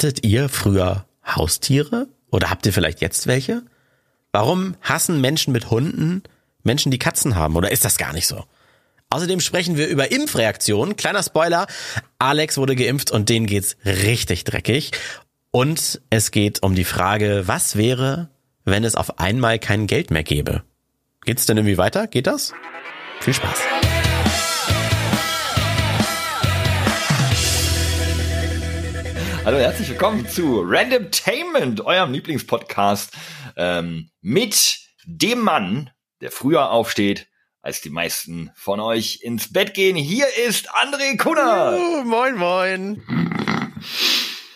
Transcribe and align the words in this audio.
Hattet 0.00 0.24
ihr 0.24 0.48
früher 0.48 1.04
Haustiere? 1.26 2.08
Oder 2.30 2.48
habt 2.48 2.64
ihr 2.64 2.72
vielleicht 2.72 3.02
jetzt 3.02 3.26
welche? 3.26 3.64
Warum 4.32 4.74
hassen 4.80 5.20
Menschen 5.20 5.52
mit 5.52 5.68
Hunden 5.68 6.22
Menschen, 6.62 6.90
die 6.90 6.98
Katzen 6.98 7.36
haben? 7.36 7.54
Oder 7.54 7.70
ist 7.70 7.84
das 7.84 7.98
gar 7.98 8.14
nicht 8.14 8.26
so? 8.26 8.46
Außerdem 9.10 9.40
sprechen 9.40 9.76
wir 9.76 9.88
über 9.88 10.10
Impfreaktionen. 10.10 10.96
Kleiner 10.96 11.22
Spoiler. 11.22 11.66
Alex 12.18 12.56
wurde 12.56 12.76
geimpft 12.76 13.10
und 13.10 13.28
denen 13.28 13.44
geht's 13.44 13.76
richtig 13.84 14.44
dreckig. 14.44 14.92
Und 15.50 16.00
es 16.08 16.30
geht 16.30 16.62
um 16.62 16.74
die 16.74 16.84
Frage, 16.84 17.42
was 17.44 17.76
wäre, 17.76 18.30
wenn 18.64 18.84
es 18.84 18.94
auf 18.94 19.18
einmal 19.18 19.58
kein 19.58 19.86
Geld 19.86 20.10
mehr 20.10 20.24
gäbe? 20.24 20.62
Geht's 21.26 21.44
denn 21.44 21.58
irgendwie 21.58 21.76
weiter? 21.76 22.06
Geht 22.06 22.26
das? 22.26 22.54
Viel 23.20 23.34
Spaß. 23.34 23.58
Hallo, 29.42 29.56
herzlich 29.56 29.88
willkommen 29.88 30.28
zu 30.28 30.60
Randomtainment, 30.60 31.80
eurem 31.80 32.12
Lieblingspodcast 32.12 33.14
ähm, 33.56 34.10
mit 34.20 34.80
dem 35.06 35.40
Mann, 35.40 35.90
der 36.20 36.30
früher 36.30 36.70
aufsteht, 36.70 37.26
als 37.62 37.80
die 37.80 37.88
meisten 37.88 38.50
von 38.54 38.80
euch 38.80 39.20
ins 39.22 39.50
Bett 39.50 39.72
gehen. 39.72 39.96
Hier 39.96 40.26
ist 40.46 40.68
André 40.70 41.16
Kunner. 41.16 41.74
Oh, 41.74 42.04
moin, 42.04 42.36
moin. 42.36 43.02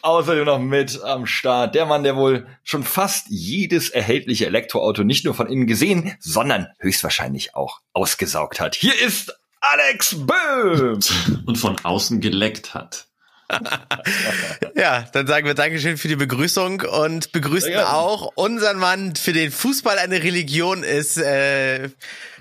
Außerdem 0.02 0.45
noch 0.45 0.59
mit 0.59 1.01
am 1.03 1.25
Start 1.25 1.75
der 1.75 1.87
Mann, 1.87 2.03
der 2.05 2.16
wohl 2.16 2.47
schon 2.62 2.84
fast 2.84 3.28
jedes 3.30 3.89
erhältliche 3.89 4.45
Elektroauto 4.45 5.03
nicht 5.03 5.25
nur 5.25 5.33
von 5.33 5.47
innen 5.47 5.66
gesehen, 5.66 6.14
sondern 6.20 6.69
höchstwahrscheinlich 6.78 7.55
auch 7.55 7.80
ausgesaugt 7.95 8.61
hat. 8.61 8.75
Hier 8.75 9.01
ist 9.01 9.34
Alex 9.62 10.14
Böhm. 10.27 10.98
Und 11.47 11.56
von 11.56 11.78
außen 11.83 12.20
geleckt 12.20 12.75
hat. 12.75 13.09
ja, 14.77 15.05
dann 15.12 15.27
sagen 15.27 15.47
wir 15.47 15.55
Dankeschön 15.55 15.97
für 15.97 16.09
die 16.09 16.16
Begrüßung 16.16 16.83
und 16.83 17.33
begrüßen 17.33 17.73
ja. 17.73 17.93
auch 17.93 18.30
unseren 18.34 18.79
Mann, 18.79 19.17
für 19.17 19.33
den 19.33 19.51
Fußball 19.51 19.98
eine 19.98 20.23
Religion 20.23 20.83
ist, 20.83 21.19
äh, 21.19 21.89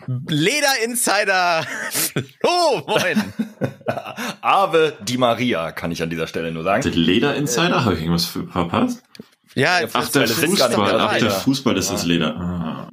Leder-Insider 0.07 1.65
Flo, 1.91 2.83
moin. 2.87 3.33
Ave 4.41 4.93
Di 5.01 5.17
Maria, 5.17 5.71
kann 5.71 5.91
ich 5.91 6.01
an 6.01 6.09
dieser 6.09 6.27
Stelle 6.27 6.51
nur 6.51 6.63
sagen. 6.63 6.89
Leder-Insider? 6.89 7.85
Habe 7.85 7.95
ich 7.95 8.01
irgendwas 8.01 8.25
verpasst? 8.25 9.03
Ja, 9.55 9.81
Ach, 9.93 10.09
der 10.09 10.27
Fußball, 10.27 10.99
ach, 10.99 11.17
der 11.19 11.29
Fußball 11.29 11.77
ist 11.77 11.91
das 11.91 12.05
Leder. 12.05 12.35
Ah. 12.35 12.87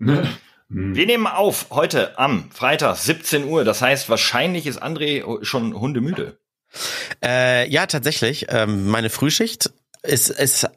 Wir 0.68 1.06
nehmen 1.06 1.26
auf 1.26 1.66
heute 1.70 2.18
am 2.18 2.50
Freitag 2.52 2.96
17 2.96 3.44
Uhr. 3.44 3.64
Das 3.64 3.82
heißt, 3.82 4.08
wahrscheinlich 4.08 4.66
ist 4.66 4.82
André 4.82 5.44
schon 5.44 5.74
hundemüde. 5.74 6.38
Äh, 7.24 7.68
ja, 7.68 7.86
tatsächlich. 7.86 8.46
Ähm, 8.48 8.88
meine 8.88 9.10
Frühschicht 9.10 9.70
ist, 10.02 10.30
ist 10.30 10.68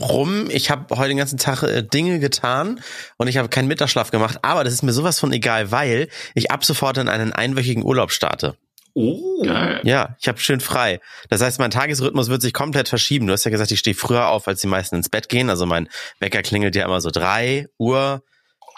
rum. 0.00 0.48
Ich 0.50 0.70
habe 0.70 0.96
heute 0.96 1.08
den 1.08 1.16
ganzen 1.16 1.38
Tag 1.38 1.62
äh, 1.62 1.82
Dinge 1.82 2.20
getan 2.20 2.80
und 3.16 3.28
ich 3.28 3.36
habe 3.36 3.48
keinen 3.48 3.68
Mittagsschlaf 3.68 4.10
gemacht. 4.10 4.38
Aber 4.42 4.64
das 4.64 4.72
ist 4.72 4.82
mir 4.82 4.92
sowas 4.92 5.18
von 5.18 5.32
egal, 5.32 5.72
weil 5.72 6.08
ich 6.34 6.50
ab 6.50 6.64
sofort 6.64 6.98
in 6.98 7.08
einen 7.08 7.32
einwöchigen 7.32 7.84
Urlaub 7.84 8.12
starte. 8.12 8.56
Oh, 8.94 9.42
geil. 9.44 9.80
Ja, 9.84 10.16
ich 10.20 10.26
habe 10.26 10.38
schön 10.40 10.60
frei. 10.60 11.00
Das 11.28 11.40
heißt, 11.40 11.58
mein 11.58 11.70
Tagesrhythmus 11.70 12.28
wird 12.28 12.42
sich 12.42 12.52
komplett 12.52 12.88
verschieben. 12.88 13.26
Du 13.26 13.32
hast 13.32 13.44
ja 13.44 13.50
gesagt, 13.50 13.70
ich 13.70 13.78
stehe 13.78 13.94
früher 13.94 14.28
auf, 14.28 14.48
als 14.48 14.60
die 14.60 14.66
meisten 14.66 14.96
ins 14.96 15.08
Bett 15.08 15.28
gehen. 15.28 15.48
Also 15.48 15.64
mein 15.64 15.88
Wecker 16.18 16.42
klingelt 16.42 16.74
ja 16.74 16.84
immer 16.84 17.00
so 17.00 17.10
drei 17.10 17.68
Uhr 17.78 18.22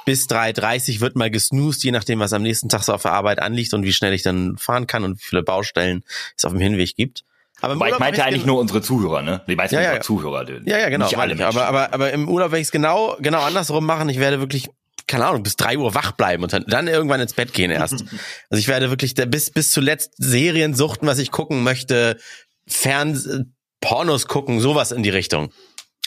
bis 0.05 0.27
3.30 0.27 1.01
wird 1.01 1.17
mal 1.17 1.31
gesnoost, 1.31 1.85
je 1.85 1.91
nachdem, 1.91 2.21
was 2.21 2.33
am 2.33 2.43
nächsten 2.43 2.69
Tag 2.69 2.83
so 2.83 2.93
auf 2.93 3.03
der 3.03 3.13
Arbeit 3.13 3.41
anliegt 3.41 3.75
und 3.75 3.85
wie 3.85 3.93
schnell 3.93 4.13
ich 4.13 4.23
dann 4.23 4.57
fahren 4.59 4.87
kann 4.87 5.05
und 5.05 5.19
wie 5.19 5.25
viele 5.25 5.43
Baustellen 5.43 6.05
es 6.37 6.45
auf 6.45 6.53
dem 6.53 6.61
Hinweg 6.61 6.97
gibt. 6.97 7.25
Aber 7.61 7.75
im 7.75 7.83
ich 7.93 7.99
meinte 7.99 8.25
eigentlich 8.25 8.45
nur 8.45 8.59
unsere 8.59 8.83
Zuhörer, 8.83 9.23
ne? 9.23 9.41
Die 9.47 9.55
meisten 9.55 9.77
ja, 9.77 9.83
ja. 9.83 10.01
Zuhörer. 10.01 10.45
Ja, 10.65 10.79
ja, 10.79 10.89
genau. 10.89 11.07
Nicht 11.07 11.17
alle 11.17 11.37
Menschen. 11.37 11.47
aber, 11.47 11.67
aber, 11.67 11.95
aber 11.95 12.13
im 12.13 12.29
Urlaub 12.29 12.51
werde 12.51 12.61
ich 12.61 12.67
es 12.67 12.73
genau, 12.73 13.17
genau 13.21 13.41
andersrum 13.41 13.87
machen. 13.87 14.09
Ich 14.09 14.19
werde 14.19 14.41
wirklich, 14.41 14.69
keine 15.07 15.27
Ahnung, 15.27 15.45
bis 15.45 15.55
drei 15.55 15.79
Uhr 15.79 15.95
wach 15.95 16.11
bleiben 16.13 16.43
und 16.43 16.53
dann, 16.53 16.65
dann 16.67 16.89
irgendwann 16.89 17.21
ins 17.21 17.35
Bett 17.35 17.53
gehen 17.53 17.71
erst. 17.71 17.93
also 18.51 18.59
ich 18.59 18.67
werde 18.67 18.91
wirklich 18.91 19.15
bis, 19.15 19.53
bis 19.53 19.71
zuletzt 19.71 20.15
Serien 20.17 20.75
suchten, 20.75 21.07
was 21.07 21.21
ich 21.21 21.31
gucken 21.31 21.63
möchte, 21.63 22.19
Fern, 22.67 23.55
Pornos 23.81 24.27
gucken, 24.27 24.59
sowas 24.59 24.91
in 24.91 25.05
die 25.05 25.11
Richtung. 25.11 25.53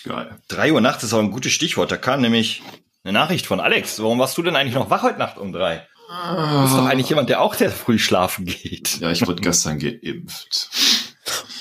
Geil. 0.03 0.35
Drei 0.49 0.73
Uhr 0.73 0.81
nachts 0.81 1.03
ist 1.03 1.13
auch 1.13 1.19
ein 1.19 1.31
gutes 1.31 1.53
Stichwort. 1.53 1.89
Da 1.89 1.97
kam 1.97 2.19
nämlich 2.19 2.63
eine 3.05 3.13
Nachricht 3.13 3.45
von 3.45 3.59
Alex. 3.59 4.01
Warum 4.01 4.19
warst 4.19 4.37
du 4.37 4.41
denn 4.41 4.55
eigentlich 4.55 4.73
noch 4.73 4.89
wach 4.89 5.03
heute 5.03 5.19
Nacht 5.19 5.37
um 5.37 5.53
drei? 5.53 5.87
Du 6.07 6.61
bist 6.63 6.75
doch 6.75 6.85
eigentlich 6.85 7.09
jemand, 7.09 7.29
der 7.29 7.41
auch 7.41 7.53
sehr 7.53 7.71
früh 7.71 7.99
schlafen 7.99 8.45
geht. 8.45 8.99
Ja, 8.99 9.11
ich 9.11 9.25
wurde 9.25 9.41
gestern 9.41 9.79
geimpft. 9.79 10.69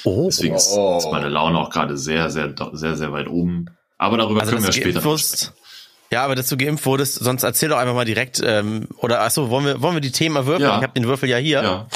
Oh. 0.04 0.26
Deswegen 0.26 0.54
ist, 0.54 0.72
oh. 0.72 0.98
ist 0.98 1.10
meine 1.10 1.28
Laune 1.28 1.58
auch 1.58 1.70
gerade 1.70 1.96
sehr, 1.96 2.30
sehr, 2.30 2.54
sehr, 2.72 2.96
sehr 2.96 3.12
weit 3.12 3.28
oben. 3.28 3.66
Aber 3.98 4.16
darüber 4.16 4.40
also, 4.40 4.52
können 4.52 4.64
wir 4.64 4.72
später 4.72 5.04
wusst, 5.04 5.54
Ja, 6.10 6.24
aber 6.24 6.34
dass 6.34 6.48
du 6.48 6.56
geimpft 6.56 6.84
wurdest, 6.84 7.16
sonst 7.16 7.42
erzähl 7.42 7.68
doch 7.68 7.78
einfach 7.78 7.94
mal 7.94 8.04
direkt, 8.04 8.42
ähm, 8.44 8.88
oder 8.98 9.20
achso, 9.20 9.50
wollen 9.50 9.66
wir, 9.66 9.82
wollen 9.82 9.94
wir 9.94 10.00
die 10.00 10.12
Themen 10.12 10.46
würfeln? 10.46 10.68
Ja. 10.68 10.76
Ich 10.76 10.82
habe 10.82 10.92
den 10.94 11.04
Würfel 11.04 11.28
ja 11.28 11.36
hier. 11.36 11.62
Ja. 11.62 11.86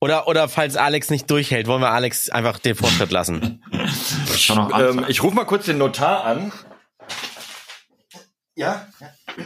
Oder, 0.00 0.28
oder 0.28 0.48
falls 0.48 0.76
Alex 0.76 1.10
nicht 1.10 1.30
durchhält, 1.30 1.66
wollen 1.66 1.82
wir 1.82 1.90
Alex 1.90 2.30
einfach 2.30 2.58
den 2.58 2.74
Vorschritt 2.74 3.10
lassen. 3.10 3.62
ich, 4.34 4.50
ähm, 4.50 5.04
ich 5.08 5.22
rufe 5.22 5.34
mal 5.34 5.44
kurz 5.44 5.66
den 5.66 5.78
Notar 5.78 6.24
an. 6.24 6.52
Ja? 8.60 8.86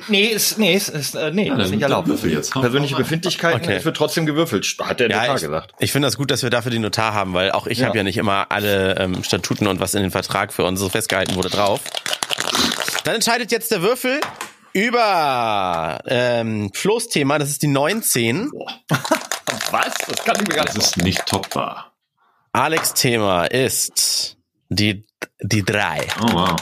Nee, 0.09 0.25
ist, 0.25 0.59
nee, 0.59 0.75
ist, 0.75 0.89
ist, 0.89 1.15
äh, 1.15 1.31
nee, 1.31 1.47
ja, 1.47 1.57
ist 1.57 1.71
nicht 1.71 1.83
erlaubt. 1.83 2.09
Würfel 2.09 2.33
jetzt. 2.33 2.53
Persönliche 2.53 2.97
Befindlichkeiten, 2.97 3.63
okay. 3.63 3.77
es 3.77 3.85
wird 3.85 3.97
trotzdem 3.97 4.27
gewürfelt, 4.27 4.67
hat 4.83 4.99
der 4.99 5.09
ja, 5.09 5.21
Notar 5.21 5.37
ich, 5.37 5.43
gesagt. 5.43 5.73
Ich 5.79 5.93
finde 5.93 6.09
das 6.09 6.17
gut, 6.17 6.33
dass 6.33 6.43
wir 6.43 6.51
dafür 6.51 6.73
die 6.73 6.81
Notar 6.81 7.15
haben, 7.15 7.33
weil 7.33 7.53
auch 7.53 7.69
ich 7.69 7.79
ja. 7.79 7.87
habe 7.87 7.97
ja 7.97 8.03
nicht 8.03 8.17
immer 8.17 8.51
alle 8.51 8.99
ähm, 8.99 9.23
Statuten 9.23 9.69
und 9.69 9.79
was 9.79 9.95
in 9.95 10.03
den 10.03 10.11
Vertrag 10.11 10.53
für 10.53 10.65
uns 10.65 10.81
so 10.81 10.89
festgehalten 10.89 11.37
wurde 11.37 11.49
drauf. 11.49 11.81
Dann 13.05 13.15
entscheidet 13.15 13.53
jetzt 13.53 13.71
der 13.71 13.83
Würfel 13.83 14.21
über 14.73 16.01
ähm, 16.09 16.73
Flo's 16.75 17.09
Thema, 17.09 17.39
das 17.39 17.51
ist 17.51 17.63
die 17.63 17.69
19. 17.69 18.51
was? 19.71 19.95
Das 20.09 20.25
kann 20.25 20.37
ich 20.41 20.49
mir 20.49 20.57
gar 20.57 20.65
nicht 20.65 20.77
Das 20.77 20.87
ist 20.87 20.97
nicht 20.97 21.25
topbar. 21.25 21.93
Alex 22.53 22.95
Thema 22.95 23.45
ist 23.45 24.39
die, 24.71 25.07
die 25.41 25.63
3. 25.63 26.01
Oh 26.21 26.33
wow. 26.33 26.57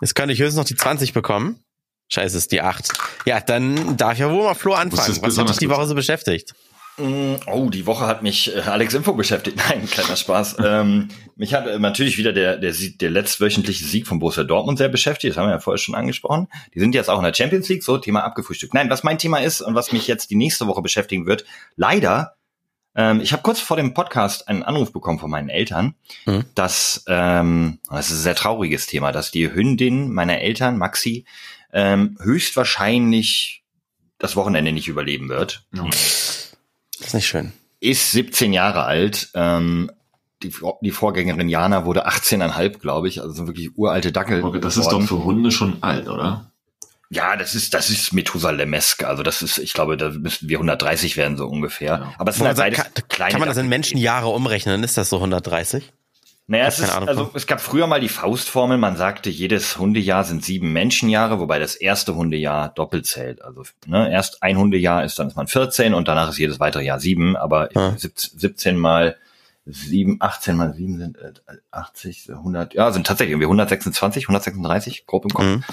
Jetzt 0.00 0.14
könnte 0.14 0.32
ich 0.32 0.40
höchstens 0.40 0.56
noch 0.56 0.64
die 0.64 0.76
20 0.76 1.12
bekommen. 1.12 1.64
Scheiße, 2.08 2.36
ist 2.36 2.52
die 2.52 2.60
8. 2.60 2.92
Ja, 3.24 3.40
dann 3.40 3.96
darf 3.96 4.18
ja 4.18 4.30
wohl 4.30 4.44
mal 4.44 4.54
Flo 4.54 4.74
anfangen. 4.74 5.18
Was 5.22 5.38
hat 5.38 5.48
dich 5.48 5.56
die 5.58 5.70
Woche 5.70 5.86
so 5.86 5.94
beschäftigt? 5.94 6.54
Mm, 6.96 7.34
oh, 7.46 7.70
die 7.70 7.86
Woche 7.86 8.06
hat 8.06 8.22
mich 8.22 8.54
äh, 8.54 8.60
Alex 8.60 8.94
Info 8.94 9.14
beschäftigt. 9.14 9.56
Nein, 9.68 9.86
kleiner 9.86 10.14
Spaß. 10.14 10.56
ähm, 10.64 11.08
mich 11.34 11.52
hat 11.52 11.66
äh, 11.66 11.78
natürlich 11.78 12.18
wieder 12.18 12.32
der, 12.32 12.56
der, 12.56 12.72
der 12.72 13.10
letztwöchentliche 13.10 13.84
Sieg 13.84 14.06
von 14.06 14.20
Borussia 14.20 14.44
Dortmund 14.44 14.78
sehr 14.78 14.88
beschäftigt. 14.88 15.32
Das 15.32 15.38
haben 15.38 15.48
wir 15.48 15.54
ja 15.54 15.60
vorher 15.60 15.78
schon 15.78 15.96
angesprochen. 15.96 16.46
Die 16.72 16.78
sind 16.78 16.94
jetzt 16.94 17.10
auch 17.10 17.18
in 17.18 17.24
der 17.24 17.34
Champions 17.34 17.68
League. 17.68 17.82
So, 17.82 17.98
Thema 17.98 18.20
abgefrühstückt. 18.20 18.74
Nein, 18.74 18.90
was 18.90 19.02
mein 19.02 19.18
Thema 19.18 19.38
ist 19.38 19.60
und 19.60 19.74
was 19.74 19.90
mich 19.90 20.06
jetzt 20.06 20.30
die 20.30 20.36
nächste 20.36 20.68
Woche 20.68 20.82
beschäftigen 20.82 21.26
wird. 21.26 21.44
Leider 21.74 22.36
ähm, 22.94 23.20
ich 23.20 23.32
habe 23.32 23.42
kurz 23.42 23.60
vor 23.60 23.76
dem 23.76 23.94
Podcast 23.94 24.48
einen 24.48 24.62
Anruf 24.62 24.92
bekommen 24.92 25.18
von 25.18 25.30
meinen 25.30 25.48
Eltern, 25.48 25.94
mhm. 26.26 26.44
dass, 26.54 27.04
ähm, 27.08 27.78
das 27.90 28.10
ist 28.10 28.18
ein 28.18 28.22
sehr 28.22 28.34
trauriges 28.36 28.86
Thema, 28.86 29.12
dass 29.12 29.30
die 29.30 29.52
Hündin 29.52 30.12
meiner 30.12 30.38
Eltern, 30.38 30.78
Maxi, 30.78 31.24
ähm, 31.72 32.16
höchstwahrscheinlich 32.22 33.64
das 34.18 34.36
Wochenende 34.36 34.72
nicht 34.72 34.88
überleben 34.88 35.28
wird. 35.28 35.64
Oh. 35.76 35.84
Das 35.86 37.08
ist 37.08 37.14
nicht 37.14 37.26
schön. 37.26 37.52
Ist 37.80 38.12
17 38.12 38.52
Jahre 38.52 38.84
alt. 38.84 39.30
Ähm, 39.34 39.90
die, 40.42 40.52
die 40.80 40.90
Vorgängerin 40.90 41.48
Jana 41.48 41.84
wurde 41.84 42.06
18,5, 42.06 42.78
glaube 42.78 43.08
ich. 43.08 43.20
Also 43.20 43.46
wirklich 43.46 43.76
uralte 43.76 44.12
Dackel. 44.12 44.42
Okay, 44.42 44.60
das 44.60 44.76
ist 44.76 44.88
doch 44.88 45.02
für 45.02 45.24
Hunde 45.24 45.50
schon 45.50 45.82
alt, 45.82 46.08
oder? 46.08 46.52
Ja, 47.10 47.36
das 47.36 47.54
ist, 47.54 47.74
das 47.74 47.90
ist 47.90 48.12
Methusalemesk. 48.12 49.04
Also 49.04 49.22
das 49.22 49.42
ist, 49.42 49.58
ich 49.58 49.72
glaube, 49.72 49.96
da 49.96 50.10
müssten 50.10 50.48
wir 50.48 50.58
130 50.58 51.16
werden, 51.16 51.36
so 51.36 51.46
ungefähr. 51.46 51.92
Ja. 51.92 52.14
Aber 52.18 52.30
es 52.30 52.36
sind 52.36 52.46
halt 52.46 52.56
beides 52.56 52.78
kann, 52.78 52.92
kleine 53.08 53.32
Kann 53.32 53.40
man 53.40 53.48
das 53.48 53.58
in 53.58 53.68
Menschenjahre 53.68 54.28
umrechnen? 54.28 54.82
Ist 54.82 54.96
das 54.96 55.10
so 55.10 55.16
130? 55.16 55.92
Naja, 56.46 56.66
es, 56.66 56.78
ist, 56.78 56.90
also, 56.90 57.30
es 57.32 57.46
gab 57.46 57.58
früher 57.58 57.86
mal 57.86 58.00
die 58.00 58.10
Faustformel, 58.10 58.76
man 58.76 58.96
sagte, 58.96 59.30
jedes 59.30 59.78
Hundejahr 59.78 60.24
sind 60.24 60.44
sieben 60.44 60.74
Menschenjahre, 60.74 61.40
wobei 61.40 61.58
das 61.58 61.74
erste 61.74 62.14
Hundejahr 62.16 62.68
doppelt 62.68 63.06
zählt. 63.06 63.42
Also 63.42 63.62
ne, 63.86 64.12
erst 64.12 64.42
ein 64.42 64.58
Hundejahr 64.58 65.04
ist, 65.04 65.18
dann 65.18 65.28
ist 65.28 65.36
man 65.36 65.46
14 65.46 65.94
und 65.94 66.06
danach 66.06 66.28
ist 66.28 66.38
jedes 66.38 66.60
weitere 66.60 66.84
Jahr 66.84 67.00
sieben, 67.00 67.34
aber 67.34 67.74
ja. 67.74 67.96
17 67.96 68.76
mal 68.76 69.16
sieben, 69.64 70.18
18 70.20 70.56
mal 70.56 70.74
sieben 70.74 70.98
sind 70.98 71.18
80, 71.70 72.28
äh, 72.28 72.32
100, 72.32 72.74
ja, 72.74 72.92
sind 72.92 73.06
tatsächlich 73.06 73.32
irgendwie 73.32 73.46
126, 73.46 74.24
136, 74.24 75.06
grob 75.06 75.24
im 75.24 75.30
Kopf. 75.30 75.46
Mhm. 75.46 75.64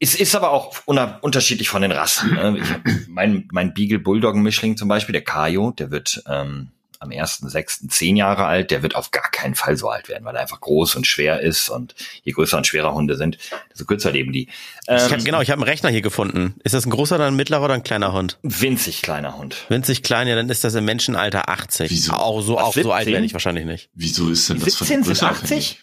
Es 0.00 0.14
ist 0.14 0.34
aber 0.34 0.50
auch 0.50 0.82
unterschiedlich 0.86 1.68
von 1.68 1.82
den 1.82 1.92
Rassen. 1.92 2.34
Ne? 2.34 2.58
Ich 2.60 2.70
hab 2.70 2.80
mein, 3.08 3.48
mein 3.52 3.74
Beagle 3.74 3.98
Bulldoggen 3.98 4.42
Mischling 4.42 4.76
zum 4.76 4.88
Beispiel, 4.88 5.12
der 5.12 5.24
Kajo, 5.24 5.70
der 5.70 5.90
wird 5.90 6.22
ähm, 6.28 6.72
am 7.04 7.10
1.6. 7.10 7.88
zehn 7.88 8.16
Jahre 8.16 8.46
alt, 8.46 8.70
der 8.70 8.82
wird 8.82 8.96
auf 8.96 9.10
gar 9.10 9.30
keinen 9.30 9.54
Fall 9.54 9.76
so 9.76 9.88
alt 9.88 10.08
werden, 10.08 10.24
weil 10.24 10.34
er 10.34 10.42
einfach 10.42 10.60
groß 10.60 10.96
und 10.96 11.06
schwer 11.06 11.40
ist 11.40 11.68
und 11.68 11.94
je 12.22 12.32
größer 12.32 12.56
und 12.56 12.66
schwerer 12.66 12.94
Hunde 12.94 13.16
sind, 13.16 13.38
desto 13.70 13.84
kürzer 13.84 14.10
leben 14.10 14.32
die. 14.32 14.48
Ähm, 14.88 14.96
ich 14.96 15.12
hab, 15.12 15.24
genau, 15.24 15.40
ich 15.40 15.50
habe 15.50 15.60
einen 15.62 15.68
Rechner 15.68 15.90
hier 15.90 16.02
gefunden. 16.02 16.54
Ist 16.64 16.74
das 16.74 16.86
ein 16.86 16.90
großer 16.90 17.16
oder 17.16 17.26
ein 17.26 17.36
mittlerer 17.36 17.64
oder 17.64 17.74
ein 17.74 17.82
kleiner 17.82 18.12
Hund? 18.12 18.38
Winzig 18.42 19.02
kleiner 19.02 19.36
Hund. 19.36 19.66
Winzig 19.68 20.02
klein, 20.02 20.26
ja, 20.26 20.34
dann 20.34 20.48
ist 20.48 20.64
das 20.64 20.74
im 20.74 20.84
Menschenalter 20.84 21.48
80. 21.48 21.90
Wieso? 21.90 22.12
Auch 22.12 22.40
so, 22.40 22.58
auch 22.58 22.72
so 22.74 22.92
alt 22.92 23.06
werde 23.06 23.24
ich 23.24 23.32
wahrscheinlich 23.32 23.66
nicht. 23.66 23.90
Wieso 23.94 24.30
ist 24.30 24.48
denn 24.48 24.58
das 24.58 24.78
17 24.78 25.04
sind 25.04 25.22
80? 25.22 25.80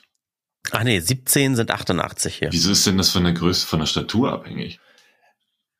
Ach 0.69 0.83
nee, 0.83 0.99
17 0.99 1.55
sind 1.55 1.71
88 1.71 2.35
hier. 2.35 2.49
Wieso 2.51 2.71
ist 2.71 2.85
denn 2.85 2.97
das 2.97 3.09
von 3.09 3.23
der 3.23 3.33
Größe, 3.33 3.65
von 3.65 3.79
der 3.79 3.87
Statur 3.87 4.31
abhängig? 4.31 4.79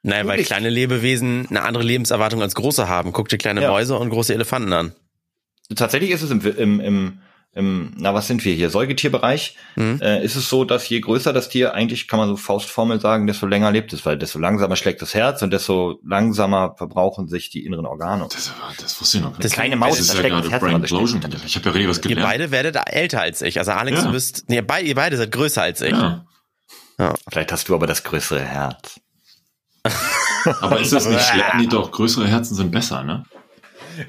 Naja, 0.03 0.25
weil 0.25 0.43
kleine 0.43 0.69
Lebewesen 0.69 1.47
eine 1.49 1.61
andere 1.61 1.83
Lebenserwartung 1.83 2.41
als 2.41 2.55
große 2.55 2.87
haben. 2.87 3.11
Guck 3.13 3.29
dir 3.29 3.37
kleine 3.37 3.61
ja. 3.61 3.69
Mäuse 3.69 3.97
und 3.97 4.09
große 4.09 4.33
Elefanten 4.33 4.73
an. 4.73 4.95
Tatsächlich 5.75 6.09
ist 6.09 6.23
es 6.23 6.31
im, 6.31 6.41
im, 6.41 6.79
im 6.79 7.21
im, 7.53 7.91
na 7.97 8.13
was 8.13 8.27
sind 8.27 8.45
wir 8.45 8.53
hier, 8.53 8.69
Säugetierbereich, 8.69 9.57
mhm. 9.75 9.99
äh, 10.01 10.23
ist 10.23 10.37
es 10.37 10.47
so, 10.47 10.63
dass 10.63 10.87
je 10.87 11.01
größer 11.01 11.33
das 11.33 11.49
Tier, 11.49 11.73
eigentlich 11.73 12.07
kann 12.07 12.17
man 12.17 12.29
so 12.29 12.37
Faustformel 12.37 13.01
sagen, 13.01 13.27
desto 13.27 13.45
länger 13.45 13.71
lebt 13.71 13.91
es, 13.91 14.05
weil 14.05 14.17
desto 14.17 14.39
langsamer 14.39 14.77
schlägt 14.77 15.01
das 15.01 15.13
Herz 15.13 15.41
und 15.41 15.51
desto 15.51 15.99
langsamer 16.05 16.75
verbrauchen 16.77 17.27
sich 17.27 17.49
die 17.49 17.65
inneren 17.65 17.85
Organe. 17.85 18.25
Das, 18.31 18.53
das 18.79 19.01
wusste 19.01 19.17
ich 19.17 19.23
noch 19.23 19.31
nicht. 19.31 19.43
Das 19.43 19.51
kleine 19.51 19.75
Maus, 19.75 19.97
das 19.97 20.07
ist 20.07 20.15
ja 20.15 20.29
gerade 20.29 20.49
das 20.49 20.59
Brain 20.59 20.81
Explosion. 20.81 21.21
Ich 21.45 21.55
habe 21.57 21.65
ja 21.65 21.71
richtig 21.71 21.89
was 21.89 22.01
gelernt. 22.01 22.21
Ihr 22.21 22.25
beide 22.25 22.51
werdet 22.51 22.77
älter 22.85 23.19
als 23.19 23.41
ich. 23.41 23.59
Also 23.59 23.71
Alex, 23.71 23.97
ja. 23.97 24.05
du 24.05 24.11
bist, 24.13 24.45
nee, 24.47 24.63
ihr 24.83 24.95
beide 24.95 25.17
seid 25.17 25.31
größer 25.31 25.61
als 25.61 25.81
ich. 25.81 25.91
Ja. 25.91 26.25
ja. 26.97 27.13
Vielleicht 27.29 27.51
hast 27.51 27.67
du 27.67 27.75
aber 27.75 27.85
das 27.85 28.03
größere 28.03 28.39
Herz. 28.39 29.01
aber 30.61 30.79
ist 30.79 30.93
das 30.93 31.05
nicht 31.05 31.21
schlecht? 31.27 31.55
Nee, 31.57 31.67
doch, 31.67 31.91
größere 31.91 32.27
Herzen 32.27 32.55
sind 32.55 32.71
besser, 32.71 33.03
ne? 33.03 33.25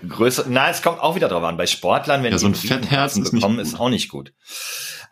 Größer, 0.08 0.44
na, 0.48 0.70
es 0.70 0.82
kommt 0.82 1.00
auch 1.00 1.14
wieder 1.14 1.28
drauf 1.28 1.42
an. 1.44 1.56
Bei 1.56 1.66
Sportlern, 1.66 2.22
wenn 2.22 2.32
ja, 2.32 2.38
so 2.38 2.46
ein 2.46 2.54
Fettherzen 2.54 3.24
bekommen, 3.24 3.58
ist, 3.58 3.74
ist 3.74 3.80
auch 3.80 3.88
nicht 3.88 4.08
gut. 4.08 4.32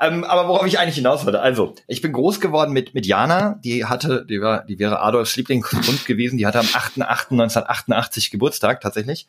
Ähm, 0.00 0.25
aber 0.25 0.49
worauf 0.49 0.67
ich 0.67 0.78
eigentlich 0.78 0.94
hinaus 0.94 1.26
wollte, 1.26 1.40
also 1.40 1.75
ich 1.87 2.00
bin 2.00 2.12
groß 2.12 2.40
geworden 2.40 2.72
mit 2.72 2.94
mit 2.94 3.05
Jana, 3.05 3.61
die 3.62 3.84
hatte, 3.84 4.25
die 4.26 4.40
war, 4.40 4.64
die 4.64 4.78
wäre 4.78 5.00
Adolfs 5.00 5.37
Lieblingshund 5.37 6.06
gewesen, 6.06 6.38
die 6.38 6.46
hatte 6.46 6.61
am 6.61 6.67
8.8.1988 6.67 8.31
Geburtstag 8.31 8.81
tatsächlich. 8.81 9.28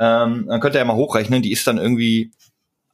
Ähm, 0.00 0.46
dann 0.48 0.60
könnt 0.60 0.74
ihr 0.74 0.80
ja 0.80 0.84
mal 0.84 0.96
hochrechnen, 0.96 1.42
die 1.42 1.52
ist 1.52 1.66
dann 1.66 1.78
irgendwie 1.78 2.32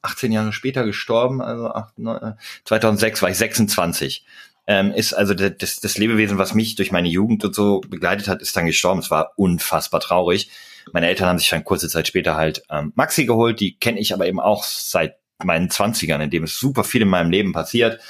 18 0.02 0.32
Jahre 0.32 0.52
später 0.52 0.84
gestorben, 0.84 1.40
also 1.40 1.68
8, 1.68 1.98
9, 1.98 2.34
2006 2.64 3.22
war 3.22 3.30
ich 3.30 3.38
26. 3.38 4.24
Ähm, 4.66 4.92
ist 4.92 5.12
also 5.12 5.34
das, 5.34 5.80
das 5.80 5.98
Lebewesen, 5.98 6.38
was 6.38 6.54
mich 6.54 6.74
durch 6.74 6.90
meine 6.90 7.08
Jugend 7.08 7.44
und 7.44 7.54
so 7.54 7.80
begleitet 7.80 8.28
hat, 8.28 8.40
ist 8.40 8.56
dann 8.56 8.66
gestorben. 8.66 9.00
Es 9.00 9.10
war 9.10 9.32
unfassbar 9.36 10.00
traurig. 10.00 10.50
Meine 10.92 11.08
Eltern 11.08 11.28
haben 11.28 11.38
sich 11.38 11.50
dann 11.50 11.64
kurze 11.64 11.88
Zeit 11.88 12.06
später 12.06 12.36
halt 12.36 12.62
ähm, 12.70 12.92
Maxi 12.94 13.26
geholt, 13.26 13.60
die 13.60 13.76
kenne 13.78 14.00
ich 14.00 14.12
aber 14.12 14.26
eben 14.26 14.40
auch 14.40 14.64
seit 14.64 15.16
meinen 15.42 15.70
Zwanzigern, 15.70 16.20
in 16.20 16.30
dem 16.30 16.44
es 16.44 16.58
super 16.58 16.84
viel 16.84 17.02
in 17.02 17.08
meinem 17.08 17.30
Leben 17.30 17.52
passiert. 17.52 18.00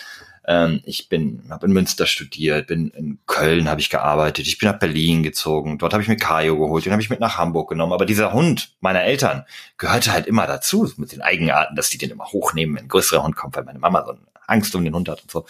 Ähm, 0.46 0.82
ich 0.84 1.08
bin, 1.08 1.42
habe 1.48 1.66
in 1.66 1.72
Münster 1.72 2.06
studiert, 2.06 2.66
bin 2.66 2.90
in 2.90 3.18
Köln 3.26 3.68
habe 3.68 3.80
ich 3.80 3.88
gearbeitet, 3.88 4.46
ich 4.46 4.58
bin 4.58 4.68
nach 4.68 4.78
Berlin 4.78 5.22
gezogen, 5.22 5.78
dort 5.78 5.94
habe 5.94 6.02
ich 6.02 6.08
mir 6.08 6.16
Kajo 6.16 6.58
geholt, 6.58 6.84
den 6.84 6.92
habe 6.92 7.00
ich 7.00 7.08
mit 7.08 7.20
nach 7.20 7.38
Hamburg 7.38 7.70
genommen. 7.70 7.94
Aber 7.94 8.04
dieser 8.04 8.32
Hund 8.32 8.74
meiner 8.80 9.02
Eltern 9.02 9.46
gehörte 9.78 10.12
halt 10.12 10.26
immer 10.26 10.46
dazu, 10.46 10.92
mit 10.96 11.12
den 11.12 11.22
Eigenarten, 11.22 11.76
dass 11.76 11.88
die 11.88 11.98
den 11.98 12.10
immer 12.10 12.26
hochnehmen, 12.26 12.76
wenn 12.76 12.84
ein 12.84 12.88
größerer 12.88 13.22
Hund 13.22 13.36
kommt, 13.36 13.56
weil 13.56 13.64
meine 13.64 13.78
Mama 13.78 14.04
so 14.04 14.12
eine 14.12 14.20
Angst 14.46 14.74
um 14.74 14.84
den 14.84 14.94
Hund 14.94 15.08
hat 15.08 15.22
und 15.22 15.30
so. 15.30 15.46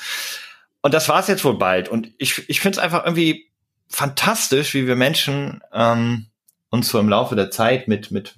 Und 0.81 0.95
das 0.95 1.09
war's 1.09 1.29
jetzt 1.29 1.45
wohl 1.45 1.59
bald. 1.59 1.89
Und 1.89 2.11
ich, 2.19 2.49
ich 2.49 2.61
finde 2.61 2.79
es 2.79 2.85
einfach 2.85 3.05
irgendwie 3.05 3.51
fantastisch, 3.89 4.75
wie 4.75 4.87
wir 4.87 4.97
Menschen 4.97 5.61
ähm, 5.73 6.27
uns 6.75 6.89
so 6.89 6.99
im 6.99 7.09
Laufe 7.09 7.37
der 7.37 7.51
Zeit 7.51 7.89
mit, 7.89 8.11
mit 8.11 8.35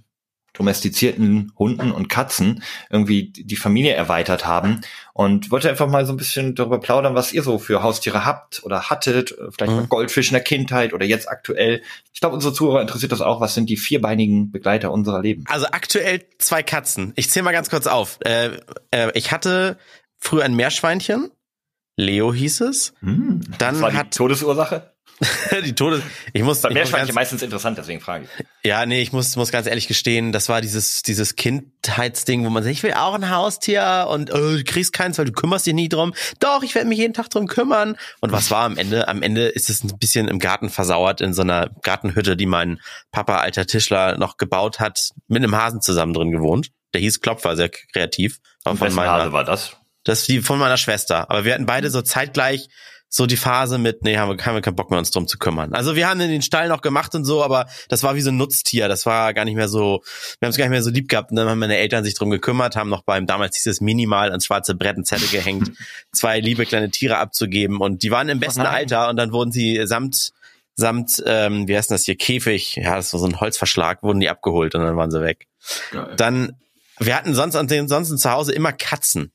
domestizierten 0.53 1.53
Hunden 1.59 1.93
und 1.93 2.09
Katzen 2.09 2.63
irgendwie 2.91 3.31
die 3.31 3.57
Familie 3.57 3.93
erweitert 3.93 4.47
haben 4.47 4.81
und 5.13 5.51
wollte 5.51 5.69
einfach 5.69 5.89
mal 5.89 6.07
so 6.07 6.13
ein 6.13 6.17
bisschen 6.17 6.55
darüber 6.55 6.81
plaudern, 6.81 7.15
was 7.15 7.33
ihr 7.33 7.43
so 7.43 7.59
für 7.59 7.83
Haustiere 7.83 8.25
habt 8.25 8.63
oder 8.65 8.89
hattet, 8.89 9.35
vielleicht 9.51 9.73
mhm. 9.73 9.81
mal 9.81 9.87
Goldfisch 9.87 10.29
in 10.29 10.35
der 10.35 10.43
Kindheit 10.43 10.93
oder 10.95 11.05
jetzt 11.05 11.29
aktuell. 11.29 11.83
Ich 12.13 12.21
glaube, 12.21 12.35
unsere 12.35 12.55
Zuhörer 12.55 12.81
interessiert 12.81 13.13
das 13.13 13.21
auch. 13.21 13.41
Was 13.41 13.55
sind 13.55 13.69
die 13.69 13.77
vierbeinigen 13.77 14.51
Begleiter 14.51 14.93
unserer 14.93 15.21
Leben? 15.21 15.45
Also 15.49 15.67
aktuell 15.67 16.25
zwei 16.39 16.63
Katzen. 16.63 17.13
Ich 17.17 17.31
zähle 17.31 17.45
mal 17.45 17.53
ganz 17.53 17.69
kurz 17.69 17.87
auf. 17.87 18.19
Äh, 18.25 18.51
äh, 18.91 19.11
ich 19.15 19.33
hatte 19.33 19.77
früher 20.19 20.45
ein 20.45 20.55
Meerschweinchen. 20.55 21.31
Leo 21.97 22.33
hieß 22.33 22.63
es. 22.63 22.95
Mhm. 23.01 23.41
Dann 23.59 23.75
das 23.75 23.83
war 23.83 23.91
die 23.91 23.97
hat 23.97 24.15
Todesursache? 24.15 24.96
die 25.65 25.75
Todes. 25.75 26.03
Ich 26.33 26.43
muss. 26.43 26.61
Bei 26.61 26.71
Meerschweinchen 26.71 27.15
meistens 27.15 27.43
interessant, 27.43 27.79
deswegen 27.79 28.01
frage 28.01 28.25
ich. 28.25 28.47
Ja, 28.65 28.85
nee, 28.85 29.01
ich 29.01 29.13
muss, 29.13 29.37
muss 29.37 29.51
ganz 29.51 29.67
ehrlich 29.67 29.89
gestehen, 29.89 30.33
das 30.33 30.49
war 30.49 30.61
dieses, 30.61 31.03
dieses 31.03 31.37
Kindheitsding, 31.37 32.45
wo 32.45 32.51
man 32.51 32.63
sagt, 32.63 32.73
ich 32.75 32.83
will 32.83 32.93
auch 32.93 33.15
ein 33.15 33.31
Haustier 33.31 34.07
und 34.11 34.33
oh, 34.33 34.57
du 34.57 34.65
kriegst 34.65 34.93
keins, 34.93 35.19
weil 35.19 35.25
du 35.25 35.33
kümmerst 35.33 35.67
dich 35.67 35.75
nie 35.75 35.89
drum. 35.89 36.15
Doch, 36.41 36.63
ich 36.63 36.75
werde 36.75 36.89
mich 36.89 36.99
jeden 36.99 37.15
Tag 37.15 37.31
drum 37.31 37.47
kümmern. 37.47 37.97
Und 38.21 38.33
was 38.33 38.51
war 38.51 38.65
am 38.65 38.77
Ende? 38.77 39.09
Am 39.09 39.23
Ende 39.23 39.47
ist 39.47 39.71
es 39.71 39.83
ein 39.85 39.99
bisschen 39.99 40.29
im 40.29 40.39
Garten 40.39 40.69
versauert 40.69 41.21
in 41.21 41.33
so 41.33 41.43
einer 41.43 41.71
Gartenhütte, 41.83 42.37
die 42.37 42.47
mein 42.47 42.81
Papa, 43.11 43.39
alter 43.39 43.67
Tischler, 43.67 44.19
noch 44.19 44.37
gebaut 44.37 44.81
hat, 44.81 45.11
mit 45.29 45.43
einem 45.43 45.57
Hasen 45.57 45.81
zusammen 45.81 46.13
drin 46.13 46.31
gewohnt. 46.31 46.71
Der 46.93 47.01
hieß 47.01 47.21
Klopfer, 47.21 47.57
sehr 47.57 47.71
kreativ. 47.71 48.39
Meiner, 48.65 49.07
Hase 49.07 49.33
war 49.33 49.45
das? 49.45 49.77
Das 50.05 50.21
ist 50.21 50.29
die 50.29 50.41
von 50.41 50.59
meiner 50.59 50.77
Schwester. 50.77 51.31
Aber 51.31 51.45
wir 51.45 51.55
hatten 51.55 51.67
beide 51.67 51.91
so 51.91 52.03
zeitgleich 52.03 52.69
so 53.09 53.27
die 53.27 53.37
Phase 53.37 53.79
mit, 53.79 54.03
nee, 54.03 54.17
haben 54.17 54.37
wir, 54.37 54.45
haben 54.45 54.55
wir 54.55 54.61
keinen 54.61 54.77
Bock 54.77 54.91
mehr, 54.91 54.99
uns 54.99 55.11
drum 55.11 55.27
zu 55.27 55.39
kümmern. 55.39 55.73
Also 55.73 55.95
wir 55.95 56.09
haben 56.09 56.19
den 56.19 56.43
Stall 56.43 56.69
noch 56.69 56.83
gemacht 56.83 57.15
und 57.15 57.25
so, 57.25 57.43
aber 57.43 57.67
das 57.89 58.03
war 58.03 58.15
wie 58.17 58.21
so 58.21 58.31
ein 58.31 58.37
Nutztier. 58.37 58.89
Das 58.89 59.07
war 59.07 59.33
gar 59.33 59.45
nicht 59.45 59.55
mehr 59.55 59.69
so, 59.69 60.03
wir 60.39 60.47
haben 60.47 60.51
es 60.51 60.57
gar 60.57 60.65
nicht 60.65 60.73
mehr 60.73 60.83
so 60.83 60.91
lieb 60.91 61.09
gehabt. 61.09 61.31
Und 61.31 61.37
dann 61.37 61.49
haben 61.49 61.59
meine 61.59 61.77
Eltern 61.77 62.05
sich 62.05 62.15
drum 62.15 62.31
gekümmert, 62.31 62.77
haben 62.77 62.91
noch 62.91 63.03
beim, 63.03 63.27
damals 63.27 63.55
dieses 63.57 63.81
Minimal 63.81 64.31
ans 64.31 64.47
schwarze 64.47 64.75
Brett 64.75 64.97
einen 64.97 65.05
Zettel 65.05 65.29
gehängt, 65.29 65.73
zwei 66.13 66.41
liebe 66.41 66.67
kleine 66.67 66.91
Tiere 66.91 67.19
abzugeben. 67.19 67.81
Und 67.81 68.03
die 68.03 68.11
waren 68.11 68.29
im 68.29 68.41
besten 68.41 68.63
oh 68.63 68.65
Alter 68.65 69.09
und 69.09 69.17
dann 69.17 69.33
wurden 69.33 69.53
sie 69.53 69.81
samt, 69.85 70.33
samt, 70.75 71.23
ähm, 71.25 71.69
wie 71.69 71.77
heißt 71.77 71.91
das 71.91 72.05
hier, 72.05 72.17
Käfig, 72.17 72.77
ja, 72.77 72.97
das 72.97 73.13
war 73.13 73.21
so 73.21 73.27
ein 73.27 73.41
Holzverschlag, 73.41 74.03
wurden 74.03 74.21
die 74.21 74.29
abgeholt 74.29 74.75
und 74.75 74.83
dann 74.83 74.97
waren 74.97 75.11
sie 75.11 75.23
weg. 75.23 75.47
Geil. 75.93 76.15
Dann, 76.17 76.57
wir 76.99 77.17
hatten 77.17 77.35
sonst 77.35 77.55
ansonsten 77.55 78.19
zu 78.19 78.31
Hause 78.31 78.53
immer 78.53 78.73
Katzen. 78.73 79.33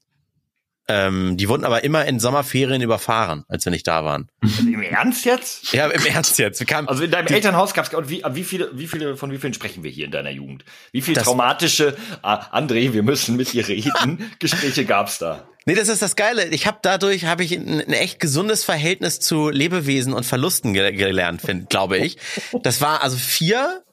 Ähm, 0.91 1.37
die 1.37 1.47
wurden 1.47 1.63
aber 1.63 1.85
immer 1.85 2.05
in 2.05 2.19
Sommerferien 2.19 2.81
überfahren, 2.81 3.45
als 3.47 3.63
wir 3.63 3.71
nicht 3.71 3.87
da 3.87 4.03
waren. 4.03 4.27
Im 4.59 4.81
Ernst 4.81 5.23
jetzt? 5.23 5.71
Ja, 5.71 5.87
im 5.87 6.05
Ernst 6.05 6.37
jetzt. 6.37 6.59
Wir 6.59 6.67
kamen, 6.67 6.89
also 6.89 7.03
in 7.03 7.11
deinem 7.11 7.27
Elternhaus 7.27 7.73
gab 7.73 7.85
es 7.85 7.93
und 7.93 8.09
wie, 8.09 8.23
wie 8.31 8.43
viele, 8.43 8.77
wie 8.77 8.87
viele, 8.87 9.15
von 9.15 9.31
wie 9.31 9.37
vielen 9.37 9.53
sprechen 9.53 9.83
wir 9.83 9.91
hier 9.91 10.05
in 10.05 10.11
deiner 10.11 10.31
Jugend? 10.31 10.65
Wie 10.91 11.01
viele 11.01 11.21
traumatische, 11.21 11.95
ah, 12.23 12.57
André, 12.57 12.91
wir 12.91 13.03
müssen 13.03 13.37
mit 13.37 13.53
dir 13.53 13.65
reden, 13.65 14.31
Gespräche 14.39 14.83
gab's 14.83 15.17
da? 15.17 15.47
Nee, 15.65 15.75
das 15.75 15.87
ist 15.87 16.01
das 16.01 16.17
Geile. 16.17 16.47
Ich 16.47 16.67
habe 16.67 16.79
dadurch 16.81 17.25
habe 17.25 17.45
ich 17.45 17.53
ein, 17.53 17.79
ein, 17.79 17.93
echt 17.93 18.19
gesundes 18.19 18.65
Verhältnis 18.65 19.19
zu 19.21 19.49
Lebewesen 19.49 20.11
und 20.11 20.25
Verlusten 20.25 20.73
ge 20.73 20.91
gelernt, 20.91 21.41
find, 21.41 21.69
glaube 21.69 21.99
ich. 21.99 22.17
Das 22.63 22.81
war 22.81 23.01
also 23.01 23.15
vier, 23.15 23.83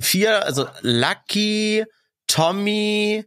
vier, 0.00 0.46
also 0.46 0.66
Lucky, 0.80 1.84
Tommy, 2.28 3.24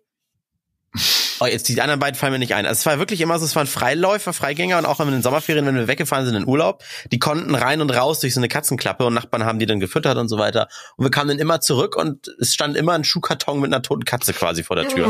Oh, 1.39 1.45
jetzt 1.45 1.69
die 1.69 1.81
anderen 1.81 1.99
beiden 1.99 2.17
fallen 2.17 2.33
mir 2.33 2.39
nicht 2.39 2.53
ein. 2.53 2.65
Also 2.65 2.79
es 2.79 2.85
war 2.85 2.99
wirklich 2.99 3.21
immer 3.21 3.39
so, 3.39 3.45
es 3.45 3.55
waren 3.55 3.65
Freiläufer, 3.65 4.33
Freigänger 4.33 4.77
und 4.77 4.85
auch 4.85 4.99
in 4.99 5.09
den 5.09 5.23
Sommerferien, 5.23 5.65
wenn 5.65 5.75
wir 5.75 5.87
weggefahren 5.87 6.25
sind 6.25 6.35
in 6.35 6.45
Urlaub, 6.45 6.83
die 7.11 7.19
konnten 7.19 7.55
rein 7.55 7.81
und 7.81 7.89
raus 7.89 8.19
durch 8.19 8.33
so 8.33 8.39
eine 8.39 8.47
Katzenklappe 8.47 9.05
und 9.05 9.13
Nachbarn 9.13 9.45
haben 9.45 9.57
die 9.57 9.65
dann 9.65 9.79
gefüttert 9.79 10.17
und 10.17 10.27
so 10.27 10.37
weiter. 10.37 10.67
Und 10.97 11.05
wir 11.05 11.11
kamen 11.11 11.29
dann 11.29 11.39
immer 11.39 11.61
zurück 11.61 11.95
und 11.95 12.27
es 12.39 12.53
stand 12.53 12.75
immer 12.75 12.93
ein 12.93 13.03
Schuhkarton 13.03 13.59
mit 13.59 13.73
einer 13.73 13.81
toten 13.81 14.05
Katze 14.05 14.33
quasi 14.33 14.63
vor 14.63 14.75
der 14.75 14.87
Tür. 14.87 15.07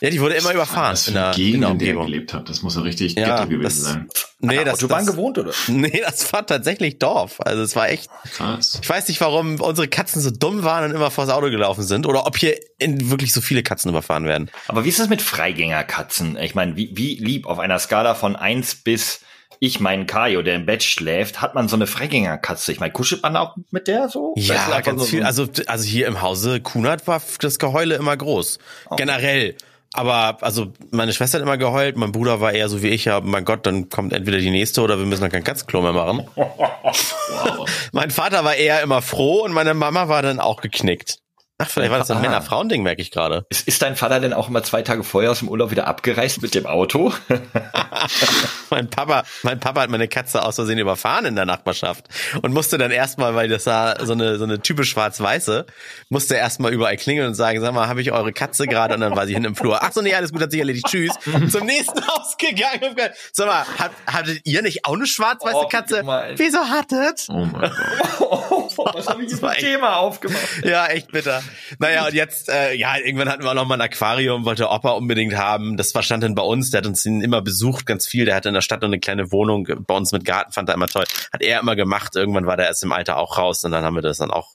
Ja, 0.00 0.10
die 0.10 0.20
wurde 0.20 0.34
immer 0.34 0.52
überfahren. 0.52 0.92
Das 0.92 1.08
in 1.08 1.14
der, 1.14 1.30
Gegend, 1.30 1.54
in 1.54 1.60
der, 1.60 1.70
in 1.70 1.78
der 1.78 1.94
er 1.94 2.04
gelebt 2.04 2.34
hat. 2.34 2.48
Das 2.48 2.62
muss 2.62 2.76
ja 2.76 2.82
richtig 2.82 3.14
ja, 3.14 3.36
Ghetto 3.36 3.48
gewesen 3.48 3.62
das, 3.62 3.78
sein. 3.80 4.08
Nee, 4.40 4.64
das, 4.64 4.74
Autobahn 4.74 5.06
das, 5.06 5.14
gewohnt, 5.14 5.38
oder? 5.38 5.52
Nee, 5.68 6.02
das 6.04 6.32
war 6.32 6.46
tatsächlich 6.46 6.98
Dorf. 6.98 7.40
Also 7.40 7.62
es 7.62 7.74
war 7.76 7.88
echt. 7.88 8.10
Krass. 8.32 8.80
Ich 8.82 8.88
weiß 8.88 9.08
nicht, 9.08 9.20
warum 9.20 9.60
unsere 9.60 9.88
Katzen 9.88 10.20
so 10.20 10.30
dumm 10.30 10.62
waren 10.62 10.84
und 10.84 10.96
immer 10.96 11.10
vors 11.10 11.30
Auto 11.30 11.50
gelaufen 11.50 11.84
sind 11.84 12.06
oder 12.06 12.26
ob 12.26 12.36
hier 12.36 12.58
in 12.78 13.10
wirklich 13.10 13.32
so 13.32 13.40
viele 13.40 13.62
Katzen 13.62 13.90
überfahren 13.90 14.26
werden. 14.26 14.50
Aber 14.68 14.84
wie 14.84 14.88
ist 14.88 14.98
das 14.98 15.08
mit 15.08 15.22
Freigängerkatzen? 15.22 16.36
Ich 16.38 16.54
meine, 16.54 16.76
wie, 16.76 16.90
wie 16.94 17.14
lieb 17.14 17.46
auf 17.46 17.58
einer 17.58 17.78
Skala 17.78 18.14
von 18.14 18.36
eins 18.36 18.74
bis 18.74 19.20
ich 19.60 19.80
meinen 19.80 20.06
Kajo, 20.06 20.42
der 20.42 20.56
im 20.56 20.66
Bett 20.66 20.82
schläft, 20.82 21.40
hat 21.40 21.54
man 21.54 21.68
so 21.68 21.76
eine 21.76 21.86
Freigängerkatze. 21.86 22.72
Ich 22.72 22.80
meine, 22.80 22.92
kuschelt 22.92 23.22
man 23.22 23.36
auch 23.36 23.56
mit 23.70 23.88
der 23.88 24.08
so? 24.08 24.34
Ja, 24.36 24.80
ganz 24.80 25.00
so 25.00 25.06
viel. 25.06 25.22
Also, 25.22 25.46
also 25.66 25.84
hier 25.84 26.06
im 26.06 26.20
Hause 26.20 26.60
Kunert 26.60 27.06
war 27.06 27.22
das 27.40 27.58
Geheule 27.58 27.94
immer 27.94 28.16
groß. 28.16 28.58
Oh. 28.90 28.96
Generell. 28.96 29.56
Aber 29.96 30.38
also 30.40 30.72
meine 30.90 31.12
Schwester 31.12 31.38
hat 31.38 31.42
immer 31.42 31.56
geheult, 31.56 31.96
mein 31.96 32.10
Bruder 32.10 32.40
war 32.40 32.52
eher 32.52 32.68
so 32.68 32.82
wie 32.82 32.88
ich, 32.88 33.04
ja, 33.04 33.20
mein 33.20 33.44
Gott, 33.44 33.64
dann 33.64 33.88
kommt 33.90 34.12
entweder 34.12 34.38
die 34.38 34.50
nächste 34.50 34.82
oder 34.82 34.98
wir 34.98 35.06
müssen 35.06 35.20
dann 35.22 35.30
kein 35.30 35.44
Katzenklo 35.44 35.82
mehr 35.82 35.92
machen. 35.92 36.26
wow. 36.34 37.90
mein 37.92 38.10
Vater 38.10 38.44
war 38.44 38.56
eher 38.56 38.82
immer 38.82 39.02
froh 39.02 39.44
und 39.44 39.52
meine 39.52 39.72
Mama 39.72 40.08
war 40.08 40.20
dann 40.20 40.40
auch 40.40 40.60
geknickt. 40.60 41.20
Ach, 41.56 41.70
vielleicht 41.70 41.92
war 41.92 41.98
das 41.98 42.10
ein 42.10 42.20
Männer-Frauen-Ding, 42.20 42.82
merke 42.82 43.00
ich 43.00 43.12
gerade. 43.12 43.46
Ist, 43.48 43.68
ist 43.68 43.80
dein 43.80 43.94
Vater 43.94 44.18
denn 44.18 44.32
auch 44.32 44.48
immer 44.48 44.64
zwei 44.64 44.82
Tage 44.82 45.04
vorher 45.04 45.30
aus 45.30 45.38
dem 45.38 45.48
Urlaub 45.48 45.70
wieder 45.70 45.86
abgereist 45.86 46.42
mit 46.42 46.52
dem 46.56 46.66
Auto? 46.66 47.12
mein 48.70 48.90
Papa, 48.90 49.22
mein 49.44 49.60
Papa 49.60 49.82
hat 49.82 49.90
meine 49.90 50.08
Katze 50.08 50.44
aus 50.44 50.56
Versehen 50.56 50.80
überfahren 50.80 51.26
in 51.26 51.36
der 51.36 51.46
Nachbarschaft 51.46 52.08
und 52.42 52.52
musste 52.52 52.76
dann 52.76 52.90
erstmal, 52.90 53.36
weil 53.36 53.48
das 53.48 53.66
war 53.66 54.04
so 54.04 54.14
eine, 54.14 54.36
so 54.36 54.42
eine 54.42 54.62
Type 54.62 54.84
schwarz-weiße, 54.84 55.64
musste 56.08 56.34
erstmal 56.34 56.72
überall 56.72 56.96
klingeln 56.96 57.28
und 57.28 57.34
sagen, 57.34 57.60
sag 57.60 57.72
mal, 57.72 57.86
habe 57.86 58.00
ich 58.00 58.10
eure 58.10 58.32
Katze 58.32 58.66
gerade? 58.66 58.94
Und 58.94 59.02
dann 59.02 59.14
war 59.14 59.28
sie 59.28 59.34
hinten 59.34 59.50
im 59.50 59.56
Flur. 59.56 59.78
Ach 59.80 59.92
so, 59.92 60.02
nee, 60.02 60.12
alles 60.12 60.32
gut, 60.32 60.42
hat 60.42 60.50
sich 60.50 60.58
erledigt. 60.58 60.86
Tschüss. 60.88 61.12
Zum 61.52 61.66
nächsten 61.66 62.04
Haus 62.04 62.36
gegangen. 62.36 62.96
Sag 63.30 63.46
mal, 63.46 63.64
hat, 63.78 63.92
hattet 64.08 64.40
ihr 64.42 64.62
nicht 64.62 64.86
auch 64.86 64.94
eine 64.94 65.06
schwarz-weiße 65.06 65.56
oh, 65.56 65.68
Katze? 65.68 66.02
Wieso 66.36 66.58
hattet? 66.58 67.26
Oh 67.28 67.44
mein 67.44 67.70
Gott. 68.18 68.74
Was 68.94 69.06
habe 69.06 69.22
ich 69.22 69.32
ein 69.42 69.56
Thema 69.58 69.98
aufgemacht? 69.98 70.64
Ja, 70.64 70.86
echt 70.86 71.12
bitter. 71.12 71.43
Naja, 71.78 72.06
und 72.06 72.14
jetzt, 72.14 72.48
äh, 72.48 72.74
ja, 72.74 72.96
irgendwann 72.96 73.28
hatten 73.28 73.42
wir 73.42 73.50
auch 73.50 73.54
noch 73.54 73.66
mal 73.66 73.74
ein 73.74 73.80
Aquarium, 73.80 74.44
wollte 74.44 74.68
Opa 74.68 74.90
unbedingt 74.90 75.36
haben. 75.36 75.76
Das 75.76 75.94
war 75.94 76.02
stand 76.02 76.22
dann 76.22 76.34
bei 76.34 76.42
uns, 76.42 76.70
der 76.70 76.78
hat 76.78 76.86
uns 76.86 77.04
ihn 77.04 77.20
immer 77.20 77.42
besucht, 77.42 77.86
ganz 77.86 78.06
viel. 78.06 78.24
Der 78.24 78.34
hatte 78.34 78.48
in 78.48 78.54
der 78.54 78.60
Stadt 78.60 78.82
noch 78.82 78.88
eine 78.88 79.00
kleine 79.00 79.32
Wohnung 79.32 79.68
bei 79.86 79.94
uns 79.94 80.12
mit 80.12 80.24
Garten, 80.24 80.52
fand 80.52 80.68
er 80.68 80.74
immer 80.74 80.88
toll. 80.88 81.04
Hat 81.32 81.42
er 81.42 81.60
immer 81.60 81.76
gemacht. 81.76 82.16
Irgendwann 82.16 82.46
war 82.46 82.56
der 82.56 82.66
erst 82.66 82.82
im 82.82 82.92
Alter 82.92 83.16
auch 83.16 83.38
raus 83.38 83.64
und 83.64 83.72
dann 83.72 83.84
haben 83.84 83.94
wir 83.94 84.02
das 84.02 84.18
dann 84.18 84.30
auch 84.30 84.54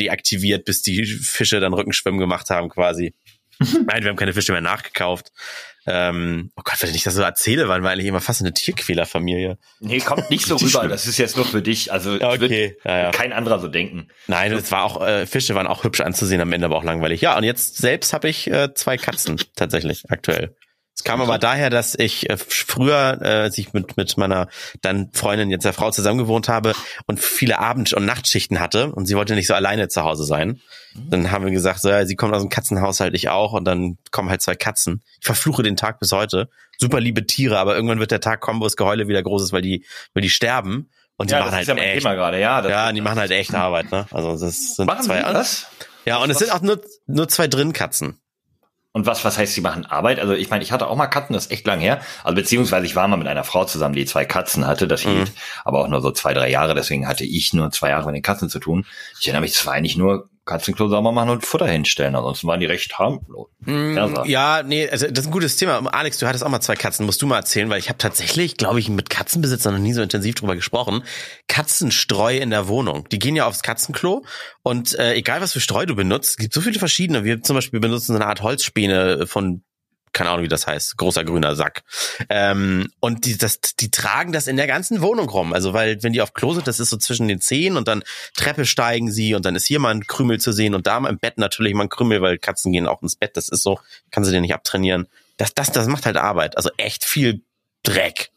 deaktiviert, 0.00 0.64
bis 0.64 0.82
die 0.82 1.04
Fische 1.04 1.60
dann 1.60 1.74
Rückenschwimmen 1.74 2.18
gemacht 2.18 2.50
haben 2.50 2.68
quasi. 2.68 3.14
Nein, 3.58 4.02
wir 4.02 4.10
haben 4.10 4.16
keine 4.16 4.32
Fische 4.32 4.52
mehr 4.52 4.60
nachgekauft. 4.60 5.32
Ähm, 5.86 6.50
oh 6.56 6.62
Gott, 6.64 6.82
wenn 6.82 6.94
ich 6.94 7.02
das 7.04 7.14
so 7.14 7.22
erzähle, 7.22 7.68
waren 7.68 7.82
wir 7.82 7.90
eigentlich 7.90 8.06
immer 8.06 8.20
fast 8.20 8.40
eine 8.40 8.54
Tierquälerfamilie. 8.54 9.58
Nee, 9.80 9.98
kommt 9.98 10.30
nicht 10.30 10.46
so 10.46 10.56
rüber. 10.60 10.88
Das 10.88 11.06
ist 11.06 11.18
jetzt 11.18 11.36
nur 11.36 11.44
für 11.44 11.62
dich. 11.62 11.92
Also 11.92 12.14
okay, 12.14 12.76
ja, 12.84 12.98
ja. 12.98 13.10
kein 13.10 13.32
anderer 13.32 13.58
so 13.58 13.68
denken. 13.68 14.08
Nein, 14.26 14.52
es 14.52 14.72
war 14.72 14.84
auch 14.84 15.06
äh, 15.06 15.26
Fische 15.26 15.54
waren 15.54 15.66
auch 15.66 15.84
hübsch 15.84 16.00
anzusehen, 16.00 16.40
am 16.40 16.52
Ende 16.52 16.66
aber 16.66 16.76
auch 16.76 16.84
langweilig. 16.84 17.20
Ja, 17.20 17.36
und 17.36 17.44
jetzt 17.44 17.76
selbst 17.76 18.12
habe 18.12 18.28
ich 18.28 18.50
äh, 18.50 18.72
zwei 18.74 18.96
Katzen 18.96 19.40
tatsächlich 19.56 20.04
aktuell. 20.08 20.54
Es 20.96 21.02
kam 21.02 21.20
aber 21.20 21.38
daher, 21.38 21.70
dass 21.70 21.96
ich 21.96 22.30
äh, 22.30 22.36
früher, 22.36 23.18
äh, 23.20 23.28
als 23.28 23.58
ich 23.58 23.72
mit, 23.72 23.96
mit 23.96 24.16
meiner 24.16 24.48
dann 24.80 25.10
Freundin, 25.12 25.50
jetzt 25.50 25.64
der 25.64 25.72
Frau 25.72 25.90
zusammen 25.90 26.18
gewohnt 26.18 26.48
habe 26.48 26.72
und 27.06 27.18
viele 27.18 27.58
Abend- 27.58 27.92
und 27.94 28.04
Nachtschichten 28.04 28.60
hatte 28.60 28.92
und 28.92 29.06
sie 29.06 29.16
wollte 29.16 29.34
nicht 29.34 29.48
so 29.48 29.54
alleine 29.54 29.88
zu 29.88 30.04
Hause 30.04 30.24
sein. 30.24 30.60
Mhm. 30.94 31.10
Dann 31.10 31.30
haben 31.32 31.44
wir 31.44 31.50
gesagt, 31.50 31.80
so, 31.80 31.88
ja, 31.88 32.06
sie 32.06 32.14
kommt 32.14 32.32
aus 32.32 32.42
dem 32.42 32.48
Katzenhaushalt, 32.48 33.14
ich 33.14 33.28
auch 33.28 33.52
und 33.52 33.64
dann 33.64 33.98
kommen 34.12 34.30
halt 34.30 34.40
zwei 34.40 34.54
Katzen. 34.54 35.02
Ich 35.18 35.26
verfluche 35.26 35.64
den 35.64 35.76
Tag 35.76 35.98
bis 35.98 36.12
heute. 36.12 36.48
Super 36.78 37.00
liebe 37.00 37.26
Tiere, 37.26 37.58
aber 37.58 37.74
irgendwann 37.74 37.98
wird 37.98 38.12
der 38.12 38.20
Tag 38.20 38.40
kommen, 38.40 38.60
wo 38.60 38.64
das 38.64 38.76
Geheule 38.76 39.08
wieder 39.08 39.22
groß 39.22 39.42
ist, 39.42 39.52
weil 39.52 39.62
die, 39.62 39.84
weil 40.12 40.22
die 40.22 40.30
sterben. 40.30 40.90
Und 41.16 41.30
die 41.30 41.34
ja, 41.34 41.40
machen 41.40 41.50
das 41.50 41.56
halt 41.56 41.68
ist 41.68 41.76
ja 41.76 41.90
echt, 41.90 42.02
Thema 42.02 42.14
gerade, 42.14 42.40
ja. 42.40 42.68
ja, 42.68 42.92
die 42.92 43.00
machen 43.00 43.18
halt 43.18 43.30
echt 43.32 43.54
Arbeit, 43.54 43.90
ne? 43.90 44.06
Also 44.12 44.32
das 44.32 44.76
sind 44.76 44.86
Machen 44.86 45.04
zwei 45.04 45.20
das? 45.20 45.66
Ja, 46.04 46.18
und 46.18 46.30
es 46.30 46.38
sind 46.38 46.52
auch 46.52 46.60
nur, 46.60 46.80
nur 47.06 47.28
zwei 47.28 47.46
Drinnkatzen. 47.48 48.18
Und 48.96 49.06
was, 49.06 49.24
was 49.24 49.36
heißt, 49.36 49.52
sie 49.54 49.60
machen 49.60 49.86
Arbeit? 49.86 50.20
Also 50.20 50.34
ich 50.34 50.50
meine, 50.50 50.62
ich 50.62 50.70
hatte 50.70 50.86
auch 50.86 50.94
mal 50.94 51.08
Katzen, 51.08 51.34
das 51.34 51.46
ist 51.46 51.50
echt 51.52 51.66
lang 51.66 51.80
her. 51.80 52.00
Also 52.22 52.36
beziehungsweise 52.36 52.86
ich 52.86 52.94
war 52.94 53.08
mal 53.08 53.16
mit 53.16 53.26
einer 53.26 53.42
Frau 53.42 53.64
zusammen, 53.64 53.96
die 53.96 54.04
zwei 54.04 54.24
Katzen 54.24 54.68
hatte. 54.68 54.86
Das 54.86 55.00
hielt 55.00 55.32
aber 55.64 55.80
auch 55.80 55.88
nur 55.88 56.00
so 56.00 56.12
zwei, 56.12 56.32
drei 56.32 56.48
Jahre. 56.48 56.76
Deswegen 56.76 57.08
hatte 57.08 57.24
ich 57.24 57.52
nur 57.52 57.72
zwei 57.72 57.88
Jahre 57.88 58.06
mit 58.06 58.14
den 58.14 58.22
Katzen 58.22 58.48
zu 58.48 58.60
tun. 58.60 58.86
Ich 59.18 59.26
erinnere 59.26 59.40
mich, 59.40 59.50
es 59.50 59.66
war 59.66 59.74
eigentlich 59.74 59.96
nur 59.96 60.28
Katzenklo 60.44 60.88
sauber 60.88 61.12
machen 61.12 61.30
und 61.30 61.46
Futter 61.46 61.66
hinstellen. 61.66 62.14
Ansonsten 62.14 62.46
waren 62.46 62.60
die 62.60 62.66
recht 62.66 62.98
harmlos. 62.98 63.48
Mm, 63.60 63.96
ja, 64.26 64.62
nee, 64.62 64.88
also 64.88 65.06
das 65.06 65.20
ist 65.20 65.26
ein 65.26 65.32
gutes 65.32 65.56
Thema. 65.56 65.86
Alex, 65.92 66.18
du 66.18 66.26
hattest 66.26 66.44
auch 66.44 66.48
mal 66.50 66.60
zwei 66.60 66.74
Katzen, 66.74 67.06
musst 67.06 67.22
du 67.22 67.26
mal 67.26 67.36
erzählen, 67.36 67.70
weil 67.70 67.78
ich 67.78 67.88
habe 67.88 67.98
tatsächlich, 67.98 68.56
glaube 68.56 68.78
ich, 68.78 68.88
mit 68.88 69.08
Katzenbesitzern 69.08 69.74
noch 69.74 69.80
nie 69.80 69.94
so 69.94 70.02
intensiv 70.02 70.34
drüber 70.34 70.54
gesprochen. 70.54 71.02
Katzenstreu 71.48 72.36
in 72.36 72.50
der 72.50 72.68
Wohnung. 72.68 73.08
Die 73.10 73.18
gehen 73.18 73.36
ja 73.36 73.46
aufs 73.46 73.62
Katzenklo 73.62 74.24
und 74.62 74.98
äh, 74.98 75.14
egal 75.14 75.40
was 75.40 75.52
für 75.52 75.60
Streu 75.60 75.86
du 75.86 75.94
benutzt, 75.94 76.30
es 76.30 76.36
gibt 76.36 76.52
so 76.52 76.60
viele 76.60 76.78
verschiedene. 76.78 77.24
Wir 77.24 77.42
zum 77.42 77.56
Beispiel 77.56 77.80
benutzen 77.80 78.12
so 78.12 78.14
eine 78.14 78.26
Art 78.26 78.42
Holzspäne 78.42 79.26
von 79.26 79.62
keine 80.14 80.30
Ahnung, 80.30 80.44
wie 80.44 80.48
das 80.48 80.66
heißt, 80.66 80.96
großer 80.96 81.24
grüner 81.24 81.54
Sack. 81.54 81.82
Ähm, 82.30 82.90
und 83.00 83.26
die, 83.26 83.36
das, 83.36 83.60
die 83.60 83.90
tragen 83.90 84.32
das 84.32 84.46
in 84.46 84.56
der 84.56 84.66
ganzen 84.66 85.02
Wohnung 85.02 85.28
rum. 85.28 85.52
Also, 85.52 85.74
weil, 85.74 86.02
wenn 86.02 86.14
die 86.14 86.22
auf 86.22 86.32
Klo 86.32 86.54
sind, 86.54 86.66
das 86.66 86.80
ist 86.80 86.88
so 86.88 86.96
zwischen 86.96 87.28
den 87.28 87.40
Zehen 87.40 87.76
und 87.76 87.88
dann 87.88 88.02
Treppe 88.34 88.64
steigen 88.64 89.12
sie 89.12 89.34
und 89.34 89.44
dann 89.44 89.56
ist 89.56 89.66
hier 89.66 89.80
mal 89.80 89.94
ein 89.94 90.06
Krümel 90.06 90.40
zu 90.40 90.52
sehen 90.52 90.74
und 90.74 90.86
da 90.86 90.96
im 90.96 91.18
Bett 91.18 91.36
natürlich 91.36 91.74
mal 91.74 91.84
ein 91.84 91.90
Krümel, 91.90 92.22
weil 92.22 92.38
Katzen 92.38 92.72
gehen 92.72 92.86
auch 92.86 93.02
ins 93.02 93.16
Bett. 93.16 93.36
Das 93.36 93.48
ist 93.50 93.62
so, 93.62 93.78
kann 94.10 94.24
sie 94.24 94.32
dir 94.32 94.40
nicht 94.40 94.54
abtrainieren. 94.54 95.08
Das, 95.36 95.52
das, 95.52 95.72
das 95.72 95.88
macht 95.88 96.06
halt 96.06 96.16
Arbeit. 96.16 96.56
Also 96.56 96.70
echt 96.76 97.04
viel 97.04 97.42
Dreck. 97.82 98.30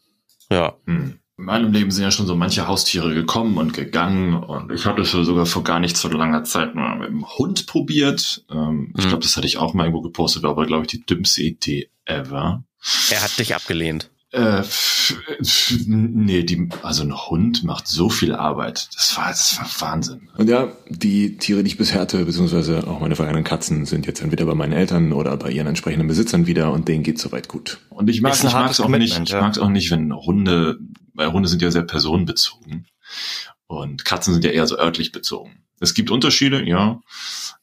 Ja. 0.50 0.76
Hm 0.86 1.20
in 1.38 1.44
meinem 1.44 1.72
Leben 1.72 1.90
sind 1.90 2.02
ja 2.02 2.10
schon 2.10 2.26
so 2.26 2.34
manche 2.34 2.66
Haustiere 2.66 3.14
gekommen 3.14 3.58
und 3.58 3.72
gegangen 3.72 4.34
und 4.34 4.72
ich 4.72 4.84
hatte 4.86 5.02
es 5.02 5.12
sogar 5.12 5.46
vor 5.46 5.62
gar 5.62 5.78
nicht 5.78 5.96
so 5.96 6.08
langer 6.08 6.42
Zeit 6.42 6.74
mal 6.74 6.98
mit 6.98 7.08
dem 7.08 7.26
Hund 7.38 7.66
probiert. 7.66 8.44
Ähm, 8.50 8.88
mhm. 8.88 8.94
Ich 8.98 9.06
glaube, 9.06 9.22
das 9.22 9.36
hatte 9.36 9.46
ich 9.46 9.56
auch 9.56 9.72
mal 9.72 9.84
irgendwo 9.84 10.02
gepostet, 10.02 10.42
war 10.42 10.50
aber 10.50 10.66
glaube 10.66 10.82
ich 10.82 10.88
die 10.88 11.06
dümmste 11.06 11.42
Idee 11.42 11.90
ever. 12.04 12.64
Er 13.10 13.22
hat 13.22 13.38
dich 13.38 13.54
abgelehnt. 13.54 14.10
Äh, 14.30 14.62
nee, 15.86 16.42
die, 16.42 16.68
also 16.82 17.02
ein 17.02 17.16
Hund 17.16 17.64
macht 17.64 17.88
so 17.88 18.10
viel 18.10 18.34
Arbeit. 18.34 18.88
Das 18.94 19.16
war, 19.16 19.28
das 19.28 19.58
war 19.58 19.88
Wahnsinn. 19.88 20.28
Und 20.36 20.50
ja, 20.50 20.68
die 20.90 21.38
Tiere, 21.38 21.62
die 21.62 21.68
ich 21.68 21.78
bisher 21.78 22.00
hatte, 22.00 22.24
beziehungsweise 22.26 22.86
auch 22.86 23.00
meine 23.00 23.16
vergangenen 23.16 23.44
Katzen, 23.44 23.86
sind 23.86 24.06
jetzt 24.06 24.20
entweder 24.20 24.44
bei 24.44 24.54
meinen 24.54 24.74
Eltern 24.74 25.14
oder 25.14 25.34
bei 25.38 25.50
ihren 25.50 25.66
entsprechenden 25.66 26.08
Besitzern 26.08 26.46
wieder 26.46 26.72
und 26.72 26.88
denen 26.88 27.04
geht 27.04 27.18
soweit 27.18 27.48
gut. 27.48 27.78
Und 27.88 28.10
ich 28.10 28.20
mag 28.20 28.34
es 28.34 28.44
auch 28.44 28.88
nicht, 28.88 29.18
ich 29.18 29.32
mag 29.32 29.52
es 29.52 29.58
auch 29.58 29.70
nicht, 29.70 29.90
wenn 29.90 30.12
Hunde 30.12 30.78
weil 31.18 31.32
Hunde 31.32 31.48
sind 31.48 31.60
ja 31.60 31.70
sehr 31.70 31.82
personenbezogen 31.82 32.86
und 33.66 34.04
Katzen 34.04 34.32
sind 34.32 34.44
ja 34.44 34.50
eher 34.50 34.66
so 34.66 34.78
örtlich 34.78 35.12
bezogen. 35.12 35.64
Es 35.80 35.94
gibt 35.94 36.10
Unterschiede, 36.10 36.66
ja, 36.66 37.00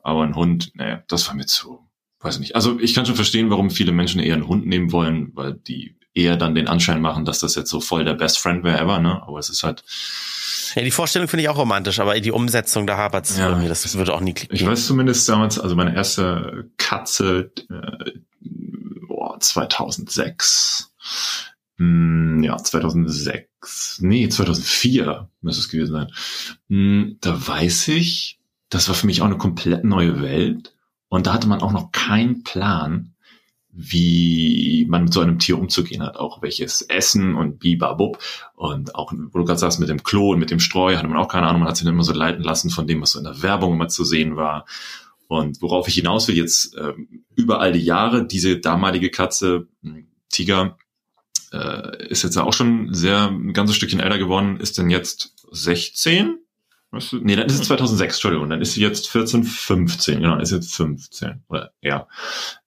aber 0.03 0.23
ein 0.23 0.35
Hund, 0.35 0.71
nee, 0.75 0.97
das 1.07 1.27
war 1.27 1.35
mir 1.35 1.45
zu, 1.45 1.79
weiß 2.19 2.39
nicht. 2.39 2.55
Also 2.55 2.79
ich 2.79 2.93
kann 2.93 3.05
schon 3.05 3.15
verstehen, 3.15 3.49
warum 3.49 3.71
viele 3.71 3.91
Menschen 3.91 4.21
eher 4.21 4.35
einen 4.35 4.47
Hund 4.47 4.67
nehmen 4.67 4.91
wollen, 4.91 5.31
weil 5.33 5.53
die 5.53 5.95
eher 6.13 6.37
dann 6.37 6.55
den 6.55 6.67
Anschein 6.67 7.01
machen, 7.01 7.25
dass 7.25 7.39
das 7.39 7.55
jetzt 7.55 7.69
so 7.69 7.81
voll 7.81 8.05
der 8.05 8.13
Best 8.13 8.39
Friend 8.39 8.63
wäre 8.63 8.79
ever, 8.79 8.99
ne? 8.99 9.21
Aber 9.23 9.39
es 9.39 9.49
ist 9.49 9.63
halt. 9.63 9.83
Ja, 10.75 10.81
die 10.81 10.91
Vorstellung 10.91 11.27
finde 11.27 11.43
ich 11.43 11.49
auch 11.49 11.57
romantisch, 11.57 11.99
aber 11.99 12.19
die 12.19 12.31
Umsetzung, 12.31 12.87
da 12.87 12.97
hapert 12.97 13.25
es 13.25 13.37
ja, 13.37 13.55
mir, 13.55 13.69
das 13.69 13.97
würde 13.97 14.13
auch 14.13 14.21
nie 14.21 14.33
klicken. 14.33 14.55
Ich 14.55 14.65
weiß 14.65 14.87
zumindest 14.87 15.27
damals, 15.27 15.59
also 15.59 15.75
meine 15.75 15.95
erste 15.95 16.69
Katze, 16.77 17.51
äh, 17.69 18.11
boah, 19.07 19.39
2006, 19.39 20.93
hm, 21.77 22.41
ja, 22.43 22.57
2006, 22.57 23.99
nee, 24.01 24.29
2004 24.29 25.29
müsste 25.41 25.61
es 25.61 25.69
gewesen 25.69 25.93
sein. 25.93 26.11
Hm, 26.69 27.17
da 27.21 27.47
weiß 27.47 27.89
ich, 27.89 28.39
das 28.69 28.87
war 28.87 28.95
für 28.95 29.07
mich 29.07 29.21
auch 29.21 29.25
eine 29.25 29.37
komplett 29.37 29.83
neue 29.83 30.21
Welt. 30.21 30.73
Und 31.09 31.27
da 31.27 31.33
hatte 31.33 31.47
man 31.47 31.61
auch 31.61 31.71
noch 31.71 31.91
keinen 31.91 32.43
Plan, 32.43 33.13
wie 33.77 34.85
man 34.89 35.03
mit 35.03 35.13
so 35.13 35.19
einem 35.19 35.37
Tier 35.37 35.59
umzugehen 35.59 36.01
hat, 36.01 36.15
auch 36.15 36.41
welches 36.41 36.81
Essen 36.81 37.35
und 37.35 37.59
bibabub 37.59 38.19
und 38.55 38.95
auch, 38.95 39.11
wo 39.11 39.39
du 39.39 39.45
gerade 39.45 39.59
sagst, 39.59 39.81
mit 39.81 39.89
dem 39.89 40.01
Klo 40.01 40.31
und 40.31 40.39
mit 40.39 40.49
dem 40.49 40.61
Streu 40.61 40.95
hatte 40.95 41.09
man 41.09 41.17
auch 41.17 41.27
keine 41.27 41.47
Ahnung, 41.47 41.61
man 41.61 41.69
hat 41.69 41.77
sich 41.77 41.85
immer 41.85 42.03
so 42.03 42.13
leiten 42.13 42.41
lassen 42.41 42.69
von 42.69 42.87
dem, 42.87 43.01
was 43.01 43.11
so 43.11 43.19
in 43.19 43.25
der 43.25 43.41
Werbung 43.41 43.73
immer 43.73 43.89
zu 43.89 44.05
sehen 44.05 44.37
war. 44.37 44.65
Und 45.27 45.61
worauf 45.61 45.89
ich 45.89 45.95
hinaus 45.95 46.27
will, 46.27 46.37
jetzt 46.37 46.75
äh, 46.75 46.93
über 47.35 47.59
all 47.59 47.73
die 47.73 47.83
Jahre, 47.83 48.25
diese 48.25 48.59
damalige 48.59 49.09
Katze, 49.09 49.67
hm, 49.81 50.07
Tiger, 50.29 50.77
äh, 51.51 52.07
ist 52.07 52.23
jetzt 52.23 52.37
auch 52.37 52.53
schon 52.53 52.93
sehr 52.93 53.29
ein 53.29 53.53
ganzes 53.53 53.75
Stückchen 53.75 53.99
älter 53.99 54.17
geworden, 54.17 54.57
ist 54.59 54.77
denn 54.77 54.89
jetzt 54.89 55.33
16? 55.51 56.39
Weißt 56.95 57.11
du? 57.11 57.17
Nee, 57.17 57.35
dann 57.35 57.47
ist 57.47 57.59
es 57.59 57.67
2006, 57.67 58.15
Entschuldigung, 58.15 58.49
dann 58.49 58.61
ist 58.61 58.73
sie 58.73 58.81
jetzt 58.81 59.09
14, 59.09 59.43
15, 59.43 60.21
genau, 60.21 60.39
ist 60.39 60.51
jetzt 60.51 60.73
15 60.75 61.43
oder 61.49 61.73
ja. 61.81 62.07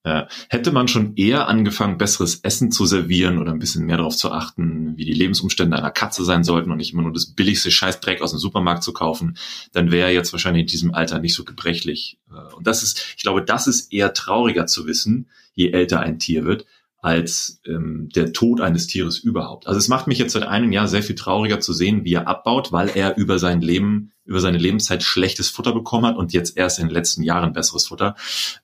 Äh, 0.02 0.24
hätte 0.48 0.70
man 0.70 0.86
schon 0.86 1.16
eher 1.16 1.48
angefangen, 1.48 1.98
besseres 1.98 2.40
Essen 2.40 2.70
zu 2.70 2.84
servieren 2.84 3.38
oder 3.38 3.52
ein 3.52 3.58
bisschen 3.58 3.86
mehr 3.86 3.96
darauf 3.96 4.16
zu 4.16 4.30
achten, 4.30 4.96
wie 4.96 5.04
die 5.04 5.12
Lebensumstände 5.12 5.76
einer 5.76 5.90
Katze 5.90 6.24
sein 6.24 6.44
sollten 6.44 6.70
und 6.70 6.76
nicht 6.76 6.92
immer 6.92 7.02
nur 7.02 7.12
das 7.12 7.26
billigste 7.26 7.70
Scheißdreck 7.70 8.20
aus 8.20 8.32
dem 8.32 8.38
Supermarkt 8.38 8.82
zu 8.82 8.92
kaufen, 8.92 9.38
dann 9.72 9.90
wäre 9.90 10.08
er 10.08 10.14
jetzt 10.14 10.32
wahrscheinlich 10.32 10.62
in 10.62 10.68
diesem 10.68 10.94
Alter 10.94 11.20
nicht 11.20 11.34
so 11.34 11.44
gebrechlich. 11.44 12.18
Äh, 12.30 12.54
und 12.54 12.66
das 12.66 12.82
ist, 12.82 13.14
ich 13.16 13.22
glaube, 13.22 13.42
das 13.42 13.66
ist 13.66 13.92
eher 13.92 14.12
trauriger 14.12 14.66
zu 14.66 14.86
wissen, 14.86 15.30
je 15.54 15.70
älter 15.70 16.00
ein 16.00 16.18
Tier 16.18 16.44
wird, 16.44 16.66
als 17.00 17.60
ähm, 17.64 18.08
der 18.14 18.32
Tod 18.32 18.60
eines 18.60 18.88
Tieres 18.88 19.18
überhaupt. 19.18 19.66
Also 19.66 19.78
es 19.78 19.88
macht 19.88 20.08
mich 20.08 20.18
jetzt 20.18 20.32
seit 20.32 20.42
einem 20.42 20.72
Jahr 20.72 20.88
sehr 20.88 21.02
viel 21.02 21.14
trauriger 21.14 21.60
zu 21.60 21.72
sehen, 21.72 22.04
wie 22.04 22.14
er 22.14 22.26
abbaut, 22.26 22.72
weil 22.72 22.90
er 22.94 23.16
über 23.16 23.38
sein 23.38 23.60
Leben, 23.60 24.12
über 24.24 24.40
seine 24.40 24.58
Lebenszeit 24.58 25.02
schlechtes 25.02 25.48
Futter 25.48 25.72
bekommen 25.72 26.06
hat 26.06 26.16
und 26.16 26.32
jetzt 26.32 26.56
erst 26.56 26.78
in 26.78 26.86
den 26.86 26.94
letzten 26.94 27.22
Jahren 27.22 27.52
besseres 27.52 27.86
Futter. 27.86 28.16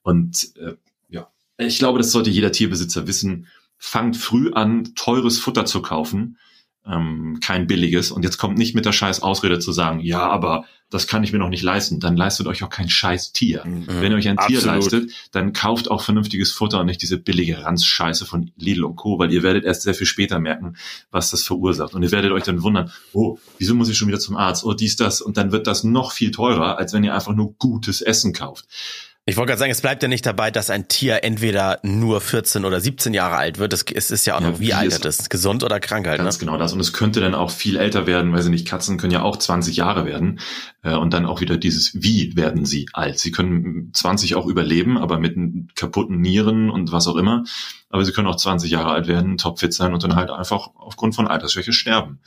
Und 0.03 0.51
äh, 0.57 0.75
ja, 1.09 1.29
ich 1.59 1.79
glaube, 1.79 1.99
das 1.99 2.11
sollte 2.11 2.31
jeder 2.31 2.51
Tierbesitzer 2.51 3.07
wissen. 3.07 3.47
Fangt 3.79 4.17
früh 4.17 4.53
an, 4.53 4.95
teures 4.97 5.39
Futter 5.39 5.65
zu 5.65 5.81
kaufen, 5.81 6.39
ähm, 6.87 7.39
kein 7.41 7.67
billiges. 7.67 8.11
Und 8.11 8.25
jetzt 8.25 8.39
kommt 8.39 8.59
nicht 8.59 8.75
mit 8.75 8.85
der 8.85 8.93
scheiß 8.93 9.23
Ausrede 9.23 9.59
zu 9.59 9.73
sagen, 9.73 10.01
ja, 10.01 10.21
aber 10.21 10.65
das 10.91 11.07
kann 11.07 11.25
ich 11.25 11.33
mir 11.33 11.39
noch 11.39 11.49
nicht 11.49 11.63
leisten. 11.63 11.99
Dann 11.99 12.17
leistet 12.17 12.47
euch 12.47 12.63
auch 12.63 12.71
kein 12.71 12.89
scheiß 12.89 13.33
Tier. 13.33 13.65
Mhm. 13.65 13.87
Wenn 13.87 14.13
ihr 14.13 14.19
euch 14.19 14.29
ein 14.29 14.39
Absolut. 14.39 14.63
Tier 14.63 14.71
leistet, 14.71 15.11
dann 15.33 15.53
kauft 15.53 15.91
auch 15.91 16.03
vernünftiges 16.03 16.53
Futter 16.53 16.81
und 16.81 16.87
nicht 16.87 17.03
diese 17.03 17.19
billige 17.19 17.65
Ranzscheiße 17.65 18.27
von 18.27 18.51
Lidl 18.57 18.85
und 18.85 18.97
Co., 18.97 19.19
weil 19.19 19.33
ihr 19.33 19.43
werdet 19.43 19.65
erst 19.65 19.83
sehr 19.83 19.95
viel 19.95 20.07
später 20.07 20.39
merken, 20.39 20.77
was 21.11 21.31
das 21.31 21.43
verursacht. 21.43 21.95
Und 21.95 22.03
ihr 22.03 22.13
werdet 22.13 22.33
euch 22.33 22.45
dann 22.45 22.63
wundern, 22.63 22.93
oh, 23.13 23.39
wieso 23.59 23.75
muss 23.75 23.89
ich 23.89 23.97
schon 23.97 24.09
wieder 24.09 24.21
zum 24.21 24.37
Arzt? 24.37 24.65
Oh, 24.65 24.75
dies, 24.75 24.97
das. 24.97 25.21
Und 25.21 25.37
dann 25.37 25.53
wird 25.53 25.67
das 25.67 25.85
noch 25.85 26.13
viel 26.13 26.31
teurer, 26.31 26.79
als 26.79 26.93
wenn 26.93 27.03
ihr 27.03 27.15
einfach 27.15 27.35
nur 27.35 27.55
gutes 27.55 28.01
Essen 28.01 28.33
kauft. 28.33 28.67
Ich 29.27 29.39
wollte 29.39 29.49
gerade 29.49 29.59
sagen, 29.59 29.73
es 29.73 29.81
bleibt 29.81 30.03
ja 30.03 30.09
nicht 30.09 30.27
dabei, 30.27 30.51
dass 30.51 30.69
ein 30.69 30.87
Tier 30.87 31.25
entweder 31.25 31.79
nur 31.83 32.21
14 32.21 32.67
oder 32.67 32.79
17 32.79 33.15
Jahre 33.15 33.37
alt 33.37 33.59
wird. 33.59 33.73
Es 33.73 34.11
ist 34.11 34.27
ja 34.27 34.37
auch 34.37 34.41
noch, 34.41 34.53
ja, 34.53 34.61
wie, 34.61 34.67
wie 34.67 34.75
alt 34.75 35.07
es 35.07 35.21
ist. 35.21 35.31
Gesund 35.31 35.65
oder 35.65 35.81
krank 35.81 36.07
halt. 36.07 36.19
Ganz 36.19 36.37
ne? 36.37 36.41
genau 36.41 36.59
das. 36.59 36.75
Und 36.75 36.81
es 36.81 36.93
könnte 36.93 37.21
dann 37.21 37.35
auch 37.35 37.51
viel 37.51 37.79
älter 37.79 38.07
werden, 38.07 38.35
weil 38.35 38.43
sie 38.43 38.51
nicht, 38.51 38.69
Katzen 38.69 38.99
können 38.99 39.15
ja 39.15 39.23
auch 39.23 39.39
20 39.39 39.77
Jahre 39.77 40.05
werden. 40.05 40.41
Äh, 40.83 40.95
und 40.97 41.15
dann 41.15 41.25
auch 41.25 41.41
wieder 41.41 41.57
dieses, 41.57 42.03
wie 42.03 42.37
werden 42.37 42.67
sie 42.67 42.87
alt? 42.93 43.19
Sie 43.19 43.33
können 43.33 43.93
20 43.95 44.35
auch 44.35 44.45
überleben, 44.47 44.99
aber 44.99 45.19
mit 45.19 45.35
kaputten 45.75 46.21
Nieren 46.21 46.69
und 46.69 46.93
was 46.93 47.09
auch 47.09 47.17
immer. 47.17 47.45
Aber 47.89 48.05
sie 48.05 48.13
können 48.13 48.29
auch 48.29 48.37
20 48.37 48.71
Jahre 48.71 48.91
alt 48.91 49.07
werden, 49.07 49.39
topfit 49.39 49.73
sein 49.73 49.95
und 49.95 50.03
dann 50.03 50.17
halt 50.17 50.29
einfach 50.29 50.69
aufgrund 50.75 51.15
von 51.15 51.29
Altersschwäche 51.29 51.73
sterben. 51.73 52.21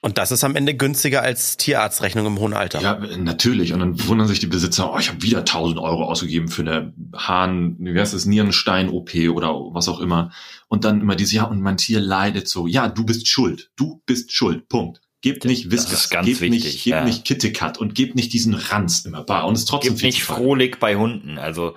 Und 0.00 0.16
das 0.16 0.30
ist 0.30 0.44
am 0.44 0.54
Ende 0.54 0.76
günstiger 0.76 1.22
als 1.22 1.56
Tierarztrechnung 1.56 2.24
im 2.26 2.38
hohen 2.38 2.52
Alter. 2.52 2.80
Ja, 2.80 3.00
natürlich. 3.16 3.72
Und 3.72 3.80
dann 3.80 4.06
wundern 4.06 4.28
sich 4.28 4.38
die 4.38 4.46
Besitzer, 4.46 4.92
oh, 4.92 4.98
ich 4.98 5.08
habe 5.08 5.22
wieder 5.22 5.40
1000 5.40 5.80
Euro 5.80 6.04
ausgegeben 6.04 6.48
für 6.48 6.62
eine 6.62 6.92
Hahn, 7.16 7.76
wie 7.80 7.98
heißt 7.98 8.14
das, 8.14 8.24
Nierenstein-OP 8.24 9.14
oder 9.34 9.48
was 9.72 9.88
auch 9.88 10.00
immer. 10.00 10.30
Und 10.68 10.84
dann 10.84 11.00
immer 11.00 11.16
diese, 11.16 11.36
ja, 11.36 11.44
und 11.44 11.60
mein 11.60 11.78
Tier 11.78 12.00
leidet 12.00 12.46
so. 12.46 12.68
Ja, 12.68 12.88
du 12.88 13.04
bist 13.04 13.26
schuld. 13.26 13.72
Du 13.74 14.00
bist 14.06 14.32
schuld. 14.32 14.68
Punkt. 14.68 15.00
Gebt 15.20 15.44
nicht 15.44 15.72
Whiskas, 15.72 16.10
gebt 16.10 16.26
wichtig, 16.26 16.50
nicht, 16.50 16.84
gebt 16.84 16.86
ja. 16.86 17.04
nicht 17.04 17.24
Kittekat 17.24 17.76
und 17.76 17.96
gebt 17.96 18.14
nicht 18.14 18.32
diesen 18.32 18.54
Ranz 18.54 19.04
immer 19.04 19.24
bar 19.24 19.48
und 19.48 19.56
es 19.56 19.64
trotzdem 19.64 19.94
gebt 19.94 20.04
nicht 20.04 20.22
frohlich 20.22 20.76
bei 20.78 20.94
Hunden. 20.94 21.38
Also 21.38 21.74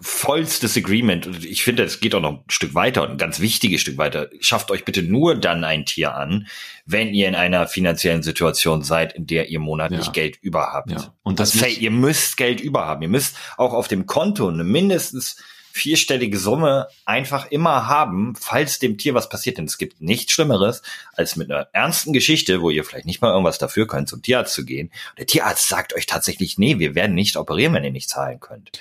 vollstes 0.00 0.74
Agreement. 0.74 1.26
Und 1.26 1.44
ich 1.44 1.62
finde, 1.62 1.82
es 1.82 2.00
geht 2.00 2.14
auch 2.14 2.22
noch 2.22 2.32
ein 2.32 2.44
Stück 2.48 2.74
weiter 2.74 3.02
und 3.02 3.10
ein 3.10 3.18
ganz 3.18 3.40
wichtiges 3.40 3.82
Stück 3.82 3.98
weiter. 3.98 4.30
Schafft 4.40 4.70
euch 4.70 4.86
bitte 4.86 5.02
nur 5.02 5.34
dann 5.34 5.64
ein 5.64 5.84
Tier 5.84 6.14
an, 6.14 6.46
wenn 6.86 7.12
ihr 7.12 7.28
in 7.28 7.34
einer 7.34 7.66
finanziellen 7.66 8.22
Situation 8.22 8.82
seid, 8.82 9.12
in 9.12 9.26
der 9.26 9.50
ihr 9.50 9.60
monatlich 9.60 10.06
ja. 10.06 10.12
Geld 10.12 10.38
über 10.40 10.72
habt. 10.72 10.92
Ja. 10.92 11.14
Und 11.22 11.40
das, 11.40 11.52
das 11.52 11.76
ihr 11.76 11.90
müsst 11.90 12.38
Geld 12.38 12.62
über 12.62 12.86
haben. 12.86 13.02
Ihr 13.02 13.10
müsst 13.10 13.36
auch 13.58 13.74
auf 13.74 13.86
dem 13.86 14.06
Konto 14.06 14.48
eine 14.48 14.64
mindestens 14.64 15.36
vierstellige 15.76 16.38
Summe 16.38 16.88
einfach 17.04 17.50
immer 17.50 17.86
haben, 17.86 18.34
falls 18.34 18.78
dem 18.78 18.98
Tier 18.98 19.14
was 19.14 19.28
passiert. 19.28 19.58
Denn 19.58 19.66
es 19.66 19.78
gibt 19.78 20.00
nichts 20.00 20.32
Schlimmeres, 20.32 20.82
als 21.14 21.36
mit 21.36 21.50
einer 21.50 21.68
ernsten 21.72 22.12
Geschichte, 22.12 22.62
wo 22.62 22.70
ihr 22.70 22.84
vielleicht 22.84 23.06
nicht 23.06 23.20
mal 23.20 23.30
irgendwas 23.30 23.58
dafür 23.58 23.86
könnt, 23.86 24.08
zum 24.08 24.22
Tierarzt 24.22 24.54
zu 24.54 24.64
gehen. 24.64 24.90
Der 25.18 25.26
Tierarzt 25.26 25.68
sagt 25.68 25.94
euch 25.94 26.06
tatsächlich, 26.06 26.58
nee, 26.58 26.78
wir 26.78 26.94
werden 26.94 27.14
nicht 27.14 27.36
operieren, 27.36 27.74
wenn 27.74 27.84
ihr 27.84 27.92
nicht 27.92 28.08
zahlen 28.08 28.40
könnt. 28.40 28.72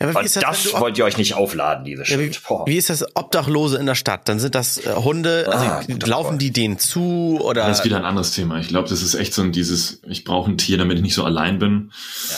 Ja, 0.00 0.08
und 0.08 0.16
das, 0.16 0.32
das 0.34 0.72
wollt 0.74 0.98
ihr 0.98 1.04
euch 1.04 1.16
nicht 1.16 1.34
aufladen, 1.34 1.84
diese 1.84 2.02
ja, 2.02 2.18
wie, 2.18 2.30
wie, 2.66 2.76
ist 2.76 2.90
das 2.90 3.06
Obdachlose 3.14 3.78
in 3.78 3.86
der 3.86 3.94
Stadt? 3.94 4.28
Dann 4.28 4.40
sind 4.40 4.56
das 4.56 4.78
äh, 4.78 4.92
Hunde, 4.92 5.46
also 5.48 5.64
ah, 5.64 5.82
laufen 6.06 6.38
die 6.38 6.50
denen 6.50 6.80
zu 6.80 7.38
oder? 7.40 7.68
Das 7.68 7.78
ist 7.78 7.84
wieder 7.84 7.98
ein 7.98 8.04
anderes 8.04 8.32
Thema. 8.32 8.58
Ich 8.58 8.66
glaube, 8.66 8.88
das 8.88 9.02
ist 9.02 9.14
echt 9.14 9.32
so 9.32 9.42
ein 9.42 9.52
dieses, 9.52 10.02
ich 10.08 10.24
brauche 10.24 10.50
ein 10.50 10.58
Tier, 10.58 10.78
damit 10.78 10.96
ich 10.96 11.02
nicht 11.02 11.14
so 11.14 11.24
allein 11.24 11.60
bin. 11.60 11.92
Ja. 12.28 12.36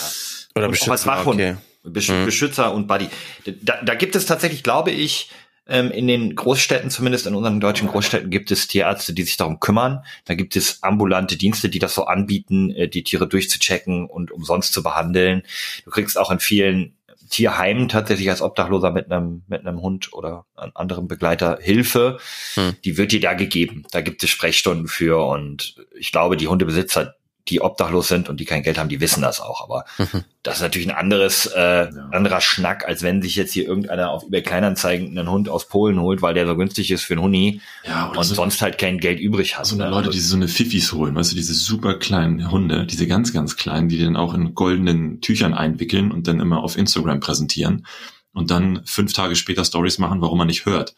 Oder 0.55 0.69
bestimmt. 0.69 0.91
Als 0.91 1.07
Wachhund. 1.07 1.41
Okay. 1.41 1.57
Besch 1.91 2.09
mhm. 2.09 2.25
Beschützer 2.25 2.73
und 2.73 2.87
Buddy. 2.87 3.07
Da, 3.45 3.81
da 3.83 3.95
gibt 3.95 4.15
es 4.15 4.25
tatsächlich, 4.25 4.63
glaube 4.63 4.91
ich, 4.91 5.29
ähm, 5.67 5.91
in 5.91 6.07
den 6.07 6.35
Großstädten, 6.35 6.89
zumindest 6.89 7.27
in 7.27 7.35
unseren 7.35 7.59
deutschen 7.59 7.87
Großstädten, 7.87 8.29
gibt 8.29 8.51
es 8.51 8.67
Tierärzte, 8.67 9.13
die 9.13 9.23
sich 9.23 9.37
darum 9.37 9.59
kümmern. 9.59 10.03
Da 10.25 10.33
gibt 10.33 10.55
es 10.55 10.81
ambulante 10.83 11.37
Dienste, 11.37 11.69
die 11.69 11.79
das 11.79 11.93
so 11.93 12.05
anbieten, 12.05 12.71
äh, 12.71 12.87
die 12.87 13.03
Tiere 13.03 13.27
durchzuchecken 13.27 14.05
und 14.05 14.31
umsonst 14.31 14.73
zu 14.73 14.81
behandeln. 14.83 15.43
Du 15.83 15.91
kriegst 15.91 16.17
auch 16.17 16.31
in 16.31 16.39
vielen 16.39 16.93
Tierheimen 17.29 17.89
tatsächlich 17.89 18.29
als 18.29 18.41
Obdachloser 18.41 18.91
mit 18.91 19.11
einem 19.11 19.43
mit 19.47 19.65
einem 19.65 19.81
Hund 19.81 20.13
oder 20.13 20.45
einem 20.55 20.71
anderen 20.75 21.07
Begleiter 21.07 21.59
Hilfe. 21.61 22.19
Hm. 22.53 22.75
Die 22.85 22.97
wird 22.97 23.11
dir 23.11 23.19
da 23.19 23.33
gegeben. 23.33 23.83
Da 23.91 24.01
gibt 24.01 24.23
es 24.23 24.29
Sprechstunden 24.29 24.87
für 24.87 25.25
und 25.25 25.75
ich 25.97 26.11
glaube, 26.11 26.37
die 26.37 26.47
Hundebesitzer, 26.47 27.15
die 27.49 27.61
obdachlos 27.61 28.07
sind 28.07 28.29
und 28.29 28.39
die 28.39 28.45
kein 28.45 28.63
Geld 28.63 28.77
haben, 28.77 28.89
die 28.89 28.99
wissen 28.99 29.21
das 29.21 29.39
auch. 29.39 29.63
Aber 29.63 29.85
mhm. 29.97 30.23
das 30.43 30.55
ist 30.55 30.61
natürlich 30.61 30.87
ein 30.89 30.95
anderes, 30.95 31.45
äh, 31.47 31.85
ja. 31.85 32.09
anderer 32.11 32.41
Schnack, 32.41 32.87
als 32.87 33.03
wenn 33.03 33.21
sich 33.21 33.35
jetzt 33.35 33.53
hier 33.53 33.67
irgendeiner 33.67 34.11
auf 34.11 34.23
eBay 34.23 34.41
Kleinanzeigen 34.41 35.17
einen 35.17 35.29
Hund 35.29 35.49
aus 35.49 35.67
Polen 35.67 35.99
holt, 35.99 36.21
weil 36.21 36.33
der 36.33 36.47
so 36.47 36.55
günstig 36.55 36.91
ist 36.91 37.03
für 37.03 37.13
einen 37.13 37.23
Huni 37.23 37.61
ja, 37.85 38.07
und 38.07 38.23
so 38.23 38.35
sonst 38.35 38.61
halt 38.61 38.77
kein 38.77 38.99
Geld 38.99 39.19
übrig 39.19 39.57
hat. 39.57 39.65
So 39.65 39.75
eine 39.75 39.85
ne? 39.85 39.89
Leute, 39.89 40.09
die 40.09 40.19
so 40.19 40.35
eine 40.35 40.47
Fifis 40.47 40.93
holen, 40.93 41.15
weißt 41.15 41.31
du, 41.31 41.35
diese 41.35 41.53
super 41.53 41.95
kleinen 41.95 42.51
Hunde, 42.51 42.85
diese 42.85 43.07
ganz, 43.07 43.33
ganz 43.33 43.55
kleinen, 43.55 43.89
die 43.89 44.01
dann 44.03 44.15
auch 44.15 44.33
in 44.33 44.55
goldenen 44.55 45.21
Tüchern 45.21 45.53
einwickeln 45.53 46.11
und 46.11 46.27
dann 46.27 46.39
immer 46.39 46.63
auf 46.63 46.77
Instagram 46.77 47.19
präsentieren 47.19 47.85
und 48.33 48.51
dann 48.51 48.81
fünf 48.85 49.13
Tage 49.13 49.35
später 49.35 49.65
Stories 49.65 49.97
machen, 49.97 50.21
warum 50.21 50.37
man 50.37 50.47
nicht 50.47 50.65
hört 50.65 50.95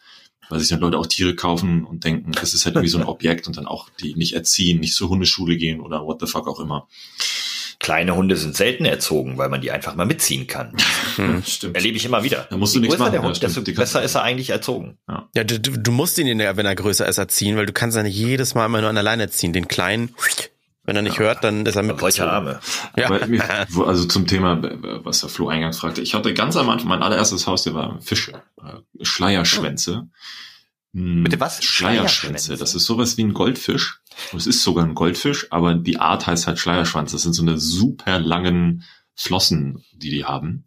weil 0.50 0.60
sich 0.60 0.68
dann 0.68 0.80
Leute 0.80 0.98
auch 0.98 1.06
Tiere 1.06 1.34
kaufen 1.34 1.84
und 1.84 2.04
denken, 2.04 2.32
das 2.32 2.54
ist 2.54 2.66
halt 2.66 2.74
irgendwie 2.74 2.90
so 2.90 2.98
ein 2.98 3.04
Objekt 3.06 3.46
und 3.46 3.56
dann 3.56 3.66
auch 3.66 3.88
die 4.00 4.14
nicht 4.14 4.34
erziehen, 4.34 4.80
nicht 4.80 4.94
zur 4.94 5.08
Hundeschule 5.08 5.56
gehen 5.56 5.80
oder 5.80 6.04
what 6.04 6.20
the 6.20 6.26
fuck 6.26 6.48
auch 6.48 6.60
immer. 6.60 6.88
Kleine 7.78 8.14
Hunde 8.14 8.36
sind 8.36 8.54
selten 8.54 8.84
erzogen, 8.84 9.38
weil 9.38 9.48
man 9.48 9.62
die 9.62 9.70
einfach 9.70 9.94
mal 9.94 10.04
mitziehen 10.06 10.46
kann. 10.46 10.76
Hm, 11.16 11.42
stimmt. 11.44 11.74
Erlebe 11.74 11.96
ich 11.96 12.04
immer 12.04 12.22
wieder. 12.22 12.46
Da 12.50 12.56
musst 12.56 12.74
du 12.76 12.78
nichts 12.78 12.96
machen. 12.96 13.10
Der 13.10 13.22
Hund, 13.22 13.36
ja, 13.36 13.48
desto 13.48 13.62
besser 13.62 14.00
ist 14.02 14.14
er 14.14 14.22
eigentlich 14.22 14.50
erzogen. 14.50 14.96
Ja, 15.08 15.28
ja 15.34 15.42
du, 15.42 15.58
du 15.58 15.90
musst 15.90 16.18
ihn, 16.18 16.38
wenn 16.38 16.66
er 16.66 16.74
größer 16.74 17.06
ist, 17.06 17.18
erziehen, 17.18 17.56
weil 17.56 17.66
du 17.66 17.72
kannst 17.72 17.96
ja 17.96 18.04
nicht 18.04 18.14
jedes 18.16 18.54
Mal 18.54 18.66
immer 18.66 18.80
nur 18.80 18.90
an 18.90 18.94
der 18.94 19.02
Leine 19.02 19.28
ziehen. 19.28 19.52
Den 19.52 19.66
kleinen 19.66 20.14
wenn 20.90 20.96
er 20.96 21.02
nicht 21.02 21.18
ja. 21.18 21.26
hört, 21.26 21.44
dann 21.44 21.64
ist 21.66 21.76
er 21.76 21.84
mit. 21.84 22.00
Solche 22.00 22.28
Arme. 22.28 22.58
Ja. 22.96 23.08
also 23.86 24.06
zum 24.06 24.26
Thema, 24.26 24.60
was 25.04 25.20
der 25.20 25.28
Flo 25.28 25.46
eingangs 25.46 25.78
fragte. 25.78 26.00
Ich 26.00 26.14
hatte 26.14 26.34
ganz 26.34 26.56
am 26.56 26.68
Anfang, 26.68 26.88
mein 26.88 27.02
allererstes 27.04 27.46
Haustier 27.46 27.74
war 27.74 28.00
Fische, 28.00 28.42
äh, 28.60 29.04
Schleierschwänze. 29.04 30.08
Hm, 30.92 31.22
Bitte 31.22 31.38
was? 31.38 31.62
Schleierschwänze. 31.62 32.56
Das 32.56 32.74
ist 32.74 32.86
sowas 32.86 33.16
wie 33.16 33.22
ein 33.22 33.34
Goldfisch. 33.34 34.00
Es 34.36 34.48
ist 34.48 34.64
sogar 34.64 34.84
ein 34.84 34.96
Goldfisch, 34.96 35.46
aber 35.50 35.74
die 35.74 36.00
Art 36.00 36.26
heißt 36.26 36.48
halt 36.48 36.58
Schleierschwanz. 36.58 37.12
Das 37.12 37.22
sind 37.22 37.34
so 37.34 37.42
eine 37.42 37.56
super 37.56 38.18
langen 38.18 38.82
Flossen, 39.14 39.84
die 39.92 40.10
die 40.10 40.24
haben. 40.24 40.64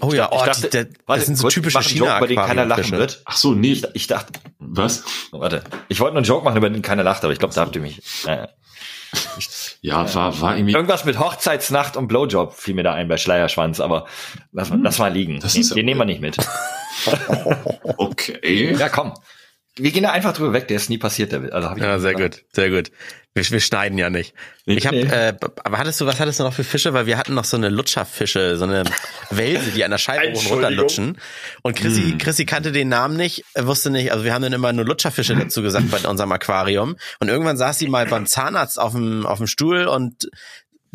Oh 0.00 0.12
ja, 0.12 0.30
oh, 0.30 0.44
dachte, 0.44 0.68
die, 0.68 0.92
das 0.92 0.98
warte, 1.06 1.24
sind 1.24 1.38
so 1.38 1.48
typische 1.48 1.80
china 1.80 2.18
über 2.18 2.28
den 2.28 2.36
keiner 2.36 2.66
lachen 2.66 2.92
wird. 2.92 3.22
Ach 3.24 3.36
so, 3.36 3.52
nee. 3.52 3.72
Ich, 3.72 3.84
ich 3.94 4.06
dachte, 4.06 4.38
was? 4.60 5.02
Warte, 5.32 5.64
ich 5.88 5.98
wollte 5.98 6.12
nur 6.12 6.18
einen 6.18 6.26
Joke 6.26 6.44
machen, 6.44 6.58
über 6.58 6.70
den 6.70 6.82
keiner 6.82 7.02
lacht, 7.02 7.24
aber 7.24 7.32
ich 7.32 7.40
glaube, 7.40 7.54
da 7.54 7.62
habt 7.62 7.74
ihr 7.74 7.82
mich. 7.82 8.00
Äh, 8.26 8.46
ja, 9.80 10.14
war, 10.14 10.40
war 10.40 10.56
irgendwie. 10.56 10.74
Irgendwas 10.74 11.04
mit 11.04 11.18
Hochzeitsnacht 11.18 11.96
und 11.96 12.08
Blowjob 12.08 12.54
fiel 12.54 12.74
mir 12.74 12.82
da 12.82 12.92
ein 12.92 13.08
bei 13.08 13.16
Schleierschwanz, 13.16 13.80
aber 13.80 14.06
lass, 14.52 14.70
hm, 14.70 14.82
lass 14.82 14.98
mal 14.98 15.12
liegen. 15.12 15.40
Das 15.40 15.54
den, 15.54 15.68
den 15.68 15.86
nehmen 15.86 16.00
wir 16.00 16.04
nicht 16.04 16.20
mit. 16.20 16.36
okay. 17.96 18.74
Ja, 18.78 18.88
komm. 18.88 19.14
Wir 19.78 19.90
gehen 19.90 20.04
da 20.04 20.10
einfach 20.10 20.32
drüber 20.32 20.52
weg, 20.52 20.68
der 20.68 20.76
ist 20.76 20.88
nie 20.88 20.98
passiert, 20.98 21.32
der 21.32 21.52
also 21.52 21.68
hab 21.68 21.76
ich 21.76 21.82
Ja, 21.82 21.98
sehr 21.98 22.14
gut, 22.14 22.44
sehr 22.52 22.70
gut. 22.70 22.90
Wir, 23.36 23.44
wir 23.50 23.60
schneiden 23.60 23.98
ja 23.98 24.08
nicht. 24.08 24.34
Ich 24.64 24.86
habe, 24.86 24.96
nee. 24.96 25.02
äh, 25.02 25.34
aber 25.62 25.76
hattest 25.76 26.00
du, 26.00 26.06
was 26.06 26.18
hattest 26.18 26.40
du 26.40 26.44
noch 26.44 26.54
für 26.54 26.64
Fische? 26.64 26.94
Weil 26.94 27.04
wir 27.04 27.18
hatten 27.18 27.34
noch 27.34 27.44
so 27.44 27.58
eine 27.58 27.68
Lutscherfische, 27.68 28.56
so 28.56 28.64
eine 28.64 28.84
Welse, 29.28 29.72
die 29.72 29.84
an 29.84 29.90
der 29.90 29.98
Scheibe 29.98 30.34
oben 30.34 30.46
runterlutschen. 30.46 31.18
Und 31.60 31.76
Chrissy, 31.76 32.12
hm. 32.12 32.18
Chrissy 32.18 32.46
kannte 32.46 32.72
den 32.72 32.88
Namen 32.88 33.18
nicht, 33.18 33.44
wusste 33.54 33.90
nicht, 33.90 34.10
also 34.10 34.24
wir 34.24 34.32
haben 34.32 34.40
dann 34.40 34.54
immer 34.54 34.72
nur 34.72 34.86
Lutscherfische 34.86 35.36
dazu 35.36 35.60
gesagt 35.60 35.90
bei 35.90 35.98
unserem 36.08 36.32
Aquarium. 36.32 36.96
Und 37.20 37.28
irgendwann 37.28 37.58
saß 37.58 37.78
sie 37.78 37.88
mal 37.88 38.06
beim 38.06 38.24
Zahnarzt 38.24 38.80
auf 38.80 38.92
dem, 38.92 39.26
auf 39.26 39.36
dem 39.36 39.46
Stuhl 39.46 39.86
und 39.86 40.30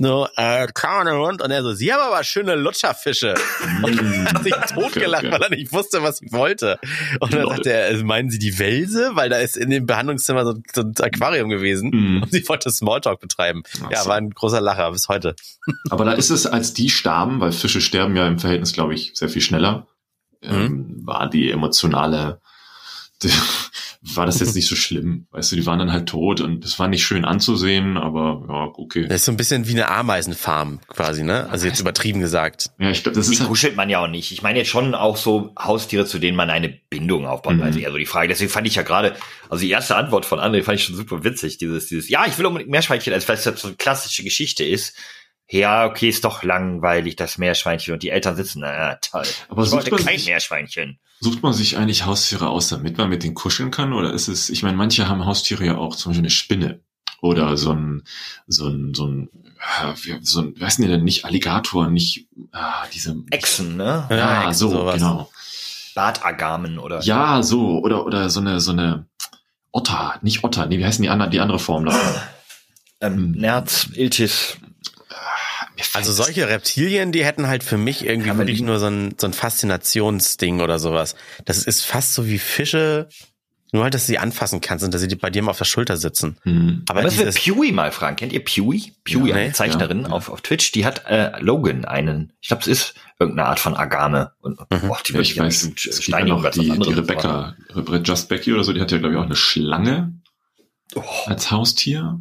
no, 0.01 0.27
äh, 0.35 0.67
keine 0.73 1.17
Hund. 1.17 1.41
Und 1.41 1.51
er 1.51 1.61
so, 1.61 1.73
sie 1.73 1.93
haben 1.93 2.01
aber 2.01 2.23
schöne 2.23 2.55
Lutscherfische. 2.55 3.35
Und 3.83 3.99
hat 4.33 4.43
sich 4.43 4.53
totgelacht, 4.73 5.25
okay, 5.25 5.31
weil 5.31 5.41
er 5.43 5.49
nicht 5.49 5.71
wusste, 5.71 6.01
was 6.01 6.17
sie 6.17 6.31
wollte. 6.31 6.79
Und 7.19 7.33
dann 7.33 7.47
sagte 7.47 7.71
er, 7.71 7.89
äh, 7.89 8.03
meinen 8.03 8.29
Sie 8.29 8.39
die 8.39 8.57
Welse? 8.57 9.11
Weil 9.13 9.29
da 9.29 9.37
ist 9.37 9.57
in 9.57 9.69
dem 9.69 9.85
Behandlungszimmer 9.85 10.43
so, 10.45 10.55
so 10.73 10.81
ein 10.81 10.93
Aquarium 10.99 11.49
gewesen. 11.49 11.91
Mm. 11.93 12.23
Und 12.23 12.31
sie 12.31 12.47
wollte 12.49 12.71
Smalltalk 12.71 13.19
betreiben. 13.19 13.61
Ach 13.85 13.91
ja, 13.91 14.01
so. 14.01 14.09
war 14.09 14.17
ein 14.17 14.31
großer 14.31 14.59
Lacher 14.59 14.91
bis 14.91 15.07
heute. 15.07 15.35
Aber 15.89 16.03
da 16.03 16.13
ist 16.13 16.31
es, 16.31 16.47
als 16.47 16.73
die 16.73 16.89
starben, 16.89 17.39
weil 17.39 17.51
Fische 17.51 17.81
sterben 17.81 18.15
ja 18.15 18.27
im 18.27 18.39
Verhältnis, 18.39 18.73
glaube 18.73 18.95
ich, 18.95 19.11
sehr 19.13 19.29
viel 19.29 19.41
schneller, 19.41 19.87
mhm. 20.41 20.51
ähm, 20.51 21.01
war 21.05 21.29
die 21.29 21.51
emotionale 21.51 22.41
war 24.01 24.25
das 24.25 24.39
jetzt 24.39 24.55
nicht 24.55 24.67
so 24.67 24.75
schlimm. 24.75 25.27
Weißt 25.31 25.51
du, 25.51 25.55
die 25.55 25.65
waren 25.65 25.77
dann 25.77 25.91
halt 25.91 26.09
tot 26.09 26.41
und 26.41 26.65
es 26.65 26.79
war 26.79 26.87
nicht 26.87 27.05
schön 27.05 27.23
anzusehen, 27.23 27.97
aber 27.97 28.43
ja, 28.47 28.71
okay. 28.75 29.07
Das 29.07 29.17
ist 29.17 29.25
so 29.25 29.31
ein 29.31 29.37
bisschen 29.37 29.67
wie 29.67 29.73
eine 29.73 29.89
Ameisenfarm 29.89 30.79
quasi, 30.87 31.23
ne? 31.23 31.47
Also 31.49 31.67
jetzt 31.67 31.79
übertrieben 31.79 32.19
gesagt. 32.19 32.71
Ja, 32.79 32.89
ich 32.89 33.03
glaube, 33.03 33.15
das 33.15 33.27
die 33.27 33.33
ist. 33.33 33.39
Halt 33.41 33.49
kuschelt 33.49 33.75
man 33.75 33.89
ja 33.89 34.03
auch 34.03 34.07
nicht. 34.07 34.31
Ich 34.31 34.41
meine 34.41 34.59
jetzt 34.59 34.69
schon 34.69 34.95
auch 34.95 35.17
so 35.17 35.53
Haustiere, 35.57 36.05
zu 36.05 36.17
denen 36.17 36.35
man 36.35 36.49
eine 36.49 36.69
Bindung 36.69 37.27
aufbaut. 37.27 37.57
Mhm. 37.57 37.63
Also 37.63 37.79
eher 37.79 37.91
so 37.91 37.97
die 37.97 38.05
Frage. 38.05 38.27
Deswegen 38.27 38.49
fand 38.49 38.65
ich 38.65 38.75
ja 38.75 38.81
gerade, 38.81 39.15
also 39.49 39.61
die 39.61 39.69
erste 39.69 39.95
Antwort 39.95 40.25
von 40.25 40.39
André 40.39 40.63
fand 40.63 40.79
ich 40.79 40.85
schon 40.85 40.95
super 40.95 41.23
witzig. 41.23 41.59
Dieses, 41.59 41.87
dieses, 41.87 42.09
ja, 42.09 42.25
ich 42.25 42.37
will 42.37 42.45
unbedingt 42.47 42.71
Meerschweinchen, 42.71 43.13
als 43.13 43.25
vielleicht 43.25 43.45
das 43.45 43.61
so 43.61 43.67
eine 43.67 43.77
klassische 43.77 44.23
Geschichte 44.23 44.63
ist 44.63 44.95
ja, 45.51 45.85
okay, 45.85 46.07
ist 46.07 46.23
doch 46.23 46.43
langweilig, 46.43 47.17
das 47.17 47.37
Meerschweinchen. 47.37 47.93
Und 47.93 48.03
die 48.03 48.09
Eltern 48.09 48.37
sitzen, 48.37 48.61
na 48.61 48.95
toll. 48.95 49.25
Aber 49.49 49.63
ich 49.63 49.71
wollte 49.71 49.91
kein 49.91 50.17
sich, 50.17 50.27
Meerschweinchen. 50.27 50.97
Sucht 51.19 51.43
man 51.43 51.51
sich 51.51 51.77
eigentlich 51.77 52.05
Haustiere 52.05 52.47
aus, 52.47 52.69
damit 52.69 52.97
man 52.97 53.09
mit 53.09 53.23
denen 53.23 53.35
kuscheln 53.35 53.69
kann? 53.69 53.91
Oder 53.91 54.13
ist 54.13 54.29
es, 54.29 54.49
ich 54.49 54.63
meine, 54.63 54.77
manche 54.77 55.09
haben 55.09 55.25
Haustiere 55.25 55.65
ja 55.65 55.77
auch, 55.77 55.97
zum 55.97 56.11
Beispiel 56.11 56.21
eine 56.21 56.29
Spinne. 56.29 56.79
Oder 57.21 57.57
so 57.57 57.73
ein, 57.73 58.03
so 58.47 58.69
ein, 58.69 58.93
so 58.93 59.05
ein, 59.05 59.29
so 60.21 60.41
ein, 60.41 60.59
weiß 60.59 60.79
nicht, 60.79 60.89
denn 60.89 61.03
nicht 61.03 61.25
Alligator, 61.25 61.89
nicht, 61.89 62.27
ah, 62.53 62.85
diese. 62.93 63.17
Echsen, 63.29 63.75
ne? 63.75 64.07
Ja, 64.09 64.15
ja 64.15 64.41
Echsen, 64.43 64.53
so, 64.53 64.69
sowas. 64.69 64.95
genau. 64.95 65.29
Bartagamen 65.93 66.79
oder. 66.79 67.01
Ja, 67.01 67.43
so, 67.43 67.79
oder, 67.79 68.05
oder 68.05 68.29
so 68.29 68.39
eine, 68.39 68.61
so 68.61 68.71
eine 68.71 69.05
Otter, 69.71 70.17
nicht 70.21 70.45
Otter, 70.45 70.65
nee, 70.65 70.79
wie 70.79 70.85
heißen 70.85 71.03
die 71.03 71.09
andere, 71.09 71.29
die 71.29 71.41
andere 71.41 71.59
Form 71.59 71.85
davon? 71.85 72.21
Ähm, 73.01 73.31
Nerz, 73.31 73.89
Iltis. 73.93 74.57
Also 75.93 76.11
solche 76.11 76.47
Reptilien, 76.47 77.11
die 77.11 77.25
hätten 77.25 77.47
halt 77.47 77.63
für 77.63 77.77
mich 77.77 78.05
irgendwie 78.05 78.37
wirklich 78.37 78.61
nur 78.61 78.79
so 78.79 78.87
ein, 78.87 79.15
so 79.17 79.27
ein 79.27 79.33
Faszinationsding 79.33 80.61
oder 80.61 80.79
sowas. 80.79 81.15
Das 81.45 81.63
ist 81.63 81.85
fast 81.85 82.13
so 82.13 82.27
wie 82.27 82.39
Fische, 82.39 83.07
nur 83.73 83.83
halt, 83.83 83.93
dass 83.93 84.05
du 84.05 84.11
sie 84.11 84.17
anfassen 84.17 84.59
kannst 84.59 84.83
und 84.83 84.93
dass 84.93 85.01
sie 85.01 85.15
bei 85.15 85.29
dir 85.29 85.41
mal 85.41 85.51
auf 85.51 85.57
der 85.57 85.65
Schulter 85.65 85.95
sitzen. 85.95 86.37
Mhm. 86.43 86.83
Aber 86.89 87.03
das 87.03 87.17
wird 87.17 87.33
Pewee 87.35 87.71
mal 87.71 87.91
fragen. 87.91 88.17
Kennt 88.17 88.33
ihr 88.33 88.43
Pewee? 88.43 88.91
Pewee, 89.05 89.29
ja, 89.29 89.35
eine 89.35 89.53
Zeichnerin 89.53 90.01
ja, 90.01 90.07
ja. 90.09 90.13
Auf, 90.13 90.29
auf 90.29 90.41
Twitch, 90.41 90.73
die 90.73 90.85
hat 90.85 91.05
äh, 91.07 91.39
Logan 91.39 91.85
einen, 91.85 92.33
ich 92.41 92.49
glaube, 92.49 92.63
es 92.63 92.67
ist 92.67 92.95
irgendeine 93.17 93.47
Art 93.47 93.59
von 93.59 93.75
Agame. 93.75 94.33
Und, 94.41 94.59
mhm. 94.59 94.87
boah, 94.87 94.97
die 95.07 95.13
ja, 95.13 95.21
ich 95.21 95.37
weiß, 95.37 95.63
es 95.63 95.99
gibt 95.99 96.09
ja 96.09 96.25
noch 96.25 96.49
die, 96.51 96.69
die 96.69 96.93
Rebecca, 96.93 97.55
Rebecca 97.73 97.97
Just 98.03 98.27
Becky 98.27 98.53
oder 98.53 98.65
so, 98.65 98.73
die 98.73 98.81
hat 98.81 98.91
ja, 98.91 98.97
glaube 98.97 99.13
ich, 99.13 99.19
auch 99.19 99.25
eine 99.25 99.37
Schlange 99.37 100.19
oh. 100.95 101.03
als 101.27 101.49
Haustier. 101.49 102.19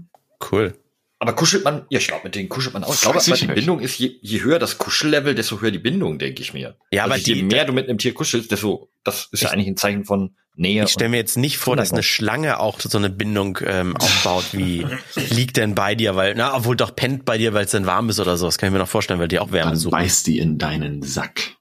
Cool. 0.52 0.74
Aber 1.22 1.34
kuschelt 1.34 1.64
man, 1.64 1.84
ja, 1.90 1.98
ich 1.98 2.08
glaube, 2.08 2.22
mit 2.24 2.34
denen 2.34 2.48
kuschelt 2.48 2.72
man 2.72 2.82
auch. 2.82 2.94
Ich 2.94 3.02
glaube, 3.02 3.20
die 3.20 3.46
Bindung 3.46 3.80
ist, 3.80 3.98
je, 3.98 4.16
je 4.22 4.40
höher 4.40 4.58
das 4.58 4.78
Kuschellevel, 4.78 5.34
desto 5.34 5.60
höher 5.60 5.70
die 5.70 5.78
Bindung, 5.78 6.18
denke 6.18 6.40
ich 6.40 6.54
mir. 6.54 6.78
Ja, 6.90 7.02
also 7.02 7.12
aber 7.12 7.20
je 7.20 7.34
die, 7.34 7.42
mehr 7.42 7.66
du 7.66 7.74
mit 7.74 7.90
einem 7.90 7.98
Tier 7.98 8.14
kuschelst, 8.14 8.50
desto, 8.50 8.90
das 9.04 9.28
ist 9.30 9.42
ja 9.42 9.50
eigentlich 9.50 9.68
ein 9.68 9.76
Zeichen 9.76 10.06
von 10.06 10.34
Nähe. 10.56 10.84
Ich 10.84 10.92
stelle 10.92 11.10
mir 11.10 11.18
jetzt 11.18 11.36
nicht 11.36 11.58
vor, 11.58 11.76
dass 11.76 11.92
eine 11.92 12.02
Schlange 12.02 12.58
auch 12.58 12.80
so 12.80 12.96
eine 12.96 13.10
Bindung 13.10 13.58
ähm, 13.66 13.98
aufbaut, 13.98 14.46
wie 14.52 14.86
liegt 15.28 15.58
denn 15.58 15.74
bei 15.74 15.94
dir, 15.94 16.16
weil, 16.16 16.34
na, 16.36 16.56
obwohl 16.56 16.74
doch 16.74 16.96
pennt 16.96 17.26
bei 17.26 17.36
dir, 17.36 17.52
weil 17.52 17.66
es 17.66 17.70
dann 17.72 17.84
warm 17.84 18.08
ist 18.08 18.18
oder 18.18 18.38
so. 18.38 18.46
Das 18.46 18.56
kann 18.56 18.68
ich 18.68 18.72
mir 18.72 18.78
noch 18.78 18.88
vorstellen, 18.88 19.20
weil 19.20 19.28
die 19.28 19.40
auch 19.40 19.52
Wärme 19.52 19.72
Dann 19.72 19.78
suchen. 19.78 19.92
beißt 19.92 20.26
die 20.26 20.38
in 20.38 20.56
deinen 20.56 21.02
Sack. 21.02 21.56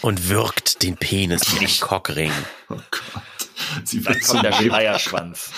Und 0.00 0.30
wirkt 0.30 0.82
den 0.82 0.96
Penis 0.96 1.42
wie 1.54 1.66
ein 1.66 1.72
Cockring. 1.80 2.32
Oh 2.70 2.76
Gott. 2.90 3.22
Sie 3.84 4.04
wird 4.04 4.20
kommt 4.22 4.44
der 4.44 4.52
Schleierschwanz. 4.52 5.50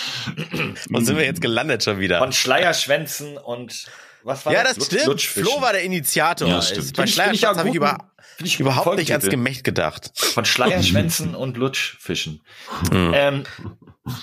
Und 0.91 1.05
sind 1.05 1.17
wir 1.17 1.25
jetzt 1.25 1.41
gelandet 1.41 1.85
schon 1.85 1.99
wieder? 2.01 2.19
Von 2.19 2.33
Schleierschwänzen 2.33 3.37
und 3.39 3.87
was 4.25 4.47
war 4.47 4.53
Ja, 4.53 4.63
das? 4.63 4.77
das 4.77 4.85
Lutsch- 4.85 4.87
stimmt. 4.93 5.07
Lutschfischen. 5.07 5.51
Flo 5.53 5.63
war 5.63 5.73
der 5.73 5.83
Initiator. 5.83 6.49
Ja, 6.49 6.63
stimmt. 6.63 6.97
Bei 6.97 7.07
Schleierschwanz 7.07 7.41
ja 7.41 7.57
habe 7.59 7.69
ich 7.69 7.75
über, 7.75 7.99
ich 8.43 8.61
überhaupt 8.61 8.85
guten 8.87 8.99
nicht 8.99 9.11
ans. 9.11 9.29
Gemächt 9.29 9.65
gedacht. 9.65 10.11
Von 10.15 10.45
Schleierschwänzen 10.45 11.35
und 11.35 11.57
Lutschfischen. 11.57 12.43
Hm. 12.91 13.13
Ähm, 13.15 13.43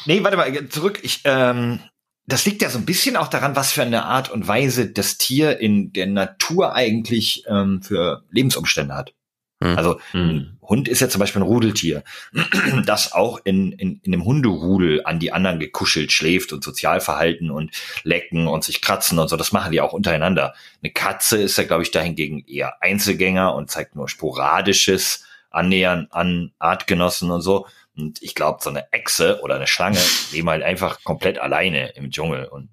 nee, 0.05 0.23
warte 0.23 0.37
mal, 0.37 0.69
zurück. 0.69 0.99
Ich, 1.03 1.21
ähm, 1.25 1.79
das 2.25 2.45
liegt 2.45 2.61
ja 2.61 2.69
so 2.69 2.77
ein 2.77 2.85
bisschen 2.85 3.17
auch 3.17 3.27
daran, 3.27 3.55
was 3.55 3.71
für 3.73 3.81
eine 3.81 4.05
Art 4.05 4.29
und 4.31 4.47
Weise 4.47 4.89
das 4.89 5.17
Tier 5.17 5.59
in 5.59 5.91
der 5.93 6.05
Natur 6.07 6.73
eigentlich 6.75 7.43
ähm, 7.47 7.81
für 7.81 8.23
Lebensumstände 8.29 8.93
hat. 8.95 9.13
Hm. 9.61 9.77
Also 9.77 9.99
Hm. 10.11 10.58
Hund 10.69 10.87
ist 10.87 10.99
ja 10.99 11.09
zum 11.09 11.19
Beispiel 11.19 11.41
ein 11.41 11.47
Rudeltier, 11.47 12.03
das 12.85 13.11
auch 13.11 13.39
in, 13.43 13.71
in, 13.73 13.99
in 14.03 14.13
einem 14.13 14.23
Hunderudel 14.23 15.01
an 15.03 15.19
die 15.19 15.31
anderen 15.33 15.59
gekuschelt 15.59 16.11
schläft 16.11 16.53
und 16.53 16.63
Sozialverhalten 16.63 17.49
und 17.51 17.71
lecken 18.03 18.47
und 18.47 18.63
sich 18.63 18.81
kratzen 18.81 19.19
und 19.19 19.27
so. 19.27 19.35
Das 19.35 19.51
machen 19.51 19.71
die 19.71 19.81
auch 19.81 19.93
untereinander. 19.93 20.53
Eine 20.81 20.91
Katze 20.93 21.41
ist 21.41 21.57
ja, 21.57 21.63
glaube 21.63 21.83
ich, 21.83 21.91
dahingegen 21.91 22.45
eher 22.47 22.81
Einzelgänger 22.81 23.55
und 23.55 23.69
zeigt 23.69 23.95
nur 23.95 24.07
sporadisches 24.07 25.25
Annähern 25.49 26.07
an 26.11 26.51
Artgenossen 26.59 27.31
und 27.31 27.41
so. 27.41 27.65
Und 27.97 28.21
ich 28.21 28.35
glaube, 28.35 28.59
so 28.61 28.69
eine 28.69 28.91
Echse 28.93 29.41
oder 29.41 29.55
eine 29.55 29.67
Schlange 29.67 29.99
leben 30.31 30.49
halt 30.49 30.63
einfach 30.63 31.03
komplett 31.03 31.39
alleine 31.39 31.89
im 31.95 32.11
Dschungel. 32.11 32.45
Und 32.45 32.69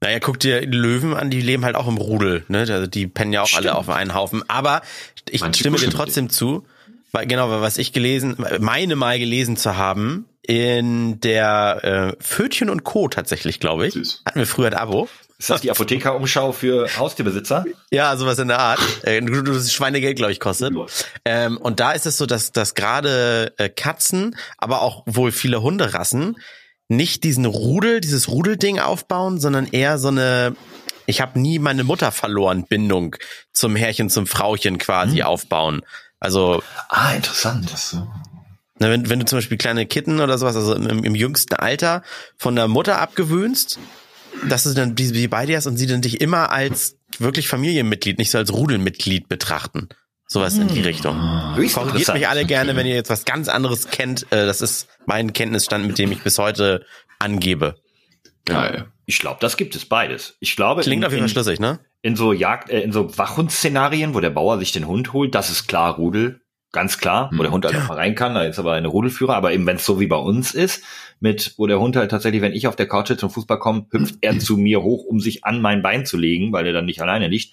Naja, 0.00 0.18
guck 0.20 0.38
dir 0.38 0.60
Löwen 0.66 1.14
an, 1.14 1.30
die 1.30 1.40
leben 1.40 1.64
halt 1.64 1.74
auch 1.76 1.88
im 1.88 1.96
Rudel, 1.96 2.44
ne? 2.48 2.60
Also 2.60 2.86
die 2.86 3.06
pennen 3.06 3.32
ja 3.32 3.42
auch 3.42 3.46
Stimmt. 3.46 3.66
alle 3.66 3.74
auf 3.74 3.88
einen 3.88 4.14
Haufen. 4.14 4.48
Aber 4.48 4.82
ich 5.28 5.40
Manche 5.40 5.60
stimme 5.60 5.78
dir 5.78 5.90
trotzdem 5.90 6.28
zu, 6.28 6.66
weil 7.12 7.26
genau, 7.26 7.50
weil 7.50 7.60
was 7.60 7.78
ich 7.78 7.92
gelesen, 7.92 8.36
meine 8.60 8.96
mal 8.96 9.18
gelesen 9.18 9.56
zu 9.56 9.76
haben, 9.76 10.26
in 10.42 11.20
der 11.20 12.16
äh, 12.18 12.22
Fötchen 12.22 12.70
und 12.70 12.84
Co. 12.84 13.08
tatsächlich, 13.08 13.58
glaube 13.60 13.86
ich. 13.86 13.94
Süß. 13.94 14.22
Hatten 14.24 14.38
wir 14.38 14.46
früher 14.46 14.68
ein 14.68 14.74
Abo. 14.74 15.08
ist 15.38 15.50
das 15.50 15.60
die 15.60 15.70
Apothekerumschau 15.70 16.52
für 16.52 16.88
Haustierbesitzer? 16.96 17.64
Ja, 17.90 18.16
sowas 18.16 18.38
in 18.38 18.48
der 18.48 18.60
Art. 18.60 18.80
Äh, 19.02 19.20
das 19.22 19.72
Schweinegeld, 19.72 20.16
glaube 20.16 20.32
ich, 20.32 20.40
kostet. 20.40 20.72
Ähm, 21.24 21.56
und 21.56 21.80
da 21.80 21.92
ist 21.92 22.06
es 22.06 22.16
so, 22.16 22.26
dass, 22.26 22.52
dass 22.52 22.74
gerade 22.74 23.52
äh, 23.58 23.68
Katzen, 23.68 24.36
aber 24.56 24.82
auch 24.82 25.02
wohl 25.06 25.32
viele 25.32 25.62
Hunderassen 25.62 26.36
nicht 26.88 27.24
diesen 27.24 27.46
Rudel, 27.46 28.00
dieses 28.00 28.28
Rudelding 28.28 28.78
aufbauen, 28.78 29.40
sondern 29.40 29.66
eher 29.66 29.98
so 29.98 30.08
eine 30.08 30.54
ich 31.06 31.20
habe 31.20 31.38
nie 31.38 31.58
meine 31.58 31.84
Mutter 31.84 32.10
verloren 32.12 32.66
Bindung 32.66 33.16
zum 33.52 33.76
Herrchen, 33.76 34.10
zum 34.10 34.26
Frauchen 34.26 34.78
quasi 34.78 35.22
aufbauen. 35.22 35.82
Also 36.26 36.62
Ah, 36.88 37.12
interessant. 37.14 37.72
Das, 37.72 37.90
so. 37.90 38.06
na, 38.78 38.90
wenn, 38.90 39.08
wenn 39.08 39.20
du 39.20 39.26
zum 39.26 39.38
Beispiel 39.38 39.56
kleine 39.58 39.86
Kitten 39.86 40.20
oder 40.20 40.36
sowas, 40.38 40.56
also 40.56 40.74
im, 40.74 41.04
im 41.04 41.14
jüngsten 41.14 41.54
Alter 41.54 42.02
von 42.36 42.56
der 42.56 42.68
Mutter 42.68 43.00
abgewöhnst, 43.00 43.78
dass 44.48 44.64
du 44.64 44.74
dann 44.74 44.94
die, 44.94 45.12
die 45.12 45.28
bei 45.28 45.46
dir 45.46 45.56
hast 45.56 45.66
und 45.66 45.76
sie 45.76 45.86
dann 45.86 46.02
dich 46.02 46.20
immer 46.20 46.50
als 46.50 46.96
wirklich 47.18 47.48
Familienmitglied, 47.48 48.18
nicht 48.18 48.30
so 48.30 48.38
als 48.38 48.52
Rudelmitglied 48.52 49.28
betrachten. 49.28 49.88
Sowas 50.28 50.56
in 50.58 50.66
die 50.66 50.80
Richtung. 50.80 51.54
Höchst 51.54 51.76
Korrigiert 51.76 52.12
mich 52.12 52.26
alle 52.28 52.44
gerne, 52.44 52.74
wenn 52.74 52.84
ihr 52.86 52.96
jetzt 52.96 53.10
was 53.10 53.24
ganz 53.24 53.48
anderes 53.48 53.88
kennt. 53.88 54.24
Äh, 54.32 54.44
Das 54.46 54.60
ist 54.60 54.88
mein 55.06 55.32
Kenntnisstand, 55.32 55.86
mit 55.86 55.98
dem 55.98 56.10
ich 56.10 56.20
bis 56.22 56.38
heute 56.38 56.84
angebe. 57.20 57.76
Geil. 58.44 58.86
Ich 59.06 59.20
glaube, 59.20 59.38
das 59.40 59.56
gibt 59.56 59.76
es 59.76 59.86
beides. 59.86 60.34
Ich 60.40 60.56
glaube, 60.56 60.82
Klingt 60.82 61.02
in, 61.02 61.06
auf 61.06 61.12
jeden 61.12 61.22
Fall 61.22 61.28
schlüssig, 61.30 61.60
ne? 61.60 61.78
In 62.02 62.16
so 62.16 62.32
Jagd, 62.32 62.70
äh, 62.70 62.80
in 62.80 62.92
so 62.92 63.16
Wachhundszenarien, 63.16 64.14
wo 64.14 64.20
der 64.20 64.30
Bauer 64.30 64.58
sich 64.58 64.72
den 64.72 64.86
Hund 64.86 65.12
holt, 65.12 65.34
das 65.34 65.50
ist 65.50 65.66
klar 65.66 65.94
Rudel, 65.96 66.40
ganz 66.72 66.98
klar, 66.98 67.30
wo 67.32 67.38
Hm. 67.38 67.42
der 67.42 67.52
Hund 67.52 67.64
halt 67.64 67.88
mal 67.88 67.94
rein 67.94 68.14
kann, 68.14 68.34
da 68.34 68.42
ist 68.42 68.58
aber 68.58 68.72
eine 68.74 68.88
Rudelführer, 68.88 69.34
aber 69.36 69.52
eben 69.52 69.66
wenn 69.66 69.76
es 69.76 69.86
so 69.86 69.98
wie 70.00 70.06
bei 70.06 70.16
uns 70.16 70.54
ist, 70.54 70.84
mit 71.20 71.54
wo 71.56 71.66
der 71.66 71.80
Hund 71.80 71.96
halt 71.96 72.10
tatsächlich, 72.10 72.42
wenn 72.42 72.52
ich 72.52 72.66
auf 72.66 72.76
der 72.76 72.88
Couch 72.88 73.12
zum 73.16 73.30
Fußball 73.30 73.58
komme, 73.58 73.86
hüpft 73.90 74.16
er 74.20 74.38
zu 74.38 74.56
mir 74.56 74.82
hoch, 74.82 75.04
um 75.04 75.20
sich 75.20 75.44
an 75.44 75.60
mein 75.60 75.82
Bein 75.82 76.06
zu 76.06 76.16
legen, 76.16 76.52
weil 76.52 76.66
er 76.66 76.72
dann 76.72 76.84
nicht 76.84 77.00
alleine 77.00 77.28
liegt, 77.28 77.52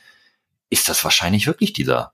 ist 0.69 0.89
das 0.89 1.03
wahrscheinlich 1.03 1.47
wirklich 1.47 1.73
dieser 1.73 2.13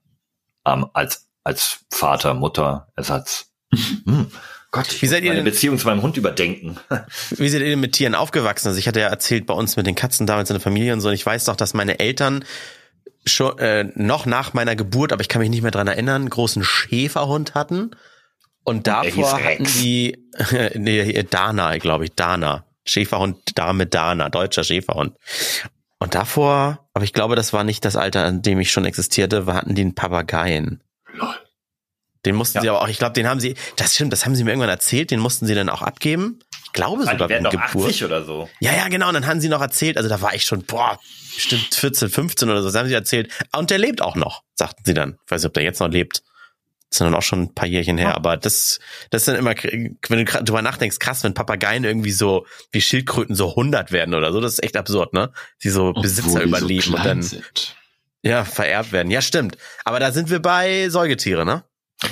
ähm, 0.65 0.87
als 0.93 1.27
als 1.43 1.85
Vater, 1.89 2.33
Mutter, 2.33 2.87
Ersatz. 2.95 3.51
Hm. 4.05 4.27
Gott, 4.71 5.01
Wie 5.01 5.07
seid 5.07 5.23
ihr 5.23 5.29
meine 5.31 5.37
denn- 5.43 5.45
Beziehung 5.51 5.77
zu 5.79 5.87
meinem 5.87 6.01
Hund 6.03 6.15
überdenken. 6.17 6.77
Wie 7.31 7.49
seid 7.49 7.61
ihr 7.61 7.69
denn 7.69 7.79
mit 7.79 7.93
Tieren 7.93 8.13
aufgewachsen? 8.15 8.67
Also 8.67 8.77
ich 8.79 8.87
hatte 8.87 8.99
ja 8.99 9.07
erzählt, 9.07 9.45
bei 9.47 9.53
uns 9.53 9.75
mit 9.77 9.87
den 9.87 9.95
Katzen 9.95 10.27
damals 10.27 10.49
in 10.49 10.55
der 10.55 10.61
Familie 10.61 10.93
und 10.93 11.01
so. 11.01 11.07
Und 11.09 11.15
ich 11.15 11.25
weiß 11.25 11.45
doch, 11.45 11.55
dass 11.55 11.73
meine 11.73 11.99
Eltern 11.99 12.45
schon 13.25 13.57
äh, 13.59 13.85
noch 13.95 14.25
nach 14.25 14.53
meiner 14.53 14.75
Geburt, 14.75 15.11
aber 15.11 15.21
ich 15.21 15.27
kann 15.29 15.41
mich 15.41 15.49
nicht 15.49 15.61
mehr 15.63 15.71
dran 15.71 15.87
erinnern, 15.87 16.21
einen 16.21 16.29
großen 16.29 16.63
Schäferhund 16.63 17.55
hatten. 17.55 17.91
Und 18.63 18.85
davor 18.87 19.41
hatten 19.43 19.63
die 19.63 20.17
nee, 20.75 21.23
Dana, 21.23 21.77
glaube 21.77 22.05
ich, 22.05 22.11
Dana. 22.13 22.65
Schäferhund, 22.85 23.37
Dame 23.57 23.87
Dana, 23.87 24.29
deutscher 24.29 24.63
Schäferhund. 24.63 25.15
Und 25.99 26.15
davor, 26.15 26.87
aber 26.93 27.03
ich 27.03 27.13
glaube, 27.13 27.35
das 27.35 27.53
war 27.53 27.63
nicht 27.63 27.83
das 27.85 27.95
Alter, 27.95 28.23
an 28.25 28.41
dem 28.41 28.59
ich 28.59 28.71
schon 28.71 28.85
existierte, 28.85 29.45
hatten 29.47 29.75
die 29.75 29.81
einen 29.81 29.95
Papageien. 29.95 30.81
Lol. 31.13 31.33
Den 32.25 32.35
mussten 32.35 32.57
Ja. 32.57 32.61
sie 32.61 32.69
aber 32.69 32.81
auch, 32.81 32.87
ich 32.89 32.97
glaube, 32.97 33.13
den 33.13 33.27
haben 33.27 33.39
sie, 33.39 33.55
das 33.77 33.95
stimmt, 33.95 34.11
das 34.11 34.25
haben 34.25 34.35
sie 34.35 34.43
mir 34.43 34.51
irgendwann 34.51 34.69
erzählt, 34.69 35.09
den 35.11 35.19
mussten 35.19 35.45
sie 35.45 35.55
dann 35.55 35.69
auch 35.69 35.81
abgeben. 35.81 36.39
Ich 36.65 36.73
glaube 36.73 37.03
Ah, 37.03 37.11
sogar 37.11 37.27
die 37.27 37.33
werden 37.33 37.49
Geburt. 37.49 37.87
80 37.89 38.03
oder 38.03 38.23
so. 38.25 38.49
Ja, 38.59 38.73
ja, 38.75 38.87
genau. 38.89 39.07
Und 39.07 39.13
dann 39.15 39.25
haben 39.25 39.39
sie 39.41 39.49
noch 39.49 39.61
erzählt, 39.61 39.97
also 39.97 40.09
da 40.09 40.21
war 40.21 40.33
ich 40.35 40.43
schon, 40.45 40.63
boah, 40.63 40.99
bestimmt 41.33 41.73
14, 41.73 42.09
15 42.09 42.49
oder 42.49 42.61
so, 42.61 42.67
das 42.67 42.75
haben 42.75 42.87
sie 42.89 42.93
erzählt. 42.93 43.31
Und 43.55 43.69
der 43.69 43.77
lebt 43.77 44.01
auch 44.01 44.15
noch, 44.15 44.43
sagten 44.55 44.83
sie 44.85 44.93
dann. 44.93 45.17
Ich 45.25 45.31
weiß 45.31 45.41
nicht, 45.41 45.47
ob 45.47 45.53
der 45.53 45.63
jetzt 45.63 45.79
noch 45.79 45.87
lebt. 45.89 46.21
Das 46.89 46.97
sind 46.97 47.05
dann 47.05 47.15
auch 47.15 47.21
schon 47.23 47.43
ein 47.43 47.53
paar 47.53 47.67
Jährchen 47.67 47.99
her, 47.99 48.15
aber 48.15 48.35
das, 48.35 48.79
das 49.11 49.25
dann 49.25 49.35
immer, 49.35 49.53
wenn 49.61 49.97
du 50.07 50.25
drüber 50.25 50.61
nachdenkst, 50.63 50.97
krass, 50.97 51.23
wenn 51.23 51.35
Papageien 51.35 51.83
irgendwie 51.83 52.11
so, 52.11 52.47
wie 52.71 52.81
Schildkröten 52.81 53.35
so 53.35 53.49
100 53.51 53.91
werden 53.91 54.15
oder 54.15 54.31
so, 54.33 54.41
das 54.41 54.53
ist 54.53 54.63
echt 54.63 54.75
absurd, 54.75 55.13
ne? 55.13 55.31
Die 55.63 55.69
so 55.69 55.93
Besitzer 55.93 56.39
die 56.39 56.45
überleben 56.47 56.81
so 56.91 56.95
und 56.97 57.05
dann, 57.05 57.21
sind. 57.21 57.75
ja, 58.23 58.43
vererbt 58.43 58.91
werden. 58.91 59.11
Ja, 59.11 59.21
stimmt. 59.21 59.55
Aber 59.85 59.99
da 59.99 60.11
sind 60.11 60.31
wir 60.31 60.39
bei 60.39 60.89
Säugetiere, 60.89 61.45
ne? 61.45 61.63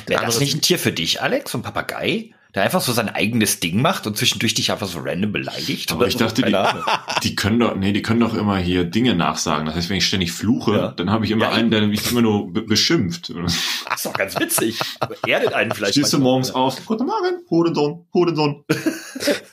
Wäre 0.05 0.25
das 0.25 0.39
nicht 0.39 0.55
ein 0.55 0.61
Tier 0.61 0.79
für 0.79 0.91
dich, 0.91 1.21
Alex? 1.21 1.51
So 1.51 1.57
ein 1.57 1.61
Papagei? 1.63 2.31
Der 2.55 2.63
einfach 2.63 2.81
so 2.81 2.91
sein 2.91 3.09
eigenes 3.09 3.59
Ding 3.59 3.81
macht 3.81 4.07
und 4.07 4.17
zwischendurch 4.17 4.53
dich 4.55 4.71
einfach 4.71 4.87
so 4.87 4.99
random 4.99 5.31
beleidigt? 5.31 5.91
Aber 5.91 6.07
ich 6.07 6.13
so? 6.13 6.19
dachte, 6.19 6.41
die, 6.41 6.55
die 7.23 7.35
können 7.35 7.59
doch, 7.59 7.75
nee, 7.75 7.91
die 7.91 8.01
können 8.01 8.19
doch 8.21 8.33
immer 8.33 8.57
hier 8.57 8.83
Dinge 8.85 9.13
nachsagen. 9.15 9.65
Das 9.67 9.75
heißt, 9.75 9.89
wenn 9.89 9.97
ich 9.97 10.07
ständig 10.07 10.31
fluche, 10.31 10.75
Ja. 10.75 10.87
dann 10.87 11.11
habe 11.11 11.25
ich 11.25 11.31
immer 11.31 11.45
Ja, 11.45 11.51
einen, 11.51 11.69
der 11.69 11.85
mich 11.85 12.09
immer 12.09 12.21
nur 12.21 12.51
be 12.51 12.61
beschimpft. 12.63 13.31
Das 13.35 13.55
ist 13.97 14.05
doch 14.05 14.13
ganz 14.13 14.39
witzig. 14.39 14.79
Erdet 15.27 15.53
einen 15.53 15.71
vielleicht. 15.71 15.93
Stehst 15.93 16.13
du 16.13 16.19
morgens 16.19 16.49
auf, 16.51 16.83
guten 16.85 17.05
Morgen, 17.05 17.41
Hodensohn, 17.49 18.05
Hodensohn. 18.13 18.63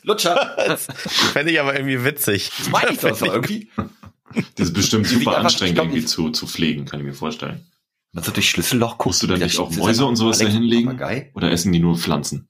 Lutscher. 0.03 0.57
Fände 1.33 1.53
ich 1.53 1.61
aber 1.61 1.75
irgendwie 1.75 2.05
witzig. 2.05 2.53
Das 2.59 2.71
meine 2.71 2.93
ich 2.93 2.99
doch 3.01 3.15
so 3.15 3.27
irgendwie. 3.27 3.69
Das 4.57 4.69
ist 4.69 4.73
bestimmt 4.73 5.07
super 5.07 5.37
anstrengend 5.39 5.79
irgendwie 5.79 6.01
die- 6.01 6.07
zu, 6.07 6.31
zu 6.31 6.47
pflegen, 6.47 6.87
kann 6.87 7.01
ich 7.01 7.07
mir 7.07 7.13
vorstellen. 7.15 7.67
Man 8.15 8.23
so 8.23 8.31
durch 8.31 8.49
Schlüsselloch 8.49 8.97
Guckst 8.97 9.23
du 9.23 9.27
dann 9.27 9.41
da 9.41 9.47
nicht 9.47 9.59
auch 9.59 9.71
Mäuse 9.73 10.07
und 10.07 10.15
sowas 10.17 10.39
da 10.39 10.47
hinlegen? 10.47 10.87
Papagei. 10.87 11.33
Oder 11.35 11.51
essen 11.51 11.73
die 11.73 11.81
nur 11.81 11.99
Pflanzen? 11.99 12.49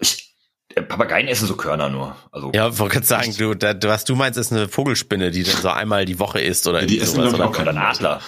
Ich, 0.00 0.34
äh, 0.74 0.82
Papageien 0.82 1.26
essen 1.26 1.46
so 1.46 1.56
Körner 1.56 1.88
nur. 1.88 2.14
Also 2.30 2.52
Ja, 2.54 2.78
wollte 2.78 2.94
gerade 2.94 3.06
sagen, 3.06 3.34
du, 3.36 3.54
da, 3.54 3.74
was 3.84 4.04
du 4.04 4.14
meinst, 4.14 4.38
ist 4.38 4.52
eine 4.52 4.68
Vogelspinne, 4.68 5.30
die 5.30 5.42
dann 5.42 5.56
so 5.56 5.70
einmal 5.70 6.04
die 6.04 6.18
Woche 6.18 6.40
isst 6.42 6.66
oder 6.68 6.80
Ja, 6.82 6.86
die 6.86 7.00
essen, 7.00 7.16
sowas, 7.16 7.32
oder? 7.32 7.46
auch 7.46 7.50
oder 7.50 7.58
ein 7.60 7.64
keine 7.74 7.86
Adler. 7.86 8.20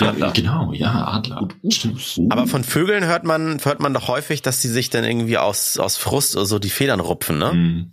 Ja, 0.00 0.08
Adler. 0.08 0.32
genau, 0.32 0.72
ja, 0.72 1.06
Adler. 1.06 1.48
Stimmt. 1.68 2.02
Uh. 2.18 2.28
Aber 2.30 2.46
von 2.46 2.64
Vögeln 2.64 3.04
hört 3.04 3.24
man, 3.24 3.58
hört 3.64 3.80
man 3.80 3.94
doch 3.94 4.08
häufig, 4.08 4.42
dass 4.42 4.60
die 4.60 4.68
sich 4.68 4.90
dann 4.90 5.04
irgendwie 5.04 5.38
aus, 5.38 5.78
aus 5.78 5.96
Frust 5.96 6.36
oder 6.36 6.46
so 6.46 6.58
die 6.58 6.70
Federn 6.70 7.00
rupfen, 7.00 7.38
ne? 7.38 7.52
Mhm. 7.52 7.92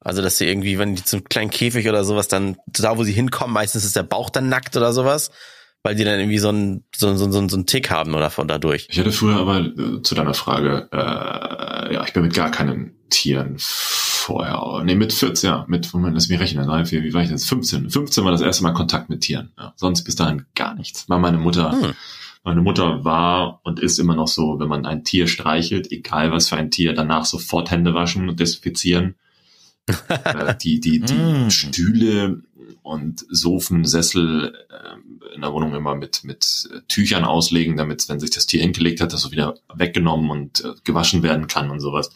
Also, 0.00 0.20
dass 0.20 0.38
sie 0.38 0.46
irgendwie, 0.48 0.78
wenn 0.80 0.96
die 0.96 1.04
zum 1.04 1.22
kleinen 1.22 1.50
Käfig 1.50 1.88
oder 1.88 2.02
sowas 2.02 2.26
dann, 2.26 2.56
da 2.66 2.98
wo 2.98 3.04
sie 3.04 3.12
hinkommen, 3.12 3.54
meistens 3.54 3.84
ist 3.84 3.94
der 3.94 4.02
Bauch 4.02 4.30
dann 4.30 4.48
nackt 4.48 4.76
oder 4.76 4.92
sowas, 4.92 5.30
weil 5.82 5.94
die 5.94 6.04
dann 6.04 6.18
irgendwie 6.18 6.38
so 6.38 6.48
einen, 6.48 6.84
so, 6.94 7.14
so, 7.16 7.30
so, 7.30 7.48
so 7.48 7.56
einen 7.56 7.66
Tick 7.66 7.90
haben 7.90 8.14
oder 8.14 8.30
von 8.30 8.46
dadurch. 8.46 8.86
Ich 8.90 8.98
hatte 8.98 9.12
früher 9.12 9.36
aber 9.36 9.60
äh, 9.60 10.02
zu 10.02 10.14
deiner 10.14 10.34
Frage, 10.34 10.88
äh, 10.92 11.94
ja, 11.94 12.04
ich 12.04 12.12
bin 12.12 12.22
mit 12.22 12.34
gar 12.34 12.50
keinen 12.50 12.94
Tieren 13.10 13.56
vorher, 13.58 14.82
nee, 14.84 14.94
mit 14.94 15.12
14, 15.12 15.50
ja, 15.50 15.64
mit, 15.68 15.92
Moment, 15.92 16.14
lass 16.14 16.28
mich 16.28 16.38
rechnen, 16.38 16.66
drei, 16.66 16.84
vier, 16.84 17.02
wie 17.02 17.12
war 17.12 17.22
ich 17.22 17.30
jetzt? 17.30 17.48
15. 17.48 17.90
15 17.90 18.24
war 18.24 18.30
das 18.30 18.40
erste 18.40 18.62
Mal 18.62 18.72
Kontakt 18.72 19.10
mit 19.10 19.22
Tieren. 19.22 19.52
Ja. 19.58 19.72
Sonst 19.76 20.04
bis 20.04 20.14
dahin 20.14 20.46
gar 20.54 20.74
nichts. 20.74 21.08
War 21.08 21.18
meine 21.18 21.38
Mutter, 21.38 21.72
Hm. 21.72 21.94
meine 22.44 22.60
Mutter 22.60 23.04
war 23.04 23.60
und 23.64 23.80
ist 23.80 23.98
immer 23.98 24.14
noch 24.14 24.28
so, 24.28 24.60
wenn 24.60 24.68
man 24.68 24.86
ein 24.86 25.02
Tier 25.02 25.26
streichelt, 25.26 25.90
egal 25.90 26.30
was 26.30 26.48
für 26.48 26.56
ein 26.56 26.70
Tier, 26.70 26.92
danach 26.94 27.24
sofort 27.24 27.70
Hände 27.72 27.94
waschen 27.94 28.28
und 28.28 28.38
desinfizieren. 28.38 29.16
äh, 30.08 30.54
die 30.62 30.78
die, 30.78 31.00
die 31.00 31.14
mm. 31.14 31.50
Stühle 31.50 32.42
und 32.82 33.24
Sofen, 33.28 33.84
Sessel 33.84 34.54
äh, 34.70 35.34
in 35.34 35.40
der 35.40 35.52
Wohnung 35.52 35.74
immer 35.74 35.94
mit, 35.94 36.24
mit 36.24 36.68
Tüchern 36.88 37.24
auslegen, 37.24 37.76
damit, 37.76 38.08
wenn 38.08 38.20
sich 38.20 38.30
das 38.30 38.46
Tier 38.46 38.60
hingelegt 38.60 39.00
hat, 39.00 39.12
das 39.12 39.22
so 39.22 39.30
wieder 39.30 39.54
weggenommen 39.74 40.30
und 40.30 40.64
äh, 40.64 40.72
gewaschen 40.84 41.22
werden 41.22 41.46
kann 41.46 41.70
und 41.70 41.80
sowas. 41.80 42.10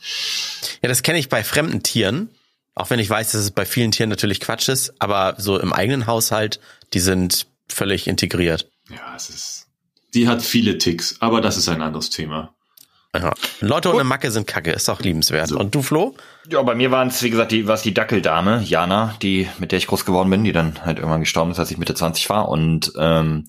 Ja, 0.82 0.88
das 0.88 1.02
kenne 1.02 1.18
ich 1.18 1.28
bei 1.28 1.44
fremden 1.44 1.82
Tieren. 1.82 2.30
Auch 2.74 2.90
wenn 2.90 2.98
ich 2.98 3.08
weiß, 3.08 3.32
dass 3.32 3.40
es 3.40 3.50
bei 3.50 3.64
vielen 3.64 3.90
Tieren 3.90 4.10
natürlich 4.10 4.40
Quatsch 4.40 4.68
ist, 4.68 5.00
aber 5.00 5.36
so 5.38 5.58
im 5.58 5.72
eigenen 5.72 6.06
Haushalt, 6.06 6.60
die 6.92 7.00
sind 7.00 7.46
völlig 7.68 8.06
integriert. 8.06 8.68
Ja, 8.90 9.14
es 9.16 9.30
ist, 9.30 9.66
die 10.14 10.28
hat 10.28 10.42
viele 10.42 10.78
Ticks, 10.78 11.16
aber 11.20 11.40
das 11.40 11.56
ist 11.56 11.68
ein 11.68 11.82
anderes 11.82 12.10
Thema. 12.10 12.55
Ja. 13.22 13.34
Leute 13.60 13.92
ohne 13.92 14.04
Macke 14.04 14.30
sind 14.30 14.46
kacke, 14.46 14.72
ist 14.72 14.88
auch 14.88 15.00
liebenswert. 15.00 15.48
So. 15.48 15.58
Und 15.58 15.74
du, 15.74 15.82
Flo? 15.82 16.14
Ja, 16.48 16.62
bei 16.62 16.74
mir 16.74 16.90
waren 16.90 17.08
es, 17.08 17.22
wie 17.22 17.30
gesagt, 17.30 17.52
die, 17.52 17.66
was 17.66 17.82
die 17.82 17.94
Dackeldame, 17.94 18.62
Jana, 18.62 19.14
die, 19.22 19.48
mit 19.58 19.72
der 19.72 19.78
ich 19.78 19.86
groß 19.86 20.04
geworden 20.04 20.30
bin, 20.30 20.44
die 20.44 20.52
dann 20.52 20.84
halt 20.84 20.98
irgendwann 20.98 21.20
gestorben 21.20 21.50
ist, 21.50 21.58
als 21.58 21.70
ich 21.70 21.78
Mitte 21.78 21.94
20 21.94 22.28
war. 22.30 22.48
Und 22.48 22.92
ähm, 22.98 23.46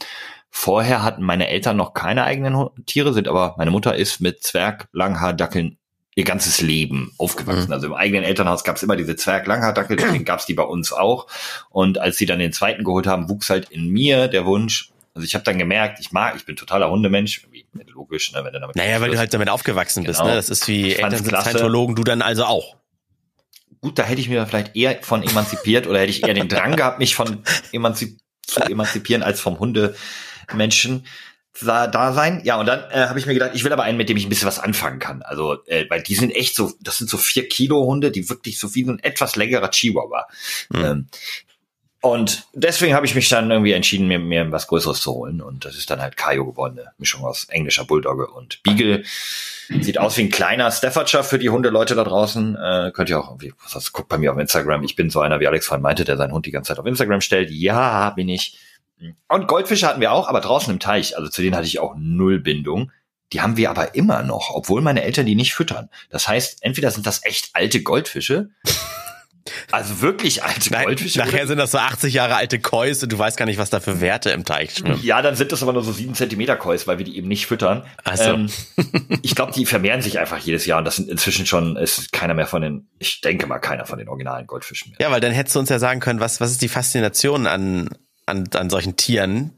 vorher 0.49 1.03
hatten 1.03 1.23
meine 1.23 1.47
Eltern 1.47 1.77
noch 1.77 1.93
keine 1.93 2.23
eigenen 2.23 2.69
Tiere, 2.86 3.13
sind 3.13 3.27
aber 3.27 3.56
meine 3.58 3.71
Mutter 3.71 3.95
ist 3.95 4.21
mit 4.21 4.43
Zwerg-Langhaar-Dackeln 4.43 5.77
ihr 6.17 6.23
ganzes 6.23 6.62
Leben 6.62 7.13
aufgewachsen. 7.19 7.67
Mhm. 7.67 7.73
Also 7.73 7.86
im 7.88 7.93
eigenen 7.93 8.23
Elternhaus 8.23 8.63
gab 8.63 8.77
es 8.77 8.84
immer 8.84 8.95
diese 8.95 9.15
Zwerg-Langhaar-Dackel, 9.15 9.97
deswegen 9.97 10.25
gab 10.25 10.39
es 10.39 10.47
die 10.47 10.56
bei 10.56 10.63
uns 10.63 10.91
auch. 10.91 11.27
Und 11.69 11.99
als 11.99 12.17
sie 12.17 12.25
dann 12.25 12.39
den 12.39 12.53
zweiten 12.53 12.84
geholt 12.84 13.06
haben, 13.06 13.30
wuchs 13.30 13.51
halt 13.51 13.69
in 13.69 13.88
mir 13.89 14.27
der 14.27 14.47
Wunsch, 14.47 14.91
also 15.17 15.25
ich 15.25 15.34
habe 15.34 15.43
dann 15.43 15.58
gemerkt, 15.58 15.99
ich 15.99 16.12
mag, 16.12 16.36
ich 16.36 16.45
bin 16.45 16.56
totaler 16.56 16.91
Hundemensch, 16.91 17.47
logisch, 17.88 18.32
ne, 18.34 18.43
wenn 18.43 18.53
du 18.53 18.60
damit 18.60 18.75
Naja, 18.75 19.01
weil 19.01 19.10
du 19.10 19.17
halt 19.17 19.34
damit 19.34 19.49
aufgewachsen 19.49 20.03
genau. 20.03 20.12
bist, 20.12 20.23
ne? 20.23 20.36
Das 20.36 20.49
ist 20.49 20.67
wie 20.67 20.93
Eltern 20.93 21.23
sind 21.23 21.41
Scientologen, 21.41 21.95
du 21.95 22.03
dann 22.03 22.21
also 22.21 22.45
auch. 22.45 22.75
Gut, 23.82 23.97
da 23.97 24.03
hätte 24.03 24.21
ich 24.21 24.30
mir 24.30 24.45
vielleicht 24.45 24.75
eher 24.75 24.99
von 25.01 25.23
emanzipiert 25.23 25.88
oder 25.88 25.99
hätte 25.99 26.12
ich 26.12 26.23
eher 26.23 26.36
den 26.36 26.47
Drang 26.47 26.75
gehabt, 26.75 26.99
mich 26.99 27.15
von 27.15 27.41
emanzip 27.71 28.19
zu 28.45 28.62
emanzipieren 28.62 29.23
als 29.23 29.39
vom 29.39 29.58
Hundemenschen 29.60 31.06
da 31.60 32.13
sein. 32.13 32.41
Ja, 32.43 32.60
und 32.60 32.67
dann 32.67 32.84
äh, 32.91 33.08
habe 33.08 33.17
ich 33.17 33.25
mir 33.25 33.34
gedacht, 33.34 33.51
ich 33.56 33.63
will 33.63 33.73
aber 33.73 33.84
einen, 33.84 33.97
mit 33.97 34.10
dem 34.10 34.17
ich 34.17 34.25
ein 34.25 34.30
bisschen 34.30 34.47
was 34.47 34.60
anfangen 34.60 34.99
kann. 34.99 35.23
Also, 35.23 35.58
äh, 35.65 35.86
weil 35.89 36.03
die 36.03 36.13
sind 36.13 36.30
echt 36.36 36.56
so, 36.56 36.73
das 36.82 36.97
sind 36.99 37.10
so 37.10 37.17
vier 37.17 37.47
Kilo 37.47 37.84
Hunde, 37.86 38.12
die 38.12 38.30
wirklich 38.30 38.60
so 38.60 38.75
wie 38.75 38.84
so 38.84 38.91
ein 38.91 38.99
etwas 38.99 39.36
längerer 39.36 39.71
Chihuahua. 39.71 40.27
Mhm. 40.69 40.84
Ähm, 40.86 41.08
und 42.01 42.47
deswegen 42.53 42.93
habe 42.93 43.07
ich 43.07 43.15
mich 43.15 43.27
dann 43.27 43.49
irgendwie 43.49 43.71
entschieden, 43.71 44.07
mir, 44.07 44.19
mir 44.19 44.51
was 44.51 44.67
Größeres 44.67 45.01
zu 45.01 45.13
holen. 45.13 45.41
Und 45.41 45.65
das 45.65 45.75
ist 45.75 45.89
dann 45.89 46.01
halt 46.01 46.15
Kayo 46.15 46.45
geworden, 46.45 46.79
eine 46.79 46.91
Mischung 46.99 47.25
aus 47.25 47.45
englischer 47.45 47.86
Bulldogge 47.86 48.27
und 48.27 48.62
Beagle. 48.62 49.03
Sieht 49.81 49.97
aus 49.97 50.15
wie 50.17 50.21
ein 50.21 50.29
kleiner 50.29 50.71
Staffordshire 50.71 51.23
für 51.23 51.39
die 51.39 51.49
Hundeleute 51.49 51.95
da 51.95 52.03
draußen. 52.03 52.55
Äh, 52.55 52.91
könnt 52.93 53.10
ihr 53.10 53.19
auch 53.19 53.29
irgendwie, 53.29 53.53
was 53.71 53.91
guckt 53.93 54.10
bei 54.10 54.17
mir 54.17 54.31
auf 54.31 54.38
Instagram. 54.38 54.83
Ich 54.83 54.95
bin 54.95 55.10
so 55.10 55.21
einer, 55.21 55.39
wie 55.39 55.47
Alex 55.47 55.65
vorhin 55.65 55.81
meinte, 55.81 56.05
der 56.05 56.17
seinen 56.17 56.33
Hund 56.33 56.45
die 56.45 56.51
ganze 56.51 56.69
Zeit 56.69 56.79
auf 56.79 56.86
Instagram 56.86 57.21
stellt. 57.21 57.49
Ja, 57.49 58.12
bin 58.12 58.29
ich. 58.29 58.60
Und 59.27 59.47
Goldfische 59.47 59.88
hatten 59.88 60.01
wir 60.01 60.12
auch, 60.12 60.27
aber 60.27 60.39
draußen 60.39 60.71
im 60.71 60.79
Teich. 60.79 61.17
Also 61.17 61.29
zu 61.29 61.41
denen 61.41 61.55
hatte 61.55 61.67
ich 61.67 61.79
auch 61.79 61.95
null 61.97 62.39
Bindung. 62.39 62.91
Die 63.33 63.41
haben 63.41 63.57
wir 63.57 63.69
aber 63.71 63.95
immer 63.95 64.23
noch, 64.23 64.51
obwohl 64.53 64.81
meine 64.81 65.03
Eltern 65.03 65.25
die 65.25 65.36
nicht 65.36 65.53
füttern. 65.53 65.89
Das 66.10 66.27
heißt, 66.27 66.63
entweder 66.63 66.91
sind 66.91 67.05
das 67.05 67.25
echt 67.25 67.49
alte 67.53 67.81
Goldfische 67.81 68.51
also 69.71 70.01
wirklich 70.01 70.43
alte 70.43 70.71
Nein, 70.71 70.86
Goldfische. 70.86 71.19
Nachher 71.19 71.39
oder? 71.39 71.47
sind 71.47 71.57
das 71.57 71.71
so 71.71 71.77
80 71.77 72.13
Jahre 72.13 72.36
alte 72.36 72.60
Kois 72.60 73.03
und 73.03 73.12
du 73.12 73.17
weißt 73.17 73.38
gar 73.38 73.45
nicht, 73.45 73.57
was 73.57 73.69
da 73.69 73.79
für 73.79 74.01
Werte 74.01 74.29
im 74.31 74.45
Teich 74.45 74.75
schwimmen. 74.75 74.99
Ja, 75.03 75.21
dann 75.21 75.36
sind 75.36 75.51
das 75.51 75.63
aber 75.63 75.73
nur 75.73 75.83
so 75.83 75.91
7 75.91 76.13
Zentimeter 76.15 76.55
Kois, 76.55 76.79
weil 76.86 76.97
wir 76.97 77.05
die 77.05 77.17
eben 77.17 77.27
nicht 77.27 77.47
füttern. 77.47 77.83
Ach 78.03 78.17
so. 78.17 78.23
Ähm, 78.23 78.49
ich 79.21 79.36
glaube, 79.36 79.51
die 79.53 79.65
vermehren 79.65 80.01
sich 80.01 80.19
einfach 80.19 80.38
jedes 80.38 80.65
Jahr 80.65 80.79
und 80.79 80.86
das 80.86 80.97
sind 80.97 81.10
inzwischen 81.10 81.45
schon, 81.45 81.75
ist 81.75 82.12
keiner 82.12 82.33
mehr 82.33 82.47
von 82.47 82.62
den, 82.62 82.88
ich 82.99 83.21
denke 83.21 83.47
mal, 83.47 83.60
keiner 83.60 83.86
von 83.86 83.97
den 83.99 84.10
originalen 84.10 84.47
Goldfischen 84.47 84.91
mehr. 84.91 84.99
Ja, 85.01 85.12
weil 85.12 85.21
dann 85.21 85.31
hättest 85.31 85.55
du 85.55 85.60
uns 85.60 85.69
ja 85.69 85.79
sagen 85.79 85.99
können, 85.99 86.19
was, 86.19 86.41
was 86.41 86.51
ist 86.51 86.62
die 86.62 86.67
Faszination 86.67 87.47
an, 87.47 87.89
an, 88.25 88.47
an 88.53 88.69
solchen 88.69 88.95
Tieren, 88.95 89.51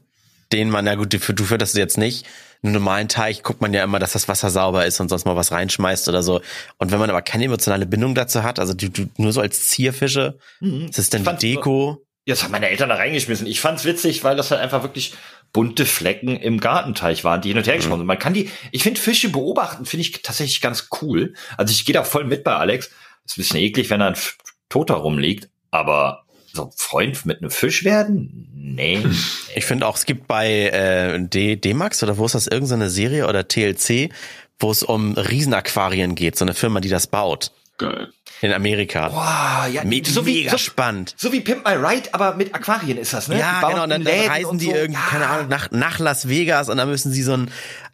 denen 0.52 0.70
man, 0.70 0.86
ja 0.86 0.94
gut, 0.94 1.12
du, 1.12 1.18
du 1.18 1.44
fütterst 1.44 1.76
jetzt 1.76 1.98
nicht, 1.98 2.26
einem 2.62 2.74
normalen 2.74 3.08
Teich 3.08 3.42
guckt 3.42 3.60
man 3.60 3.72
ja 3.72 3.82
immer, 3.82 3.98
dass 3.98 4.12
das 4.12 4.28
Wasser 4.28 4.50
sauber 4.50 4.86
ist 4.86 5.00
und 5.00 5.08
sonst 5.08 5.24
mal 5.24 5.36
was 5.36 5.52
reinschmeißt 5.52 6.08
oder 6.08 6.22
so. 6.22 6.40
Und 6.78 6.90
wenn 6.90 6.98
man 6.98 7.10
aber 7.10 7.22
keine 7.22 7.44
emotionale 7.44 7.86
Bindung 7.86 8.14
dazu 8.14 8.42
hat, 8.42 8.58
also 8.58 8.74
du, 8.74 8.90
du 8.90 9.08
nur 9.16 9.32
so 9.32 9.40
als 9.40 9.68
Zierfische, 9.68 10.38
mhm. 10.60 10.86
ist 10.88 10.98
es 10.98 11.10
denn 11.10 11.24
die 11.24 11.54
Deko? 11.54 12.04
Ja, 12.26 12.34
das 12.34 12.42
haben 12.42 12.52
meine 12.52 12.68
Eltern 12.68 12.90
da 12.90 12.96
reingeschmissen. 12.96 13.46
Ich 13.46 13.60
fand's 13.60 13.84
witzig, 13.84 14.22
weil 14.24 14.36
das 14.36 14.50
halt 14.50 14.60
einfach 14.60 14.82
wirklich 14.82 15.14
bunte 15.52 15.86
Flecken 15.86 16.36
im 16.36 16.60
Gartenteich 16.60 17.24
waren, 17.24 17.40
die 17.40 17.48
hin 17.48 17.58
und 17.58 17.66
her 17.66 17.76
geschwommen 17.76 18.00
sind. 18.00 18.06
Man 18.06 18.18
kann 18.18 18.34
die, 18.34 18.50
ich 18.72 18.82
finde 18.82 19.00
Fische 19.00 19.30
beobachten, 19.30 19.86
finde 19.86 20.02
ich 20.02 20.22
tatsächlich 20.22 20.60
ganz 20.60 20.88
cool. 21.00 21.34
Also 21.56 21.72
ich 21.72 21.84
gehe 21.84 21.94
da 21.94 22.04
voll 22.04 22.24
mit 22.24 22.44
bei 22.44 22.54
Alex. 22.54 22.90
Ist 23.24 23.36
ein 23.36 23.42
bisschen 23.42 23.60
eklig, 23.60 23.90
wenn 23.90 24.00
da 24.00 24.08
ein 24.08 24.16
Toter 24.68 24.94
rumliegt, 24.94 25.48
aber 25.70 26.24
so 26.52 26.70
Freund 26.76 27.26
mit 27.26 27.40
einem 27.40 27.50
Fisch 27.50 27.84
werden? 27.84 28.48
Nee. 28.54 29.04
Ich 29.54 29.64
finde 29.64 29.86
auch, 29.86 29.96
es 29.96 30.06
gibt 30.06 30.26
bei 30.26 30.68
äh, 30.68 31.18
D 31.20 31.56
D-Max 31.56 32.02
oder 32.02 32.18
wo 32.18 32.26
ist 32.26 32.34
das 32.34 32.46
irgendeine 32.46 32.90
Serie 32.90 33.26
oder 33.26 33.48
TLC, 33.48 34.10
wo 34.58 34.70
es 34.70 34.82
um 34.82 35.14
Riesenaquarien 35.14 36.14
geht, 36.14 36.36
so 36.36 36.44
eine 36.44 36.54
Firma, 36.54 36.80
die 36.80 36.88
das 36.88 37.06
baut. 37.06 37.52
Geil. 37.78 38.08
In 38.42 38.52
Amerika. 38.52 39.10
Wow, 39.10 39.72
ja, 39.72 39.84
Me 39.84 40.02
so 40.04 40.24
wie, 40.24 40.38
mega 40.38 40.52
so, 40.52 40.58
spannend. 40.58 41.14
So 41.18 41.32
wie 41.32 41.40
Pimp 41.40 41.64
My 41.66 41.74
Ride, 41.74 42.08
aber 42.12 42.36
mit 42.36 42.54
Aquarien 42.54 42.96
ist 42.96 43.12
das, 43.12 43.28
ne? 43.28 43.38
Ja, 43.38 43.60
genau, 43.60 43.82
und 43.82 43.90
dann, 43.90 44.04
dann 44.04 44.28
reisen 44.28 44.58
die 44.58 44.66
so. 44.66 44.74
irgendwie, 44.74 45.00
ja. 45.00 45.06
keine 45.08 45.26
Ahnung, 45.26 45.48
nach, 45.48 45.70
nach 45.70 45.98
Las 45.98 46.28
Vegas 46.28 46.68
und 46.68 46.78
dann 46.78 46.88
müssen 46.88 47.12
sie 47.12 47.22
so 47.22 47.34
ein 47.34 47.50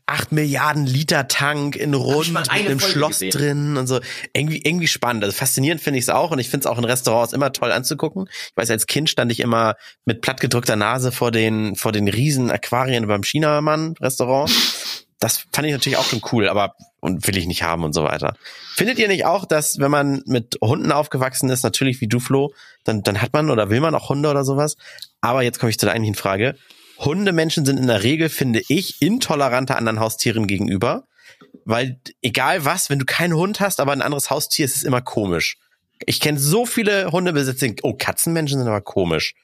8 0.07 0.31
Milliarden 0.31 0.87
Liter 0.87 1.27
Tank 1.27 1.75
in 1.75 1.93
Rund 1.93 2.33
mit 2.33 2.51
einem 2.51 2.79
Schloss 2.79 3.19
gesehen. 3.19 3.31
drin 3.31 3.77
und 3.77 3.89
so. 3.89 4.01
Irgendwie, 4.33 4.63
irgendwie 4.63 4.87
spannend. 4.87 5.25
Also 5.25 5.37
faszinierend 5.37 5.83
finde 5.83 5.99
ich 5.99 6.05
es 6.05 6.11
auch 6.11 6.31
und 6.31 6.39
ich 6.39 6.49
finde 6.49 6.67
es 6.67 6.67
auch 6.67 6.79
in 6.79 6.85
Restaurants 6.85 7.33
immer 7.33 7.53
toll 7.53 7.73
anzugucken. 7.73 8.29
Ich 8.31 8.57
weiß, 8.57 8.71
als 8.71 8.87
Kind 8.87 9.11
stand 9.11 9.33
ich 9.33 9.41
immer 9.41 9.75
mit 10.05 10.21
plattgedrückter 10.21 10.77
Nase 10.77 11.11
vor 11.11 11.33
den, 11.33 11.75
vor 11.75 11.91
den 11.91 12.07
riesen 12.09 12.51
Aquarien 12.51 13.09
beim 13.09 13.23
Chinamann-Restaurant. 13.23 14.51
Das 15.19 15.47
fand 15.53 15.67
ich 15.67 15.73
natürlich 15.73 15.99
auch 15.99 16.05
schon 16.05 16.23
cool, 16.33 16.49
aber 16.49 16.75
und 17.01 17.27
will 17.27 17.37
ich 17.37 17.47
nicht 17.47 17.63
haben 17.63 17.85
und 17.85 17.93
so 17.93 18.05
weiter. 18.05 18.37
Findet 18.75 18.99
ihr 18.99 19.09
nicht 19.09 19.25
auch, 19.25 19.45
dass 19.45 19.79
wenn 19.79 19.91
man 19.91 20.23
mit 20.27 20.59
Hunden 20.61 20.93
aufgewachsen 20.93 21.49
ist, 21.51 21.63
natürlich 21.63 22.01
wie 22.01 22.09
du, 22.09 22.21
Flo, 22.21 22.53
dann, 22.85 23.03
dann 23.03 23.23
hat 23.23 23.33
man 23.33 23.51
oder 23.51 23.71
will 23.71 23.81
man 23.81 23.95
auch 23.95 24.09
Hunde 24.09 24.29
oder 24.29 24.45
sowas? 24.45 24.77
Aber 25.21 25.43
jetzt 25.43 25.59
komme 25.59 25.71
ich 25.71 25.79
zu 25.79 25.87
der 25.87 25.95
eigentlichen 25.95 26.17
Frage. 26.17 26.57
Hundemenschen 26.99 27.65
sind 27.65 27.79
in 27.79 27.87
der 27.87 28.03
Regel, 28.03 28.29
finde 28.29 28.63
ich, 28.69 29.01
intoleranter 29.03 29.77
anderen 29.77 30.01
Haustieren 30.01 30.47
gegenüber. 30.47 31.07
Weil 31.65 32.01
egal 32.23 32.65
was, 32.65 32.91
wenn 32.91 32.99
du 32.99 33.05
keinen 33.05 33.35
Hund 33.35 33.61
hast, 33.61 33.81
aber 33.81 33.93
ein 33.93 34.03
anderes 34.03 34.31
Haustier, 34.31 34.65
ist 34.65 34.77
es 34.77 34.83
immer 34.83 35.01
komisch. 35.01 35.57
Ich 36.05 36.21
kenne 36.21 36.39
so 36.39 36.67
viele 36.67 37.11
Hundebesitzer, 37.11 37.69
oh, 37.83 37.95
Katzenmenschen 37.95 38.59
sind 38.59 38.69
aber 38.69 38.83
komisch. 38.83 39.35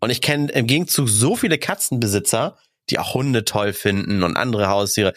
Und 0.00 0.10
ich 0.10 0.20
kenne 0.20 0.52
im 0.52 0.66
Gegenzug 0.66 1.08
so 1.08 1.34
viele 1.34 1.58
Katzenbesitzer, 1.58 2.58
die 2.90 2.98
auch 2.98 3.14
Hunde 3.14 3.44
toll 3.44 3.72
finden 3.72 4.22
und 4.22 4.36
andere 4.36 4.68
Haustiere. 4.68 5.14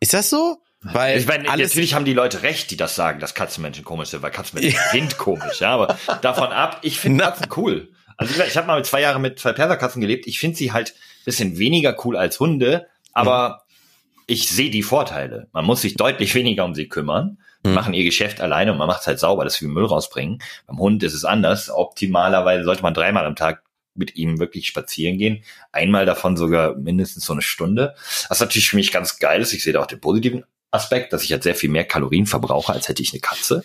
Ist 0.00 0.14
das 0.14 0.30
so? 0.30 0.58
Weil 0.82 1.18
ich 1.18 1.26
meine, 1.26 1.44
natürlich 1.44 1.94
haben 1.94 2.04
die 2.04 2.12
Leute 2.12 2.42
recht, 2.42 2.70
die 2.70 2.76
das 2.76 2.94
sagen, 2.94 3.18
dass 3.18 3.34
Katzenmenschen 3.34 3.84
komisch 3.84 4.10
sind, 4.10 4.22
weil 4.22 4.30
Katzenmenschen 4.30 4.78
sind 4.92 5.18
komisch, 5.18 5.60
ja, 5.60 5.70
aber 5.70 5.98
davon 6.22 6.48
ab, 6.48 6.80
ich 6.82 7.00
finde 7.00 7.24
Katzen 7.24 7.48
cool. 7.56 7.90
Also 8.16 8.42
ich 8.42 8.56
habe 8.56 8.66
mal 8.66 8.84
zwei 8.84 9.00
Jahre 9.00 9.18
mit 9.20 9.38
zwei 9.38 9.52
Perserkatzen 9.52 10.00
gelebt. 10.00 10.26
Ich 10.26 10.38
finde 10.38 10.56
sie 10.56 10.72
halt 10.72 10.94
bisschen 11.24 11.58
weniger 11.58 11.96
cool 12.04 12.16
als 12.16 12.40
Hunde, 12.40 12.86
aber 13.12 13.48
mhm. 13.48 14.24
ich 14.26 14.48
sehe 14.48 14.70
die 14.70 14.82
Vorteile. 14.82 15.48
Man 15.52 15.64
muss 15.64 15.82
sich 15.82 15.94
deutlich 15.94 16.34
weniger 16.34 16.64
um 16.64 16.74
sie 16.74 16.88
kümmern. 16.88 17.38
Mhm. 17.64 17.74
machen 17.74 17.94
ihr 17.94 18.04
Geschäft 18.04 18.40
alleine 18.40 18.72
und 18.72 18.78
man 18.78 18.86
macht 18.86 19.00
es 19.00 19.06
halt 19.06 19.18
sauber, 19.18 19.44
dass 19.44 19.54
sie 19.54 19.66
Müll 19.66 19.84
rausbringen. 19.84 20.40
Beim 20.66 20.78
Hund 20.78 21.02
ist 21.02 21.14
es 21.14 21.24
anders. 21.24 21.70
Optimalerweise 21.70 22.64
sollte 22.64 22.82
man 22.82 22.94
dreimal 22.94 23.26
am 23.26 23.36
Tag 23.36 23.62
mit 23.94 24.16
ihm 24.16 24.38
wirklich 24.38 24.66
spazieren 24.66 25.18
gehen. 25.18 25.42
Einmal 25.72 26.06
davon 26.06 26.36
sogar 26.36 26.76
mindestens 26.76 27.24
so 27.24 27.32
eine 27.32 27.42
Stunde. 27.42 27.94
Was 28.28 28.40
natürlich 28.40 28.70
für 28.70 28.76
mich 28.76 28.92
ganz 28.92 29.18
geil 29.18 29.40
ist. 29.40 29.52
Ich 29.52 29.64
sehe 29.64 29.72
da 29.72 29.80
auch 29.80 29.86
den 29.86 30.00
positiven 30.00 30.44
Aspekt, 30.70 31.12
dass 31.12 31.24
ich 31.24 31.32
halt 31.32 31.42
sehr 31.42 31.54
viel 31.54 31.70
mehr 31.70 31.84
Kalorien 31.84 32.26
verbrauche, 32.26 32.72
als 32.72 32.88
hätte 32.88 33.02
ich 33.02 33.12
eine 33.12 33.20
Katze. 33.20 33.64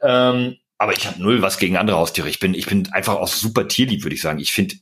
Ähm, 0.00 0.56
aber 0.78 0.92
ich 0.92 1.06
habe 1.06 1.20
null 1.20 1.42
was 1.42 1.58
gegen 1.58 1.76
andere 1.76 1.98
Haustiere. 1.98 2.28
Ich 2.28 2.38
bin, 2.38 2.54
ich 2.54 2.66
bin 2.66 2.90
einfach 2.92 3.16
auch 3.16 3.28
super 3.28 3.68
tierlieb, 3.68 4.04
würde 4.04 4.14
ich 4.14 4.22
sagen. 4.22 4.38
Ich 4.38 4.52
finde 4.52 4.76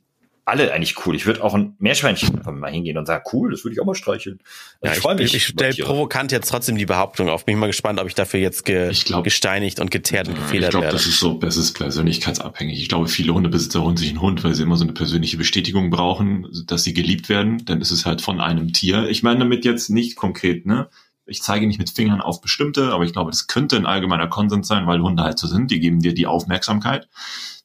alle 0.47 0.73
eigentlich 0.73 1.05
cool. 1.05 1.17
Ich 1.17 1.27
würde 1.27 1.43
auch 1.43 1.55
ein 1.55 1.75
Meerschweinchen 1.81 2.41
mal 2.45 2.71
hingehen 2.71 2.97
und 2.97 3.07
sagen, 3.07 3.25
cool, 3.33 3.51
das 3.51 3.65
würde 3.65 3.75
ich 3.75 3.81
auch 3.81 3.85
mal 3.85 3.97
streicheln. 3.97 4.39
Also 4.81 4.93
ja, 4.93 4.93
ich 4.93 4.99
freue 5.03 5.15
mich. 5.17 5.35
Ich 5.35 5.47
stelle 5.49 5.75
provokant 5.75 6.31
jetzt 6.31 6.49
trotzdem 6.49 6.79
die 6.79 6.87
Behauptung 6.87 7.29
auf. 7.29 7.45
Bin 7.45 7.59
mal 7.59 7.67
gespannt, 7.67 7.99
ob 7.99 8.07
ich 8.07 8.15
dafür 8.15 8.39
jetzt 8.39 8.65
ge 8.65 8.93
glaub, 9.05 9.25
gesteinigt 9.25 9.81
und 9.81 9.91
geteert 9.91 10.29
und 10.29 10.37
gefedert 10.37 10.53
werde. 10.53 10.67
Ich 10.67 10.71
glaube, 10.71 10.93
das 10.93 11.07
ist 11.07 11.19
so, 11.19 11.35
das 11.35 11.57
ist 11.57 11.73
persönlichkeitsabhängig. 11.73 12.81
Ich 12.81 12.89
glaube, 12.89 13.09
viele 13.09 13.35
Hundebesitzer 13.35 13.83
holen 13.83 13.97
sich 13.97 14.11
einen 14.11 14.21
Hund, 14.21 14.45
weil 14.45 14.55
sie 14.55 14.63
immer 14.63 14.77
so 14.77 14.85
eine 14.85 14.93
persönliche 14.93 15.37
Bestätigung 15.37 15.91
brauchen, 15.91 16.47
dass 16.67 16.85
sie 16.85 16.95
geliebt 16.95 17.29
werden. 17.29 17.65
Dann 17.65 17.81
ist 17.81 17.91
es 17.91 18.07
halt 18.07 18.23
von 18.23 18.41
einem 18.41 18.73
Tier. 18.73 19.09
Ich 19.09 19.25
meine 19.25 19.41
damit 19.41 19.65
jetzt 19.65 19.91
nicht 19.91 20.15
konkret, 20.15 20.65
ne? 20.65 20.89
Ich 21.29 21.43
zeige 21.43 21.67
nicht 21.67 21.81
mit 21.81 21.91
Fingern 21.91 22.21
auf 22.21 22.41
bestimmte, 22.41 22.93
aber 22.93 23.03
ich 23.03 23.13
glaube, 23.13 23.33
das 23.33 23.49
könnte 23.49 23.75
ein 23.75 23.85
allgemeiner 23.85 24.29
Konsens 24.29 24.69
sein, 24.69 24.87
weil 24.87 25.01
Hunde 25.01 25.25
halt 25.25 25.41
so 25.41 25.49
sind. 25.49 25.73
Die 25.73 25.81
geben 25.81 25.99
dir 25.99 26.15
die 26.15 26.29
Aufmerksamkeit, 26.29 27.09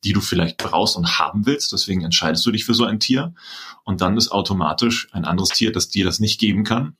die 0.03 0.13
du 0.13 0.21
vielleicht 0.21 0.57
brauchst 0.57 0.95
und 0.95 1.19
haben 1.19 1.45
willst. 1.45 1.71
Deswegen 1.71 2.01
entscheidest 2.01 2.45
du 2.45 2.51
dich 2.51 2.65
für 2.65 2.73
so 2.73 2.85
ein 2.85 2.99
Tier. 2.99 3.33
Und 3.83 4.01
dann 4.01 4.17
ist 4.17 4.31
automatisch 4.31 5.07
ein 5.11 5.25
anderes 5.25 5.49
Tier, 5.49 5.71
das 5.71 5.89
dir 5.89 6.05
das 6.05 6.19
nicht 6.19 6.39
geben 6.39 6.63
kann, 6.63 6.95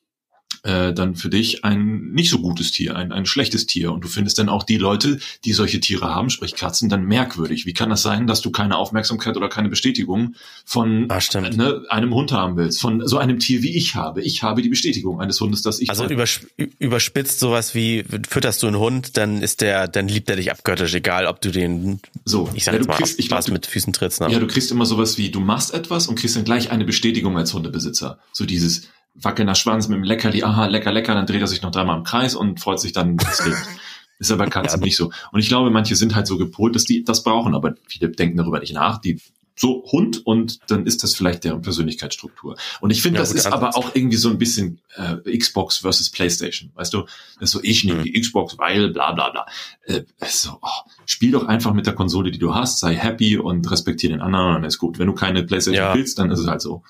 äh, 0.64 0.94
dann 0.94 1.16
für 1.16 1.30
dich 1.30 1.64
ein 1.66 2.12
nicht 2.12 2.30
so 2.30 2.40
gutes 2.40 2.72
Tier, 2.72 2.96
ein, 2.96 3.12
ein 3.12 3.26
schlechtes 3.26 3.66
Tier. 3.66 3.92
Und 3.92 4.04
du 4.04 4.08
findest 4.08 4.38
dann 4.40 4.50
auch 4.50 4.64
die 4.64 4.78
Leute, 4.78 5.20
die 5.46 5.54
solche 5.54 5.80
Tiere 5.80 6.14
haben, 6.14 6.30
sprich 6.30 6.56
Katzen, 6.56 6.90
dann 6.90 7.06
merkwürdig. 7.06 7.66
Wie 7.66 7.74
kann 7.74 7.90
das 7.90 8.02
sein, 8.02 8.28
dass 8.28 8.42
du 8.42 8.52
keine 8.52 8.78
Aufmerksamkeit 8.78 9.38
oder 9.38 9.50
keine 9.50 9.70
Bestätigung 9.70 10.36
von 10.66 11.10
Ah, 11.10 11.20
ne, 11.40 11.84
einem 11.90 12.14
Hund 12.14 12.32
haben 12.32 12.58
willst? 12.58 12.80
Von 12.80 13.08
so 13.08 13.18
einem 13.18 13.40
Tier 13.40 13.64
wie 13.64 13.76
ich 13.76 13.96
habe. 13.96 14.22
Ich 14.22 14.44
habe 14.44 14.62
die 14.62 14.70
Bestätigung 14.70 15.20
eines 15.20 15.40
Hundes, 15.42 15.62
dass 15.62 15.80
ich. 15.80 15.90
Also 15.90 16.06
übersp 16.06 16.46
überspitzt 16.80 17.40
sowas 17.40 17.74
wie, 17.76 18.04
fütterst 18.30 18.64
du 18.64 18.68
einen 18.68 18.78
Hund, 18.78 19.18
dann 19.18 19.42
ist 19.42 19.62
der, 19.62 19.88
dann 19.88 20.08
liebt 20.08 20.30
er 20.30 20.36
dich 20.36 20.52
abgöttisch, 20.52 20.94
egal 20.94 21.26
ob 21.26 21.42
du 21.42 21.52
den, 21.52 22.00
so, 22.26 22.50
ich 22.54 22.64
sag 22.64 22.74
ja, 22.74 22.80
du 22.80 22.88
mal, 22.88 22.98
kriegst, 22.98 23.20
ich 23.20 23.28
glaub, 23.28 23.44
du, 23.44 23.52
mit 23.52 23.66
Füßen 23.66 23.94
trittst. 23.94 24.22
Ne? 24.22 24.32
ja, 24.32 24.40
du 24.40 24.48
kriegst 24.48 24.72
immer 24.72 24.86
sowas 24.86 25.18
wie, 25.18 25.30
du 25.30 25.40
machst 25.40 25.74
etwas 25.74 26.08
und 26.08 26.16
kriegst 26.16 26.36
dann 26.36 26.44
gleich 26.44 26.72
eine 26.72 26.86
Bestätigung 26.86 27.38
als 27.38 27.54
Hundebesitzer. 27.54 28.20
So 28.32 28.46
dieses 28.46 28.90
wackelnder 29.14 29.56
Schwanz 29.56 29.88
mit 29.88 29.98
dem 29.98 30.04
Leckerli, 30.04 30.44
aha, 30.44 30.68
lecker, 30.68 30.92
lecker, 30.92 31.14
dann 31.14 31.26
dreht 31.26 31.42
er 31.42 31.48
sich 31.48 31.62
noch 31.62 31.72
dreimal 31.72 31.98
im 31.98 32.04
Kreis 32.04 32.36
und 32.36 32.60
freut 32.60 32.80
sich 32.80 32.94
dann 32.94 33.18
des 33.18 33.44
Lebens. 33.46 33.68
Ist 34.20 34.32
aber 34.32 34.46
Katzen 34.48 34.80
Ja. 34.82 34.86
nicht 34.86 34.96
so. 34.98 35.12
Und 35.32 35.40
ich 35.40 35.48
glaube, 35.48 35.72
manche 35.72 35.96
sind 35.96 36.16
halt 36.16 36.28
so 36.28 36.38
gepolt, 36.38 36.76
dass 36.76 36.84
die 36.86 37.04
das 37.04 37.24
brauchen, 37.24 37.56
aber 37.56 37.74
viele 37.88 38.10
denken 38.10 38.38
darüber 38.38 38.60
nicht 38.60 38.74
nach. 38.74 39.00
Die 39.02 39.20
so 39.56 39.84
Hund 39.92 40.26
und 40.26 40.60
dann 40.72 40.86
ist 40.86 41.04
das 41.04 41.14
vielleicht 41.16 41.44
deren 41.44 41.62
Persönlichkeitsstruktur. 41.62 42.56
Und 42.80 42.90
ich 42.92 43.02
finde, 43.02 43.18
Ja, 43.18 43.24
das 43.24 43.34
ist 43.34 43.48
aber 43.48 43.68
Ansatz. 43.68 43.76
auch 43.84 43.96
irgendwie 43.96 44.18
so 44.18 44.30
ein 44.30 44.38
bisschen 44.38 44.80
äh, 44.96 45.38
Xbox 45.38 45.78
versus 45.80 46.10
PlayStation. 46.10 46.72
Weißt 46.76 46.94
du, 46.94 47.02
das 47.40 47.50
ist 47.50 47.52
so, 47.52 47.60
ich 47.64 47.84
nehme 47.84 48.04
die 48.04 48.14
Xbox, 48.20 48.58
weil 48.58 48.90
bla 48.92 49.12
bla 49.12 49.30
bla. 49.30 49.46
Äh, 49.86 50.04
so, 50.28 50.58
oh, 50.62 50.68
spiel 51.06 51.32
doch 51.32 51.48
einfach 51.48 51.74
mit 51.74 51.86
der 51.86 51.94
Konsole, 51.96 52.32
die 52.32 52.40
du 52.40 52.56
hast, 52.56 52.80
sei 52.80 52.96
happy 52.96 53.38
und 53.38 53.70
respektiere 53.70 54.14
den 54.14 54.22
anderen 54.22 54.48
und 54.48 54.54
dann 54.54 54.64
ist 54.66 54.78
gut. 54.78 55.00
Wenn 55.00 55.08
du 55.08 55.14
keine 55.14 55.44
PlayStation 55.44 55.84
Ja. 55.84 55.94
willst, 55.96 56.18
dann 56.20 56.32
ist 56.32 56.40
es 56.40 56.48
halt 56.48 56.62
so. 56.62 56.84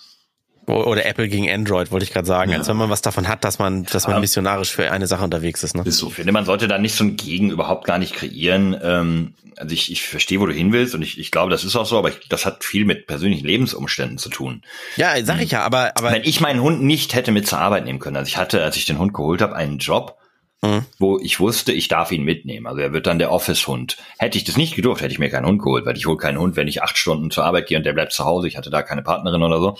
Oder 0.67 1.05
Apple 1.05 1.27
gegen 1.27 1.49
Android, 1.49 1.91
wollte 1.91 2.03
ich 2.05 2.13
gerade 2.13 2.27
sagen. 2.27 2.51
Ja. 2.51 2.59
Als 2.59 2.67
wenn 2.67 2.77
man 2.77 2.89
was 2.89 3.01
davon 3.01 3.27
hat, 3.27 3.43
dass 3.43 3.59
man, 3.59 3.83
dass 3.85 4.07
man 4.07 4.21
missionarisch 4.21 4.71
für 4.71 4.91
eine 4.91 5.07
Sache 5.07 5.23
unterwegs 5.23 5.63
ist. 5.63 5.75
Ne? 5.75 5.81
Ist 5.85 5.97
so. 5.97 6.07
Ich 6.07 6.13
finde, 6.13 6.31
man 6.31 6.45
sollte 6.45 6.67
da 6.67 6.77
nicht 6.77 6.95
so 6.95 7.03
ein 7.03 7.17
Gegen 7.17 7.49
überhaupt 7.49 7.85
gar 7.85 7.97
nicht 7.97 8.13
kreieren. 8.13 8.77
Ähm, 8.81 9.33
also 9.57 9.73
ich, 9.73 9.91
ich 9.91 10.03
verstehe, 10.03 10.39
wo 10.39 10.45
du 10.45 10.53
hin 10.53 10.71
willst 10.71 10.95
und 10.95 11.01
ich, 11.01 11.19
ich 11.19 11.31
glaube, 11.31 11.51
das 11.51 11.63
ist 11.63 11.75
auch 11.75 11.85
so, 11.85 11.97
aber 11.97 12.09
ich, 12.09 12.27
das 12.29 12.45
hat 12.45 12.63
viel 12.63 12.85
mit 12.85 13.07
persönlichen 13.07 13.45
Lebensumständen 13.45 14.17
zu 14.17 14.29
tun. 14.29 14.61
Ja, 14.95 15.13
sag 15.23 15.41
ich 15.41 15.51
ja, 15.51 15.63
aber, 15.63 15.91
aber 15.97 16.11
Wenn 16.11 16.23
ich 16.23 16.41
meinen 16.41 16.61
Hund 16.61 16.83
nicht 16.83 17.15
hätte 17.15 17.31
mit 17.31 17.47
zur 17.47 17.59
Arbeit 17.59 17.85
nehmen 17.85 17.99
können, 17.99 18.15
also 18.15 18.27
ich 18.27 18.37
hatte, 18.37 18.63
als 18.63 18.77
ich 18.77 18.85
den 18.85 18.99
Hund 18.99 19.13
geholt 19.13 19.41
habe, 19.41 19.55
einen 19.55 19.79
Job, 19.79 20.17
Mhm. 20.63 20.85
wo 20.99 21.17
ich 21.17 21.39
wusste, 21.39 21.71
ich 21.71 21.87
darf 21.87 22.11
ihn 22.11 22.21
mitnehmen. 22.21 22.67
Also 22.67 22.81
er 22.81 22.93
wird 22.93 23.07
dann 23.07 23.17
der 23.17 23.31
Office-Hund. 23.31 23.97
Hätte 24.19 24.37
ich 24.37 24.43
das 24.43 24.57
nicht 24.57 24.75
gedurft, 24.75 25.01
hätte 25.01 25.11
ich 25.11 25.17
mir 25.17 25.31
keinen 25.31 25.47
Hund 25.47 25.59
geholt, 25.59 25.87
weil 25.87 25.97
ich 25.97 26.05
hole 26.05 26.17
keinen 26.17 26.37
Hund, 26.37 26.55
wenn 26.55 26.67
ich 26.67 26.83
acht 26.83 26.99
Stunden 26.99 27.31
zur 27.31 27.45
Arbeit 27.45 27.65
gehe 27.65 27.79
und 27.79 27.83
der 27.83 27.93
bleibt 27.93 28.13
zu 28.13 28.25
Hause. 28.25 28.47
Ich 28.47 28.57
hatte 28.57 28.69
da 28.69 28.83
keine 28.83 29.01
Partnerin 29.01 29.41
oder 29.41 29.59
so. 29.59 29.77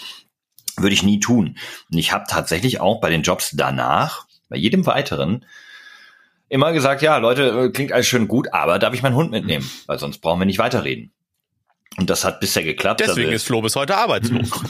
Würde 0.77 0.93
ich 0.93 1.03
nie 1.03 1.19
tun. 1.19 1.57
Und 1.91 1.97
ich 1.97 2.11
habe 2.11 2.25
tatsächlich 2.27 2.79
auch 2.79 3.01
bei 3.01 3.09
den 3.09 3.23
Jobs 3.23 3.51
danach, 3.53 4.25
bei 4.49 4.57
jedem 4.57 4.85
weiteren, 4.85 5.45
immer 6.49 6.73
gesagt, 6.73 7.01
ja, 7.01 7.17
Leute, 7.17 7.49
äh, 7.49 7.69
klingt 7.69 7.93
alles 7.93 8.07
schön 8.07 8.27
gut, 8.27 8.53
aber 8.53 8.77
darf 8.77 8.93
ich 8.93 9.01
meinen 9.01 9.15
Hund 9.15 9.31
mitnehmen? 9.31 9.69
Weil 9.87 9.99
sonst 9.99 10.19
brauchen 10.19 10.39
wir 10.39 10.45
nicht 10.45 10.59
weiterreden. 10.59 11.11
Und 11.97 12.09
das 12.09 12.23
hat 12.23 12.39
bisher 12.39 12.63
geklappt. 12.63 13.01
deswegen 13.01 13.27
Also- 13.27 13.35
ist 13.35 13.45
Flo 13.47 13.61
bis 13.61 13.75
heute 13.75 13.95
arbeitslos. 13.97 14.49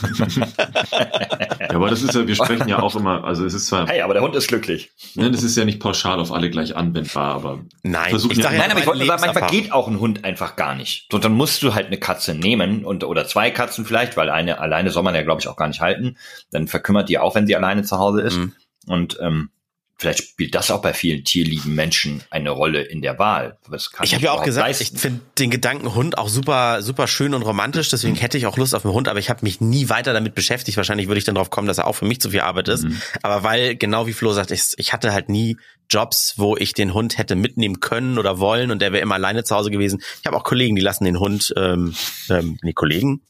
Ja, 1.60 1.76
aber 1.76 1.88
das 1.90 2.02
ist 2.02 2.14
ja, 2.14 2.26
wir 2.26 2.34
sprechen 2.34 2.68
ja 2.68 2.80
auch 2.80 2.94
immer, 2.96 3.24
also 3.24 3.44
es 3.46 3.54
ist 3.54 3.66
zwar, 3.66 3.86
Hey, 3.86 4.00
aber 4.02 4.14
der 4.14 4.22
Hund 4.22 4.34
ist 4.34 4.48
glücklich. 4.48 4.90
ne, 5.14 5.30
das 5.30 5.42
ist 5.42 5.56
ja 5.56 5.64
nicht 5.64 5.78
pauschal 5.80 6.18
auf 6.20 6.32
alle 6.32 6.50
gleich 6.50 6.76
anwendbar, 6.76 7.34
aber 7.36 7.60
Nein, 7.82 8.14
ich 8.16 8.36
ja- 8.36 8.42
sag 8.42 8.52
ja, 8.52 8.58
Nein, 8.58 8.70
aber 8.72 8.80
ich 8.80 8.86
wollte 8.86 8.98
nur 8.98 9.06
sagen, 9.06 9.22
manchmal 9.24 9.50
geht 9.50 9.72
auch 9.72 9.88
ein 9.88 10.00
Hund 10.00 10.24
einfach 10.24 10.56
gar 10.56 10.74
nicht. 10.74 11.06
So, 11.10 11.18
dann 11.18 11.32
musst 11.32 11.62
du 11.62 11.74
halt 11.74 11.86
eine 11.86 11.98
Katze 11.98 12.34
nehmen 12.34 12.84
und 12.84 13.04
oder 13.04 13.26
zwei 13.26 13.50
Katzen 13.50 13.84
vielleicht, 13.84 14.16
weil 14.16 14.28
eine 14.28 14.58
alleine 14.58 14.90
soll 14.90 15.02
man 15.04 15.14
ja 15.14 15.22
glaube 15.22 15.40
ich 15.40 15.48
auch 15.48 15.56
gar 15.56 15.68
nicht 15.68 15.80
halten. 15.80 16.16
Dann 16.50 16.66
verkümmert 16.68 17.08
die 17.08 17.18
auch, 17.18 17.34
wenn 17.34 17.46
sie 17.46 17.56
alleine 17.56 17.84
zu 17.84 17.98
Hause 17.98 18.20
ist. 18.22 18.36
Mhm. 18.36 18.52
Und 18.86 19.18
ähm, 19.22 19.50
vielleicht 20.02 20.22
spielt 20.24 20.54
das 20.54 20.70
auch 20.70 20.82
bei 20.82 20.92
vielen 20.92 21.24
tierlieben 21.24 21.74
Menschen 21.74 22.22
eine 22.30 22.50
Rolle 22.50 22.82
in 22.82 23.02
der 23.02 23.18
Wahl. 23.18 23.56
Ich 24.02 24.14
habe 24.14 24.24
ja 24.24 24.32
auch 24.32 24.42
gesagt, 24.42 24.66
leisten. 24.66 24.96
ich 24.96 25.00
finde 25.00 25.20
den 25.38 25.50
Gedanken 25.50 25.94
Hund 25.94 26.18
auch 26.18 26.28
super, 26.28 26.82
super 26.82 27.06
schön 27.06 27.34
und 27.34 27.42
romantisch. 27.42 27.88
Deswegen 27.88 28.16
hätte 28.16 28.36
ich 28.36 28.46
auch 28.46 28.56
Lust 28.56 28.74
auf 28.74 28.84
einen 28.84 28.94
Hund, 28.94 29.08
aber 29.08 29.20
ich 29.20 29.30
habe 29.30 29.40
mich 29.42 29.60
nie 29.60 29.88
weiter 29.88 30.12
damit 30.12 30.34
beschäftigt. 30.34 30.76
Wahrscheinlich 30.76 31.06
würde 31.06 31.18
ich 31.18 31.24
dann 31.24 31.36
drauf 31.36 31.50
kommen, 31.50 31.68
dass 31.68 31.78
er 31.78 31.86
auch 31.86 31.94
für 31.94 32.04
mich 32.04 32.20
zu 32.20 32.30
viel 32.30 32.40
Arbeit 32.40 32.68
ist. 32.68 32.84
Aber 33.22 33.44
weil, 33.44 33.76
genau 33.76 34.06
wie 34.06 34.12
Flo 34.12 34.32
sagt, 34.32 34.50
ich, 34.50 34.72
ich 34.76 34.92
hatte 34.92 35.12
halt 35.12 35.28
nie 35.28 35.56
Jobs, 35.92 36.34
wo 36.36 36.56
ich 36.56 36.72
den 36.72 36.94
Hund 36.94 37.18
hätte 37.18 37.34
mitnehmen 37.36 37.80
können 37.80 38.18
oder 38.18 38.38
wollen 38.38 38.70
und 38.70 38.80
der 38.80 38.92
wäre 38.92 39.02
immer 39.02 39.16
alleine 39.16 39.44
zu 39.44 39.54
Hause 39.54 39.70
gewesen. 39.70 40.00
Ich 40.20 40.26
habe 40.26 40.36
auch 40.36 40.44
Kollegen, 40.44 40.74
die 40.76 40.82
lassen 40.82 41.04
den 41.04 41.18
Hund, 41.18 41.52
ähm, 41.56 41.94
ähm, 42.30 42.58
nee, 42.62 42.72
Kollegen, 42.72 43.22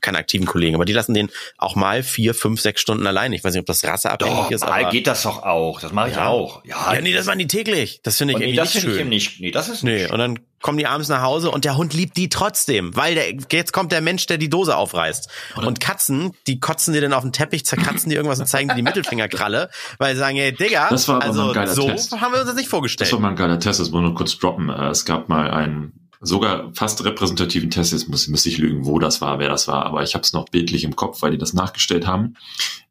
keine 0.00 0.18
aktiven 0.18 0.46
Kollegen, 0.46 0.74
aber 0.74 0.84
die 0.84 0.92
lassen 0.92 1.14
den 1.14 1.30
auch 1.58 1.74
mal 1.76 2.02
vier, 2.02 2.34
fünf, 2.34 2.60
sechs 2.60 2.80
Stunden 2.80 3.06
allein. 3.06 3.32
Ich 3.32 3.42
weiß 3.44 3.52
nicht, 3.54 3.60
ob 3.60 3.66
das 3.66 3.84
rasseabhängig 3.84 4.34
Doch, 4.36 4.50
ist. 4.50 4.60
mal 4.62 4.82
Aber, 4.82 4.90
geht 4.90 5.06
das 5.06 5.22
doch 5.22 5.42
auch. 5.42 5.80
Das 5.80 5.92
mache 5.92 6.10
ich 6.10 6.16
Ja. 6.16 6.28
auch. 6.28 6.64
Ja, 6.64 6.94
ja, 6.94 7.00
nee, 7.00 7.12
das 7.12 7.26
waren 7.26 7.38
die 7.38 7.46
täglich. 7.46 8.00
Das 8.02 8.18
finde 8.18 8.32
ich 8.32 8.36
und 8.36 8.40
nee, 8.40 8.46
irgendwie 8.48 8.56
das 8.58 8.74
nicht 8.74 8.82
finde 8.82 8.90
ich 8.90 8.94
schön. 8.94 9.00
eben 9.00 9.10
nicht. 9.10 9.40
Nee, 9.40 9.50
das 9.50 9.68
ist 9.68 9.82
Nee, 9.82 10.02
nicht. 10.02 10.10
und 10.12 10.18
dann 10.18 10.38
kommen 10.62 10.78
die 10.78 10.86
abends 10.86 11.08
nach 11.08 11.22
Hause 11.22 11.50
und 11.50 11.64
der 11.64 11.76
Hund 11.76 11.92
liebt 11.92 12.16
die 12.16 12.28
trotzdem, 12.28 12.96
weil 12.96 13.14
der, 13.14 13.34
jetzt 13.50 13.72
kommt 13.72 13.92
der 13.92 14.00
Mensch, 14.00 14.26
der 14.26 14.38
die 14.38 14.48
Dose 14.48 14.76
aufreißt. 14.76 15.28
Und 15.56 15.80
Katzen, 15.80 16.32
die 16.46 16.60
kotzen 16.60 16.94
dir 16.94 17.00
dann 17.00 17.12
auf 17.12 17.22
den 17.22 17.32
Teppich, 17.32 17.66
zerkratzen 17.66 18.08
dir 18.10 18.16
irgendwas 18.16 18.40
und 18.40 18.46
zeigen 18.46 18.68
dir 18.68 18.74
die 18.76 18.82
Mittelfingerkralle, 18.82 19.68
weil 19.98 20.14
sie 20.14 20.20
sagen, 20.20 20.36
ey, 20.38 20.52
Digga, 20.52 20.88
Das 20.88 21.08
war 21.08 21.20
also 21.22 21.48
ein 21.48 21.52
geiler 21.52 21.74
so 21.74 21.88
Test. 21.88 22.12
haben 22.20 22.32
wir 22.32 22.38
uns 22.40 22.46
das 22.48 22.54
nicht 22.56 22.66
Das 22.66 22.70
vorgestellt. 22.70 23.12
war 23.12 23.20
mal 23.20 23.28
ein 23.30 23.36
geiler 23.36 23.58
Test, 23.60 23.80
das 23.80 23.88
muss 23.88 23.94
man 23.94 24.04
nur 24.04 24.14
kurz 24.14 24.38
droppen. 24.38 24.68
Äh, 24.70 24.88
Es 24.90 25.04
gab 25.04 25.28
mal 25.28 25.50
einen 25.50 26.08
sogar 26.20 26.70
fast 26.74 27.04
repräsentativen 27.04 27.70
Test, 27.70 27.92
jetzt 27.92 28.08
muss, 28.08 28.28
muss 28.28 28.46
ich 28.46 28.58
lügen, 28.58 28.86
wo 28.86 28.98
das 29.00 29.20
war, 29.20 29.38
wer 29.40 29.48
das 29.48 29.66
war, 29.66 29.84
aber 29.86 30.02
ich 30.04 30.14
habe 30.14 30.22
es 30.22 30.32
noch 30.32 30.44
bildlich 30.50 30.84
im 30.84 30.94
Kopf, 30.94 31.20
weil 31.22 31.32
die 31.32 31.38
das 31.38 31.52
nachgestellt 31.52 32.06
haben. 32.06 32.34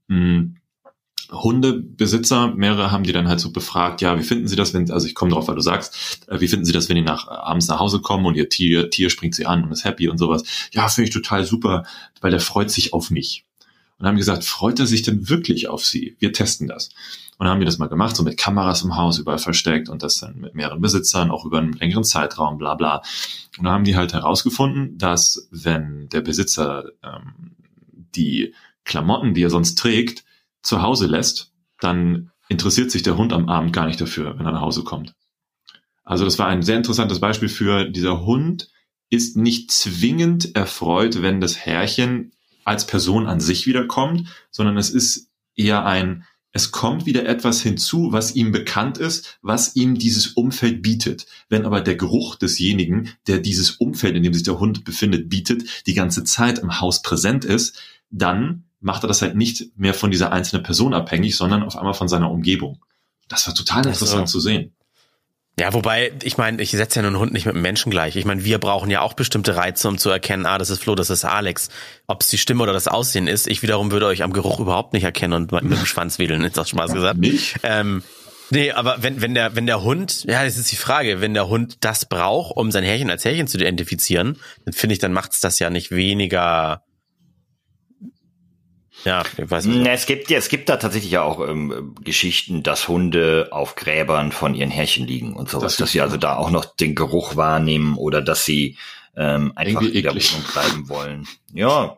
Hm. 0.10 0.58
Hundebesitzer, 1.32 2.54
mehrere 2.56 2.92
haben 2.92 3.04
die 3.04 3.14
dann 3.14 3.30
halt 3.30 3.40
so 3.40 3.52
befragt, 3.52 4.02
ja, 4.02 4.20
wie 4.20 4.24
finden 4.24 4.48
sie 4.48 4.58
das, 4.58 4.74
wenn, 4.74 4.92
also 4.92 5.08
ich 5.08 5.16
komme 5.16 5.32
drauf, 5.32 5.48
weil 5.48 5.56
du 5.56 5.62
sagst, 5.62 6.26
äh, 6.28 6.40
wie 6.42 6.48
finden 6.48 6.66
sie 6.66 6.74
das, 6.74 6.90
wenn 6.90 6.98
die 6.98 7.02
nach, 7.02 7.28
abends 7.28 7.68
nach 7.68 7.80
Hause 7.80 8.02
kommen 8.02 8.26
und 8.26 8.36
ihr 8.36 8.50
Tier, 8.50 8.90
Tier 8.90 9.10
springt 9.10 9.36
sie 9.36 9.46
an 9.46 9.64
und 9.64 9.72
ist 9.72 9.86
happy 9.86 10.10
und 10.10 10.18
sowas. 10.18 10.44
Ja, 10.72 10.88
finde 10.90 11.08
ich 11.08 11.14
total 11.14 11.46
super, 11.46 11.84
weil 12.20 12.32
der 12.32 12.42
freut 12.42 12.70
sich 12.70 12.94
auf 12.94 13.12
mich. 13.12 13.46
Und 13.98 14.08
haben 14.08 14.18
gesagt, 14.18 14.44
freut 14.44 14.80
er 14.80 14.88
sich 14.88 15.04
denn 15.04 15.30
wirklich 15.30 15.68
auf 15.68 15.86
sie? 15.86 16.16
Wir 16.20 16.34
testen 16.34 16.68
das. 16.68 16.90
Und 17.38 17.48
haben 17.48 17.60
wir 17.60 17.66
das 17.66 17.78
mal 17.78 17.88
gemacht, 17.88 18.16
so 18.16 18.24
mit 18.24 18.38
Kameras 18.38 18.82
im 18.82 18.96
Haus 18.96 19.20
überall 19.20 19.38
versteckt 19.38 19.90
und 19.90 20.04
das 20.04 20.20
dann 20.20 20.40
mit 20.40 20.56
mehreren 20.56 20.82
Besitzern, 20.82 21.32
auch 21.32 21.46
über 21.46 21.60
einen 21.60 21.74
längeren 21.74 22.04
Zeitraum, 22.04 22.58
bla 22.58 22.76
bla. 22.76 23.04
Und 23.58 23.66
dann 23.66 23.74
haben 23.74 23.84
die 23.84 23.96
halt 23.96 24.14
herausgefunden, 24.14 24.98
dass 24.98 25.48
wenn 25.52 26.10
der 26.10 26.22
Besitzer 26.22 26.86
ähm, 27.04 27.52
die 28.16 28.54
Klamotten, 28.86 29.34
die 29.34 29.44
er 29.44 29.50
sonst 29.50 29.78
trägt, 29.78 30.24
zu 30.62 30.82
Hause 30.82 31.08
lässt, 31.08 31.54
dann 31.80 32.32
interessiert 32.50 32.92
sich 32.92 33.04
der 33.04 33.18
Hund 33.18 33.34
am 33.34 33.50
Abend 33.50 33.74
gar 33.74 33.88
nicht 33.88 34.02
dafür, 34.02 34.38
wenn 34.38 34.46
er 34.46 34.52
nach 34.52 34.62
Hause 34.62 34.84
kommt. 34.84 35.14
Also 36.04 36.26
das 36.26 36.40
war 36.40 36.48
ein 36.48 36.64
sehr 36.64 36.78
interessantes 36.78 37.20
Beispiel 37.20 37.50
für 37.50 37.86
dieser 37.86 38.26
Hund 38.26 38.70
ist 39.10 39.36
nicht 39.36 39.72
zwingend 39.72 40.56
erfreut, 40.56 41.22
wenn 41.22 41.42
das 41.42 41.58
Herrchen 41.58 42.32
als 42.64 42.88
Person 42.88 43.28
an 43.28 43.40
sich 43.40 43.68
wiederkommt, 43.68 44.28
sondern 44.52 44.78
es 44.78 44.90
ist 44.90 45.30
eher 45.56 45.86
ein, 45.86 46.26
es 46.54 46.72
kommt 46.72 47.06
wieder 47.06 47.26
etwas 47.26 47.62
hinzu, 47.62 48.12
was 48.12 48.36
ihm 48.36 48.52
bekannt 48.52 48.98
ist, 48.98 49.38
was 49.42 49.76
ihm 49.76 49.96
dieses 49.96 50.28
Umfeld 50.28 50.82
bietet. 50.82 51.26
Wenn 51.50 51.66
aber 51.66 51.82
der 51.82 51.96
Geruch 51.96 52.36
desjenigen, 52.36 53.10
der 53.28 53.40
dieses 53.40 53.72
Umfeld, 53.72 54.16
in 54.16 54.24
dem 54.24 54.34
sich 54.34 54.44
der 54.44 54.60
Hund 54.60 54.84
befindet, 54.84 55.30
bietet, 55.30 55.88
die 55.88 55.94
ganze 55.94 56.24
Zeit 56.24 56.60
im 56.60 56.82
Haus 56.82 57.02
präsent 57.02 57.46
ist, 57.46 57.80
dann 58.10 58.66
macht 58.82 59.04
er 59.04 59.08
das 59.08 59.22
halt 59.22 59.36
nicht 59.36 59.78
mehr 59.78 59.94
von 59.94 60.12
dieser 60.12 60.32
einzelnen 60.32 60.64
Person 60.64 60.94
abhängig, 60.94 61.38
sondern 61.38 61.64
auf 61.64 61.78
einmal 61.78 61.94
von 61.94 62.08
seiner 62.08 62.30
Umgebung. 62.30 62.84
Das 63.30 63.48
war 63.48 63.56
total 63.56 63.86
interessant 63.86 64.28
zu 64.28 64.40
sehen. 64.40 64.74
Ja, 65.60 65.74
wobei, 65.74 66.14
ich 66.24 66.38
meine, 66.38 66.62
ich 66.62 66.72
setze 66.72 67.00
ja 67.00 67.06
einen 67.06 67.20
Hund 67.20 67.34
nicht 67.34 67.46
mit 67.46 67.54
einem 67.54 67.62
Menschen 67.62 67.92
gleich. 67.92 68.16
Ich 68.16 68.26
meine, 68.26 68.44
wir 68.44 68.58
brauchen 68.58 68.90
ja 68.90 69.02
auch 69.02 69.14
bestimmte 69.14 69.56
Reize, 69.56 69.88
um 69.88 69.98
zu 69.98 70.10
erkennen, 70.10 70.46
ah, 70.46 70.58
das 70.58 70.70
ist 70.70 70.82
Flo, 70.82 70.96
das 70.96 71.10
ist 71.10 71.24
Alex. 71.24 71.70
Ob 72.08 72.22
es 72.22 72.30
die 72.30 72.38
Stimme 72.38 72.64
oder 72.64 72.74
das 72.74 72.88
Aussehen 72.88 73.28
ist, 73.28 73.48
ich 73.48 73.62
wiederum 73.62 73.92
würde 73.92 74.08
euch 74.08 74.24
am 74.24 74.34
Geruch 74.34 74.60
überhaupt 74.60 74.94
nicht 74.94 75.04
erkennen 75.04 75.34
und 75.34 75.52
mit 75.52 75.64
dem 75.64 75.76
Schwanz 75.86 76.20
wedeln, 76.20 76.44
ist 76.44 76.58
das 76.58 76.70
Spaß 76.70 76.94
gesagt. 76.94 77.20
Nicht? 77.20 77.58
Ähm, 77.64 78.02
nee, 78.50 78.72
aber 78.72 79.04
wenn, 79.04 79.22
wenn 79.22 79.36
der, 79.36 79.56
wenn 79.56 79.68
der 79.68 79.84
Hund, 79.84 80.24
ja, 80.24 80.44
das 80.44 80.58
ist 80.58 80.72
die 80.72 80.78
Frage, 80.78 81.22
wenn 81.22 81.34
der 81.34 81.48
Hund 81.48 81.78
das 81.82 82.06
braucht, 82.06 82.56
um 82.56 82.72
sein 82.72 82.84
Härchen 82.84 83.12
als 83.12 83.26
Härchen 83.26 83.48
zu 83.48 83.58
identifizieren, 83.58 84.40
dann 84.66 84.74
finde 84.74 84.94
ich, 84.94 85.00
dann 85.00 85.14
macht's 85.14 85.42
das 85.42 85.60
ja 85.60 85.70
nicht 85.70 85.92
weniger, 85.92 86.84
ja, 89.06 89.24
ich 89.38 89.50
weiß 89.50 89.66
nicht. 89.66 89.88
Es 89.88 90.06
gibt 90.06 90.30
ja, 90.30 90.38
es 90.38 90.50
gibt 90.50 90.70
da 90.70 90.78
tatsächlich 90.78 91.12
ja 91.12 91.24
auch 91.24 91.48
ähm, 91.48 91.96
Geschichten, 92.04 92.64
dass 92.64 92.88
Hunde 92.88 93.50
auf 93.52 93.76
Gräbern 93.76 94.32
von 94.32 94.56
ihren 94.56 94.72
Herrchen 94.72 95.08
liegen 95.08 95.34
und 95.34 95.50
sowas, 95.50 95.74
Das 95.74 95.78
dass 95.78 95.92
sie 95.92 96.02
also 96.02 96.18
da 96.18 96.36
auch 96.36 96.52
noch 96.52 96.66
den 96.66 96.96
Geruch 96.96 97.36
wahrnehmen 97.36 97.96
oder 97.98 98.22
dass 98.22 98.46
sie 98.46 98.78
ähm, 99.16 99.54
einfach 99.56 99.82
Irgendwie 99.82 99.98
in 99.98 100.04
der. 100.04 100.14
Wohnung 100.14 100.44
bleiben 100.54 100.90
wollen. 100.90 101.28
Ja. 101.54 101.98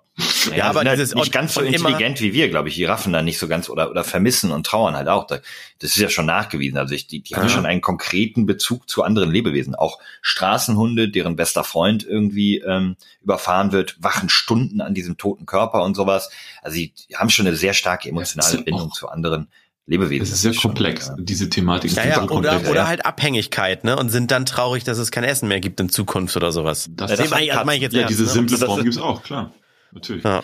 Ja, 0.55 0.66
aber 0.66 0.80
sind 0.82 0.89
halt 0.89 0.99
dieses- 0.99 1.16
nicht 1.16 1.26
und- 1.26 1.32
ganz 1.32 1.53
so 1.55 1.61
intelligent 1.61 2.22
wie 2.22 2.34
wir, 2.34 2.47
glaube 2.49 2.70
ich. 2.70 2.76
Die 2.76 2.86
raffen 2.86 3.11
da 3.14 3.22
nicht 3.24 3.39
so 3.39 3.47
ganz 3.47 3.68
oder 3.70 3.89
oder 3.89 4.03
vermissen 4.03 4.51
und 4.51 4.66
trauern 4.66 4.95
halt 4.95 5.07
auch. 5.07 5.26
Da- 5.26 5.39
Das 5.80 5.91
ist 5.91 5.97
ja 5.97 6.09
schon 6.09 6.28
nachgewiesen. 6.28 6.78
Also 6.78 6.93
ich, 6.93 7.07
die, 7.07 7.22
die 7.22 7.36
haben 7.36 7.43
Ja. 7.43 7.49
schon 7.49 7.66
einen 7.66 7.82
konkreten 7.82 8.45
Bezug 8.45 8.88
zu 8.89 9.01
anderen 9.03 9.32
Lebewesen. 9.32 9.74
Auch 9.74 9.99
Straßenhunde, 10.22 11.09
deren 11.09 11.36
bester 11.36 11.64
Freund 11.64 12.05
irgendwie 12.05 12.59
ähm, 12.59 12.95
überfahren 13.24 13.72
wird, 13.72 13.95
wachen 14.01 14.30
Stunden 14.30 14.82
an 14.82 14.93
diesem 14.93 15.18
toten 15.18 15.45
Körper 15.45 15.84
und 15.84 15.95
sowas. 15.95 16.30
Also 16.61 16.76
die, 16.78 16.93
die 17.09 17.16
haben 17.16 17.30
schon 17.30 17.47
eine 17.47 17.55
sehr 17.55 17.74
starke 17.74 18.07
emotionale 18.09 18.47
Ja, 18.53 18.59
ist 18.59 18.59
ja 18.59 18.64
Bindung 18.66 18.91
zu 18.91 19.07
anderen 19.09 19.47
Lebewesen. 19.88 20.20
Das 20.26 20.30
ist 20.30 20.41
sehr 20.41 20.53
komplex. 20.53 21.07
Schon, 21.07 21.18
ja. 21.18 21.24
Diese 21.24 21.49
Thematik 21.49 21.91
ist 21.91 21.97
ja, 21.97 22.05
ja, 22.05 22.20
komplex. 22.26 22.61
Oder, 22.61 22.70
oder 22.70 22.88
halt 22.88 23.05
Abhängigkeit, 23.05 23.84
ne? 23.84 23.97
Und 23.97 24.09
sind 24.09 24.32
dann 24.32 24.45
traurig, 24.45 24.84
dass 24.84 24.97
es 24.97 25.11
kein 25.11 25.24
Essen 25.24 25.47
mehr 25.49 25.59
gibt 25.59 25.80
in 25.80 25.89
Zukunft 25.89 26.38
oder 26.38 26.51
sowas. 26.51 26.88
Das, 26.91 27.09
das, 27.09 27.20
das 27.20 27.30
meine 27.32 27.45
ich, 27.47 27.53
mein 27.66 27.76
ich 27.78 27.82
jetzt 27.82 27.93
Ja, 27.93 28.01
ernst, 28.01 28.11
diese 28.11 28.24
ne? 28.24 28.30
simple 28.30 28.57
Form 28.57 28.84
gibt's 28.84 28.97
auch, 28.99 29.24
klar. 29.24 29.51
Natürlich. 29.93 30.23
Ja. 30.23 30.43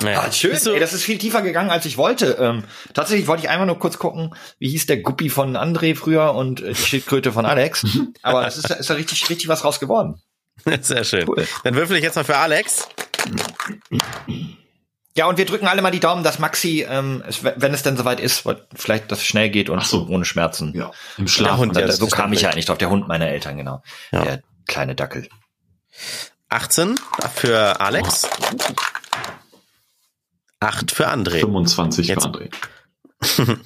Naja. 0.00 0.20
Ah, 0.20 0.32
schön, 0.32 0.52
Ey, 0.52 0.78
das 0.78 0.92
ist 0.92 1.02
viel 1.02 1.18
tiefer 1.18 1.42
gegangen, 1.42 1.70
als 1.70 1.84
ich 1.84 1.96
wollte. 1.96 2.36
Ähm, 2.40 2.64
tatsächlich 2.94 3.26
wollte 3.26 3.42
ich 3.42 3.48
einmal 3.48 3.66
nur 3.66 3.80
kurz 3.80 3.98
gucken, 3.98 4.32
wie 4.60 4.68
hieß 4.68 4.86
der 4.86 4.98
Guppi 4.98 5.28
von 5.28 5.56
André 5.56 5.96
früher 5.96 6.34
und 6.34 6.60
äh, 6.60 6.68
die 6.68 6.74
Schildkröte 6.76 7.32
von 7.32 7.44
Alex. 7.46 7.84
Aber 8.22 8.46
es 8.46 8.58
ist, 8.58 8.70
ist 8.70 8.90
da 8.90 8.94
richtig, 8.94 9.28
richtig 9.28 9.48
was 9.48 9.64
raus 9.64 9.80
geworden. 9.80 10.22
Sehr 10.80 11.02
schön. 11.02 11.28
Cool. 11.28 11.46
Dann 11.64 11.74
würfel 11.74 11.96
ich 11.96 12.04
jetzt 12.04 12.14
mal 12.14 12.24
für 12.24 12.36
Alex. 12.36 12.88
Ja, 15.16 15.26
und 15.26 15.36
wir 15.36 15.46
drücken 15.46 15.66
alle 15.66 15.82
mal 15.82 15.90
die 15.90 15.98
Daumen, 15.98 16.22
dass 16.22 16.38
Maxi, 16.38 16.86
ähm, 16.88 17.24
es, 17.26 17.42
wenn 17.42 17.74
es 17.74 17.82
denn 17.82 17.96
soweit 17.96 18.20
ist, 18.20 18.44
vielleicht 18.74 19.10
das 19.10 19.24
schnell 19.24 19.50
geht 19.50 19.68
und 19.68 19.82
so. 19.82 20.06
ohne 20.08 20.24
Schmerzen. 20.24 20.72
Ja, 20.76 20.92
im 21.16 21.26
Schlaf. 21.26 21.58
Hund, 21.58 21.76
ja, 21.76 21.90
so 21.90 22.06
kam 22.06 22.32
ich 22.32 22.42
ja 22.42 22.50
eigentlich 22.50 22.66
drauf, 22.66 22.78
der 22.78 22.90
Hund 22.90 23.08
meiner 23.08 23.26
Eltern, 23.26 23.56
genau. 23.56 23.82
Ja. 24.12 24.22
Der 24.22 24.42
kleine 24.68 24.94
Dackel. 24.94 25.28
18 26.48 26.94
für 27.34 27.80
Alex. 27.80 28.28
8 30.60 30.90
für 30.90 31.08
André. 31.08 31.40
25 31.40 32.08
Jetzt. 32.08 32.22
für 32.22 32.28
André. 32.28 33.58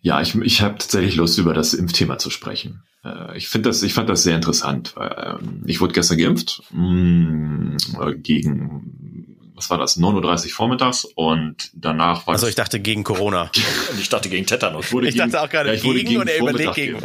ja, 0.00 0.20
ich, 0.20 0.34
ich 0.36 0.62
habe 0.62 0.78
tatsächlich 0.78 1.16
Lust, 1.16 1.38
über 1.38 1.54
das 1.54 1.74
Impfthema 1.74 2.18
zu 2.18 2.30
sprechen. 2.30 2.82
Äh, 3.04 3.36
ich 3.36 3.48
finde 3.48 3.70
das, 3.70 3.82
ich 3.82 3.94
fand 3.94 4.08
das 4.08 4.22
sehr 4.22 4.36
interessant. 4.36 4.94
Ähm, 4.98 5.64
ich 5.66 5.80
wurde 5.80 5.92
gestern 5.92 6.18
geimpft 6.18 6.62
mm, 6.70 7.76
gegen 8.22 9.16
was 9.56 9.70
war 9.70 9.78
das, 9.78 9.98
9.30 9.98 10.44
Uhr 10.44 10.50
vormittags 10.52 11.06
und 11.14 11.70
danach 11.72 12.26
war 12.26 12.34
Also 12.34 12.46
ich 12.46 12.54
dachte 12.54 12.78
gegen 12.78 13.04
Corona. 13.04 13.50
ich 13.98 14.08
dachte 14.08 14.28
gegen 14.28 14.46
Tetanus. 14.46 14.92
Ich, 14.92 15.08
ich 15.08 15.16
dachte 15.16 15.40
auch 15.40 15.48
gerade 15.48 15.74
ja, 15.74 15.80
gegen, 15.80 16.06
gegen, 16.06 16.20
und 16.20 16.28
er 16.28 16.38
überlegt 16.38 16.74
gegen. 16.74 16.98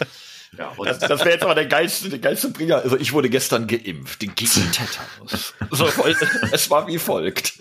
Ja, 0.57 0.73
das, 0.83 0.99
das 0.99 1.21
wäre 1.21 1.31
jetzt 1.31 1.43
aber 1.43 1.55
der 1.55 1.65
geilste, 1.65 2.09
der 2.09 2.19
geilste 2.19 2.49
Bringer. 2.49 2.77
Also 2.77 2.97
ich 2.97 3.13
wurde 3.13 3.29
gestern 3.29 3.67
geimpft 3.67 4.19
gegen 4.19 4.35
Tetanus. 4.35 5.53
So, 5.71 5.87
es 6.51 6.69
war 6.69 6.87
wie 6.87 6.97
folgt. 6.97 7.53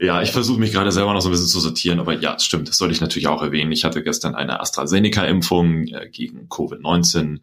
Ja, 0.00 0.22
ich 0.22 0.30
versuche 0.30 0.60
mich 0.60 0.72
gerade 0.72 0.92
selber 0.92 1.12
noch 1.12 1.20
so 1.20 1.28
ein 1.28 1.32
bisschen 1.32 1.48
zu 1.48 1.58
sortieren, 1.58 1.98
aber 1.98 2.14
ja, 2.14 2.38
stimmt, 2.38 2.68
das 2.68 2.78
sollte 2.78 2.94
ich 2.94 3.00
natürlich 3.00 3.26
auch 3.26 3.42
erwähnen. 3.42 3.72
Ich 3.72 3.84
hatte 3.84 4.04
gestern 4.04 4.36
eine 4.36 4.60
AstraZeneca-Impfung 4.60 5.88
äh, 5.88 6.08
gegen 6.08 6.46
Covid-19 6.48 7.40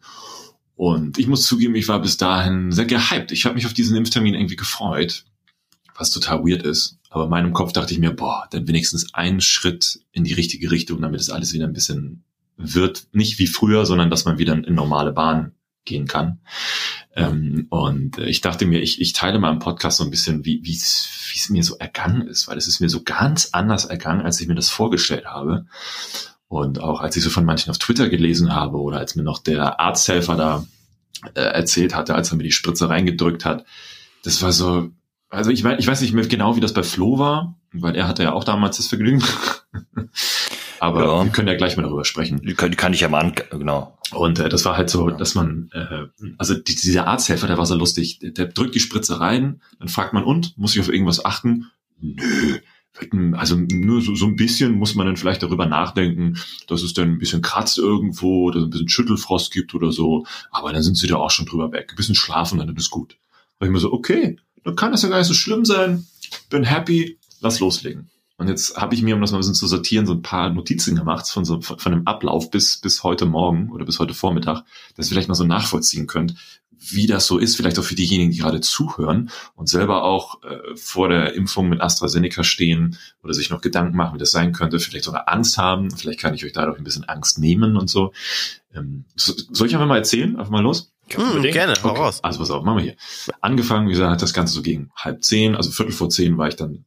und 0.76 1.18
ich 1.18 1.26
muss 1.26 1.46
zugeben, 1.46 1.74
ich 1.74 1.88
war 1.88 2.00
bis 2.00 2.16
dahin 2.16 2.72
sehr 2.72 2.86
gehypt. 2.86 3.32
Ich 3.32 3.44
habe 3.44 3.54
mich 3.54 3.66
auf 3.66 3.74
diesen 3.74 3.96
Impftermin 3.96 4.34
irgendwie 4.34 4.56
gefreut, 4.56 5.24
was 5.96 6.10
total 6.10 6.40
weird 6.40 6.62
ist. 6.62 6.98
Aber 7.10 7.24
in 7.24 7.30
meinem 7.30 7.52
Kopf 7.52 7.72
dachte 7.72 7.92
ich 7.92 8.00
mir, 8.00 8.12
boah, 8.12 8.48
dann 8.50 8.66
wenigstens 8.66 9.14
einen 9.14 9.40
Schritt 9.40 10.00
in 10.12 10.24
die 10.24 10.32
richtige 10.32 10.70
Richtung, 10.70 11.00
damit 11.00 11.20
es 11.20 11.30
alles 11.30 11.52
wieder 11.52 11.66
ein 11.66 11.72
bisschen 11.72 12.24
wird 12.56 13.08
nicht 13.12 13.38
wie 13.38 13.46
früher, 13.46 13.86
sondern 13.86 14.10
dass 14.10 14.24
man 14.24 14.38
wieder 14.38 14.52
in 14.52 14.74
normale 14.74 15.12
Bahn 15.12 15.52
gehen 15.84 16.06
kann. 16.06 16.40
Ähm, 17.14 17.66
und 17.70 18.18
ich 18.18 18.40
dachte 18.40 18.66
mir, 18.66 18.80
ich, 18.80 19.00
ich 19.00 19.12
teile 19.12 19.38
mal 19.38 19.52
im 19.52 19.58
Podcast 19.58 19.98
so 19.98 20.04
ein 20.04 20.10
bisschen, 20.10 20.44
wie 20.44 20.62
wie 20.64 20.72
es 20.72 21.50
mir 21.50 21.62
so 21.62 21.76
ergangen 21.76 22.26
ist, 22.26 22.48
weil 22.48 22.56
es 22.56 22.66
ist 22.68 22.80
mir 22.80 22.88
so 22.88 23.02
ganz 23.02 23.50
anders 23.52 23.84
ergangen, 23.84 24.22
als 24.22 24.40
ich 24.40 24.48
mir 24.48 24.54
das 24.54 24.70
vorgestellt 24.70 25.26
habe. 25.26 25.66
Und 26.48 26.80
auch 26.80 27.00
als 27.00 27.16
ich 27.16 27.22
so 27.22 27.30
von 27.30 27.44
manchen 27.44 27.70
auf 27.70 27.78
Twitter 27.78 28.08
gelesen 28.08 28.54
habe 28.54 28.78
oder 28.78 28.98
als 28.98 29.16
mir 29.16 29.22
noch 29.22 29.38
der 29.38 29.80
Arzthelfer 29.80 30.36
da 30.36 30.66
äh, 31.34 31.40
erzählt 31.40 31.94
hatte, 31.94 32.14
als 32.14 32.30
er 32.30 32.36
mir 32.36 32.44
die 32.44 32.52
Spritze 32.52 32.88
reingedrückt 32.88 33.44
hat, 33.44 33.64
das 34.22 34.40
war 34.42 34.52
so, 34.52 34.90
also 35.28 35.50
ich, 35.50 35.64
ich 35.64 35.86
weiß 35.86 36.00
nicht 36.00 36.12
mehr 36.12 36.26
genau, 36.26 36.56
wie 36.56 36.60
das 36.60 36.74
bei 36.74 36.82
Flo 36.82 37.18
war, 37.18 37.58
weil 37.72 37.96
er 37.96 38.08
hatte 38.08 38.22
ja 38.22 38.32
auch 38.32 38.44
damals 38.44 38.76
das 38.76 38.86
Vergnügen. 38.86 39.22
Aber 40.84 41.04
ja. 41.04 41.24
wir 41.24 41.32
können 41.32 41.48
ja 41.48 41.54
gleich 41.54 41.78
mal 41.78 41.84
darüber 41.84 42.04
sprechen. 42.04 42.42
Die 42.42 42.52
kann, 42.52 42.76
kann 42.76 42.92
ich 42.92 43.00
ja 43.00 43.08
mal 43.08 43.20
an, 43.20 43.34
genau. 43.50 43.96
Und 44.12 44.38
äh, 44.38 44.50
das 44.50 44.66
war 44.66 44.76
halt 44.76 44.90
so, 44.90 45.08
dass 45.08 45.34
man, 45.34 45.70
äh, 45.72 46.08
also 46.36 46.52
die, 46.52 46.74
dieser 46.74 47.06
Arzthelfer, 47.06 47.46
der 47.46 47.56
war 47.56 47.64
so 47.64 47.74
lustig, 47.74 48.18
der, 48.18 48.32
der 48.32 48.46
drückt 48.48 48.74
die 48.74 48.80
Spritze 48.80 49.18
rein, 49.18 49.62
dann 49.78 49.88
fragt 49.88 50.12
man, 50.12 50.24
und, 50.24 50.58
muss 50.58 50.74
ich 50.74 50.80
auf 50.82 50.90
irgendwas 50.90 51.24
achten? 51.24 51.70
Nö, 52.02 52.58
also 53.32 53.56
nur 53.56 54.02
so, 54.02 54.14
so 54.14 54.26
ein 54.26 54.36
bisschen 54.36 54.72
muss 54.72 54.94
man 54.94 55.06
dann 55.06 55.16
vielleicht 55.16 55.42
darüber 55.42 55.64
nachdenken, 55.64 56.36
dass 56.68 56.82
es 56.82 56.92
dann 56.92 57.12
ein 57.12 57.18
bisschen 57.18 57.40
kratzt 57.40 57.78
irgendwo 57.78 58.44
oder 58.44 58.60
ein 58.60 58.70
bisschen 58.70 58.90
Schüttelfrost 58.90 59.52
gibt 59.52 59.74
oder 59.74 59.90
so. 59.90 60.26
Aber 60.50 60.74
dann 60.74 60.82
sind 60.82 60.98
sie 60.98 61.06
da 61.06 61.16
auch 61.16 61.30
schon 61.30 61.46
drüber 61.46 61.72
weg. 61.72 61.88
Ein 61.90 61.96
bisschen 61.96 62.14
schlafen, 62.14 62.58
dann 62.58 62.68
ist 62.68 62.78
es 62.78 62.90
gut. 62.90 63.16
Da 63.58 63.64
ich 63.64 63.72
mir 63.72 63.80
so, 63.80 63.90
okay, 63.90 64.38
dann 64.64 64.76
kann 64.76 64.92
das 64.92 65.02
ja 65.02 65.08
gar 65.08 65.16
nicht 65.16 65.28
so 65.28 65.34
schlimm 65.34 65.64
sein. 65.64 66.06
Bin 66.50 66.62
happy, 66.62 67.18
lass 67.40 67.58
loslegen. 67.58 68.10
Und 68.36 68.48
jetzt 68.48 68.76
habe 68.76 68.94
ich 68.94 69.02
mir, 69.02 69.14
um 69.14 69.20
das 69.20 69.30
mal 69.30 69.38
ein 69.38 69.40
bisschen 69.40 69.54
zu 69.54 69.68
sortieren, 69.68 70.06
so 70.06 70.12
ein 70.12 70.22
paar 70.22 70.50
Notizen 70.50 70.96
gemacht 70.96 71.28
von 71.28 71.44
so 71.44 71.60
von, 71.60 71.78
von 71.78 71.92
dem 71.92 72.06
Ablauf 72.06 72.50
bis 72.50 72.78
bis 72.78 73.04
heute 73.04 73.26
Morgen 73.26 73.70
oder 73.70 73.84
bis 73.84 74.00
heute 74.00 74.12
Vormittag, 74.12 74.64
dass 74.96 75.06
ihr 75.06 75.10
vielleicht 75.10 75.28
mal 75.28 75.34
so 75.34 75.44
nachvollziehen 75.44 76.08
könnt, 76.08 76.34
wie 76.90 77.06
das 77.06 77.26
so 77.26 77.38
ist, 77.38 77.56
vielleicht 77.56 77.78
auch 77.78 77.84
für 77.84 77.94
diejenigen, 77.94 78.30
die 78.30 78.38
gerade 78.38 78.60
zuhören 78.60 79.30
und 79.54 79.68
selber 79.68 80.02
auch 80.02 80.42
äh, 80.42 80.76
vor 80.76 81.08
der 81.08 81.34
Impfung 81.34 81.68
mit 81.68 81.80
AstraZeneca 81.80 82.44
stehen 82.44 82.98
oder 83.22 83.34
sich 83.34 83.50
noch 83.50 83.60
Gedanken 83.60 83.96
machen, 83.96 84.14
wie 84.14 84.18
das 84.18 84.32
sein 84.32 84.52
könnte, 84.52 84.80
vielleicht 84.80 85.04
sogar 85.04 85.28
Angst 85.28 85.56
haben, 85.56 85.90
vielleicht 85.90 86.20
kann 86.20 86.34
ich 86.34 86.44
euch 86.44 86.52
dadurch 86.52 86.78
ein 86.78 86.84
bisschen 86.84 87.04
Angst 87.04 87.38
nehmen 87.38 87.76
und 87.76 87.88
so. 87.88 88.12
Ähm, 88.74 89.04
soll 89.16 89.66
ich 89.66 89.74
einfach 89.74 89.86
mal 89.86 89.98
erzählen? 89.98 90.36
Einfach 90.36 90.50
mal 90.50 90.62
los? 90.62 90.92
Hm, 91.08 91.42
gerne, 91.42 91.74
hau 91.82 91.90
okay. 91.90 92.00
raus. 92.00 92.20
Also 92.22 92.38
pass 92.40 92.50
auf, 92.50 92.64
machen 92.64 92.78
wir 92.78 92.84
hier. 92.84 92.96
Angefangen, 93.40 93.88
wie 93.88 93.92
gesagt, 93.92 94.10
hat 94.10 94.22
das 94.22 94.34
Ganze 94.34 94.54
so 94.54 94.62
gegen 94.62 94.90
halb 94.96 95.22
zehn, 95.22 95.54
also 95.54 95.70
Viertel 95.70 95.92
vor 95.92 96.10
zehn 96.10 96.38
war 96.38 96.48
ich 96.48 96.56
dann 96.56 96.84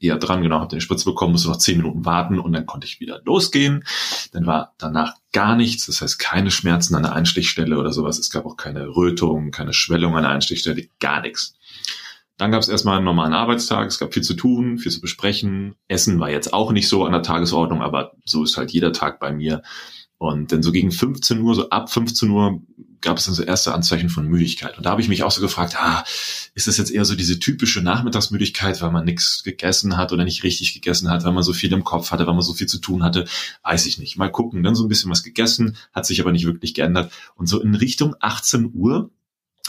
eher 0.00 0.16
dran, 0.18 0.42
genau, 0.42 0.60
habe 0.60 0.68
den 0.68 0.80
Spritze 0.80 1.04
bekommen, 1.04 1.32
musste 1.32 1.48
noch 1.48 1.58
zehn 1.58 1.78
Minuten 1.78 2.04
warten 2.04 2.38
und 2.38 2.52
dann 2.52 2.66
konnte 2.66 2.86
ich 2.86 3.00
wieder 3.00 3.20
losgehen. 3.24 3.84
Dann 4.32 4.46
war 4.46 4.74
danach 4.78 5.14
gar 5.32 5.56
nichts, 5.56 5.86
das 5.86 6.00
heißt 6.00 6.18
keine 6.18 6.50
Schmerzen 6.50 6.94
an 6.94 7.02
der 7.02 7.12
Einstichstelle 7.12 7.78
oder 7.78 7.92
sowas. 7.92 8.18
Es 8.18 8.30
gab 8.30 8.46
auch 8.46 8.56
keine 8.56 8.88
Rötung, 8.88 9.50
keine 9.50 9.72
Schwellung 9.72 10.16
an 10.16 10.22
der 10.22 10.32
Einstichstelle, 10.32 10.88
gar 11.00 11.20
nichts. 11.20 11.54
Dann 12.38 12.52
gab 12.52 12.62
es 12.62 12.68
erstmal 12.68 12.96
einen 12.96 13.04
normalen 13.04 13.32
Arbeitstag, 13.32 13.88
es 13.88 13.98
gab 13.98 14.14
viel 14.14 14.22
zu 14.22 14.34
tun, 14.34 14.78
viel 14.78 14.92
zu 14.92 15.00
besprechen. 15.00 15.74
Essen 15.88 16.20
war 16.20 16.30
jetzt 16.30 16.52
auch 16.52 16.70
nicht 16.70 16.88
so 16.88 17.04
an 17.04 17.12
der 17.12 17.22
Tagesordnung, 17.24 17.82
aber 17.82 18.12
so 18.24 18.44
ist 18.44 18.56
halt 18.56 18.70
jeder 18.70 18.92
Tag 18.92 19.18
bei 19.18 19.32
mir. 19.32 19.62
Und 20.18 20.50
dann 20.50 20.62
so 20.64 20.72
gegen 20.72 20.90
15 20.90 21.40
Uhr, 21.40 21.54
so 21.54 21.70
ab 21.70 21.90
15 21.90 22.28
Uhr 22.30 22.60
gab 23.00 23.18
es 23.18 23.26
dann 23.26 23.34
so 23.34 23.44
erste 23.44 23.72
Anzeichen 23.72 24.08
von 24.08 24.26
Müdigkeit. 24.26 24.76
Und 24.76 24.84
da 24.84 24.90
habe 24.90 25.00
ich 25.00 25.08
mich 25.08 25.22
auch 25.22 25.30
so 25.30 25.40
gefragt, 25.40 25.76
ah, 25.78 26.04
ist 26.54 26.66
das 26.66 26.76
jetzt 26.76 26.90
eher 26.90 27.04
so 27.04 27.14
diese 27.14 27.38
typische 27.38 27.80
Nachmittagsmüdigkeit, 27.80 28.82
weil 28.82 28.90
man 28.90 29.04
nichts 29.04 29.44
gegessen 29.44 29.96
hat 29.96 30.12
oder 30.12 30.24
nicht 30.24 30.42
richtig 30.42 30.74
gegessen 30.74 31.08
hat, 31.08 31.24
weil 31.24 31.32
man 31.32 31.44
so 31.44 31.52
viel 31.52 31.72
im 31.72 31.84
Kopf 31.84 32.10
hatte, 32.10 32.26
weil 32.26 32.34
man 32.34 32.42
so 32.42 32.54
viel 32.54 32.66
zu 32.66 32.78
tun 32.78 33.04
hatte, 33.04 33.26
weiß 33.62 33.86
ich 33.86 33.98
nicht. 33.98 34.16
Mal 34.16 34.32
gucken, 34.32 34.64
dann 34.64 34.74
so 34.74 34.84
ein 34.84 34.88
bisschen 34.88 35.10
was 35.10 35.22
gegessen, 35.22 35.76
hat 35.92 36.06
sich 36.06 36.20
aber 36.20 36.32
nicht 36.32 36.46
wirklich 36.46 36.74
geändert. 36.74 37.12
Und 37.36 37.46
so 37.46 37.60
in 37.60 37.76
Richtung 37.76 38.16
18 38.18 38.72
Uhr, 38.74 39.10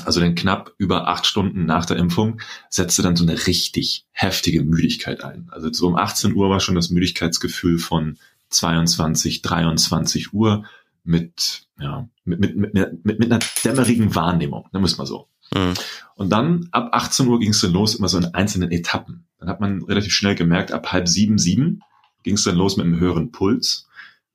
also 0.05 0.19
dann 0.19 0.33
knapp 0.33 0.73
über 0.77 1.07
acht 1.07 1.27
Stunden 1.27 1.65
nach 1.65 1.85
der 1.85 1.97
Impfung, 1.97 2.41
setzte 2.69 3.03
dann 3.03 3.15
so 3.15 3.23
eine 3.23 3.45
richtig 3.45 4.05
heftige 4.11 4.63
Müdigkeit 4.63 5.23
ein. 5.23 5.49
Also 5.51 5.71
so 5.71 5.87
um 5.87 5.95
18 5.95 6.33
Uhr 6.33 6.49
war 6.49 6.59
schon 6.59 6.75
das 6.75 6.89
Müdigkeitsgefühl 6.89 7.77
von 7.77 8.17
22, 8.49 9.41
23 9.41 10.33
Uhr 10.33 10.65
mit, 11.03 11.67
ja, 11.79 12.07
mit, 12.25 12.39
mit, 12.39 12.55
mit, 12.55 12.73
mit, 12.73 13.19
mit 13.19 13.31
einer 13.31 13.39
dämmerigen 13.63 14.15
Wahrnehmung, 14.15 14.67
da 14.71 14.79
muss 14.79 14.97
man 14.97 15.07
so. 15.07 15.27
Mhm. 15.53 15.73
Und 16.15 16.29
dann 16.29 16.67
ab 16.71 16.89
18 16.91 17.27
Uhr 17.27 17.39
ging 17.39 17.51
es 17.51 17.61
dann 17.61 17.71
los, 17.71 17.95
immer 17.95 18.09
so 18.09 18.17
in 18.17 18.33
einzelnen 18.33 18.71
Etappen. 18.71 19.25
Dann 19.39 19.49
hat 19.49 19.59
man 19.59 19.83
relativ 19.83 20.13
schnell 20.13 20.35
gemerkt, 20.35 20.71
ab 20.71 20.91
halb 20.91 21.07
sieben, 21.07 21.37
sieben 21.37 21.81
ging 22.23 22.35
es 22.35 22.43
dann 22.43 22.55
los 22.55 22.77
mit 22.77 22.85
einem 22.85 22.99
höheren 22.99 23.31
Puls. 23.31 23.87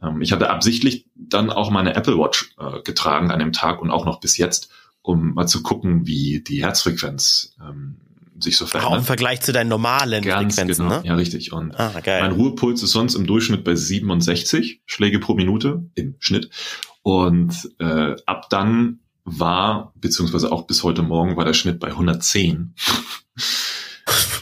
Ähm, 0.02 0.22
ich 0.22 0.32
hatte 0.32 0.50
absichtlich 0.50 1.06
dann 1.14 1.50
auch 1.50 1.70
meine 1.70 1.94
Apple 1.94 2.18
Watch 2.18 2.54
äh, 2.58 2.80
getragen 2.82 3.30
an 3.30 3.38
dem 3.38 3.52
Tag 3.52 3.80
und 3.80 3.90
auch 3.90 4.06
noch 4.06 4.20
bis 4.20 4.36
jetzt, 4.36 4.70
um 5.02 5.34
mal 5.34 5.46
zu 5.46 5.62
gucken, 5.62 6.06
wie 6.06 6.40
die 6.40 6.62
Herzfrequenz 6.62 7.54
ähm, 7.60 8.00
sich 8.38 8.56
so 8.56 8.66
verändert. 8.66 8.92
Auch 8.92 8.98
im 8.98 9.04
Vergleich 9.04 9.40
zu 9.40 9.52
deinen 9.52 9.68
normalen 9.68 10.22
Ganz 10.22 10.56
Frequenzen, 10.56 10.88
genau. 10.88 11.00
ne? 11.00 11.06
Ja, 11.06 11.14
richtig. 11.14 11.52
Und 11.52 11.78
ah, 11.78 11.92
mein 12.04 12.32
Ruhepuls 12.32 12.82
ist 12.82 12.92
sonst 12.92 13.14
im 13.14 13.26
Durchschnitt 13.26 13.64
bei 13.64 13.74
67 13.74 14.82
Schläge 14.86 15.18
pro 15.18 15.34
Minute 15.34 15.84
im 15.94 16.16
Schnitt. 16.18 16.50
Und 17.02 17.70
äh, 17.78 18.16
ab 18.26 18.48
dann 18.50 19.00
war, 19.24 19.92
beziehungsweise 19.96 20.52
auch 20.52 20.66
bis 20.66 20.82
heute 20.82 21.02
Morgen 21.02 21.36
war 21.36 21.44
der 21.44 21.54
Schnitt 21.54 21.80
bei 21.80 21.88
110. 21.88 22.74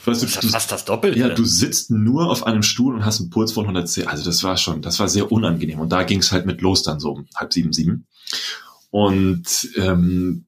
Weißt 0.04 0.22
du, 0.22 0.26
das 0.26 0.44
ist 0.44 0.50
fast 0.50 0.72
das 0.72 0.84
Doppelte. 0.84 1.18
Ja, 1.18 1.28
du 1.28 1.44
sitzt 1.44 1.92
nur 1.92 2.28
auf 2.28 2.44
einem 2.44 2.64
Stuhl 2.64 2.94
und 2.94 3.04
hast 3.04 3.20
einen 3.20 3.30
Puls 3.30 3.52
von 3.52 3.64
110. 3.64 4.08
Also 4.08 4.24
das 4.24 4.42
war 4.42 4.56
schon, 4.56 4.82
das 4.82 4.98
war 4.98 5.08
sehr 5.08 5.30
unangenehm. 5.30 5.78
Und 5.78 5.92
da 5.92 6.02
ging 6.02 6.18
es 6.18 6.32
halt 6.32 6.46
mit 6.46 6.60
los 6.60 6.82
dann 6.82 6.98
so 6.98 7.12
um 7.12 7.26
halb 7.36 7.52
sieben, 7.52 7.72
sieben. 7.72 8.06
Und 8.90 9.68
ähm, 9.76 10.46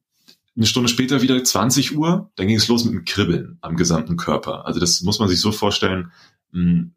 eine 0.55 0.65
Stunde 0.65 0.89
später 0.89 1.21
wieder 1.21 1.43
20 1.43 1.97
Uhr, 1.97 2.31
dann 2.35 2.47
ging 2.47 2.55
es 2.55 2.67
los 2.67 2.85
mit 2.85 2.93
dem 2.93 3.05
Kribbeln 3.05 3.57
am 3.61 3.75
gesamten 3.75 4.15
Körper. 4.15 4.65
Also 4.65 4.79
das 4.79 5.01
muss 5.01 5.19
man 5.19 5.27
sich 5.27 5.39
so 5.39 5.51
vorstellen, 5.51 6.11
hm, 6.51 6.95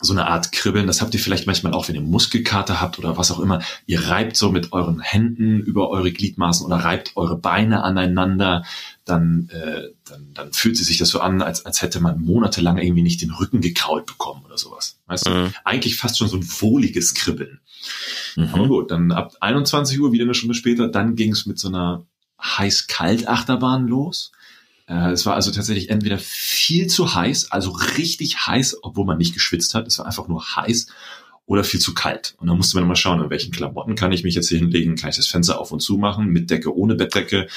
so 0.00 0.12
eine 0.12 0.26
Art 0.26 0.52
Kribbeln. 0.52 0.86
Das 0.86 1.02
habt 1.02 1.12
ihr 1.14 1.20
vielleicht 1.20 1.46
manchmal 1.46 1.74
auch, 1.74 1.88
wenn 1.88 1.94
ihr 1.94 2.00
Muskelkater 2.00 2.80
habt 2.80 2.98
oder 2.98 3.16
was 3.16 3.30
auch 3.30 3.38
immer. 3.38 3.62
Ihr 3.86 4.08
reibt 4.08 4.36
so 4.36 4.50
mit 4.50 4.72
euren 4.72 5.00
Händen 5.00 5.60
über 5.60 5.90
eure 5.90 6.10
Gliedmaßen 6.10 6.64
oder 6.64 6.76
reibt 6.76 7.12
eure 7.16 7.36
Beine 7.36 7.84
aneinander. 7.84 8.64
Dann, 9.04 9.50
äh, 9.50 9.88
dann, 10.08 10.32
dann 10.32 10.52
fühlt 10.52 10.76
sich 10.76 10.98
das 10.98 11.10
so 11.10 11.20
an, 11.20 11.42
als, 11.42 11.66
als 11.66 11.82
hätte 11.82 12.00
man 12.00 12.20
monatelang 12.20 12.78
irgendwie 12.78 13.02
nicht 13.02 13.20
den 13.20 13.30
Rücken 13.30 13.60
gekrault 13.60 14.06
bekommen 14.06 14.42
oder 14.46 14.56
sowas. 14.56 14.98
Weißt 15.06 15.28
mhm. 15.28 15.32
du? 15.32 15.52
Eigentlich 15.64 15.96
fast 15.96 16.18
schon 16.18 16.28
so 16.28 16.36
ein 16.36 16.48
wohliges 16.60 17.14
Kribbeln. 17.14 17.60
Mhm. 18.36 18.48
Aber 18.52 18.68
gut, 18.68 18.90
dann 18.90 19.12
ab 19.12 19.34
21 19.40 20.00
Uhr, 20.00 20.12
wieder 20.12 20.24
eine 20.24 20.34
Stunde 20.34 20.54
später, 20.54 20.88
dann 20.88 21.14
ging 21.14 21.32
es 21.32 21.44
mit 21.44 21.58
so 21.58 21.68
einer 21.68 22.06
heiß-kalt-Achterbahn 22.40 23.86
los. 23.86 24.32
Äh, 24.86 25.10
es 25.10 25.24
war 25.26 25.34
also 25.34 25.50
tatsächlich 25.50 25.90
entweder 25.90 26.18
viel 26.18 26.88
zu 26.88 27.14
heiß, 27.14 27.52
also 27.52 27.70
richtig 27.70 28.46
heiß, 28.46 28.78
obwohl 28.82 29.06
man 29.06 29.18
nicht 29.18 29.34
geschwitzt 29.34 29.74
hat. 29.74 29.86
Es 29.86 29.98
war 29.98 30.06
einfach 30.06 30.28
nur 30.28 30.56
heiß 30.56 30.86
oder 31.50 31.64
viel 31.64 31.80
zu 31.80 31.94
kalt. 31.94 32.36
Und 32.38 32.46
dann 32.46 32.56
musste 32.56 32.78
man 32.78 32.86
mal 32.86 32.94
schauen, 32.94 33.20
in 33.20 33.28
welchen 33.28 33.50
Klamotten 33.50 33.96
kann 33.96 34.12
ich 34.12 34.22
mich 34.22 34.36
jetzt 34.36 34.48
hier 34.48 34.60
hinlegen, 34.60 34.94
kann 34.94 35.10
ich 35.10 35.16
das 35.16 35.26
Fenster 35.26 35.58
auf 35.58 35.72
und 35.72 35.80
zu 35.80 35.96
machen, 35.96 36.28
mit 36.28 36.48
Decke, 36.48 36.72
ohne 36.72 36.94
Bettdecke. 36.94 37.48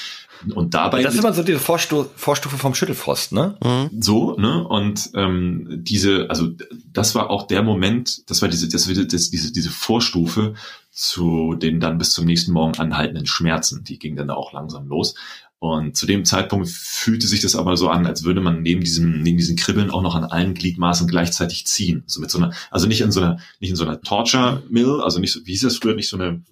Und 0.52 0.74
dabei. 0.74 1.00
Das 1.00 1.14
ist 1.14 1.20
immer 1.20 1.32
so 1.32 1.44
diese 1.44 1.60
Vorstu 1.60 2.04
Vorstufe 2.16 2.58
vom 2.58 2.74
Schüttelfrost, 2.74 3.30
ne? 3.30 3.56
Mhm. 3.62 4.02
So, 4.02 4.36
ne? 4.36 4.66
Und 4.66 5.10
ähm, 5.14 5.68
diese, 5.70 6.28
also 6.28 6.48
das 6.92 7.14
war 7.14 7.30
auch 7.30 7.46
der 7.46 7.62
Moment, 7.62 8.28
das 8.28 8.42
war 8.42 8.48
diese, 8.48 8.68
das, 8.68 8.92
das, 8.92 9.30
diese, 9.30 9.52
diese 9.52 9.70
Vorstufe 9.70 10.54
zu 10.90 11.54
den 11.54 11.78
dann 11.78 11.96
bis 11.96 12.12
zum 12.12 12.24
nächsten 12.24 12.52
Morgen 12.52 12.78
anhaltenden 12.80 13.26
Schmerzen. 13.26 13.84
Die 13.84 14.00
ging 14.00 14.16
dann 14.16 14.30
auch 14.30 14.52
langsam 14.52 14.88
los. 14.88 15.14
Und 15.58 15.96
zu 15.96 16.04
dem 16.04 16.26
Zeitpunkt 16.26 16.68
fühlte 16.68 17.26
sich 17.26 17.40
das 17.40 17.56
aber 17.56 17.76
so 17.78 17.88
an, 17.88 18.06
als 18.06 18.24
würde 18.24 18.42
man 18.42 18.60
neben 18.60 18.82
diesem, 18.82 19.22
neben 19.22 19.38
diesen 19.38 19.56
Kribbeln 19.56 19.90
auch 19.90 20.02
noch 20.02 20.14
an 20.14 20.24
allen 20.24 20.52
Gliedmaßen 20.52 21.08
gleichzeitig 21.08 21.66
ziehen. 21.66 22.02
So 22.06 22.20
mit 22.20 22.30
so 22.30 22.38
einer, 22.38 22.52
also 22.70 22.86
nicht 22.86 23.00
in 23.00 23.12
so 23.12 23.20
einer, 23.20 23.38
nicht 23.60 23.70
in 23.70 23.76
so 23.76 23.84
einer 23.84 24.00
Torture 24.02 24.62
Mill, 24.68 25.00
also 25.00 25.20
nicht 25.20 25.32
so, 25.32 25.40
wie 25.46 25.52
hieß 25.52 25.62
das 25.62 25.78
früher, 25.78 25.94
nicht 25.94 26.08
so 26.08 26.18
eine, 26.18 26.42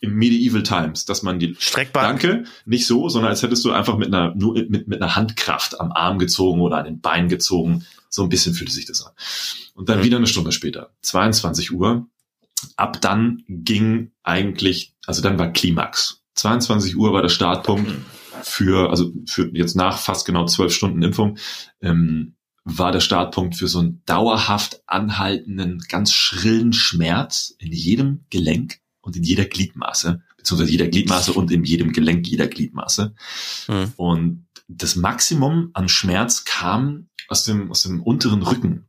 im 0.00 0.14
Medieval 0.14 0.62
Times, 0.62 1.04
dass 1.04 1.22
man 1.22 1.38
die 1.38 1.56
Streckbank. 1.58 2.20
Danke, 2.20 2.44
nicht 2.64 2.86
so, 2.86 3.08
sondern 3.08 3.30
als 3.30 3.42
hättest 3.42 3.64
du 3.64 3.70
einfach 3.70 3.96
mit 3.96 4.08
einer 4.08 4.34
nur 4.34 4.54
mit 4.54 4.88
mit 4.88 5.00
einer 5.00 5.14
Handkraft 5.14 5.78
am 5.78 5.92
Arm 5.92 6.18
gezogen 6.18 6.60
oder 6.60 6.78
an 6.78 6.84
den 6.84 7.00
Bein 7.00 7.28
gezogen. 7.28 7.86
So 8.08 8.22
ein 8.22 8.28
bisschen 8.28 8.54
fühlte 8.54 8.72
sich 8.72 8.86
das 8.86 9.04
an. 9.04 9.12
Und 9.74 9.88
dann 9.88 10.00
mhm. 10.00 10.04
wieder 10.04 10.16
eine 10.16 10.26
Stunde 10.26 10.52
später, 10.52 10.90
22 11.02 11.72
Uhr. 11.72 12.06
Ab 12.76 13.00
dann 13.00 13.42
ging 13.48 14.10
eigentlich, 14.22 14.94
also 15.06 15.22
dann 15.22 15.38
war 15.38 15.52
Klimax. 15.52 16.22
22 16.34 16.96
Uhr 16.96 17.12
war 17.12 17.22
der 17.22 17.28
Startpunkt. 17.28 17.88
Mhm 17.88 18.04
für, 18.42 18.90
also 18.90 19.12
für 19.26 19.50
jetzt 19.54 19.76
nach 19.76 19.98
fast 19.98 20.26
genau 20.26 20.46
zwölf 20.46 20.72
Stunden 20.72 21.02
Impfung, 21.02 21.38
ähm, 21.80 22.34
war 22.64 22.92
der 22.92 23.00
Startpunkt 23.00 23.56
für 23.56 23.68
so 23.68 23.80
einen 23.80 24.02
dauerhaft 24.04 24.82
anhaltenden, 24.86 25.82
ganz 25.88 26.12
schrillen 26.12 26.72
Schmerz 26.72 27.54
in 27.58 27.72
jedem 27.72 28.26
Gelenk 28.30 28.80
und 29.00 29.16
in 29.16 29.22
jeder 29.22 29.46
Gliedmaße, 29.46 30.22
beziehungsweise 30.36 30.70
jeder 30.70 30.88
Gliedmaße 30.88 31.32
und 31.32 31.50
in 31.50 31.64
jedem 31.64 31.92
Gelenk 31.92 32.26
jeder 32.28 32.48
Gliedmaße. 32.48 33.14
Mhm. 33.68 33.92
Und 33.96 34.46
das 34.68 34.94
Maximum 34.94 35.70
an 35.72 35.88
Schmerz 35.88 36.44
kam 36.44 37.08
aus 37.28 37.44
dem, 37.44 37.70
aus 37.70 37.82
dem 37.82 38.02
unteren 38.02 38.42
Rücken, 38.42 38.88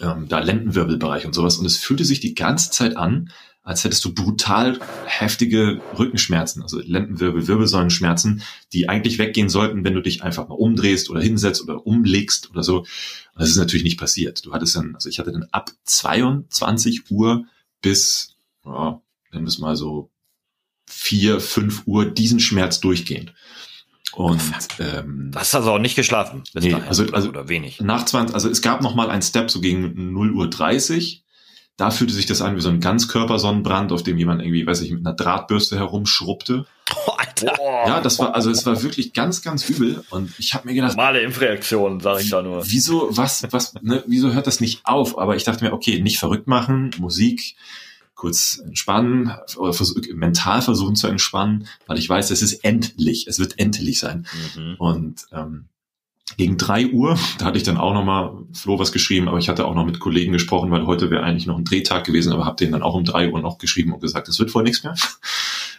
ähm, 0.00 0.28
da 0.28 0.40
Lendenwirbelbereich 0.40 1.24
und 1.24 1.34
sowas. 1.34 1.56
Und 1.56 1.66
es 1.66 1.78
fühlte 1.78 2.04
sich 2.04 2.20
die 2.20 2.34
ganze 2.34 2.70
Zeit 2.70 2.96
an, 2.96 3.30
als 3.64 3.84
hättest 3.84 4.04
du 4.04 4.12
brutal 4.12 4.80
heftige 5.06 5.80
Rückenschmerzen, 5.96 6.62
also 6.62 6.80
Lendenwirbel, 6.80 7.46
Wirbelsäulenschmerzen, 7.46 8.42
die 8.72 8.88
eigentlich 8.88 9.18
weggehen 9.18 9.48
sollten, 9.48 9.84
wenn 9.84 9.94
du 9.94 10.00
dich 10.00 10.22
einfach 10.22 10.48
mal 10.48 10.56
umdrehst 10.56 11.10
oder 11.10 11.20
hinsetzt 11.20 11.62
oder 11.62 11.86
umlegst 11.86 12.50
oder 12.50 12.64
so. 12.64 12.80
Und 12.80 12.88
das 13.36 13.50
ist 13.50 13.56
natürlich 13.56 13.84
nicht 13.84 14.00
passiert. 14.00 14.44
Du 14.44 14.52
hattest 14.52 14.74
dann, 14.74 14.94
also 14.96 15.08
ich 15.08 15.20
hatte 15.20 15.30
dann 15.30 15.46
ab 15.52 15.70
22 15.84 17.10
Uhr 17.10 17.46
bis, 17.80 18.34
ja, 18.64 19.00
nennen 19.30 19.44
wir 19.44 19.48
es 19.48 19.58
mal 19.58 19.76
so 19.76 20.10
vier, 20.88 21.40
fünf 21.40 21.86
Uhr 21.86 22.04
diesen 22.04 22.40
Schmerz 22.40 22.80
durchgehend. 22.80 23.32
Und 24.12 24.42
ähm, 24.78 25.30
du 25.32 25.38
hast 25.38 25.54
also 25.54 25.70
auch 25.70 25.78
nicht 25.78 25.94
geschlafen. 25.94 26.42
Bis 26.52 26.64
nee, 26.64 26.74
also, 26.74 27.06
also 27.12 27.28
oder 27.28 27.48
wenig. 27.48 27.80
Nach 27.80 28.04
20, 28.04 28.34
also 28.34 28.50
es 28.50 28.60
gab 28.60 28.82
noch 28.82 28.94
mal 28.94 29.08
einen 29.08 29.22
Step 29.22 29.50
so 29.50 29.60
gegen 29.60 30.12
0 30.12 30.32
Uhr 30.32 30.50
30 30.50 31.21
da 31.82 31.90
fühlte 31.90 32.14
sich 32.14 32.26
das 32.26 32.42
an 32.42 32.54
wie 32.54 32.60
so 32.60 32.68
ein 32.68 32.78
Ganzkörpersonnenbrand, 32.78 33.90
auf 33.90 34.04
dem 34.04 34.16
jemand 34.16 34.40
irgendwie, 34.40 34.64
weiß 34.64 34.82
ich, 34.82 34.92
mit 34.92 35.04
einer 35.04 35.16
Drahtbürste 35.16 35.76
herumschrubbte. 35.76 36.64
Oh, 36.94 37.10
Alter. 37.18 37.56
Ja, 37.60 38.00
das 38.00 38.20
war, 38.20 38.36
also 38.36 38.52
es 38.52 38.64
war 38.64 38.80
wirklich 38.84 39.12
ganz, 39.12 39.42
ganz 39.42 39.68
übel. 39.68 40.04
Und 40.10 40.30
ich 40.38 40.54
habe 40.54 40.68
mir 40.68 40.74
gedacht. 40.74 40.96
Normale 40.96 41.22
Impfreaktion, 41.22 41.98
sage 41.98 42.20
ich 42.22 42.30
da 42.30 42.40
nur. 42.40 42.62
Wieso, 42.64 43.08
was, 43.10 43.44
was, 43.50 43.74
ne, 43.82 44.04
wieso 44.06 44.32
hört 44.32 44.46
das 44.46 44.60
nicht 44.60 44.82
auf? 44.84 45.18
Aber 45.18 45.34
ich 45.34 45.42
dachte 45.42 45.64
mir, 45.64 45.72
okay, 45.72 46.00
nicht 46.00 46.20
verrückt 46.20 46.46
machen, 46.46 46.92
Musik, 46.98 47.56
kurz 48.14 48.62
entspannen, 48.64 49.32
oder 49.56 49.72
vers 49.72 49.92
mental 50.14 50.62
versuchen 50.62 50.94
zu 50.94 51.08
entspannen, 51.08 51.66
weil 51.88 51.98
ich 51.98 52.08
weiß, 52.08 52.30
es 52.30 52.42
ist 52.42 52.62
endlich, 52.62 53.26
es 53.26 53.40
wird 53.40 53.58
endlich 53.58 53.98
sein. 53.98 54.24
Mhm. 54.54 54.76
Und 54.78 55.26
ähm, 55.32 55.64
gegen 56.36 56.56
drei 56.56 56.86
Uhr, 56.86 57.18
da 57.38 57.46
hatte 57.46 57.58
ich 57.58 57.64
dann 57.64 57.76
auch 57.76 57.94
nochmal 57.94 58.32
Flo 58.52 58.78
was 58.78 58.92
geschrieben, 58.92 59.28
aber 59.28 59.38
ich 59.38 59.48
hatte 59.48 59.66
auch 59.66 59.74
noch 59.74 59.86
mit 59.86 60.00
Kollegen 60.00 60.32
gesprochen, 60.32 60.70
weil 60.70 60.86
heute 60.86 61.10
wäre 61.10 61.22
eigentlich 61.22 61.46
noch 61.46 61.58
ein 61.58 61.64
Drehtag 61.64 62.04
gewesen, 62.04 62.32
aber 62.32 62.44
habe 62.44 62.56
denen 62.56 62.72
dann 62.72 62.82
auch 62.82 62.94
um 62.94 63.04
drei 63.04 63.30
Uhr 63.30 63.40
noch 63.40 63.58
geschrieben 63.58 63.92
und 63.92 64.00
gesagt, 64.00 64.28
es 64.28 64.38
wird 64.38 64.54
wohl 64.54 64.62
nichts 64.62 64.82
mehr. 64.82 64.94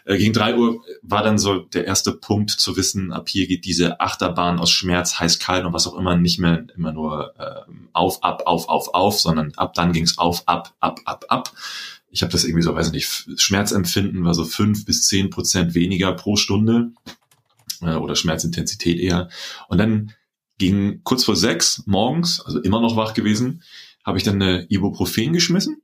Äh, 0.06 0.18
gegen 0.18 0.34
drei 0.34 0.58
Uhr 0.58 0.84
war 1.02 1.24
dann 1.24 1.38
so 1.38 1.60
der 1.60 1.86
erste 1.86 2.12
Punkt 2.12 2.50
zu 2.50 2.76
wissen, 2.76 3.14
ab 3.14 3.30
hier 3.30 3.48
geht 3.48 3.64
diese 3.64 4.02
Achterbahn 4.02 4.60
aus 4.60 4.70
Schmerz, 4.70 5.18
heiß, 5.18 5.40
kalt 5.40 5.64
und 5.64 5.72
was 5.72 5.88
auch 5.88 5.98
immer 5.98 6.18
nicht 6.18 6.40
mehr 6.40 6.66
immer 6.76 6.92
nur 6.92 7.34
äh, 7.40 7.72
auf, 7.94 8.22
ab, 8.22 8.44
auf, 8.46 8.68
auf, 8.68 8.94
auf, 8.94 9.22
sondern 9.22 9.54
ab 9.56 9.74
dann 9.76 9.94
ging 9.94 10.04
es 10.04 10.18
auf, 10.18 10.46
ab, 10.46 10.74
ab, 10.82 11.00
ab, 11.06 11.24
ab. 11.30 11.54
Ich 12.12 12.22
habe 12.22 12.34
das 12.34 12.44
irgendwie 12.44 12.64
so, 12.64 12.76
weiß 12.76 12.92
nicht, 12.92 13.28
Schmerzempfinden 13.38 14.26
war 14.26 14.34
so 14.34 14.44
fünf 14.44 14.84
bis 14.84 15.08
zehn 15.08 15.30
Prozent 15.30 15.74
weniger 15.74 16.12
pro 16.12 16.36
Stunde 16.36 16.92
äh, 17.82 17.96
oder 17.96 18.16
Schmerzintensität 18.16 19.00
eher. 19.00 19.30
Und 19.70 19.78
dann 19.78 20.12
gegen 20.58 21.04
kurz 21.04 21.24
vor 21.24 21.36
sechs 21.36 21.84
morgens, 21.86 22.42
also 22.42 22.60
immer 22.62 22.82
noch 22.82 22.96
wach 22.96 23.14
gewesen, 23.14 23.64
habe 24.06 24.18
ich 24.18 24.24
dann 24.24 24.42
eine 24.42 24.66
Ibuprofen 24.70 25.34
geschmissen. 25.34 25.82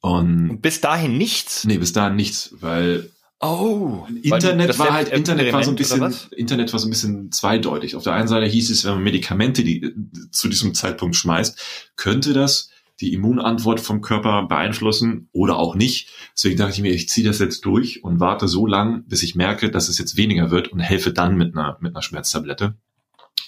Und, 0.00 0.50
und 0.50 0.62
bis 0.62 0.80
dahin 0.80 1.16
nichts? 1.16 1.64
Nee, 1.64 1.78
bis 1.78 1.92
dahin 1.92 2.16
nichts, 2.16 2.54
weil 2.60 3.10
Oh, 3.40 4.06
Internet 4.22 4.78
war 4.78 4.94
halt 4.94 5.10
Internet 5.10 5.52
war 5.52 5.62
so 5.62 5.70
ein 5.70 5.76
bisschen 5.76 6.14
Internet 6.30 6.72
war 6.72 6.80
so 6.80 6.86
ein 6.86 6.90
bisschen 6.90 7.30
zweideutig. 7.30 7.94
Auf 7.94 8.04
der 8.04 8.14
einen 8.14 8.28
Seite 8.28 8.46
hieß 8.46 8.70
es, 8.70 8.84
wenn 8.84 8.94
man 8.94 9.02
Medikamente 9.02 9.62
die, 9.62 9.94
zu 10.30 10.48
diesem 10.48 10.72
Zeitpunkt 10.72 11.14
schmeißt, 11.14 11.92
könnte 11.96 12.32
das 12.32 12.70
die 13.00 13.12
Immunantwort 13.12 13.80
vom 13.80 14.00
Körper 14.00 14.46
beeinflussen 14.46 15.28
oder 15.32 15.58
auch 15.58 15.74
nicht. 15.74 16.08
Deswegen 16.34 16.56
dachte 16.56 16.72
ich 16.72 16.80
mir, 16.80 16.94
ich 16.94 17.08
ziehe 17.08 17.26
das 17.26 17.38
jetzt 17.38 17.66
durch 17.66 18.02
und 18.02 18.18
warte 18.18 18.48
so 18.48 18.66
lang, 18.66 19.04
bis 19.08 19.22
ich 19.22 19.34
merke, 19.34 19.70
dass 19.70 19.88
es 19.88 19.98
jetzt 19.98 20.16
weniger 20.16 20.50
wird 20.50 20.68
und 20.68 20.80
helfe 20.80 21.12
dann 21.12 21.36
mit 21.36 21.54
einer 21.54 21.76
mit 21.80 21.94
einer 21.94 22.02
Schmerztablette. 22.02 22.76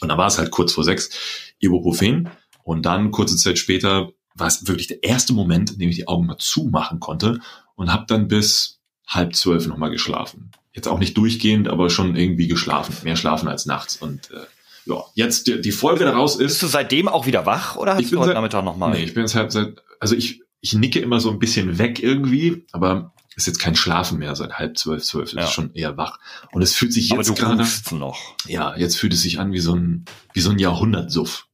Und 0.01 0.09
dann 0.09 0.19
war 0.19 0.27
es 0.27 0.39
halt 0.39 0.51
kurz 0.51 0.73
vor 0.73 0.85
sechs 0.85 1.11
Ibuprofen. 1.59 2.29
Und 2.63 2.87
dann 2.87 3.11
kurze 3.11 3.37
Zeit 3.37 3.59
später 3.59 4.11
war 4.35 4.47
es 4.47 4.67
wirklich 4.67 4.87
der 4.89 5.03
erste 5.03 5.33
Moment, 5.33 5.73
in 5.73 5.79
dem 5.79 5.89
ich 5.89 5.97
die 5.97 6.09
Augen 6.09 6.27
mal 6.27 6.39
zumachen 6.39 7.01
konnte 7.01 7.41
und 7.75 7.93
habe 7.93 8.05
dann 8.07 8.29
bis 8.29 8.81
halb 9.07 9.35
zwölf 9.35 9.67
nochmal 9.67 9.91
geschlafen. 9.91 10.51
Jetzt 10.73 10.89
auch 10.89 10.99
nicht 10.99 11.17
durchgehend, 11.17 11.69
aber 11.69 11.89
schon 11.89 12.17
irgendwie 12.17 12.49
geschlafen. 12.49 12.95
Mehr 13.05 13.17
schlafen 13.17 13.49
als 13.49 13.65
nachts. 13.65 13.97
Und 13.97 14.31
äh, 14.31 14.45
ja, 14.85 15.05
jetzt 15.15 15.47
die, 15.47 15.61
die 15.61 15.73
Folge 15.73 16.05
daraus 16.05 16.37
ist. 16.37 16.53
Bist 16.53 16.63
du 16.63 16.67
seitdem 16.67 17.09
auch 17.09 17.27
wieder 17.27 17.47
wach 17.47 17.77
oder 17.77 17.95
hast 17.95 18.13
du 18.13 18.19
heute 18.19 18.29
seit, 18.29 18.35
Nachmittag 18.35 18.65
nochmal? 18.65 18.91
Nee, 18.91 19.05
ich 19.05 19.15
bin 19.15 19.27
seit, 19.27 19.53
seit 19.53 19.83
also 20.01 20.15
ich, 20.15 20.43
ich 20.61 20.75
nicke 20.75 21.01
immer 21.01 21.21
so 21.21 21.31
ein 21.31 21.39
bisschen 21.39 21.79
weg 21.79 22.03
irgendwie, 22.03 22.67
aber 22.73 23.15
ist 23.37 23.47
jetzt 23.47 23.59
kein 23.59 23.77
Schlafen 23.77 24.19
mehr 24.19 24.35
seit 24.35 24.55
halb 24.55 24.79
zwölf, 24.79 25.05
zwölf, 25.05 25.29
ist 25.29 25.35
ja. 25.35 25.47
schon 25.47 25.75
eher 25.75 25.97
wach. 25.97 26.19
Und 26.53 26.63
es 26.63 26.75
fühlt 26.75 26.93
sich 26.93 27.11
jetzt 27.11 27.37
gerade, 27.37 27.65
noch. 27.93 28.19
ja, 28.47 28.75
jetzt 28.77 28.97
fühlt 28.97 29.13
es 29.13 29.23
sich 29.23 29.39
an 29.39 29.53
wie 29.53 29.61
so 29.61 29.75
ein, 29.75 30.07
wie 30.33 30.41
so 30.41 30.51
ein 30.51 30.59
Jahrhundertsuff. 30.59 31.47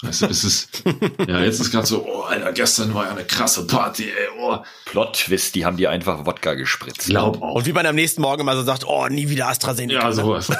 Weißt 0.00 0.22
du, 0.22 0.26
es 0.26 0.44
ist, 0.44 0.84
ja, 1.26 1.40
jetzt 1.40 1.58
ist 1.58 1.72
gerade 1.72 1.86
so, 1.86 2.06
oh, 2.06 2.22
Alter, 2.22 2.52
gestern 2.52 2.94
war 2.94 3.06
ja 3.06 3.10
eine 3.10 3.24
krasse 3.24 3.66
Party, 3.66 4.04
ey, 4.04 4.28
oh. 4.38 4.58
Plot-Twist, 4.84 5.56
die 5.56 5.64
haben 5.64 5.76
die 5.76 5.88
einfach 5.88 6.24
Wodka 6.24 6.54
gespritzt. 6.54 7.06
Glaub 7.06 7.42
auch. 7.42 7.56
Und 7.56 7.66
wie 7.66 7.72
man 7.72 7.84
am 7.84 7.96
nächsten 7.96 8.22
Morgen 8.22 8.42
immer 8.42 8.54
so 8.54 8.62
sagt, 8.62 8.84
oh, 8.86 9.08
nie 9.08 9.28
wieder 9.28 9.48
AstraZeneca. 9.48 10.00
Ja, 10.00 10.12
sowas. 10.12 10.50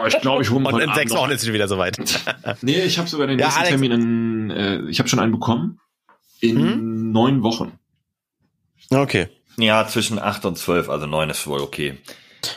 oh, 0.00 0.06
ich 0.06 0.20
glaube, 0.20 0.42
ich 0.42 0.50
hole 0.50 0.60
mal 0.60 0.72
Und 0.72 0.80
in 0.80 0.94
sechs 0.94 1.10
Wochen 1.10 1.32
ist 1.32 1.42
es 1.42 1.52
wieder 1.52 1.66
soweit. 1.66 1.98
nee, 2.62 2.82
ich 2.82 2.98
habe 2.98 3.08
sogar 3.08 3.26
den 3.26 3.38
nächsten 3.38 3.62
ja, 3.62 3.66
Termin 3.66 3.90
in, 3.90 4.50
äh, 4.50 4.82
ich 4.82 5.00
habe 5.00 5.08
schon 5.08 5.18
einen 5.18 5.32
bekommen. 5.32 5.80
In 6.38 6.56
hm? 6.56 7.10
neun 7.10 7.42
Wochen. 7.42 7.80
Okay. 8.90 9.28
Ja, 9.58 9.86
zwischen 9.86 10.18
acht 10.18 10.44
und 10.44 10.56
zwölf, 10.56 10.88
also 10.88 11.06
neun 11.06 11.30
ist 11.30 11.46
wohl 11.46 11.60
okay. 11.60 11.98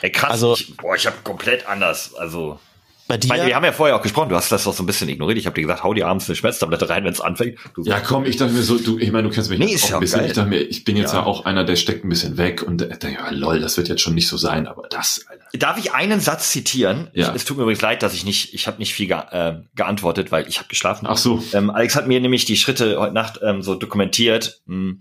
Ey, 0.00 0.12
krass, 0.12 0.30
also, 0.30 0.54
ich, 0.54 0.76
boah, 0.76 0.94
ich 0.94 1.06
habe 1.06 1.16
komplett 1.24 1.66
anders, 1.66 2.14
also 2.14 2.60
Bei 3.08 3.18
dir? 3.18 3.28
Meine, 3.28 3.46
wir 3.46 3.56
haben 3.56 3.64
ja 3.64 3.72
vorher 3.72 3.96
auch 3.96 4.02
gesprochen, 4.02 4.28
du 4.28 4.36
hast 4.36 4.52
das 4.52 4.62
doch 4.62 4.72
so 4.72 4.84
ein 4.84 4.86
bisschen 4.86 5.08
ignoriert. 5.08 5.36
Ich 5.36 5.46
habe 5.46 5.54
dir 5.54 5.62
gesagt, 5.62 5.82
hau 5.82 5.92
dir 5.92 6.06
abends 6.06 6.28
eine 6.28 6.36
Schmerztablette 6.36 6.88
rein, 6.88 7.04
wenn 7.04 7.12
es 7.12 7.20
anfängt. 7.20 7.58
Du 7.74 7.82
ja, 7.82 7.98
komm, 7.98 8.24
ich 8.24 8.36
dachte 8.36 8.52
mir 8.52 8.62
so, 8.62 8.78
du, 8.78 8.98
ich 8.98 9.10
meine, 9.10 9.28
du 9.28 9.34
kennst 9.34 9.50
mich 9.50 9.58
nee, 9.58 9.76
auch 9.76 9.88
ja 9.88 9.96
ein 9.96 10.00
bisschen. 10.00 10.20
Geil. 10.20 10.28
Ich 10.28 10.34
dachte 10.34 10.48
mir, 10.48 10.60
ich 10.60 10.84
bin 10.84 10.96
jetzt 10.96 11.12
ja. 11.12 11.20
ja. 11.20 11.26
auch 11.26 11.44
einer, 11.44 11.64
der 11.64 11.74
steckt 11.74 12.04
ein 12.04 12.08
bisschen 12.08 12.36
weg 12.36 12.62
und 12.62 12.80
der, 12.80 13.10
ja, 13.10 13.30
lol, 13.30 13.58
das 13.58 13.76
wird 13.76 13.88
jetzt 13.88 14.00
schon 14.00 14.14
nicht 14.14 14.28
so 14.28 14.36
sein, 14.36 14.68
aber 14.68 14.86
das. 14.88 15.26
Alter. 15.28 15.44
Darf 15.58 15.78
ich 15.78 15.92
einen 15.92 16.20
Satz 16.20 16.52
zitieren? 16.52 17.10
Ja. 17.12 17.30
Ich, 17.30 17.34
es 17.34 17.44
tut 17.44 17.56
mir 17.56 17.64
übrigens 17.64 17.82
leid, 17.82 18.04
dass 18.04 18.14
ich 18.14 18.24
nicht, 18.24 18.54
ich 18.54 18.68
habe 18.68 18.78
nicht 18.78 18.94
viel 18.94 19.08
ge 19.08 19.18
äh, 19.30 19.54
geantwortet, 19.74 20.30
weil 20.30 20.48
ich 20.48 20.58
habe 20.58 20.68
geschlafen. 20.68 21.06
Ach 21.08 21.16
so. 21.16 21.42
Ähm, 21.52 21.70
Alex 21.70 21.96
hat 21.96 22.06
mir 22.06 22.20
nämlich 22.20 22.44
die 22.44 22.56
Schritte 22.56 22.98
heute 23.00 23.12
Nacht 23.12 23.40
ähm, 23.42 23.60
so 23.60 23.74
dokumentiert 23.74 24.62
hm. 24.66 25.00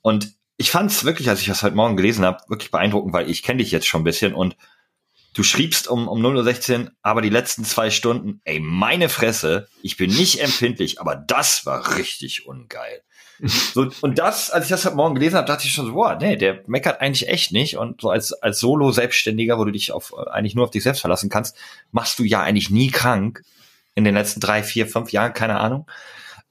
und 0.00 0.32
ich 0.56 0.70
fand 0.70 0.90
es 0.90 1.04
wirklich, 1.04 1.28
als 1.28 1.40
ich 1.40 1.46
das 1.46 1.62
heute 1.62 1.76
Morgen 1.76 1.96
gelesen 1.96 2.24
habe, 2.24 2.38
wirklich 2.48 2.70
beeindruckend, 2.70 3.12
weil 3.12 3.30
ich 3.30 3.42
kenne 3.42 3.62
dich 3.62 3.70
jetzt 3.70 3.86
schon 3.86 4.02
ein 4.02 4.04
bisschen 4.04 4.34
und 4.34 4.56
Du 5.34 5.42
schriebst 5.42 5.88
um, 5.88 6.06
um 6.06 6.24
0.16 6.24 6.84
Uhr, 6.84 6.90
aber 7.02 7.20
die 7.20 7.28
letzten 7.28 7.64
zwei 7.64 7.90
Stunden, 7.90 8.40
ey, 8.44 8.60
meine 8.60 9.08
Fresse, 9.08 9.66
ich 9.82 9.96
bin 9.96 10.10
nicht 10.10 10.40
empfindlich, 10.40 11.00
aber 11.00 11.16
das 11.16 11.66
war 11.66 11.96
richtig 11.96 12.46
ungeil. 12.46 13.02
So, 13.40 13.90
und 14.00 14.20
das, 14.20 14.52
als 14.52 14.66
ich 14.66 14.70
das 14.70 14.84
heute 14.84 14.94
Morgen 14.94 15.16
gelesen 15.16 15.36
habe, 15.36 15.48
dachte 15.48 15.66
ich 15.66 15.74
schon 15.74 15.86
so, 15.86 15.94
boah, 15.94 16.16
nee, 16.20 16.36
der 16.36 16.62
meckert 16.68 17.00
eigentlich 17.00 17.28
echt 17.28 17.50
nicht. 17.50 17.76
Und 17.76 18.00
so 18.00 18.10
als, 18.10 18.32
als 18.32 18.60
Solo-Selbstständiger, 18.60 19.58
wo 19.58 19.64
du 19.64 19.72
dich 19.72 19.90
auf, 19.90 20.16
eigentlich 20.16 20.54
nur 20.54 20.66
auf 20.66 20.70
dich 20.70 20.84
selbst 20.84 21.00
verlassen 21.00 21.30
kannst, 21.30 21.56
machst 21.90 22.20
du 22.20 22.22
ja 22.22 22.42
eigentlich 22.42 22.70
nie 22.70 22.92
krank. 22.92 23.42
In 23.96 24.04
den 24.04 24.14
letzten 24.14 24.38
drei, 24.38 24.62
vier, 24.62 24.86
fünf 24.86 25.10
Jahren, 25.10 25.32
keine 25.32 25.58
Ahnung. 25.58 25.90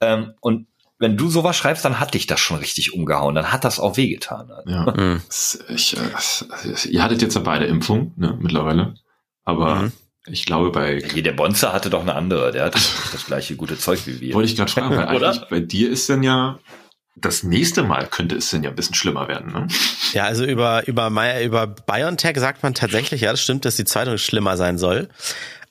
Ähm, 0.01 0.33
und 0.41 0.67
wenn 0.99 1.17
du 1.17 1.29
sowas 1.29 1.55
schreibst, 1.57 1.83
dann 1.83 1.99
hat 1.99 2.13
dich 2.13 2.27
das 2.27 2.39
schon 2.39 2.57
richtig 2.57 2.93
umgehauen. 2.93 3.35
Dann 3.35 3.51
hat 3.51 3.65
das 3.65 3.79
auch 3.79 3.97
wehgetan. 3.97 4.49
Ja. 4.65 4.83
Mhm. 4.95 5.21
Ich, 5.69 5.97
äh, 5.97 6.89
ihr 6.89 7.03
hattet 7.03 7.21
jetzt 7.21 7.35
ja 7.35 7.41
beide 7.41 7.65
Impfung, 7.65 8.13
ne, 8.15 8.37
mittlerweile. 8.39 8.95
Aber 9.43 9.75
mhm. 9.75 9.91
ich 10.27 10.45
glaube 10.45 10.71
bei. 10.71 11.01
Hier, 11.01 11.23
der 11.23 11.31
Bonzer 11.31 11.73
hatte 11.73 11.89
doch 11.89 12.01
eine 12.01 12.15
andere. 12.15 12.51
Der 12.51 12.65
hatte 12.65 12.79
das 13.11 13.25
gleiche 13.25 13.55
gute 13.55 13.77
Zeug 13.77 14.05
wie 14.05 14.21
wir. 14.21 14.33
Wollte 14.35 14.49
ich 14.49 14.55
gerade 14.55 14.71
fragen, 14.71 14.95
weil 14.95 15.07
eigentlich 15.23 15.49
bei 15.49 15.59
dir 15.59 15.89
ist 15.89 16.09
denn 16.09 16.23
ja 16.23 16.59
das 17.15 17.43
nächste 17.43 17.83
Mal 17.83 18.07
könnte 18.07 18.35
es 18.35 18.49
denn 18.49 18.63
ja 18.63 18.69
ein 18.69 18.75
bisschen 18.75 18.95
schlimmer 18.95 19.27
werden, 19.27 19.51
ne? 19.51 19.67
Ja, 20.13 20.25
also 20.25 20.45
über, 20.45 20.87
über, 20.87 21.09
über 21.41 21.67
BioNTech 21.67 22.37
sagt 22.39 22.63
man 22.63 22.73
tatsächlich, 22.73 23.21
ja, 23.21 23.31
das 23.31 23.41
stimmt, 23.41 23.65
dass 23.65 23.75
die 23.75 23.85
zweite 23.85 24.17
schlimmer 24.17 24.57
sein 24.57 24.77
soll. 24.77 25.09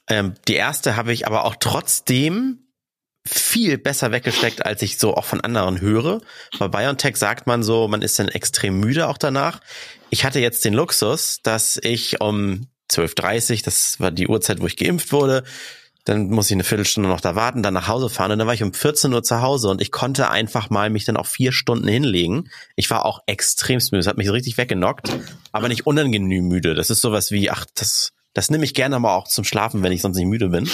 Ähm, 0.09 0.35
die 0.47 0.55
erste 0.55 0.97
habe 0.97 1.13
ich 1.13 1.27
aber 1.27 1.45
auch 1.45 1.57
trotzdem 1.59 2.62
viel 3.27 3.79
besser 3.79 4.11
weggesteckt, 4.11 4.67
als 4.67 4.83
ich 4.83 4.99
so 4.99 5.15
auch 5.15 5.25
von 5.25 5.41
anderen 5.41 5.81
höre. 5.81 6.21
Bei 6.59 6.69
BioNTech 6.69 7.17
sagt 7.17 7.47
man 7.47 7.63
so, 7.63 7.87
man 7.89 8.03
ist 8.03 8.19
dann 8.19 8.29
extrem 8.29 8.81
müde 8.81 9.09
auch 9.09 9.19
danach. 9.19 9.61
Ich 10.11 10.25
hatte 10.25 10.41
jetzt 10.41 10.65
den 10.65 10.75
Luxus, 10.75 11.39
dass 11.43 11.79
ich 11.83 12.21
um 12.21 12.67
12.30 12.91 13.65
das 13.65 14.01
war 14.01 14.11
die 14.11 14.29
Uhrzeit, 14.29 14.61
wo 14.61 14.67
ich 14.67 14.77
geimpft 14.77 15.13
wurde, 15.13 15.45
dann 16.05 16.31
muss 16.31 16.47
ich 16.47 16.55
eine 16.55 16.65
Viertelstunde 16.65 17.09
noch 17.09 17.21
da 17.21 17.37
warten, 17.37 17.63
dann 17.63 17.75
nach 17.75 17.87
Hause 17.87 18.09
fahren 18.09 18.33
und 18.33 18.39
dann 18.39 18.47
war 18.49 18.55
ich 18.55 18.63
um 18.63 18.75
14 18.75 19.13
Uhr 19.13 19.23
zu 19.23 19.41
Hause 19.41 19.69
und 19.69 19.81
ich 19.81 19.93
konnte 19.93 20.31
einfach 20.31 20.69
mal 20.69 20.91
mich 20.91 21.05
dann 21.05 21.17
auch 21.17 21.27
vier 21.27 21.53
Stunden 21.53 21.87
hinlegen. 21.87 22.51
Ich 22.75 22.91
war 22.91 23.07
auch 23.07 23.21
extrem 23.27 23.79
müde, 23.79 23.99
es 23.99 24.07
hat 24.07 24.17
mich 24.17 24.31
richtig 24.31 24.59
weggenockt, 24.59 25.13
aber 25.53 25.69
nicht 25.69 25.87
unangenehm 25.87 26.49
müde. 26.49 26.75
Das 26.75 26.91
ist 26.91 27.03
sowas 27.03 27.31
wie, 27.31 27.51
ach, 27.51 27.67
das, 27.75 28.13
das 28.35 28.51
nehme 28.51 28.65
ich 28.65 28.75
gerne 28.75 28.99
mal 28.99 29.15
auch 29.15 29.29
zum 29.29 29.45
Schlafen, 29.45 29.83
wenn 29.83 29.93
ich 29.93 30.03
sonst 30.03 30.17
nicht 30.17 30.27
müde 30.27 30.49
bin. 30.49 30.69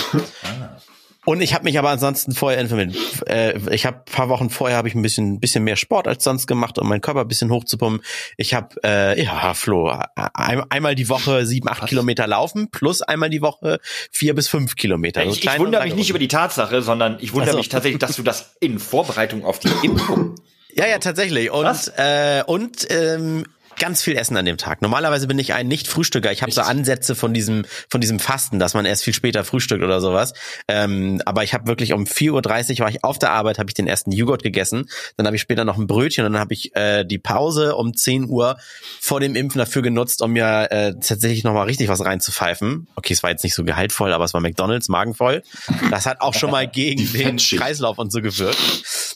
Und 1.24 1.42
ich 1.42 1.52
habe 1.52 1.64
mich 1.64 1.78
aber 1.78 1.90
ansonsten 1.90 2.32
vorher 2.32 2.60
informiert. 2.60 2.96
Äh, 3.26 3.58
ich 3.74 3.84
habe 3.84 4.02
paar 4.10 4.28
Wochen 4.28 4.50
vorher 4.50 4.76
habe 4.76 4.88
ich 4.88 4.94
ein 4.94 5.02
bisschen 5.02 5.40
bisschen 5.40 5.64
mehr 5.64 5.76
Sport 5.76 6.08
als 6.08 6.24
sonst 6.24 6.46
gemacht, 6.46 6.78
um 6.78 6.88
meinen 6.88 7.00
Körper 7.00 7.22
ein 7.22 7.28
bisschen 7.28 7.50
hochzupumpen. 7.50 8.04
Ich 8.36 8.54
habe 8.54 8.76
äh, 8.84 9.22
ja 9.22 9.52
Flo 9.54 9.92
ein, 10.14 10.62
einmal 10.70 10.94
die 10.94 11.08
Woche 11.08 11.44
sieben 11.44 11.68
acht 11.68 11.82
Was? 11.82 11.88
Kilometer 11.88 12.26
laufen 12.26 12.70
plus 12.70 13.02
einmal 13.02 13.30
die 13.30 13.42
Woche 13.42 13.78
vier 14.10 14.34
bis 14.34 14.48
fünf 14.48 14.76
Kilometer. 14.76 15.24
Ich, 15.24 15.44
ich 15.44 15.58
wundere 15.58 15.84
mich 15.84 15.96
nicht 15.96 16.10
über 16.10 16.18
die 16.18 16.28
Tatsache, 16.28 16.82
sondern 16.82 17.18
ich 17.20 17.32
wundere 17.32 17.50
also. 17.50 17.58
mich 17.58 17.68
tatsächlich, 17.68 17.98
dass 17.98 18.16
du 18.16 18.22
das 18.22 18.56
in 18.60 18.78
Vorbereitung 18.78 19.44
auf 19.44 19.58
die 19.58 19.70
Impfung 19.82 20.36
ja, 20.78 20.86
ja, 20.86 20.98
tatsächlich. 20.98 21.50
Und, 21.50 21.64
Was? 21.64 21.88
äh, 21.96 22.44
und 22.46 22.86
ähm, 22.90 23.44
ganz 23.78 24.02
viel 24.02 24.16
essen 24.16 24.36
an 24.36 24.44
dem 24.44 24.58
Tag. 24.58 24.82
Normalerweise 24.82 25.26
bin 25.26 25.38
ich 25.38 25.54
ein 25.54 25.68
Nicht-Frühstücker. 25.68 26.32
Ich 26.32 26.42
habe 26.42 26.52
so 26.52 26.60
Ansätze 26.62 27.14
von 27.14 27.34
diesem 27.34 27.64
von 27.88 28.00
diesem 28.00 28.18
Fasten, 28.18 28.58
dass 28.58 28.74
man 28.74 28.84
erst 28.84 29.04
viel 29.04 29.14
später 29.14 29.44
frühstückt 29.44 29.82
oder 29.82 30.00
sowas. 30.00 30.34
Ähm, 30.68 31.22
aber 31.24 31.44
ich 31.44 31.54
habe 31.54 31.66
wirklich 31.66 31.92
um 31.92 32.04
4.30 32.04 32.72
Uhr 32.72 32.78
war 32.80 32.90
ich 32.90 33.04
auf 33.04 33.18
der 33.18 33.32
Arbeit, 33.32 33.58
habe 33.58 33.70
ich 33.70 33.74
den 33.74 33.86
ersten 33.86 34.12
Joghurt 34.12 34.42
gegessen. 34.42 34.88
Dann 35.16 35.26
habe 35.26 35.36
ich 35.36 35.42
später 35.42 35.64
noch 35.64 35.78
ein 35.78 35.86
Brötchen 35.86 36.24
und 36.24 36.32
dann 36.32 36.40
habe 36.40 36.54
ich 36.54 36.74
äh, 36.76 37.04
die 37.04 37.18
Pause 37.18 37.76
um 37.76 37.94
10 37.94 38.28
Uhr 38.28 38.56
vor 39.00 39.20
dem 39.20 39.36
Impfen 39.36 39.58
dafür 39.58 39.82
genutzt, 39.82 40.22
um 40.22 40.32
mir 40.32 40.68
äh, 40.70 40.94
tatsächlich 40.94 41.44
noch 41.44 41.54
mal 41.54 41.64
richtig 41.64 41.88
was 41.88 42.04
reinzupfeifen. 42.04 42.88
Okay, 42.96 43.12
es 43.12 43.22
war 43.22 43.30
jetzt 43.30 43.44
nicht 43.44 43.54
so 43.54 43.64
gehaltvoll, 43.64 44.12
aber 44.12 44.24
es 44.24 44.34
war 44.34 44.40
McDonald's, 44.40 44.88
magenvoll. 44.88 45.42
Das 45.90 46.06
hat 46.06 46.20
auch 46.20 46.34
schon 46.34 46.50
mal 46.50 46.66
gegen 46.72 47.10
den 47.12 47.36
Kreislauf 47.36 47.98
und 47.98 48.12
so 48.12 48.20
gewirkt. 48.20 48.58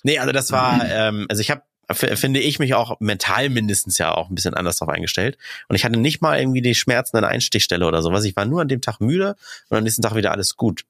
Nee, 0.02 0.18
also 0.18 0.32
das 0.32 0.52
war, 0.52 0.84
ähm, 0.88 1.26
also 1.28 1.40
ich 1.40 1.50
habe 1.50 1.62
finde 1.90 2.40
ich 2.40 2.58
mich 2.58 2.74
auch 2.74 2.98
mental 3.00 3.48
mindestens 3.48 3.98
ja 3.98 4.14
auch 4.14 4.30
ein 4.30 4.34
bisschen 4.34 4.54
anders 4.54 4.76
darauf 4.76 4.94
eingestellt. 4.94 5.36
Und 5.68 5.76
ich 5.76 5.84
hatte 5.84 5.98
nicht 5.98 6.22
mal 6.22 6.38
irgendwie 6.38 6.62
die 6.62 6.74
Schmerzen 6.74 7.16
an 7.16 7.22
der 7.22 7.30
Einstichstelle 7.30 7.86
oder 7.86 8.02
sowas. 8.02 8.24
Ich 8.24 8.36
war 8.36 8.44
nur 8.44 8.62
an 8.62 8.68
dem 8.68 8.80
Tag 8.80 9.00
müde 9.00 9.36
und 9.68 9.78
am 9.78 9.84
nächsten 9.84 10.02
Tag 10.02 10.14
wieder 10.14 10.30
alles 10.30 10.56
gut. 10.56 10.84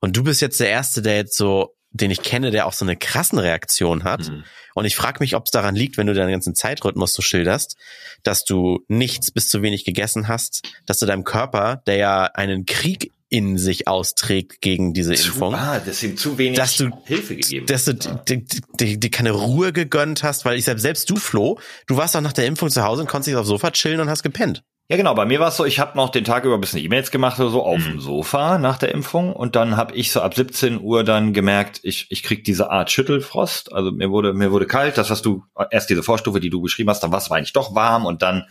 Und 0.00 0.16
du 0.16 0.24
bist 0.24 0.40
jetzt 0.40 0.58
der 0.60 0.70
Erste, 0.70 1.02
der 1.02 1.16
jetzt 1.16 1.36
so, 1.36 1.74
den 1.90 2.10
ich 2.10 2.22
kenne, 2.22 2.50
der 2.50 2.66
auch 2.66 2.72
so 2.72 2.84
eine 2.84 2.96
krassen 2.96 3.38
Reaktion 3.38 4.04
hat. 4.04 4.28
Mhm. 4.28 4.44
Und 4.74 4.84
ich 4.86 4.96
frage 4.96 5.18
mich, 5.20 5.36
ob 5.36 5.44
es 5.46 5.50
daran 5.50 5.76
liegt, 5.76 5.98
wenn 5.98 6.06
du 6.06 6.14
deinen 6.14 6.30
ganzen 6.30 6.54
Zeitrhythmus 6.54 7.12
so 7.12 7.22
schilderst, 7.22 7.76
dass 8.22 8.44
du 8.44 8.84
nichts 8.88 9.30
bis 9.30 9.48
zu 9.48 9.62
wenig 9.62 9.84
gegessen 9.84 10.28
hast, 10.28 10.62
dass 10.86 10.98
du 10.98 11.06
deinem 11.06 11.24
Körper, 11.24 11.82
der 11.86 11.96
ja 11.96 12.24
einen 12.24 12.64
Krieg 12.64 13.12
in 13.30 13.58
sich 13.58 13.86
austrägt 13.86 14.60
gegen 14.60 14.92
diese 14.92 15.14
zu, 15.14 15.28
Impfung. 15.28 15.54
Ah, 15.54 15.78
dass 15.78 16.02
ihm 16.02 16.16
zu 16.16 16.36
wenig 16.36 16.58
dass 16.58 16.76
du, 16.76 16.90
Hilfe 17.04 17.36
gegeben 17.36 17.64
Dass 17.66 17.84
du 17.84 17.92
ja. 17.92 18.22
die 18.26 19.10
keine 19.10 19.30
Ruhe 19.30 19.72
gegönnt 19.72 20.24
hast, 20.24 20.44
weil 20.44 20.58
ich 20.58 20.64
selbst, 20.64 20.82
selbst 20.82 21.08
du, 21.08 21.16
Flo, 21.16 21.58
du 21.86 21.96
warst 21.96 22.16
doch 22.16 22.20
nach 22.20 22.32
der 22.32 22.46
Impfung 22.46 22.68
zu 22.70 22.82
Hause 22.82 23.02
und 23.02 23.08
konntest 23.08 23.28
dich 23.28 23.36
aufs 23.36 23.48
Sofa 23.48 23.70
chillen 23.70 24.00
und 24.00 24.10
hast 24.10 24.24
gepennt. 24.24 24.64
Ja, 24.88 24.96
genau. 24.96 25.14
Bei 25.14 25.24
mir 25.24 25.38
war 25.38 25.48
es 25.48 25.56
so, 25.56 25.64
ich 25.64 25.78
habe 25.78 25.96
noch 25.96 26.10
den 26.10 26.24
Tag 26.24 26.44
über 26.44 26.54
ein 26.54 26.60
bisschen 26.60 26.80
E-Mails 26.80 27.12
gemacht 27.12 27.38
oder 27.38 27.50
so 27.50 27.62
auf 27.62 27.78
mhm. 27.78 27.84
dem 27.84 28.00
Sofa 28.00 28.58
nach 28.58 28.76
der 28.76 28.92
Impfung 28.92 29.32
und 29.32 29.54
dann 29.54 29.76
habe 29.76 29.94
ich 29.94 30.10
so 30.10 30.20
ab 30.20 30.34
17 30.34 30.80
Uhr 30.80 31.04
dann 31.04 31.32
gemerkt, 31.32 31.78
ich, 31.84 32.08
ich 32.10 32.24
krieg 32.24 32.42
diese 32.42 32.70
Art 32.70 32.90
Schüttelfrost. 32.90 33.72
Also 33.72 33.92
mir 33.92 34.10
wurde 34.10 34.32
mir 34.32 34.50
wurde 34.50 34.66
kalt. 34.66 34.98
Das 34.98 35.08
was 35.08 35.22
du 35.22 35.44
erst 35.70 35.88
diese 35.88 36.02
Vorstufe, 36.02 36.40
die 36.40 36.50
du 36.50 36.60
beschrieben 36.60 36.90
hast, 36.90 37.04
dann 37.04 37.12
war 37.12 37.18
es 37.18 37.30
eigentlich 37.30 37.52
doch 37.52 37.76
warm 37.76 38.04
und 38.04 38.22
dann 38.22 38.48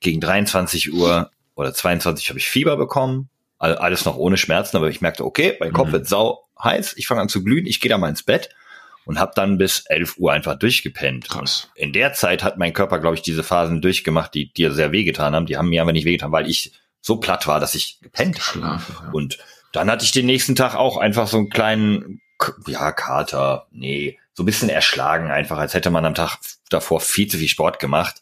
gegen 0.00 0.20
23 0.20 0.92
Uhr 0.92 1.30
oder 1.54 1.72
22 1.72 2.28
habe 2.28 2.38
ich 2.38 2.46
Fieber 2.46 2.76
bekommen 2.76 3.30
alles 3.58 4.04
noch 4.04 4.16
ohne 4.16 4.36
Schmerzen, 4.36 4.76
aber 4.76 4.88
ich 4.88 5.00
merkte, 5.00 5.24
okay, 5.24 5.56
mein 5.60 5.72
Kopf 5.72 5.88
mhm. 5.88 5.92
wird 5.92 6.08
sau 6.08 6.44
heiß, 6.62 6.94
ich 6.96 7.06
fange 7.06 7.20
an 7.20 7.28
zu 7.28 7.42
glühen, 7.42 7.66
ich 7.66 7.80
gehe 7.80 7.88
da 7.88 7.98
mal 7.98 8.08
ins 8.08 8.22
Bett 8.22 8.50
und 9.04 9.18
habe 9.18 9.32
dann 9.34 9.58
bis 9.58 9.84
11 9.86 10.18
Uhr 10.18 10.32
einfach 10.32 10.58
durchgepennt. 10.58 11.28
Krass. 11.28 11.70
in 11.74 11.92
der 11.92 12.12
Zeit 12.12 12.42
hat 12.42 12.58
mein 12.58 12.72
Körper, 12.72 12.98
glaube 12.98 13.16
ich, 13.16 13.22
diese 13.22 13.42
Phasen 13.42 13.80
durchgemacht, 13.80 14.34
die 14.34 14.52
dir 14.52 14.72
sehr 14.72 14.92
wehgetan 14.92 15.34
haben. 15.34 15.46
Die 15.46 15.56
haben 15.56 15.70
mir 15.70 15.82
aber 15.82 15.92
nicht 15.92 16.04
wehgetan, 16.04 16.32
weil 16.32 16.48
ich 16.48 16.72
so 17.00 17.16
platt 17.16 17.46
war, 17.46 17.58
dass 17.58 17.74
ich 17.74 18.00
gepennt 18.00 18.38
habe. 18.54 18.60
Ja. 18.62 19.10
Und 19.12 19.38
dann 19.72 19.90
hatte 19.90 20.04
ich 20.04 20.12
den 20.12 20.26
nächsten 20.26 20.56
Tag 20.56 20.74
auch 20.74 20.98
einfach 20.98 21.26
so 21.26 21.38
einen 21.38 21.48
kleinen, 21.48 22.20
ja, 22.66 22.92
Kater, 22.92 23.66
nee, 23.70 24.18
so 24.34 24.42
ein 24.42 24.46
bisschen 24.46 24.68
erschlagen 24.68 25.30
einfach, 25.30 25.58
als 25.58 25.74
hätte 25.74 25.90
man 25.90 26.04
am 26.04 26.14
Tag 26.14 26.36
davor 26.68 27.00
viel 27.00 27.28
zu 27.28 27.38
viel 27.38 27.48
Sport 27.48 27.80
gemacht 27.80 28.20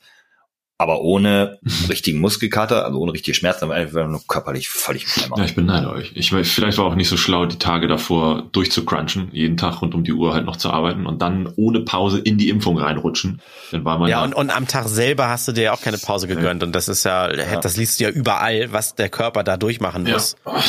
aber 0.79 1.01
ohne 1.01 1.59
richtigen 1.89 2.21
Muskelkater, 2.21 2.85
also 2.85 2.99
ohne 2.99 3.13
richtige 3.13 3.35
Schmerzen, 3.35 3.65
aber 3.65 3.75
einfach 3.75 4.07
nur 4.07 4.21
körperlich 4.27 4.69
völlig 4.69 5.07
im 5.17 5.33
Ja, 5.37 5.45
ich 5.45 5.55
beneide 5.55 5.91
euch. 5.91 6.13
Ich 6.15 6.31
vielleicht 6.31 6.79
war 6.79 6.85
auch 6.85 6.95
nicht 6.95 7.09
so 7.09 7.17
schlau, 7.17 7.47
die 7.47 7.59
Tage 7.59 7.89
davor 7.89 8.43
durchzucrunchen, 8.53 9.29
jeden 9.33 9.57
Tag 9.57 9.81
rund 9.81 9.95
um 9.95 10.05
die 10.05 10.13
Uhr 10.13 10.35
halt 10.35 10.45
noch 10.45 10.57
zu 10.57 10.71
arbeiten 10.71 11.07
und 11.07 11.23
dann 11.23 11.53
ohne 11.57 11.81
Pause 11.81 12.19
in 12.19 12.37
die 12.37 12.51
Impfung 12.51 12.79
reinrutschen. 12.79 13.41
Dann 13.71 13.85
war 13.85 13.99
man 13.99 14.11
ja, 14.11 14.23
und, 14.23 14.35
und 14.35 14.51
am 14.51 14.69
Tag 14.69 14.89
selber 14.89 15.29
hast 15.29 15.49
du 15.49 15.53
dir 15.53 15.65
ja 15.65 15.73
auch 15.73 15.81
keine 15.81 15.99
Pause 15.99 16.29
gegönnt 16.29 16.63
und 16.63 16.73
das 16.73 16.89
ist 16.89 17.05
ja, 17.05 17.35
ja, 17.35 17.61
das 17.61 17.77
liest 17.77 17.99
du 17.99 18.05
ja 18.05 18.11
überall, 18.11 18.73
was 18.73 18.95
der 18.95 19.09
Körper 19.09 19.45
da 19.45 19.57
durchmachen 19.57 20.05
muss. 20.05 20.37
Ja. 20.45 20.63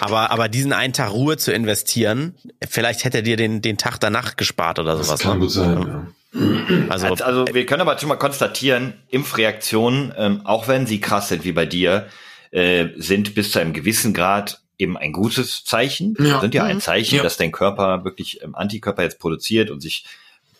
Aber, 0.00 0.30
aber 0.30 0.48
diesen 0.48 0.72
einen 0.72 0.92
Tag 0.92 1.12
Ruhe 1.12 1.36
zu 1.38 1.52
investieren, 1.52 2.34
vielleicht 2.68 3.04
hätte 3.04 3.18
er 3.18 3.22
dir 3.22 3.36
den, 3.36 3.62
den 3.62 3.78
Tag 3.78 3.98
danach 3.98 4.36
gespart 4.36 4.78
oder 4.78 4.94
sowas. 4.96 5.08
Das 5.08 5.20
kann 5.20 5.38
ne? 5.38 5.44
gut 5.44 5.50
sein, 5.52 5.86
ja. 5.86 6.06
Also, 6.88 7.06
also, 7.06 7.24
also 7.24 7.44
wir 7.52 7.64
können 7.66 7.82
aber 7.82 7.98
schon 7.98 8.08
mal 8.08 8.16
konstatieren, 8.16 8.94
Impfreaktionen, 9.08 10.12
ähm, 10.16 10.40
auch 10.44 10.66
wenn 10.68 10.86
sie 10.86 11.00
krass 11.00 11.28
sind 11.28 11.44
wie 11.44 11.52
bei 11.52 11.66
dir, 11.66 12.08
äh, 12.50 12.88
sind 12.96 13.34
bis 13.34 13.52
zu 13.52 13.60
einem 13.60 13.72
gewissen 13.72 14.14
Grad 14.14 14.60
eben 14.78 14.96
ein 14.96 15.12
gutes 15.12 15.64
Zeichen. 15.64 16.16
Ja. 16.18 16.40
Sind 16.40 16.54
ja 16.54 16.64
ein 16.64 16.76
mhm. 16.76 16.80
Zeichen, 16.80 17.16
ja. 17.16 17.22
dass 17.22 17.36
dein 17.36 17.52
Körper 17.52 18.04
wirklich 18.04 18.42
ähm, 18.42 18.54
Antikörper 18.54 19.02
jetzt 19.02 19.18
produziert 19.18 19.70
und 19.70 19.80
sich 19.80 20.04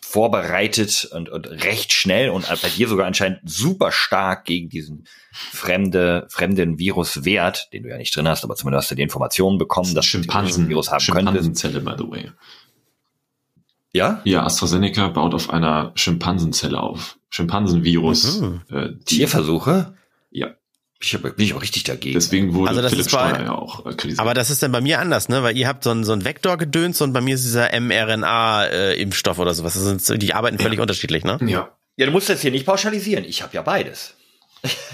vorbereitet 0.00 1.08
und, 1.12 1.28
und 1.28 1.46
recht 1.64 1.92
schnell 1.92 2.30
und 2.30 2.46
bei 2.48 2.68
dir 2.68 2.86
sogar 2.86 3.06
anscheinend 3.06 3.40
super 3.44 3.90
stark 3.90 4.44
gegen 4.44 4.68
diesen 4.68 5.08
fremde, 5.32 6.28
fremden 6.30 6.78
Virus 6.78 7.24
wehrt, 7.24 7.68
den 7.72 7.82
du 7.82 7.88
ja 7.88 7.96
nicht 7.96 8.14
drin 8.14 8.28
hast, 8.28 8.44
aber 8.44 8.54
zumindest 8.54 8.84
hast 8.84 8.90
du 8.92 8.94
die 8.94 9.02
Informationen 9.02 9.58
bekommen, 9.58 9.92
dass 9.92 10.06
Schimpansen, 10.06 10.44
du 10.44 10.46
diesen 10.46 10.68
Virus 10.68 10.92
haben 10.92 11.04
könntest. 11.04 11.62
by 11.62 11.94
the 11.98 12.08
way. 12.08 12.30
Ja? 13.94 14.20
Ja, 14.24 14.44
AstraZeneca 14.44 15.08
baut 15.08 15.34
auf 15.34 15.50
einer 15.50 15.92
Schimpansenzelle 15.94 16.78
auf. 16.80 17.16
Schimpansenvirus. 17.30 18.40
Mhm. 18.40 18.60
Äh, 18.70 18.88
Tierversuche? 19.04 19.94
Ja. 20.30 20.48
ich 21.00 21.16
bin 21.20 21.32
ich 21.38 21.54
auch 21.54 21.62
richtig 21.62 21.84
dagegen. 21.84 22.14
Deswegen 22.14 22.54
wurde 22.54 22.70
Also 22.70 22.82
das 22.82 22.90
Philipp 22.92 23.06
ist 23.06 23.12
bei- 23.12 23.28
Steuer 23.30 23.44
ja 23.44 23.52
auch 23.54 23.86
äh, 23.86 23.90
kritisiert. 23.94 24.18
Aber 24.20 24.34
das 24.34 24.50
ist 24.50 24.62
dann 24.62 24.72
bei 24.72 24.80
mir 24.80 25.00
anders, 25.00 25.28
ne? 25.28 25.42
Weil 25.42 25.56
ihr 25.56 25.68
habt 25.68 25.84
so 25.84 25.90
ein, 25.90 26.02
so 26.04 26.12
ein 26.12 26.24
Vektorgedöns 26.24 27.00
und 27.02 27.12
bei 27.12 27.20
mir 27.20 27.34
ist 27.36 27.44
dieser 27.44 27.68
mRNA-Impfstoff 27.80 29.38
oder 29.38 29.54
sowas. 29.54 29.74
Das 29.74 30.06
sind, 30.06 30.22
die 30.22 30.34
arbeiten 30.34 30.58
völlig 30.58 30.80
unterschiedlich, 30.80 31.24
ne? 31.24 31.38
ja. 31.46 31.70
Ja, 31.96 32.06
du 32.06 32.12
musst 32.12 32.28
das 32.28 32.40
hier 32.40 32.50
nicht 32.50 32.66
pauschalisieren. 32.66 33.24
Ich 33.24 33.42
habe 33.42 33.54
ja 33.54 33.62
beides. 33.62 34.14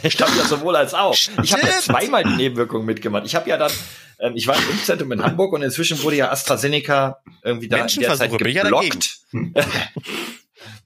Ich 0.03 0.21
habe 0.21 0.33
ja 0.37 0.45
sowohl 0.45 0.77
als 0.77 0.95
auch. 0.95 1.14
Ich 1.43 1.53
habe 1.53 1.66
ja 1.66 1.79
zweimal 1.79 2.25
die 2.25 2.37
Nebenwirkungen 2.37 2.85
mitgemacht. 2.85 3.25
Ich 3.27 3.35
habe 3.35 3.49
ja 3.49 3.57
dann, 3.57 3.71
ähm, 4.18 4.33
ich 4.35 4.47
war 4.47 4.57
im 4.57 4.71
Impfzentrum 4.71 5.12
in 5.12 5.23
Hamburg 5.23 5.53
und 5.53 5.62
inzwischen 5.62 6.03
wurde 6.03 6.16
ja 6.16 6.31
AstraZeneca 6.31 7.23
irgendwie 7.43 7.68
da 7.68 7.79
in 7.79 8.01
der 8.01 8.14
Zeit 8.14 8.33
ich 8.33 8.55
ja 8.55 8.62
geblockt. 8.62 9.21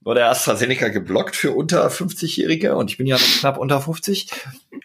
wurde 0.02 0.26
AstraZeneca 0.26 0.88
geblockt 0.88 1.34
für 1.34 1.52
unter 1.52 1.88
50-Jährige 1.88 2.76
und 2.76 2.90
ich 2.90 2.98
bin 2.98 3.06
ja 3.06 3.16
noch 3.16 3.40
knapp 3.40 3.58
unter 3.58 3.80
50. 3.80 4.30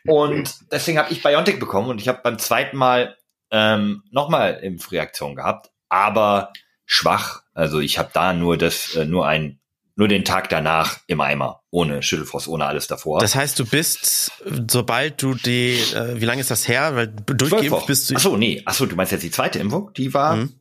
Und 0.06 0.56
deswegen 0.72 0.98
habe 0.98 1.12
ich 1.12 1.22
BioNTech 1.22 1.60
bekommen 1.60 1.90
und 1.90 2.00
ich 2.00 2.08
habe 2.08 2.22
beim 2.24 2.40
zweiten 2.40 2.78
Mal 2.78 3.18
ähm, 3.52 4.04
nochmal 4.12 4.60
Impfreaktion 4.62 5.36
gehabt, 5.36 5.72
aber 5.90 6.54
schwach. 6.86 7.44
Also 7.54 7.80
ich 7.80 7.98
habe 8.00 8.10
da 8.14 8.34
nur 8.34 8.58
das, 8.58 8.96
äh, 8.96 9.06
nur 9.06 9.28
ein 9.28 9.60
nur 10.00 10.08
den 10.08 10.24
Tag 10.24 10.48
danach 10.48 10.98
im 11.08 11.20
Eimer, 11.20 11.62
ohne 11.72 12.02
Schüttelfrost, 12.02 12.48
ohne 12.48 12.66
alles 12.66 12.88
davor. 12.88 13.20
Das 13.20 13.36
heißt, 13.36 13.60
du 13.60 13.66
bist, 13.66 14.32
sobald 14.72 15.22
du 15.22 15.34
die, 15.36 15.74
äh, 15.94 16.22
wie 16.22 16.26
lange 16.26 16.40
ist 16.40 16.50
das 16.50 16.70
her? 16.70 16.96
Weil 16.96 17.08
durchgeimpft 17.08 17.86
bist 17.86 18.10
du. 18.10 18.16
Ach 18.16 18.22
so, 18.22 18.38
nee. 18.38 18.62
Ach 18.66 18.74
so, 18.74 18.86
du 18.86 18.96
meinst 18.96 19.12
jetzt 19.12 19.24
die 19.24 19.30
zweite 19.32 19.60
Impfung? 19.60 19.92
Die 19.98 20.14
war, 20.14 20.38
Mhm. 20.38 20.54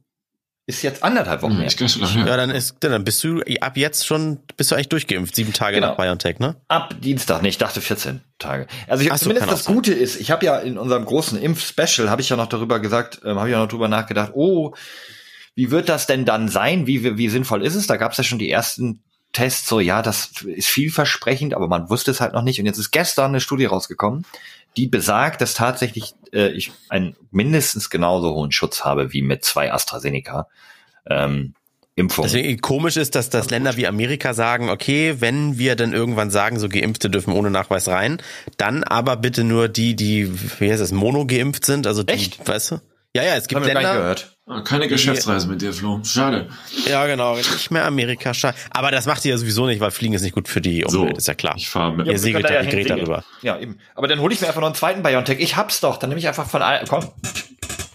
ist 0.66 0.82
jetzt 0.82 1.04
anderthalb 1.04 1.42
Wochen 1.42 1.52
Hm, 1.52 1.68
her. 1.68 2.26
Ja, 2.26 2.36
dann 2.36 2.50
ist, 2.50 2.78
dann 2.80 3.04
bist 3.04 3.22
du 3.22 3.40
ab 3.60 3.76
jetzt 3.76 4.08
schon, 4.08 4.40
bist 4.56 4.72
du 4.72 4.74
eigentlich 4.74 4.88
durchgeimpft, 4.88 5.36
sieben 5.36 5.52
Tage 5.52 5.76
Genau. 5.76 5.90
nach 5.90 5.96
BioNTech, 5.96 6.40
ne? 6.40 6.56
Ab 6.66 6.96
Dienstag, 7.00 7.40
nee, 7.42 7.50
ich 7.50 7.58
dachte 7.58 7.80
14 7.80 8.20
Tage. 8.40 8.66
Also 8.88 9.04
ich 9.04 9.10
so, 9.10 9.16
zumindest 9.18 9.48
das 9.52 9.64
sein. 9.64 9.74
Gute 9.76 9.94
ist, 9.94 10.20
ich 10.20 10.32
habe 10.32 10.44
ja 10.44 10.58
in 10.58 10.76
unserem 10.78 11.04
großen 11.04 11.40
Impf-Special, 11.40 12.10
habe 12.10 12.22
ich 12.22 12.28
ja 12.28 12.34
noch 12.36 12.48
darüber 12.48 12.80
gesagt, 12.80 13.20
ähm, 13.24 13.38
habe 13.38 13.48
ich 13.48 13.52
ja 13.52 13.60
noch 13.60 13.68
darüber 13.68 13.86
nachgedacht, 13.86 14.32
oh, 14.34 14.74
wie 15.54 15.70
wird 15.70 15.88
das 15.88 16.08
denn 16.08 16.24
dann 16.24 16.48
sein? 16.48 16.88
Wie, 16.88 17.04
wie, 17.04 17.16
wie 17.18 17.28
sinnvoll 17.28 17.64
ist 17.64 17.76
es? 17.76 17.86
Da 17.86 17.96
gab 17.96 18.10
es 18.12 18.18
ja 18.18 18.24
schon 18.24 18.38
die 18.40 18.50
ersten 18.50 19.04
Tests, 19.38 19.68
so 19.68 19.78
ja, 19.78 20.02
das 20.02 20.32
ist 20.42 20.68
vielversprechend, 20.68 21.54
aber 21.54 21.68
man 21.68 21.88
wusste 21.90 22.10
es 22.10 22.20
halt 22.20 22.32
noch 22.32 22.42
nicht. 22.42 22.58
Und 22.58 22.66
jetzt 22.66 22.78
ist 22.78 22.90
gestern 22.90 23.30
eine 23.30 23.40
Studie 23.40 23.66
rausgekommen, 23.66 24.26
die 24.76 24.88
besagt, 24.88 25.40
dass 25.40 25.54
tatsächlich 25.54 26.14
äh, 26.32 26.48
ich 26.48 26.72
einen 26.88 27.14
mindestens 27.30 27.88
genauso 27.88 28.34
hohen 28.34 28.50
Schutz 28.50 28.84
habe 28.84 29.12
wie 29.12 29.22
mit 29.22 29.44
zwei 29.44 29.72
AstraZeneca. 29.72 30.48
Ähm, 31.08 31.54
Impfungen. 31.94 32.30
Deswegen 32.30 32.60
komisch 32.60 32.96
ist, 32.96 33.14
dass, 33.14 33.30
dass 33.30 33.50
Länder 33.50 33.76
wie 33.76 33.86
Amerika 33.86 34.34
sagen, 34.34 34.70
okay, 34.70 35.16
wenn 35.20 35.58
wir 35.58 35.76
dann 35.76 35.92
irgendwann 35.92 36.30
sagen, 36.30 36.58
so 36.58 36.68
Geimpfte 36.68 37.10
dürfen 37.10 37.32
ohne 37.32 37.50
Nachweis 37.50 37.88
rein, 37.88 38.22
dann 38.56 38.84
aber 38.84 39.16
bitte 39.16 39.44
nur 39.44 39.68
die, 39.68 39.96
die, 39.96 40.32
wie 40.60 40.70
heißt 40.70 40.80
das, 40.80 40.92
mono 40.92 41.26
geimpft 41.26 41.64
sind, 41.64 41.86
also 41.86 42.02
die, 42.02 42.14
Echt? 42.14 42.46
weißt 42.46 42.72
du? 42.72 42.80
Ja, 43.16 43.24
ja, 43.24 43.36
es 43.36 43.48
gibt 43.48 43.60
Haben 43.60 43.66
Länder, 43.66 43.94
gehört. 43.94 44.37
Keine 44.64 44.88
Geschäftsreise 44.88 45.46
mit 45.48 45.60
dir, 45.60 45.72
Flo. 45.72 46.00
Schade. 46.04 46.48
ja 46.86 47.06
genau, 47.06 47.36
nicht 47.36 47.70
mehr 47.70 47.84
Amerika, 47.84 48.32
schade. 48.32 48.56
aber 48.70 48.90
das 48.90 49.06
macht 49.06 49.24
ihr 49.24 49.32
ja 49.32 49.38
sowieso 49.38 49.66
nicht, 49.66 49.80
weil 49.80 49.90
Fliegen 49.90 50.14
ist 50.14 50.22
nicht 50.22 50.34
gut 50.34 50.48
für 50.48 50.60
die 50.60 50.84
So, 50.88 51.00
Umwelt, 51.02 51.18
ist 51.18 51.28
ja 51.28 51.34
klar. 51.34 51.54
Ich 51.56 51.68
fahre 51.68 51.94
mit. 51.94 52.06
Ihr 52.06 52.18
segelt 52.18 52.48
die 52.48 52.52
ja 52.54 52.62
Greta 52.62 52.94
rüber. 52.94 53.24
Ja, 53.42 53.58
eben. 53.58 53.78
Aber 53.94 54.08
dann 54.08 54.20
hole 54.20 54.32
ich 54.32 54.40
mir 54.40 54.46
einfach 54.46 54.60
noch 54.60 54.68
einen 54.68 54.74
zweiten 54.74 55.02
BioNTech. 55.02 55.38
Ich 55.40 55.56
hab's 55.56 55.80
doch. 55.80 55.98
Dann 55.98 56.08
nehme 56.10 56.18
ich 56.18 56.28
einfach 56.28 56.48
von 56.48 56.62
all, 56.62 56.82
komm, 56.88 57.04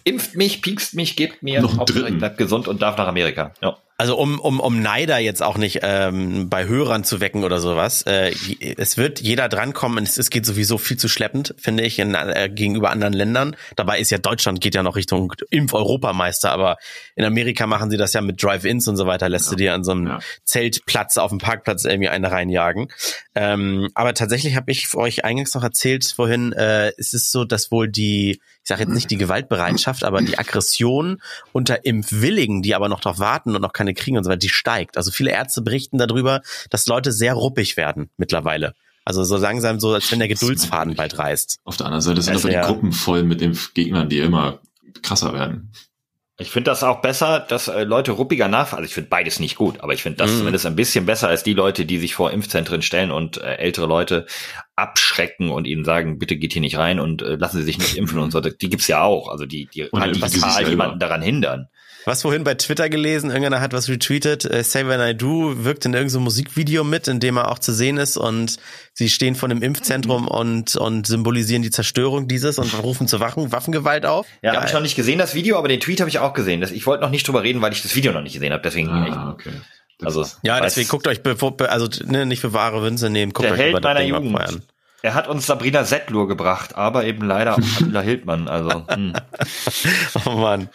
impft 0.03 0.35
mich, 0.35 0.61
piekst 0.61 0.93
mich, 0.93 1.15
gebt 1.15 1.41
mir, 1.43 1.61
Noch 1.61 1.71
einen 1.77 1.85
dritten. 1.85 2.13
ich 2.13 2.17
bleib 2.19 2.37
gesund 2.37 2.67
und 2.67 2.81
darf 2.81 2.97
nach 2.97 3.07
Amerika. 3.07 3.51
Ja. 3.61 3.77
Also 4.03 4.17
um, 4.17 4.37
um, 4.37 4.59
um 4.59 4.81
Neider 4.81 5.17
jetzt 5.19 5.41
auch 5.41 5.57
nicht 5.57 5.79
ähm, 5.81 6.49
bei 6.49 6.67
Hörern 6.67 7.05
zu 7.05 7.21
wecken 7.21 7.45
oder 7.45 7.61
sowas. 7.61 8.01
Äh, 8.01 8.33
es 8.75 8.97
wird 8.97 9.21
jeder 9.21 9.47
drankommen. 9.47 10.03
Es, 10.03 10.17
es 10.17 10.29
geht 10.29 10.45
sowieso 10.45 10.77
viel 10.77 10.97
zu 10.97 11.07
schleppend, 11.07 11.55
finde 11.57 11.83
ich, 11.83 11.99
in, 11.99 12.13
äh, 12.13 12.51
gegenüber 12.53 12.89
anderen 12.89 13.13
Ländern. 13.13 13.55
Dabei 13.77 13.99
ist 13.99 14.09
ja 14.09 14.17
Deutschland 14.17 14.59
geht 14.59 14.75
ja 14.75 14.83
noch 14.83 14.97
Richtung 14.97 15.31
Impf-Europameister, 15.51 16.51
aber 16.51 16.75
in 17.15 17.23
Amerika 17.23 17.65
machen 17.65 17.89
sie 17.89 17.95
das 17.95 18.11
ja 18.11 18.19
mit 18.19 18.43
Drive-Ins 18.43 18.89
und 18.89 18.97
so 18.97 19.07
weiter. 19.07 19.29
Lässt 19.29 19.49
du 19.49 19.55
dir 19.55 19.73
an 19.73 19.85
so 19.85 19.91
einem 19.91 20.07
Ja. 20.07 20.19
Zeltplatz 20.43 21.15
auf 21.15 21.29
dem 21.29 21.37
Parkplatz 21.37 21.85
irgendwie 21.85 22.09
eine 22.09 22.29
reinjagen. 22.29 22.89
Ähm, 23.35 23.87
aber 23.93 24.13
tatsächlich 24.15 24.57
habe 24.57 24.69
ich 24.69 24.93
euch 24.95 25.23
eingangs 25.23 25.53
noch 25.53 25.63
erzählt 25.63 26.03
vorhin, 26.13 26.51
äh, 26.51 26.91
es 26.97 27.13
ist 27.13 27.31
so, 27.31 27.45
dass 27.45 27.71
wohl 27.71 27.87
die, 27.87 28.31
ich 28.31 28.67
sage 28.67 28.81
jetzt 28.81 28.93
nicht 28.93 29.11
die 29.11 29.17
Gewaltbereitschaft, 29.17 30.03
aber 30.03 30.21
die 30.21 30.37
Aggression 30.37 31.21
unter 31.53 31.85
Impfwilligen, 31.85 32.61
die 32.61 32.75
aber 32.75 32.89
noch 32.89 32.99
darauf 32.99 33.19
warten 33.19 33.55
und 33.55 33.61
noch 33.61 33.71
keine 33.71 33.92
kriegen 33.95 34.17
und 34.17 34.23
so 34.23 34.29
weiter, 34.29 34.39
die 34.39 34.49
steigt. 34.49 34.97
Also 34.97 35.11
viele 35.11 35.31
Ärzte 35.31 35.61
berichten 35.61 35.97
darüber, 35.97 36.41
dass 36.69 36.87
Leute 36.87 37.11
sehr 37.11 37.33
ruppig 37.33 37.77
werden 37.77 38.09
mittlerweile. 38.17 38.73
Also 39.05 39.23
so 39.23 39.35
langsam 39.37 39.79
so, 39.79 39.93
als 39.93 40.11
wenn 40.11 40.19
der 40.19 40.27
Geduldsfaden 40.29 40.95
bald 40.95 41.17
reißt. 41.17 41.59
Auf 41.65 41.77
der 41.77 41.87
anderen 41.87 42.01
Seite 42.01 42.21
sind 42.21 42.33
Also 42.35 42.47
aber 42.47 42.53
die 42.53 42.55
ja. 42.61 42.65
Gruppen 42.67 42.91
voll 42.93 43.23
mit 43.23 43.41
den 43.41 43.57
Gegnern, 43.73 44.07
die 44.09 44.19
immer 44.19 44.59
krasser 45.01 45.33
werden. 45.33 45.71
Ich 46.39 46.49
finde 46.49 46.71
das 46.71 46.83
auch 46.83 47.01
besser, 47.01 47.39
dass 47.41 47.67
äh, 47.67 47.83
Leute 47.83 48.11
ruppiger 48.13 48.47
nachfragen. 48.47 48.79
Also 48.79 48.87
ich 48.87 48.93
finde 48.95 49.09
beides 49.09 49.39
nicht 49.39 49.55
gut, 49.55 49.81
aber 49.81 49.93
ich 49.93 50.01
finde 50.01 50.17
das 50.17 50.31
Mhm. 50.31 50.37
zumindest 50.39 50.65
ein 50.65 50.75
bisschen 50.75 51.05
besser 51.05 51.27
als 51.27 51.43
die 51.43 51.53
Leute, 51.53 51.85
die 51.85 51.99
sich 51.99 52.15
vor 52.15 52.31
Impfzentren 52.31 52.81
stellen 52.81 53.11
und 53.11 53.37
äh, 53.37 53.57
ältere 53.57 53.85
Leute 53.85 54.25
abschrecken 54.75 55.49
und 55.51 55.67
ihnen 55.67 55.85
sagen, 55.85 56.17
bitte 56.17 56.35
geht 56.37 56.53
hier 56.53 56.61
nicht 56.61 56.77
rein 56.77 56.99
und 56.99 57.21
äh, 57.21 57.35
lassen 57.35 57.57
Sie 57.57 57.63
sich 57.63 57.77
nicht 57.77 57.95
impfen 57.97 58.19
und 58.19 58.31
so. 58.31 58.41
Die 58.41 58.69
gibt's 58.69 58.87
ja 58.87 59.03
auch. 59.03 59.29
Also 59.29 59.45
die, 59.45 59.67
die 59.67 59.83
radikal 59.83 60.67
jemanden 60.67 60.99
daran 60.99 61.21
hindern. 61.21 61.67
Was 62.05 62.21
vorhin 62.21 62.43
bei 62.43 62.53
Twitter 62.55 62.89
gelesen, 62.89 63.29
irgendeiner 63.29 63.61
hat 63.61 63.71
was 63.73 63.87
retweetet, 63.87 64.43
äh, 64.45 64.61
Xavier 64.61 64.97
Naidoo 64.97 65.63
wirkt 65.63 65.85
in 65.85 65.93
irgendeinem 65.93 66.23
Musikvideo 66.23 66.83
mit, 66.83 67.07
in 67.07 67.19
dem 67.19 67.37
er 67.37 67.49
auch 67.51 67.59
zu 67.59 67.71
sehen 67.73 67.97
ist 67.97 68.17
und 68.17 68.57
sie 68.93 69.09
stehen 69.09 69.35
vor 69.35 69.49
einem 69.49 69.61
Impfzentrum 69.63 70.27
und, 70.27 70.75
und 70.75 71.07
symbolisieren 71.07 71.61
die 71.61 71.71
Zerstörung 71.71 72.27
dieses 72.27 72.57
und 72.59 72.73
rufen 72.83 73.07
zur 73.07 73.19
Waffen, 73.21 73.51
Waffengewalt 73.51 74.05
auf. 74.05 74.27
Ja, 74.41 74.55
habe 74.55 74.67
ich 74.67 74.73
noch 74.73 74.81
nicht 74.81 74.95
gesehen, 74.95 75.17
das 75.17 75.33
Video, 75.33 75.57
aber 75.57 75.67
den 75.69 75.79
Tweet 75.79 76.01
habe 76.01 76.09
ich 76.09 76.19
auch 76.19 76.33
gesehen. 76.33 76.59
Das, 76.61 76.71
ich 76.71 76.85
wollte 76.85 77.03
noch 77.03 77.09
nicht 77.09 77.27
drüber 77.27 77.41
reden, 77.43 77.61
weil 77.61 77.71
ich 77.71 77.81
das 77.83 77.95
Video 77.95 78.11
noch 78.11 78.21
nicht 78.21 78.33
gesehen 78.33 78.51
habe. 78.51 78.61
Deswegen 78.63 78.89
Ah, 78.89 79.31
okay. 79.31 79.51
Also- 80.03 80.25
Ja, 80.41 80.59
deswegen 80.59 80.89
guckt 80.89 81.07
euch, 81.07 81.23
bevor, 81.23 81.55
be- 81.55 81.69
also 81.71 81.87
ne, 82.05 82.25
nicht 82.25 82.41
für 82.41 82.51
wahre 82.51 82.81
Wünsche 82.81 83.09
nehmen, 83.09 83.31
guckt 83.31 83.45
der 83.45 83.53
euch 83.53 83.59
Held 83.59 83.81
meiner 83.81 83.99
Ding 84.01 84.11
mal 84.11 84.21
Jugend. 84.23 84.39
an. 84.39 84.61
Er 85.03 85.13
hat 85.13 85.27
uns 85.27 85.45
Sabrina 85.45 85.83
Settlur 85.83 86.27
gebracht, 86.29 86.75
aber 86.75 87.03
eben 87.05 87.25
leider 87.27 87.53
auch 87.53 87.57
Attila 87.75 88.01
Hildmann. 88.01 88.47
Also 88.47 88.87
hm. 88.87 89.13
Oh 90.25 90.31
Mann. 90.31 90.69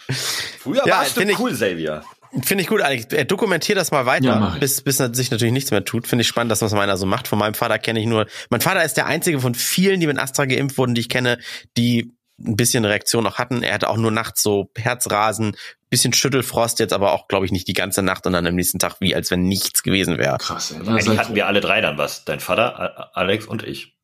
früher 0.59 0.85
Ja, 0.87 0.97
warst 0.99 1.17
du 1.17 1.21
find 1.21 1.31
ich- 1.31 1.39
cool, 1.39 1.51
Xavier. 1.51 2.03
Finde 2.43 2.61
ich 2.61 2.67
gut, 2.69 2.81
Alex. 2.81 3.05
Äh, 3.05 3.25
Dokumentier 3.25 3.73
das 3.73 3.89
mal 3.89 4.05
weiter, 4.05 4.25
Ja, 4.25 4.55
bis, 4.59 4.83
bis 4.83 4.97
sich 4.97 5.31
natürlich 5.31 5.51
nichts 5.51 5.71
mehr 5.71 5.83
tut. 5.83 6.05
Finde 6.07 6.21
ich 6.21 6.27
spannend, 6.27 6.51
dass 6.51 6.61
was 6.61 6.73
meiner 6.73 6.95
so 6.95 7.07
macht. 7.07 7.27
Von 7.27 7.39
meinem 7.39 7.55
Vater 7.55 7.79
kenne 7.79 7.99
ich 7.99 8.05
nur. 8.05 8.27
Mein 8.51 8.61
Vater 8.61 8.83
ist 8.83 8.97
der 8.97 9.07
einzige 9.07 9.39
von 9.39 9.55
vielen, 9.55 9.99
die 9.99 10.05
mit 10.05 10.19
Astra 10.19 10.45
geimpft 10.45 10.77
wurden, 10.77 10.93
die 10.93 11.01
ich 11.01 11.09
kenne, 11.09 11.39
die 11.75 12.13
ein 12.39 12.55
bisschen 12.55 12.85
Reaktion 12.85 13.23
noch 13.23 13.39
hatten. 13.39 13.63
Er 13.63 13.73
hatte 13.73 13.89
auch 13.89 13.97
nur 13.97 14.11
nachts 14.11 14.43
so 14.43 14.69
Herzrasen, 14.77 15.57
bisschen 15.89 16.13
Schüttelfrost, 16.13 16.77
jetzt 16.79 16.93
aber 16.93 17.13
auch, 17.13 17.27
glaube 17.27 17.47
ich, 17.47 17.51
nicht 17.51 17.67
die 17.67 17.73
ganze 17.73 18.03
Nacht 18.03 18.27
und 18.27 18.33
dann 18.33 18.45
am 18.45 18.53
nächsten 18.53 18.77
Tag 18.77 18.97
wie 18.99 19.15
als 19.15 19.31
wenn 19.31 19.41
nichts 19.41 19.81
gewesen 19.81 20.19
wäre. 20.19 20.37
Krass, 20.37 20.71
ey. 20.71 20.87
Eigentlich 20.87 21.17
hatten 21.17 21.33
wir 21.33 21.47
alle 21.47 21.61
drei 21.61 21.81
dann 21.81 21.97
was. 21.97 22.25
Dein 22.25 22.39
Vater, 22.39 23.09
Alex 23.17 23.47
und 23.47 23.63
ich. 23.63 23.95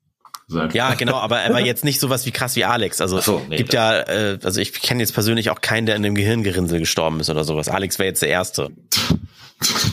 Seit- 0.48 0.74
Ja, 0.74 0.94
genau, 0.94 1.16
aber 1.18 1.40
er 1.40 1.54
war 1.54 1.60
jetzt 1.62 1.84
nicht 1.84 2.00
sowas 2.00 2.26
wie 2.26 2.32
krass 2.32 2.56
wie 2.56 2.66
Alex. 2.66 3.02
Also 3.02 3.20
so, 3.20 3.42
nee, 3.50 3.58
gibt 3.58 3.74
ja, 3.74 4.00
äh, 4.02 4.38
also 4.44 4.60
ich 4.62 4.74
kenne 4.74 5.02
jetzt 5.02 5.14
persönlich 5.14 5.50
auch 5.50 5.62
keinen, 5.62 5.86
der 5.86 5.96
in 5.96 6.06
einem 6.06 6.16
Gehirngerinnsel 6.16 6.80
gestorben 6.80 7.20
ist 7.20 7.30
oder 7.30 7.44
sowas. 7.44 7.68
Alex 7.70 7.98
wäre 8.00 8.08
jetzt 8.08 8.22
der 8.22 8.30
Erste, 8.30 8.70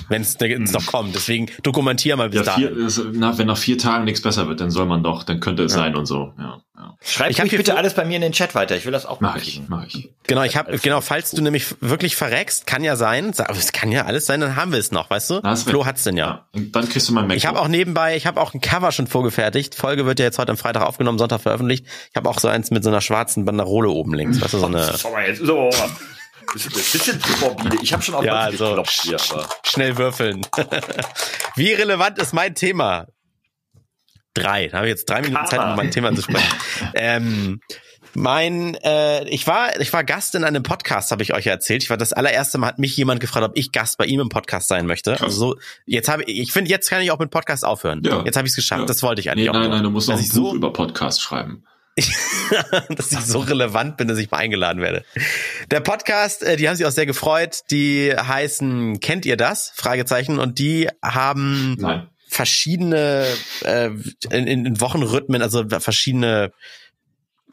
wenn 0.08 0.22
es 0.22 0.38
noch 0.72 0.86
kommt. 0.86 1.14
Deswegen 1.14 1.48
dokumentier 1.62 2.16
mal 2.16 2.28
bis 2.28 2.38
Ja, 2.40 2.44
dahin. 2.44 2.68
vier, 2.74 2.86
ist, 2.86 3.00
na, 3.12 3.36
wenn 3.38 3.46
nach 3.46 3.56
vier 3.56 3.78
Tagen 3.78 4.04
nichts 4.04 4.20
besser 4.22 4.48
wird, 4.48 4.60
dann 4.60 4.70
soll 4.70 4.86
man 4.86 5.02
doch, 5.02 5.22
dann 5.22 5.40
könnte 5.40 5.62
es 5.64 5.72
sein 5.72 5.94
und 5.96 6.06
so. 6.06 6.32
Ja, 6.38 6.60
ja. 6.76 6.96
Schreib 7.04 7.30
Ich 7.30 7.38
hab 7.38 7.44
ruhig 7.44 7.50
hier 7.50 7.58
bitte 7.58 7.76
alles 7.76 7.94
bei 7.94 8.04
mir 8.04 8.16
in 8.16 8.22
den 8.22 8.32
Chat 8.32 8.54
weiter. 8.54 8.76
Ich 8.76 8.84
will 8.84 8.92
das 8.92 9.06
auch 9.06 9.20
Mach 9.20 9.36
ich, 9.36 9.62
mach 9.68 9.86
ich. 9.86 10.10
Genau, 10.26 10.42
ich 10.42 10.56
habe 10.56 10.78
genau, 10.78 11.00
falls 11.00 11.30
du 11.30 11.42
nämlich 11.42 11.66
wirklich 11.80 12.16
verreckst, 12.16 12.66
kann 12.66 12.82
ja 12.84 12.96
sein, 12.96 13.32
sa- 13.32 13.46
es 13.50 13.72
kann 13.72 13.90
ja 13.92 14.04
alles 14.04 14.26
sein, 14.26 14.40
dann 14.40 14.56
haben 14.56 14.72
wir 14.72 14.78
es 14.78 14.90
noch, 14.92 15.08
weißt 15.10 15.30
du? 15.30 15.40
Da 15.40 15.50
hast 15.50 15.68
Flo 15.68 15.86
hat's 15.86 16.04
denn 16.04 16.16
ja. 16.16 16.46
Und 16.52 16.74
dann 16.74 16.88
kriegst 16.88 17.08
du 17.08 17.12
mein 17.12 17.24
MacBook. 17.24 17.36
Ich 17.36 17.46
habe 17.46 17.60
auch 17.60 17.68
nebenbei, 17.68 18.16
ich 18.16 18.26
habe 18.26 18.40
auch 18.40 18.52
ein 18.54 18.60
Cover 18.60 18.92
schon 18.92 19.06
vorgefertigt. 19.06 19.74
Folge 19.74 20.06
wird 20.06 20.18
ja 20.18 20.24
jetzt 20.24 20.38
heute 20.38 20.50
am 20.50 20.58
Freitag 20.58 20.82
aufgenommen, 20.82 21.18
Sonntag 21.18 21.40
veröffentlicht. 21.40 21.86
Ich 22.10 22.16
habe 22.16 22.28
auch 22.28 22.38
so 22.38 22.48
eins 22.48 22.70
mit 22.70 22.82
so 22.84 22.90
einer 22.90 23.00
schwarzen 23.00 23.44
Banderole 23.44 23.88
oben 23.88 24.14
links, 24.14 24.40
weißt 24.40 24.54
du, 24.54 24.58
so 24.58 24.66
eine 24.66 24.92
Ein 26.48 26.72
bisschen 26.72 27.20
zu 27.20 27.38
morbide. 27.40 27.76
Ich 27.82 27.92
habe 27.92 28.02
schon 28.02 28.14
auf 28.14 28.24
Ja, 28.24 28.34
also- 28.40 28.68
geklopft 28.68 29.02
hier, 29.02 29.18
aber 29.30 29.48
schnell 29.64 29.96
würfeln. 29.98 30.42
Wie 31.56 31.72
relevant 31.72 32.18
ist 32.18 32.32
mein 32.32 32.54
Thema? 32.54 33.06
Drei. 34.34 34.68
Da 34.68 34.78
habe 34.78 34.86
ich 34.86 34.92
jetzt 34.92 35.08
drei 35.10 35.20
Minuten 35.22 35.46
Zeit, 35.46 35.60
um 35.60 35.76
mein 35.76 35.90
Thema 35.90 36.08
anzusprechen. 36.08 36.48
ähm, 36.94 37.60
mein, 38.14 38.74
äh, 38.82 39.24
ich 39.28 39.46
war, 39.46 39.78
ich 39.80 39.92
war 39.92 40.04
Gast 40.04 40.34
in 40.34 40.44
einem 40.44 40.62
Podcast, 40.62 41.10
habe 41.12 41.22
ich 41.22 41.32
euch 41.34 41.46
ja 41.46 41.52
erzählt. 41.52 41.82
Ich 41.82 41.90
war 41.90 41.96
das 41.96 42.12
allererste 42.12 42.58
Mal 42.58 42.66
hat 42.68 42.78
mich 42.78 42.96
jemand 42.96 43.20
gefragt, 43.20 43.44
ob 43.44 43.56
ich 43.56 43.72
Gast 43.72 43.96
bei 43.98 44.04
ihm 44.04 44.20
im 44.20 44.28
Podcast 44.28 44.68
sein 44.68 44.86
möchte. 44.86 45.20
Also 45.20 45.28
so, 45.52 45.56
jetzt 45.86 46.08
habe 46.08 46.22
ich, 46.24 46.38
ich 46.40 46.52
finde, 46.52 46.70
jetzt 46.70 46.88
kann 46.90 47.00
ich 47.02 47.10
auch 47.10 47.18
mit 47.18 47.30
Podcast 47.30 47.64
aufhören. 47.64 48.02
Ja. 48.04 48.22
Jetzt 48.24 48.36
habe 48.36 48.46
ich 48.46 48.52
es 48.52 48.56
geschafft. 48.56 48.80
Ja. 48.80 48.86
Das 48.86 49.02
wollte 49.02 49.20
ich 49.20 49.30
eigentlich 49.30 49.44
Nee, 49.44 49.50
auch. 49.50 49.54
nein, 49.60 49.70
nein, 49.70 49.82
du 49.82 49.90
musst 49.90 50.08
dass 50.08 50.18
ein 50.18 50.24
ich 50.24 50.30
Buch 50.32 50.50
so, 50.50 50.54
über 50.56 50.72
Podcast 50.72 51.22
schreiben. 51.22 51.64
dass 52.88 53.12
ich 53.12 53.20
so 53.20 53.40
relevant 53.40 53.96
bin, 53.96 54.08
dass 54.08 54.18
ich 54.18 54.30
mal 54.30 54.38
eingeladen 54.38 54.80
werde. 54.80 55.04
Der 55.70 55.80
Podcast, 55.80 56.42
äh, 56.42 56.56
die 56.56 56.68
haben 56.68 56.76
sich 56.76 56.86
auch 56.86 56.92
sehr 56.92 57.06
gefreut. 57.06 57.60
Die 57.70 58.14
heißen 58.16 59.00
Kennt 59.00 59.26
ihr 59.26 59.36
das? 59.36 59.72
Fragezeichen. 59.74 60.38
Und 60.38 60.58
die 60.58 60.88
haben 61.02 61.76
Nein. 61.78 62.08
verschiedene 62.28 63.26
äh, 63.62 63.90
in, 64.30 64.46
in 64.46 64.80
Wochenrhythmen, 64.80 65.42
also 65.42 65.64
verschiedene 65.68 66.52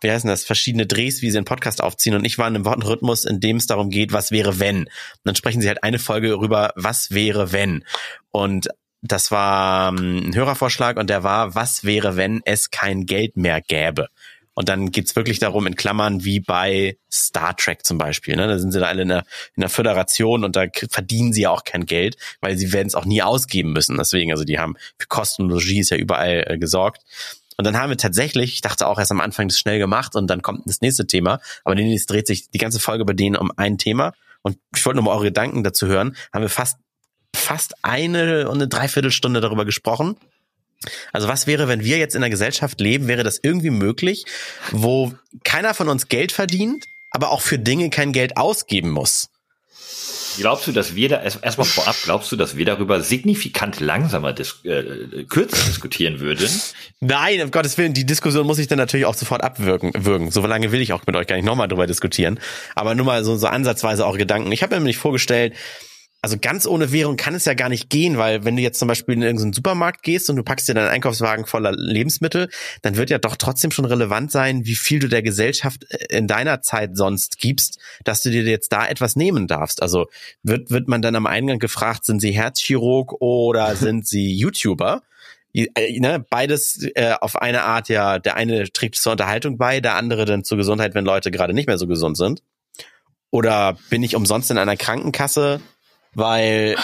wie 0.02 0.12
heißen 0.12 0.30
das, 0.30 0.46
verschiedene 0.46 0.88
Drehs, 0.88 1.22
wie 1.22 1.30
sie 1.30 1.38
einen 1.38 1.46
Podcast 1.46 1.84
aufziehen 1.84 2.16
und 2.16 2.24
ich 2.24 2.38
war 2.38 2.48
in 2.48 2.56
einem 2.56 2.66
Wortenrhythmus, 2.66 3.26
in 3.26 3.40
dem 3.40 3.58
es 3.58 3.68
darum 3.68 3.90
geht, 3.90 4.14
was 4.14 4.32
wäre 4.32 4.60
wenn. 4.60 4.84
Und 4.84 4.90
dann 5.26 5.36
sprechen 5.36 5.62
sie 5.62 5.68
halt 5.68 5.84
eine 5.84 6.00
Folge 6.00 6.32
über, 6.34 6.72
was 6.76 7.12
wäre 7.12 7.52
wenn. 7.52 7.84
Und 8.32 8.70
das 9.02 9.32
war 9.32 9.90
ähm, 9.90 10.28
ein 10.28 10.36
Hörervorschlag 10.36 10.98
und 10.98 11.10
der 11.10 11.24
war, 11.24 11.56
was 11.56 11.84
wäre, 11.84 12.18
wenn 12.18 12.42
es 12.46 12.70
kein 12.70 13.06
Geld 13.06 13.38
mehr 13.38 13.62
gäbe? 13.62 14.08
Und 14.60 14.68
dann 14.68 14.92
geht's 14.92 15.16
wirklich 15.16 15.40
darum, 15.40 15.68
in 15.68 15.76
Klammern, 15.76 16.26
wie 16.26 16.42
bei 16.42 16.98
Star 17.10 17.56
Trek 17.56 17.86
zum 17.86 17.98
Beispiel. 17.98 18.36
Ne? 18.36 18.46
Da 18.46 18.60
sind 18.60 18.74
sie 18.74 18.80
da 18.82 18.88
alle 18.88 19.04
in 19.04 19.08
der, 19.08 19.24
in 19.56 19.62
der 19.62 19.70
Föderation 19.70 20.44
und 20.44 20.58
da 20.58 20.66
verdienen 20.90 21.32
sie 21.32 21.44
ja 21.44 21.50
auch 21.52 21.64
kein 21.64 21.86
Geld, 21.86 22.18
weil 22.42 22.58
sie 22.58 22.74
werden 22.74 22.88
es 22.88 22.96
auch 22.96 23.06
nie 23.06 23.22
ausgeben 23.22 23.72
müssen. 23.72 23.96
Deswegen, 23.98 24.34
also 24.34 24.44
die 24.44 24.60
haben 24.60 24.76
für 24.98 25.08
Kosten 25.08 25.44
und 25.44 25.52
Logie 25.52 25.80
ist 25.80 25.92
ja 25.92 25.98
überall 25.98 26.44
äh, 26.46 26.58
gesorgt. 26.58 27.04
Und 27.56 27.64
dann 27.64 27.78
haben 27.78 27.90
wir 27.90 27.96
tatsächlich, 27.96 28.56
ich 28.56 28.60
dachte 28.60 28.86
auch 28.88 29.00
erst 29.00 29.12
am 29.12 29.22
Anfang, 29.22 29.48
das 29.48 29.58
schnell 29.58 29.80
gemacht 29.80 30.18
und 30.18 30.28
dann 30.28 30.42
kommt 30.42 30.64
das 30.66 30.82
nächste 30.82 31.08
Thema. 31.08 31.40
Aber 31.64 31.76
nee, 31.76 31.96
es 31.96 32.06
dreht 32.06 32.28
sich 32.28 32.50
die 32.50 32.58
ganze 32.58 32.82
Folge 32.82 33.06
bei 33.06 33.14
denen 33.14 33.38
um 33.38 33.54
ein 33.56 33.78
Thema. 33.78 34.12
Und 34.42 34.58
ich 34.76 34.86
wollte 34.86 34.98
nochmal 34.98 35.16
eure 35.16 35.28
Gedanken 35.28 35.64
dazu 35.64 35.88
hören. 35.88 36.18
Haben 36.34 36.42
wir 36.42 36.50
fast, 36.50 36.80
fast 37.34 37.76
eine 37.86 38.50
und 38.50 38.56
eine 38.56 38.68
Dreiviertelstunde 38.68 39.40
darüber 39.40 39.64
gesprochen. 39.64 40.18
Also 41.12 41.28
was 41.28 41.48
wäre, 41.48 41.68
wenn 41.68 41.84
wir 41.84 41.98
jetzt 41.98 42.16
in 42.16 42.24
einer 42.24 42.30
Gesellschaft 42.30 42.80
leben, 42.80 43.08
wäre 43.08 43.24
das 43.24 43.40
irgendwie 43.42 43.70
möglich, 43.70 44.26
wo 44.72 45.14
keiner 45.44 45.74
von 45.74 45.90
uns 45.90 46.08
Geld 46.08 46.32
verdient, 46.32 46.86
aber 47.12 47.32
auch 47.32 47.42
für 47.42 47.60
Dinge 47.60 47.90
kein 47.90 48.14
Geld 48.14 48.38
ausgeben 48.38 48.92
muss? 48.92 49.30
Glaubst 50.38 50.68
du, 50.68 50.72
dass 50.72 50.96
wir 50.96 51.10
da 51.10 51.22
erstmal 51.22 51.66
vorab, 51.66 51.96
glaubst 52.04 52.32
du, 52.32 52.36
dass 52.36 52.56
wir 52.56 52.64
darüber 52.64 53.02
signifikant 53.02 53.80
langsamer 53.80 54.32
dis 54.32 54.64
äh, 54.64 55.26
kürzer 55.28 55.58
diskutieren 55.66 56.20
würden? 56.20 56.48
Nein, 57.02 57.42
um 57.42 57.52
Gottes 57.52 57.78
Willen, 57.78 57.94
die 57.94 58.06
Diskussion 58.06 58.46
muss 58.46 58.60
ich 58.60 58.68
dann 58.68 58.78
natürlich 58.78 59.06
auch 59.06 59.16
sofort 59.16 59.44
abwirken. 59.44 59.92
Wirken. 59.98 60.32
So 60.32 60.46
lange 60.46 60.72
will 60.72 60.82
ich 60.82 60.94
auch 60.94 61.06
mit 61.06 61.16
euch 61.16 61.28
gar 61.28 61.36
nicht 61.36 61.46
nochmal 61.46 61.68
drüber 61.68 61.88
diskutieren. 61.88 62.40
Aber 62.76 62.96
nur 62.96 63.06
mal 63.06 63.26
so, 63.26 63.36
so 63.36 63.48
ansatzweise 63.48 64.06
auch 64.06 64.18
Gedanken. 64.18 64.52
Ich 64.52 64.64
habe 64.64 64.76
mir 64.76 64.80
nämlich 64.80 64.98
vorgestellt, 64.98 65.54
also 66.22 66.38
ganz 66.40 66.66
ohne 66.66 66.92
Währung 66.92 67.16
kann 67.16 67.34
es 67.34 67.46
ja 67.46 67.54
gar 67.54 67.70
nicht 67.70 67.90
gehen, 67.90 68.18
weil 68.18 68.44
wenn 68.44 68.58
du 68.58 68.62
jetzt 68.62 68.80
zum 68.80 68.88
Beispiel 68.88 69.16
in 69.16 69.22
irgendeinen 69.22 69.54
Supermarkt 69.54 70.04
gehst 70.04 70.30
und 70.30 70.36
du 70.36 70.44
packst 70.44 70.68
dir 70.68 70.74
deinen 70.74 70.90
Einkaufswagen 70.90 71.46
voller 71.46 71.72
Lebensmittel, 71.72 72.50
dann 72.82 72.98
wird 72.98 73.10
ja 73.10 73.20
doch 73.20 73.38
trotzdem 73.38 73.72
schon 73.72 73.86
relevant 73.86 74.32
sein, 74.32 74.66
wie 74.66 74.76
viel 74.76 75.00
du 75.00 75.08
der 75.08 75.22
Gesellschaft 75.22 75.86
äh, 75.90 76.18
in 76.18 76.28
deiner 76.28 76.62
Zeit 76.62 76.98
sonst 76.98 77.38
gibst, 77.38 77.80
dass 78.04 78.22
du 78.22 78.32
dir 78.32 78.44
jetzt 78.44 78.74
da 78.74 78.86
etwas 78.86 79.16
nehmen 79.16 79.48
darfst. 79.48 79.82
Also 79.82 80.08
wird, 80.44 80.72
wird 80.72 80.90
man 80.90 81.02
dann 81.02 81.16
am 81.16 81.26
Eingang 81.26 81.60
gefragt, 81.60 82.06
sind 82.06 82.20
sie 82.20 82.32
Herzchirurg 82.32 83.22
oder 83.22 83.76
sind 83.78 84.06
sie 84.06 84.34
YouTuber? 84.34 85.04
Äh, 85.54 86.00
ne, 86.00 86.26
beides 86.30 86.86
äh, 86.96 87.14
auf 87.20 87.42
eine 87.42 87.64
Art 87.64 87.88
ja, 87.88 88.20
der 88.20 88.36
eine 88.36 88.70
trägt 88.72 88.96
zur 88.96 89.14
Unterhaltung 89.14 89.58
bei, 89.58 89.80
der 89.80 89.96
andere 89.96 90.26
dann 90.26 90.44
zur 90.44 90.58
Gesundheit, 90.58 90.96
wenn 90.96 91.06
Leute 91.06 91.32
gerade 91.32 91.54
nicht 91.54 91.68
mehr 91.68 91.78
so 91.78 91.88
gesund 91.88 92.18
sind. 92.18 92.44
Oder 93.32 93.78
bin 93.90 94.04
ich 94.04 94.16
umsonst 94.16 94.52
in 94.52 94.58
einer 94.58 94.76
Krankenkasse? 94.76 95.62
Weil 96.14 96.76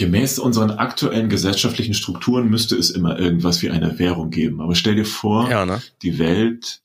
Gemäß 0.00 0.38
unseren 0.38 0.70
aktuellen 0.70 1.28
gesellschaftlichen 1.28 1.92
Strukturen 1.92 2.48
müsste 2.48 2.74
es 2.74 2.88
immer 2.88 3.18
irgendwas 3.18 3.60
wie 3.60 3.68
eine 3.68 3.98
Währung 3.98 4.30
geben. 4.30 4.62
Aber 4.62 4.74
stell 4.74 4.94
dir 4.94 5.04
vor, 5.04 5.50
ja, 5.50 5.66
ne? 5.66 5.82
die 6.00 6.18
Welt, 6.18 6.80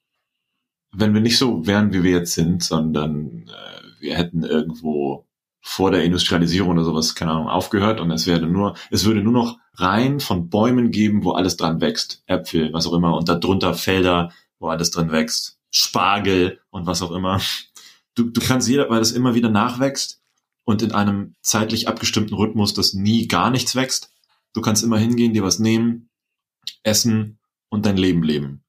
wenn 0.92 1.14
wir 1.14 1.22
nicht 1.22 1.38
so 1.38 1.66
wären, 1.66 1.94
wie 1.94 2.04
wir 2.04 2.12
jetzt 2.12 2.34
sind, 2.34 2.62
sondern 2.62 3.48
äh, 3.48 4.02
wir 4.02 4.18
hätten 4.18 4.44
irgendwo 4.44 5.26
vor 5.62 5.92
der 5.92 6.04
Industrialisierung 6.04 6.72
oder 6.72 6.84
sowas, 6.84 7.16
keine 7.16 7.32
Ahnung, 7.32 7.48
aufgehört 7.48 8.02
und 8.02 8.12
es 8.12 8.28
wäre 8.28 8.48
nur, 8.48 8.76
es 8.92 9.06
würde 9.06 9.22
nur 9.22 9.32
noch 9.32 9.60
Reihen 9.76 10.20
von 10.20 10.50
Bäumen 10.50 10.92
geben, 10.92 11.24
wo 11.24 11.32
alles 11.32 11.56
dran 11.56 11.80
wächst. 11.80 12.22
Äpfel, 12.28 12.74
was 12.74 12.86
auch 12.86 12.94
immer, 12.94 13.16
und 13.16 13.30
darunter 13.30 13.76
Felder, 13.76 14.34
wo 14.60 14.68
alles 14.68 14.92
dran 14.92 15.14
wächst. 15.14 15.58
Spargel 15.72 16.60
und 16.70 16.86
was 16.86 17.02
auch 17.02 17.12
immer. 17.12 17.40
Du, 18.14 18.24
du 18.26 18.42
kannst 18.42 18.68
jeder, 18.68 18.90
weil 18.90 19.00
das 19.00 19.14
immer 19.14 19.36
wieder 19.36 19.50
nachwächst, 19.50 20.22
und 20.66 20.82
in 20.82 20.92
einem 20.92 21.36
zeitlich 21.42 21.88
abgestimmten 21.88 22.36
Rhythmus, 22.36 22.74
dass 22.74 22.94
nie 22.94 23.28
gar 23.28 23.50
nichts 23.50 23.76
wächst. 23.76 24.10
Du 24.54 24.62
kannst 24.62 24.84
immer 24.84 24.98
hingehen, 24.98 25.34
dir 25.34 25.44
was 25.44 25.60
nehmen, 25.60 26.10
essen 26.84 27.40
und 27.70 27.86
dein 27.86 27.98
Leben 27.98 28.24
leben. 28.24 28.64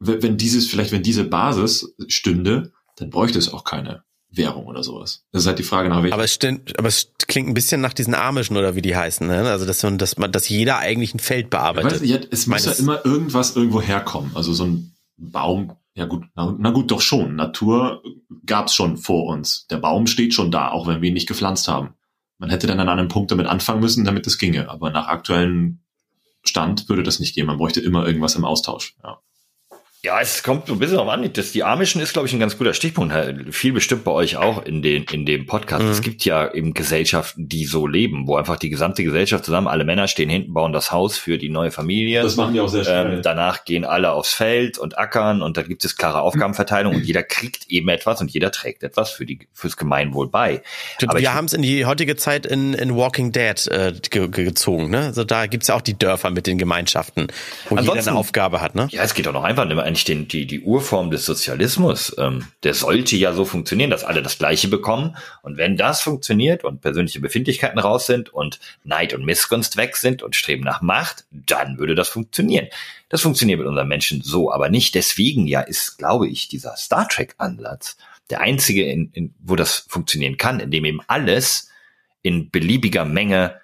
Wenn 0.00 0.36
dieses, 0.36 0.66
vielleicht 0.66 0.90
wenn 0.90 1.04
diese 1.04 1.24
Basis 1.24 1.94
stünde, 2.08 2.72
dann 2.96 3.10
bräuchte 3.10 3.38
es 3.38 3.52
auch 3.52 3.62
keine 3.62 4.02
Währung 4.30 4.66
oder 4.66 4.82
sowas. 4.82 5.24
Das 5.30 5.42
ist 5.42 5.46
halt 5.46 5.58
die 5.58 5.64
Frage 5.64 5.88
nach 5.88 6.02
welcher. 6.02 6.14
Aber 6.14 6.24
es, 6.24 6.34
stimmt, 6.34 6.76
aber 6.78 6.88
es 6.88 7.12
klingt 7.28 7.48
ein 7.48 7.54
bisschen 7.54 7.80
nach 7.80 7.92
diesen 7.92 8.14
Amischen 8.14 8.56
oder 8.56 8.74
wie 8.74 8.82
die 8.82 8.96
heißen, 8.96 9.26
ne? 9.26 9.48
Also 9.48 9.64
dass 9.64 9.82
man, 9.82 9.98
dass 9.98 10.16
man, 10.16 10.32
dass 10.32 10.48
jeder 10.48 10.78
eigentlich 10.78 11.14
ein 11.14 11.20
Feld 11.20 11.50
bearbeitet. 11.50 12.02
Ja, 12.02 12.18
es 12.30 12.46
muss 12.46 12.64
ja 12.64 12.72
immer 12.72 13.04
irgendwas 13.04 13.54
irgendwo 13.54 13.80
herkommen. 13.80 14.32
Also 14.34 14.52
so 14.54 14.64
ein 14.64 14.96
Baum 15.16 15.76
ja 15.94 16.06
gut, 16.06 16.24
na, 16.34 16.54
na 16.58 16.70
gut, 16.70 16.90
doch 16.90 17.00
schon. 17.00 17.36
Natur 17.36 18.02
gab's 18.46 18.74
schon 18.74 18.96
vor 18.96 19.26
uns. 19.26 19.66
Der 19.66 19.76
Baum 19.76 20.06
steht 20.06 20.32
schon 20.32 20.50
da, 20.50 20.70
auch 20.70 20.86
wenn 20.86 21.02
wir 21.02 21.08
ihn 21.08 21.14
nicht 21.14 21.28
gepflanzt 21.28 21.68
haben. 21.68 21.94
Man 22.38 22.50
hätte 22.50 22.66
dann 22.66 22.80
an 22.80 22.88
einem 22.88 23.08
Punkt 23.08 23.30
damit 23.30 23.46
anfangen 23.46 23.80
müssen, 23.80 24.04
damit 24.04 24.26
es 24.26 24.38
ginge. 24.38 24.68
Aber 24.68 24.90
nach 24.90 25.08
aktuellem 25.08 25.80
Stand 26.42 26.88
würde 26.88 27.02
das 27.02 27.20
nicht 27.20 27.34
gehen. 27.34 27.46
Man 27.46 27.58
bräuchte 27.58 27.80
immer 27.80 28.06
irgendwas 28.06 28.34
im 28.34 28.44
Austausch. 28.44 28.96
Ja. 29.02 29.20
Ja, 30.04 30.20
es 30.20 30.42
kommt 30.42 30.66
so 30.66 30.72
ein 30.72 30.80
bisschen 30.80 30.98
auf 30.98 31.08
an. 31.08 31.32
Das, 31.32 31.52
die 31.52 31.62
Amischen 31.62 32.00
ist, 32.00 32.12
glaube 32.12 32.26
ich, 32.26 32.34
ein 32.34 32.40
ganz 32.40 32.58
guter 32.58 32.74
Stichpunkt. 32.74 33.14
Viel 33.54 33.72
bestimmt 33.72 34.02
bei 34.02 34.10
euch 34.10 34.36
auch 34.36 34.64
in, 34.64 34.82
den, 34.82 35.04
in 35.04 35.24
dem 35.26 35.46
Podcast. 35.46 35.84
Mhm. 35.84 35.90
Es 35.90 36.00
gibt 36.00 36.24
ja 36.24 36.52
eben 36.52 36.74
Gesellschaften, 36.74 37.48
die 37.48 37.66
so 37.66 37.86
leben, 37.86 38.26
wo 38.26 38.34
einfach 38.34 38.56
die 38.56 38.68
gesamte 38.68 39.04
Gesellschaft 39.04 39.44
zusammen, 39.44 39.68
alle 39.68 39.84
Männer 39.84 40.08
stehen 40.08 40.28
hinten, 40.28 40.54
bauen 40.54 40.72
das 40.72 40.90
Haus 40.90 41.16
für 41.16 41.38
die 41.38 41.50
neue 41.50 41.70
Familie. 41.70 42.20
Das 42.20 42.34
machen 42.34 42.52
die 42.52 42.58
auch 42.58 42.66
sehr 42.66 42.82
schnell. 42.82 43.14
Ähm, 43.14 43.22
danach 43.22 43.64
gehen 43.64 43.84
alle 43.84 44.10
aufs 44.10 44.34
Feld 44.34 44.76
und 44.76 44.98
ackern 44.98 45.40
und 45.40 45.56
da 45.56 45.62
gibt 45.62 45.84
es 45.84 45.96
klare 45.96 46.22
Aufgabenverteilung 46.22 46.96
und 46.96 47.04
jeder 47.04 47.22
kriegt 47.22 47.70
eben 47.70 47.88
etwas 47.88 48.20
und 48.20 48.28
jeder 48.32 48.50
trägt 48.50 48.82
etwas 48.82 49.12
für 49.12 49.24
die, 49.24 49.38
fürs 49.52 49.76
Gemeinwohl 49.76 50.28
bei. 50.28 50.62
Aber 51.06 51.20
wir 51.20 51.32
haben 51.32 51.44
es 51.44 51.52
in 51.52 51.62
die 51.62 51.86
heutige 51.86 52.16
Zeit 52.16 52.44
in, 52.44 52.74
in 52.74 52.96
Walking 52.96 53.30
Dead 53.30 53.68
äh, 53.68 53.92
ge 54.10 54.26
gezogen. 54.26 54.90
Ne? 54.90 54.98
Also 54.98 55.22
da 55.22 55.46
gibt's 55.46 55.68
ja 55.68 55.76
auch 55.76 55.80
die 55.80 55.96
Dörfer 55.96 56.30
mit 56.30 56.48
den 56.48 56.58
Gemeinschaften, 56.58 57.28
wo 57.68 57.78
jeder 57.78 57.92
eine 57.92 58.14
Aufgabe 58.14 58.60
hat. 58.60 58.74
Ne? 58.74 58.88
Ja, 58.90 59.04
es 59.04 59.14
geht 59.14 59.26
doch 59.26 59.32
noch 59.32 59.44
einfach 59.44 59.64
eigentlich 59.92 60.04
den, 60.04 60.26
die, 60.26 60.46
die 60.46 60.60
Urform 60.60 61.10
des 61.10 61.26
Sozialismus, 61.26 62.16
ähm, 62.18 62.46
der 62.62 62.72
sollte 62.72 63.14
ja 63.16 63.34
so 63.34 63.44
funktionieren, 63.44 63.90
dass 63.90 64.04
alle 64.04 64.22
das 64.22 64.38
Gleiche 64.38 64.68
bekommen. 64.68 65.16
Und 65.42 65.58
wenn 65.58 65.76
das 65.76 66.00
funktioniert 66.00 66.64
und 66.64 66.80
persönliche 66.80 67.20
Befindlichkeiten 67.20 67.78
raus 67.78 68.06
sind 68.06 68.32
und 68.32 68.58
Neid 68.84 69.12
und 69.12 69.26
Missgunst 69.26 69.76
weg 69.76 69.96
sind 69.96 70.22
und 70.22 70.34
Streben 70.34 70.64
nach 70.64 70.80
Macht, 70.80 71.26
dann 71.30 71.78
würde 71.78 71.94
das 71.94 72.08
funktionieren. 72.08 72.68
Das 73.10 73.20
funktioniert 73.20 73.58
mit 73.58 73.68
unseren 73.68 73.88
Menschen 73.88 74.22
so, 74.22 74.50
aber 74.50 74.70
nicht. 74.70 74.94
Deswegen 74.94 75.46
ja 75.46 75.60
ist, 75.60 75.98
glaube 75.98 76.26
ich, 76.26 76.48
dieser 76.48 76.76
Star 76.76 77.06
Trek-Ansatz 77.06 77.98
der 78.30 78.40
einzige, 78.40 78.84
in, 78.84 79.10
in, 79.12 79.34
wo 79.40 79.56
das 79.56 79.84
funktionieren 79.88 80.38
kann, 80.38 80.58
indem 80.58 80.86
eben 80.86 81.00
alles 81.06 81.68
in 82.22 82.50
beliebiger 82.50 83.04
Menge 83.04 83.60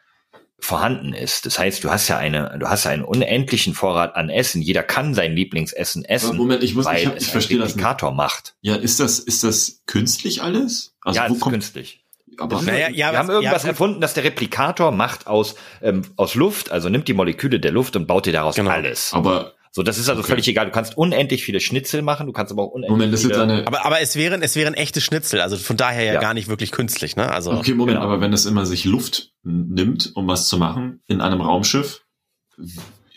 vorhanden 0.60 1.12
ist. 1.14 1.46
Das 1.46 1.58
heißt, 1.58 1.84
du 1.84 1.90
hast 1.90 2.08
ja 2.08 2.18
eine, 2.18 2.56
du 2.58 2.68
hast 2.68 2.86
einen 2.86 3.04
unendlichen 3.04 3.74
Vorrat 3.74 4.16
an 4.16 4.28
Essen. 4.28 4.60
Jeder 4.60 4.82
kann 4.82 5.14
sein 5.14 5.34
Lieblingsessen 5.34 6.04
essen, 6.04 6.36
Moment, 6.36 6.62
ich 6.62 6.74
muss, 6.74 6.84
weil 6.84 6.98
ich, 6.98 7.06
hab, 7.06 7.16
ich 7.16 7.28
verstehe 7.28 7.58
das 7.58 7.72
Indikator 7.72 8.12
macht. 8.12 8.56
Ja, 8.60 8.74
ist 8.74 9.00
das, 9.00 9.18
ist 9.18 9.44
das 9.44 9.82
künstlich 9.86 10.42
alles? 10.42 10.94
Also 11.02 11.20
ja, 11.20 11.28
wo 11.28 11.34
ist 11.34 11.40
kommt, 11.40 11.54
künstlich. 11.54 12.04
Aber 12.38 12.62
naja, 12.62 12.88
ja, 12.90 13.12
wir 13.12 13.18
haben 13.18 13.30
irgendwas 13.30 13.64
ja, 13.64 13.70
erfunden, 13.70 14.00
dass 14.00 14.14
der 14.14 14.24
Replikator 14.24 14.92
macht 14.92 15.26
aus 15.26 15.56
ähm, 15.82 16.02
aus 16.16 16.34
Luft, 16.34 16.70
also 16.70 16.88
nimmt 16.88 17.08
die 17.08 17.14
Moleküle 17.14 17.58
der 17.58 17.72
Luft 17.72 17.96
und 17.96 18.06
baut 18.06 18.26
dir 18.26 18.32
daraus 18.32 18.54
genau. 18.54 18.70
alles. 18.70 19.12
Aber 19.12 19.54
so, 19.70 19.82
das 19.82 19.98
ist 19.98 20.08
also 20.08 20.20
okay. 20.20 20.30
völlig 20.30 20.48
egal. 20.48 20.66
Du 20.66 20.72
kannst 20.72 20.96
unendlich 20.96 21.44
viele 21.44 21.60
Schnitzel 21.60 22.02
machen, 22.02 22.26
du 22.26 22.32
kannst 22.32 22.52
aber 22.52 22.62
auch 22.62 22.70
unendlich 22.70 22.90
Moment, 22.90 23.12
das 23.12 23.22
viele... 23.22 23.34
Ist 23.34 23.40
eine 23.40 23.66
aber, 23.66 23.84
aber 23.84 24.00
es 24.00 24.16
wären, 24.16 24.42
es 24.42 24.56
wären 24.56 24.74
echte 24.74 25.00
Schnitzel, 25.00 25.40
also 25.40 25.56
von 25.56 25.76
daher 25.76 26.04
ja, 26.04 26.14
ja. 26.14 26.20
gar 26.20 26.34
nicht 26.34 26.48
wirklich 26.48 26.72
künstlich, 26.72 27.16
ne? 27.16 27.30
Also. 27.30 27.52
Okay, 27.52 27.74
Moment, 27.74 27.98
genau. 27.98 28.06
aber 28.06 28.20
wenn 28.20 28.32
es 28.32 28.46
immer 28.46 28.66
sich 28.66 28.84
Luft 28.84 29.32
nimmt, 29.42 30.12
um 30.14 30.26
was 30.26 30.48
zu 30.48 30.58
machen, 30.58 31.00
in 31.06 31.20
einem 31.20 31.40
Raumschiff, 31.40 32.04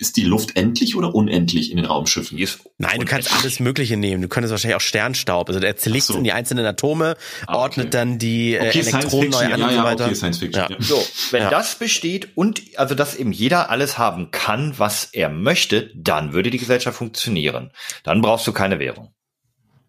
ist 0.01 0.17
die 0.17 0.23
Luft 0.23 0.57
endlich 0.57 0.95
oder 0.95 1.13
unendlich 1.13 1.71
in 1.71 1.77
den 1.77 1.85
Raumschiffen? 1.85 2.37
Nein, 2.79 2.99
du 2.99 3.05
kannst 3.05 3.31
alles 3.33 3.59
Mögliche 3.59 3.95
nehmen. 3.97 4.21
Du 4.21 4.27
könntest 4.27 4.51
wahrscheinlich 4.51 4.75
auch 4.75 4.81
Sternstaub. 4.81 5.47
Also 5.47 5.59
der 5.59 5.77
zerlegt 5.77 6.05
so. 6.05 6.17
in 6.17 6.23
die 6.23 6.31
einzelnen 6.31 6.65
Atome, 6.65 7.15
ah, 7.45 7.55
ordnet 7.55 7.87
okay. 7.87 7.91
dann 7.91 8.17
die 8.17 8.55
äh, 8.55 8.67
okay, 8.67 8.79
Elektronen 8.79 9.29
neu 9.29 9.37
an 9.37 9.59
ja, 9.59 9.67
und 9.67 9.73
so 9.73 9.83
weiter. 9.83 10.05
Okay, 10.05 10.15
Science 10.15 10.39
Fiction. 10.39 10.65
Ja. 10.69 10.77
So, 10.79 11.05
wenn 11.29 11.43
ja. 11.43 11.49
das 11.51 11.75
besteht 11.75 12.29
und 12.35 12.61
also 12.75 12.95
dass 12.95 13.15
eben 13.15 13.31
jeder 13.31 13.69
alles 13.69 13.97
haben 13.97 14.31
kann, 14.31 14.73
was 14.77 15.05
er 15.05 15.29
möchte, 15.29 15.91
dann 15.95 16.33
würde 16.33 16.49
die 16.49 16.57
Gesellschaft 16.57 16.97
funktionieren. 16.97 17.71
Dann 18.03 18.21
brauchst 18.21 18.47
du 18.47 18.53
keine 18.53 18.79
Währung. 18.79 19.13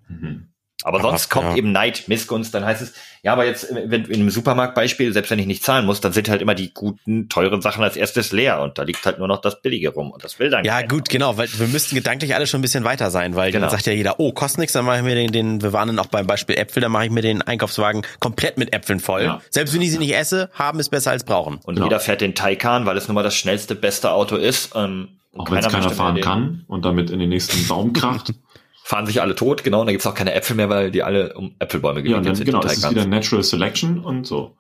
Mhm. 0.09 0.49
Aber 0.85 1.01
sonst 1.01 1.29
kommt 1.29 1.51
ja. 1.51 1.57
eben 1.57 1.73
Neid, 1.73 2.09
Missgunst, 2.09 2.53
dann 2.55 2.65
heißt 2.65 2.83
es, 2.83 2.93
ja, 3.25 3.33
aber 3.35 3.47
jetzt, 3.47 3.69
wenn 3.73 4.05
in 4.07 4.15
einem 4.15 4.31
Supermarktbeispiel, 4.31 5.13
selbst 5.13 5.31
wenn 5.31 5.39
ich 5.39 5.47
nicht 5.47 5.63
zahlen 5.63 5.87
muss, 5.87 6.01
dann 6.01 6.13
sind 6.13 6.29
halt 6.29 6.43
immer 6.43 6.57
die 6.57 6.75
guten, 6.75 7.29
teuren 7.29 7.63
Sachen 7.63 7.85
als 7.85 7.97
erstes 7.97 8.33
leer 8.33 8.61
und 8.61 8.79
da 8.79 8.83
liegt 8.83 9.07
halt 9.07 9.21
nur 9.21 9.29
noch 9.29 9.41
das 9.41 9.63
Billige 9.63 9.91
rum 9.91 10.11
und 10.11 10.25
das 10.25 10.41
will 10.41 10.51
dann 10.51 10.65
Ja, 10.65 10.83
gut, 10.83 11.09
genau, 11.09 11.37
weil 11.37 11.49
wir 11.57 11.69
müssten 11.69 11.95
gedanklich 11.95 12.35
alle 12.35 12.49
schon 12.49 12.59
ein 12.59 12.63
bisschen 12.63 12.83
weiter 12.83 13.13
sein, 13.13 13.37
weil 13.37 13.53
genau. 13.53 13.67
dann 13.67 13.71
sagt 13.71 13.87
ja 13.87 13.93
jeder, 13.93 14.19
oh, 14.19 14.33
kostet 14.33 14.59
nichts, 14.59 14.73
dann 14.73 14.85
mache 14.85 14.99
ich 14.99 15.03
mir 15.05 15.15
den, 15.15 15.31
den, 15.31 15.63
wir 15.63 15.73
waren 15.73 15.87
dann 15.87 16.01
auch 16.01 16.07
beim 16.07 16.27
Beispiel 16.27 16.57
Äpfel, 16.57 16.81
dann 16.81 16.91
mache 16.91 17.05
ich 17.05 17.13
mir 17.13 17.23
den 17.23 17.43
Einkaufswagen 17.43 18.03
komplett 18.19 18.59
mit 18.59 18.73
Äpfeln 18.73 18.99
voll. 18.99 19.23
Ja. 19.23 19.41
Selbst 19.51 19.73
wenn 19.73 19.83
ich 19.83 19.93
sie 19.93 19.99
nicht 19.99 20.17
esse, 20.17 20.51
haben 20.55 20.81
ist 20.81 20.89
besser 20.89 21.13
als 21.13 21.23
brauchen. 21.23 21.61
Und 21.63 21.77
genau. 21.77 21.87
jeder 21.87 22.01
fährt 22.01 22.23
den 22.23 22.35
Taycan, 22.35 22.87
weil 22.87 22.97
es 22.97 23.07
nun 23.07 23.15
mal 23.15 23.23
das 23.23 23.37
schnellste, 23.37 23.77
beste 23.77 24.11
Auto 24.11 24.35
ist. 24.35 24.73
Ähm, 24.75 25.09
auch 25.37 25.51
wenn 25.51 25.59
es 25.59 25.69
keiner 25.69 25.91
fahren 25.91 26.21
kann 26.21 26.65
und 26.67 26.85
damit 26.85 27.11
in 27.11 27.19
den 27.19 27.29
nächsten 27.29 27.67
Baum 27.69 27.93
kracht. 27.93 28.35
fahren 28.93 29.07
sich 29.07 29.23
alle 29.23 29.35
tot, 29.35 29.65
genau, 29.65 29.81
und 29.81 29.87
dann 29.87 29.95
gibt's 29.95 30.07
auch 30.07 30.15
keine 30.15 30.35
Äpfel 30.35 30.55
mehr, 30.55 30.69
weil 30.69 30.91
die 30.91 31.03
alle 31.03 31.33
um 31.33 31.55
Äpfelbäume 31.59 32.03
gewickelt 32.03 32.27
ja, 32.27 32.29
dann, 32.29 32.37
sind. 32.37 32.45
Genau, 32.45 32.61
das 32.61 32.77
ist 32.77 32.91
wieder 32.91 33.07
Natural 33.07 33.43
Selection 33.43 34.01
und 34.01 34.27
so. 34.27 34.55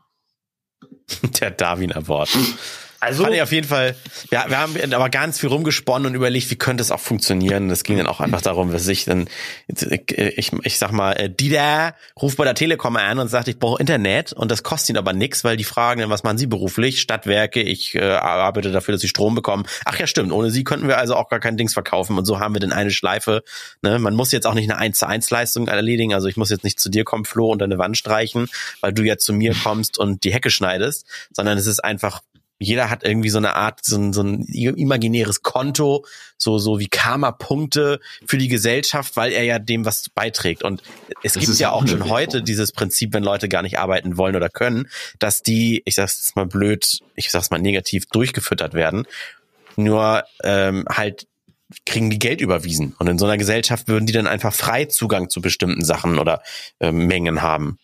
Der 1.41 1.51
Darwin 1.51 1.93
Award. 1.93 2.31
Also 3.03 3.25
fand 3.25 3.35
ich 3.35 3.43
auf 3.43 3.51
jeden 3.51 3.67
Fall. 3.67 3.97
Ja, 4.31 4.45
wir 4.49 4.59
haben 4.59 4.95
aber 4.95 5.11
ganz 5.11 5.41
viel 5.41 5.49
rumgesponnen 5.49 6.07
und 6.07 6.15
überlegt, 6.15 6.49
wie 6.53 6.57
könnte 6.57 6.83
es 6.83 6.93
auch 6.93 7.01
funktionieren. 7.01 7.69
Es 7.69 7.83
ging 7.83 7.97
dann 7.97 8.07
auch 8.07 8.21
einfach 8.21 8.41
darum, 8.41 8.71
dass 8.71 8.87
ich 8.87 9.07
dann, 9.07 9.29
ich, 9.67 10.53
ich 10.63 10.79
sag 10.79 10.93
mal, 10.93 11.11
äh, 11.15 11.29
Dieter 11.29 11.97
ruft 12.21 12.37
bei 12.37 12.45
der 12.45 12.55
Telekom 12.55 12.95
an 12.95 13.19
und 13.19 13.27
sagt, 13.27 13.49
ich 13.49 13.59
brauche 13.59 13.81
Internet 13.81 14.33
und 14.33 14.53
das 14.53 14.63
kostet 14.63 14.91
ihn 14.91 14.99
aber 14.99 15.15
nichts, 15.15 15.43
weil 15.43 15.57
die 15.57 15.65
fragen 15.65 16.01
dann, 16.01 16.11
was 16.11 16.23
machen 16.23 16.39
Sie 16.39 16.47
beruflich? 16.47 17.01
Stadtwerke, 17.01 17.61
ich 17.61 17.97
äh, 17.97 18.03
arbeite 18.03 18.71
dafür, 18.71 18.93
dass 18.93 19.01
Sie 19.01 19.09
Strom 19.09 19.35
bekommen. 19.35 19.65
Ach 19.85 19.99
ja, 19.99 20.07
stimmt. 20.07 20.31
Ohne 20.31 20.53
Sie 20.53 20.63
könnten 20.63 20.87
wir 20.87 20.99
also 20.99 21.17
auch 21.17 21.29
gar 21.29 21.41
kein 21.41 21.57
Dings 21.57 21.75
verkaufen 21.75 22.17
und 22.17 22.25
so 22.25 22.39
haben 22.39 22.55
wir 22.55 22.61
dann 22.61 22.73
eine 22.73 22.93
Schleife. 22.93 23.43
Ne? 23.83 23.99
Man 23.99 24.15
muss 24.15 24.31
jetzt 24.31 24.47
auch 24.47 24.55
nicht 24.55 24.71
eine 24.71 24.79
1 24.79 25.01
zu 25.01 25.09
1 25.09 25.29
Leistung 25.29 25.67
erledigen. 25.67 26.15
Also 26.15 26.29
ich 26.29 26.37
muss 26.37 26.51
jetzt 26.51 26.63
nicht 26.63 26.79
zu 26.79 26.89
dir 26.89 27.03
kommen, 27.03 27.25
Flo, 27.25 27.51
und 27.51 27.59
deine 27.59 27.79
Wand 27.79 27.99
streichen, 27.99 28.47
weil 28.81 28.93
du 28.93 29.03
ja 29.03 29.19
zu 29.19 29.33
mir 29.33 29.57
kommst 29.61 29.99
und 29.99 30.23
die 30.23 30.33
Hecke 30.33 30.51
schneidest, 30.51 31.05
sondern 31.33 31.59
es 31.59 31.67
ist 31.67 31.83
einfach 31.83 32.21
jeder 32.63 32.91
hat 32.91 33.05
irgendwie 33.05 33.29
so 33.29 33.39
eine 33.39 33.55
Art, 33.55 33.81
so 33.85 33.97
ein, 33.97 34.13
so 34.13 34.23
ein 34.23 34.43
imaginäres 34.45 35.43
Konto, 35.43 36.05
so, 36.37 36.59
so 36.59 36.79
wie 36.79 36.89
Karma-Punkte 36.89 38.01
für 38.27 38.39
die 38.39 38.49
Gesellschaft, 38.49 39.17
weil 39.17 39.33
er 39.33 39.45
ja 39.45 39.59
dem 39.59 39.85
was 39.85 40.09
beiträgt. 40.09 40.63
Und 40.63 40.83
es 41.23 41.35
das 41.35 41.45
gibt 41.45 41.59
ja 41.59 41.71
auch 41.71 41.87
schon 41.87 42.09
heute 42.09 42.43
dieses 42.43 42.73
Prinzip, 42.73 43.13
wenn 43.13 43.23
Leute 43.23 43.49
gar 43.49 43.63
nicht 43.63 43.79
arbeiten 43.79 44.17
wollen 44.17 44.37
oder 44.37 44.49
können, 44.49 44.89
dass 45.19 45.43
die, 45.43 45.83
ich 45.85 45.95
sag's 45.95 46.17
jetzt 46.19 46.37
mal 46.37 46.47
blöd, 46.47 47.01
ich 47.15 47.31
sag's 47.31 47.51
mal 47.51 47.59
negativ, 47.59 48.07
durchgefüttert 48.07 48.75
werden. 48.75 49.07
Nur 49.77 50.25
ähm, 50.45 50.85
halt 50.89 51.27
kriegen 51.87 52.11
die 52.11 52.19
Geld 52.19 52.41
überwiesen. 52.41 52.95
Und 52.99 53.09
in 53.09 53.19
so 53.19 53.25
einer 53.25 53.39
Gesellschaft 53.39 53.89
würden 53.89 54.07
die 54.07 54.13
dann 54.13 54.27
einfach 54.27 54.53
frei 54.53 54.85
Zugang 54.87 55.31
zu 55.31 55.41
bestimmten 55.41 55.85
Sachen 55.85 56.19
oder 56.19 56.43
äh, 56.81 56.93
Mengen 56.93 57.43
haben. 57.43 57.79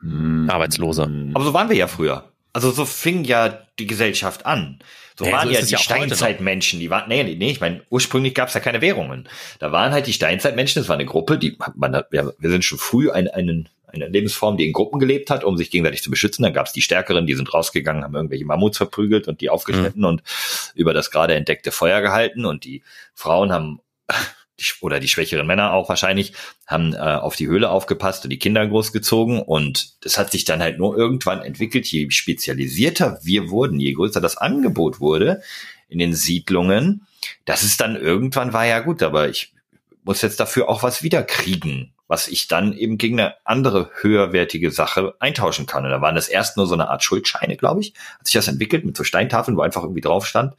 Hm. 0.00 0.48
Arbeitslose. 0.50 1.10
Aber 1.34 1.44
so 1.44 1.54
waren 1.54 1.68
wir 1.68 1.76
ja 1.76 1.86
früher. 1.86 2.31
Also 2.52 2.70
so 2.70 2.84
fing 2.84 3.24
ja 3.24 3.66
die 3.78 3.86
Gesellschaft 3.86 4.44
an. 4.46 4.80
So 5.18 5.26
ja, 5.26 5.32
waren 5.32 5.48
so 5.48 5.54
ja 5.54 5.60
die 5.62 5.72
ja 5.72 5.78
Steinzeitmenschen, 5.78 6.80
die 6.80 6.90
waren, 6.90 7.08
nee, 7.08 7.22
nee, 7.22 7.34
nee, 7.34 7.50
ich 7.50 7.60
meine, 7.60 7.82
ursprünglich 7.90 8.34
gab 8.34 8.48
es 8.48 8.54
ja 8.54 8.60
keine 8.60 8.80
Währungen. 8.80 9.28
Da 9.58 9.72
waren 9.72 9.92
halt 9.92 10.06
die 10.06 10.12
Steinzeitmenschen, 10.12 10.80
das 10.80 10.88
war 10.88 10.96
eine 10.96 11.06
Gruppe, 11.06 11.38
die, 11.38 11.56
man, 11.74 12.02
wir, 12.10 12.34
wir 12.38 12.50
sind 12.50 12.64
schon 12.64 12.78
früh 12.78 13.10
ein, 13.10 13.28
einen, 13.28 13.68
eine 13.86 14.08
Lebensform, 14.08 14.56
die 14.56 14.66
in 14.66 14.72
Gruppen 14.72 14.98
gelebt 14.98 15.30
hat, 15.30 15.44
um 15.44 15.56
sich 15.56 15.70
gegenseitig 15.70 16.02
zu 16.02 16.10
beschützen. 16.10 16.42
Dann 16.42 16.54
gab 16.54 16.66
es 16.66 16.72
die 16.72 16.82
Stärkeren, 16.82 17.26
die 17.26 17.34
sind 17.34 17.52
rausgegangen, 17.52 18.04
haben 18.04 18.14
irgendwelche 18.14 18.46
Mammuts 18.46 18.78
verprügelt 18.78 19.28
und 19.28 19.40
die 19.40 19.50
aufgeschnitten 19.50 20.00
mhm. 20.00 20.08
und 20.08 20.22
über 20.74 20.94
das 20.94 21.10
gerade 21.10 21.34
entdeckte 21.34 21.72
Feuer 21.72 22.00
gehalten 22.00 22.44
und 22.46 22.64
die 22.64 22.82
Frauen 23.14 23.52
haben 23.52 23.80
oder 24.80 25.00
die 25.00 25.08
schwächeren 25.08 25.46
Männer 25.46 25.72
auch 25.72 25.88
wahrscheinlich, 25.88 26.32
haben 26.66 26.94
äh, 26.94 26.98
auf 26.98 27.36
die 27.36 27.46
Höhle 27.46 27.70
aufgepasst 27.70 28.24
und 28.24 28.30
die 28.30 28.38
Kinder 28.38 28.66
großgezogen. 28.66 29.40
Und 29.40 30.04
das 30.04 30.18
hat 30.18 30.30
sich 30.30 30.44
dann 30.44 30.62
halt 30.62 30.78
nur 30.78 30.96
irgendwann 30.96 31.42
entwickelt, 31.42 31.86
je 31.86 32.10
spezialisierter 32.10 33.18
wir 33.22 33.50
wurden, 33.50 33.80
je 33.80 33.92
größer 33.92 34.20
das 34.20 34.36
Angebot 34.36 35.00
wurde 35.00 35.42
in 35.88 35.98
den 35.98 36.14
Siedlungen. 36.14 37.06
Das 37.44 37.62
ist 37.62 37.80
dann 37.80 37.96
irgendwann 37.96 38.52
war 38.52 38.66
ja 38.66 38.80
gut, 38.80 39.02
aber 39.02 39.28
ich 39.28 39.52
muss 40.04 40.22
jetzt 40.22 40.40
dafür 40.40 40.68
auch 40.68 40.82
was 40.82 41.02
wiederkriegen 41.02 41.91
was 42.08 42.28
ich 42.28 42.48
dann 42.48 42.72
eben 42.72 42.98
gegen 42.98 43.18
eine 43.18 43.34
andere 43.44 43.90
höherwertige 44.00 44.70
Sache 44.70 45.14
eintauschen 45.18 45.66
kann. 45.66 45.84
Und 45.84 45.90
da 45.90 46.00
waren 46.00 46.14
das 46.14 46.28
erst 46.28 46.56
nur 46.56 46.66
so 46.66 46.74
eine 46.74 46.88
Art 46.88 47.02
Schuldscheine, 47.02 47.56
glaube 47.56 47.80
ich. 47.80 47.94
Hat 48.18 48.26
sich 48.26 48.34
das 48.34 48.48
entwickelt 48.48 48.84
mit 48.84 48.96
so 48.96 49.04
Steintafeln, 49.04 49.56
wo 49.56 49.62
einfach 49.62 49.82
irgendwie 49.82 50.00
drauf 50.00 50.26
stand. 50.26 50.54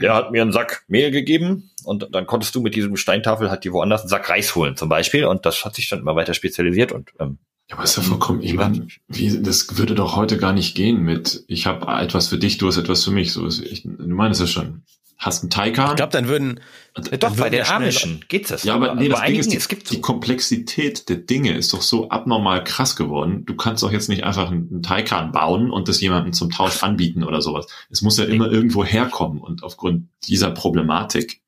Der 0.00 0.14
hat 0.14 0.30
mir 0.30 0.42
einen 0.42 0.52
Sack 0.52 0.84
Mehl 0.88 1.10
gegeben 1.10 1.70
und 1.84 2.08
dann 2.12 2.26
konntest 2.26 2.54
du 2.54 2.62
mit 2.62 2.74
diesem 2.74 2.96
Steintafel 2.96 3.50
halt 3.50 3.64
die 3.64 3.72
woanders 3.72 4.02
einen 4.02 4.08
Sack 4.08 4.28
Reis 4.30 4.54
holen 4.54 4.76
zum 4.76 4.88
Beispiel. 4.88 5.24
Und 5.24 5.44
das 5.46 5.64
hat 5.64 5.74
sich 5.74 5.88
dann 5.88 6.00
immer 6.00 6.16
weiter 6.16 6.34
spezialisiert 6.34 6.92
und 6.92 7.10
ähm, 7.18 7.38
ja, 7.68 7.76
aber 7.76 7.84
ist 7.84 7.96
ja 7.96 8.02
vollkommen, 8.02 8.42
ich 8.42 8.54
meine, 8.54 8.86
wie, 9.08 9.40
das 9.40 9.78
würde 9.78 9.94
doch 9.94 10.16
heute 10.16 10.36
gar 10.36 10.52
nicht 10.52 10.74
gehen 10.74 11.02
mit, 11.02 11.44
ich 11.46 11.66
habe 11.66 11.86
etwas 12.02 12.28
für 12.28 12.38
dich, 12.38 12.58
du 12.58 12.66
hast 12.66 12.76
etwas 12.76 13.04
für 13.04 13.12
mich. 13.12 13.32
So 13.32 13.46
ist, 13.46 13.60
ich, 13.60 13.82
du 13.84 14.14
meinst 14.14 14.40
es 14.40 14.50
schon 14.50 14.82
hast 15.22 15.42
einen 15.42 15.50
Taycan. 15.50 15.90
Ich 15.90 15.96
glaube, 15.96 16.12
dann 16.12 16.28
würden 16.28 16.60
dann 16.94 17.18
doch 17.20 17.36
bei 17.36 17.48
den 17.48 17.64
Amischen 17.64 18.24
geht's 18.28 18.50
das. 18.50 18.64
Ja, 18.64 18.74
aber 18.74 18.94
nee, 18.94 19.08
das 19.08 19.22
Ding 19.22 19.36
ist, 19.36 19.50
die, 19.50 19.78
die 19.78 20.00
Komplexität 20.00 21.08
der 21.08 21.16
Dinge 21.16 21.56
ist 21.56 21.72
doch 21.72 21.80
so 21.80 22.10
abnormal 22.10 22.64
krass 22.64 22.96
geworden. 22.96 23.44
Du 23.46 23.54
kannst 23.54 23.82
doch 23.82 23.92
jetzt 23.92 24.08
nicht 24.08 24.24
einfach 24.24 24.50
einen 24.50 24.82
Taycan 24.82 25.32
bauen 25.32 25.70
und 25.70 25.88
das 25.88 26.00
jemandem 26.00 26.32
zum 26.32 26.50
Tausch 26.50 26.82
anbieten 26.82 27.22
oder 27.22 27.40
sowas. 27.40 27.66
Es 27.88 28.02
muss 28.02 28.18
ja 28.18 28.24
immer 28.24 28.50
irgendwo 28.50 28.84
herkommen 28.84 29.40
und 29.40 29.62
aufgrund 29.62 30.08
dieser 30.24 30.50
Problematik 30.50 31.40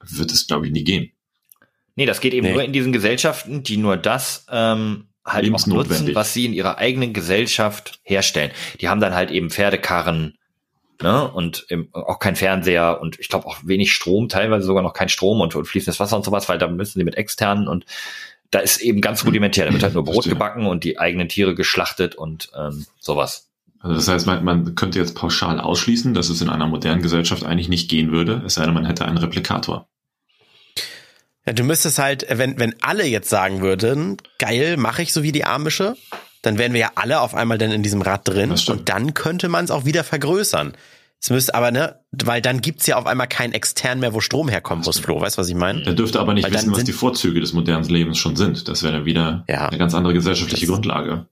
wird 0.00 0.32
es, 0.32 0.46
glaube 0.46 0.66
ich, 0.66 0.72
nie 0.72 0.84
gehen. 0.84 1.12
Nee, 1.96 2.06
das 2.06 2.20
geht 2.20 2.34
eben 2.34 2.46
nee. 2.46 2.52
nur 2.52 2.64
in 2.64 2.72
diesen 2.72 2.92
Gesellschaften, 2.92 3.62
die 3.62 3.76
nur 3.76 3.96
das 3.96 4.46
ähm, 4.50 5.06
halt 5.24 5.52
auch 5.54 5.66
nutzen, 5.66 6.14
was 6.14 6.34
sie 6.34 6.46
in 6.46 6.52
ihrer 6.52 6.78
eigenen 6.78 7.12
Gesellschaft 7.12 8.00
herstellen. 8.02 8.50
Die 8.80 8.88
haben 8.88 9.00
dann 9.00 9.14
halt 9.14 9.30
eben 9.30 9.50
Pferdekarren, 9.50 10.36
ne? 11.02 11.30
und 11.30 11.66
im, 11.68 11.88
auch 11.92 12.18
kein 12.18 12.36
Fernseher 12.36 13.00
und 13.00 13.18
ich 13.18 13.28
glaube 13.28 13.46
auch 13.46 13.58
wenig 13.64 13.92
Strom, 13.92 14.28
teilweise 14.28 14.66
sogar 14.66 14.82
noch 14.82 14.92
kein 14.92 15.08
Strom 15.08 15.40
und, 15.40 15.54
und 15.54 15.66
fließendes 15.66 16.00
Wasser 16.00 16.16
und 16.16 16.24
sowas, 16.24 16.48
weil 16.48 16.58
da 16.58 16.68
müssen 16.68 16.98
sie 16.98 17.04
mit 17.04 17.16
externen 17.16 17.68
und 17.68 17.86
da 18.50 18.60
ist 18.60 18.80
eben 18.80 19.00
ganz 19.00 19.24
rudimentär, 19.24 19.66
da 19.66 19.72
wird 19.72 19.82
halt 19.82 19.94
nur 19.94 20.04
Brot 20.04 20.24
gebacken 20.24 20.66
und 20.66 20.84
die 20.84 20.98
eigenen 20.98 21.28
Tiere 21.28 21.54
geschlachtet 21.54 22.14
und 22.14 22.50
ähm, 22.56 22.86
sowas. 23.00 23.48
Also 23.80 23.96
das 23.96 24.08
heißt, 24.08 24.26
man, 24.26 24.44
man 24.44 24.74
könnte 24.76 24.98
jetzt 24.98 25.14
pauschal 25.14 25.60
ausschließen, 25.60 26.14
dass 26.14 26.30
es 26.30 26.40
in 26.40 26.48
einer 26.48 26.66
modernen 26.66 27.02
Gesellschaft 27.02 27.44
eigentlich 27.44 27.68
nicht 27.68 27.90
gehen 27.90 28.12
würde, 28.12 28.42
es 28.46 28.54
sei 28.54 28.64
denn, 28.64 28.74
man 28.74 28.86
hätte 28.86 29.04
einen 29.04 29.18
Replikator. 29.18 29.88
Ja, 31.46 31.52
du 31.52 31.64
müsstest 31.64 31.98
halt, 31.98 32.26
wenn, 32.30 32.58
wenn 32.58 32.74
alle 32.80 33.04
jetzt 33.04 33.28
sagen 33.28 33.60
würden, 33.60 34.16
geil, 34.38 34.78
mache 34.78 35.02
ich 35.02 35.12
so 35.12 35.22
wie 35.22 35.32
die 35.32 35.44
Amische, 35.44 35.96
dann 36.46 36.58
wären 36.58 36.72
wir 36.72 36.80
ja 36.80 36.90
alle 36.94 37.20
auf 37.20 37.34
einmal 37.34 37.58
dann 37.58 37.72
in 37.72 37.82
diesem 37.82 38.02
Rad 38.02 38.28
drin 38.28 38.50
und 38.52 38.88
dann 38.88 39.14
könnte 39.14 39.48
man 39.48 39.64
es 39.64 39.70
auch 39.70 39.84
wieder 39.84 40.04
vergrößern. 40.04 40.74
Es 41.20 41.30
müsste 41.30 41.54
aber, 41.54 41.70
ne, 41.70 42.00
weil 42.12 42.42
dann 42.42 42.60
gibt's 42.60 42.86
ja 42.86 42.96
auf 42.96 43.06
einmal 43.06 43.26
keinen 43.26 43.54
extern 43.54 43.98
mehr, 43.98 44.12
wo 44.12 44.20
Strom 44.20 44.50
herkommen 44.50 44.84
muss, 44.84 44.98
Flo. 44.98 45.20
Weißt 45.22 45.38
du, 45.38 45.40
was 45.40 45.48
ich 45.48 45.54
meine? 45.54 45.82
Er 45.86 45.94
dürfte 45.94 46.20
aber 46.20 46.34
nicht 46.34 46.44
weil 46.44 46.52
wissen, 46.52 46.72
was 46.72 46.84
die 46.84 46.92
Vorzüge 46.92 47.40
des 47.40 47.54
modernen 47.54 47.88
Lebens 47.88 48.18
schon 48.18 48.36
sind. 48.36 48.68
Das 48.68 48.82
wäre 48.82 48.92
dann 48.92 49.04
wieder 49.06 49.44
ja, 49.48 49.68
eine 49.68 49.78
ganz 49.78 49.94
andere 49.94 50.12
gesellschaftliche 50.12 50.66
Grundlage 50.66 51.26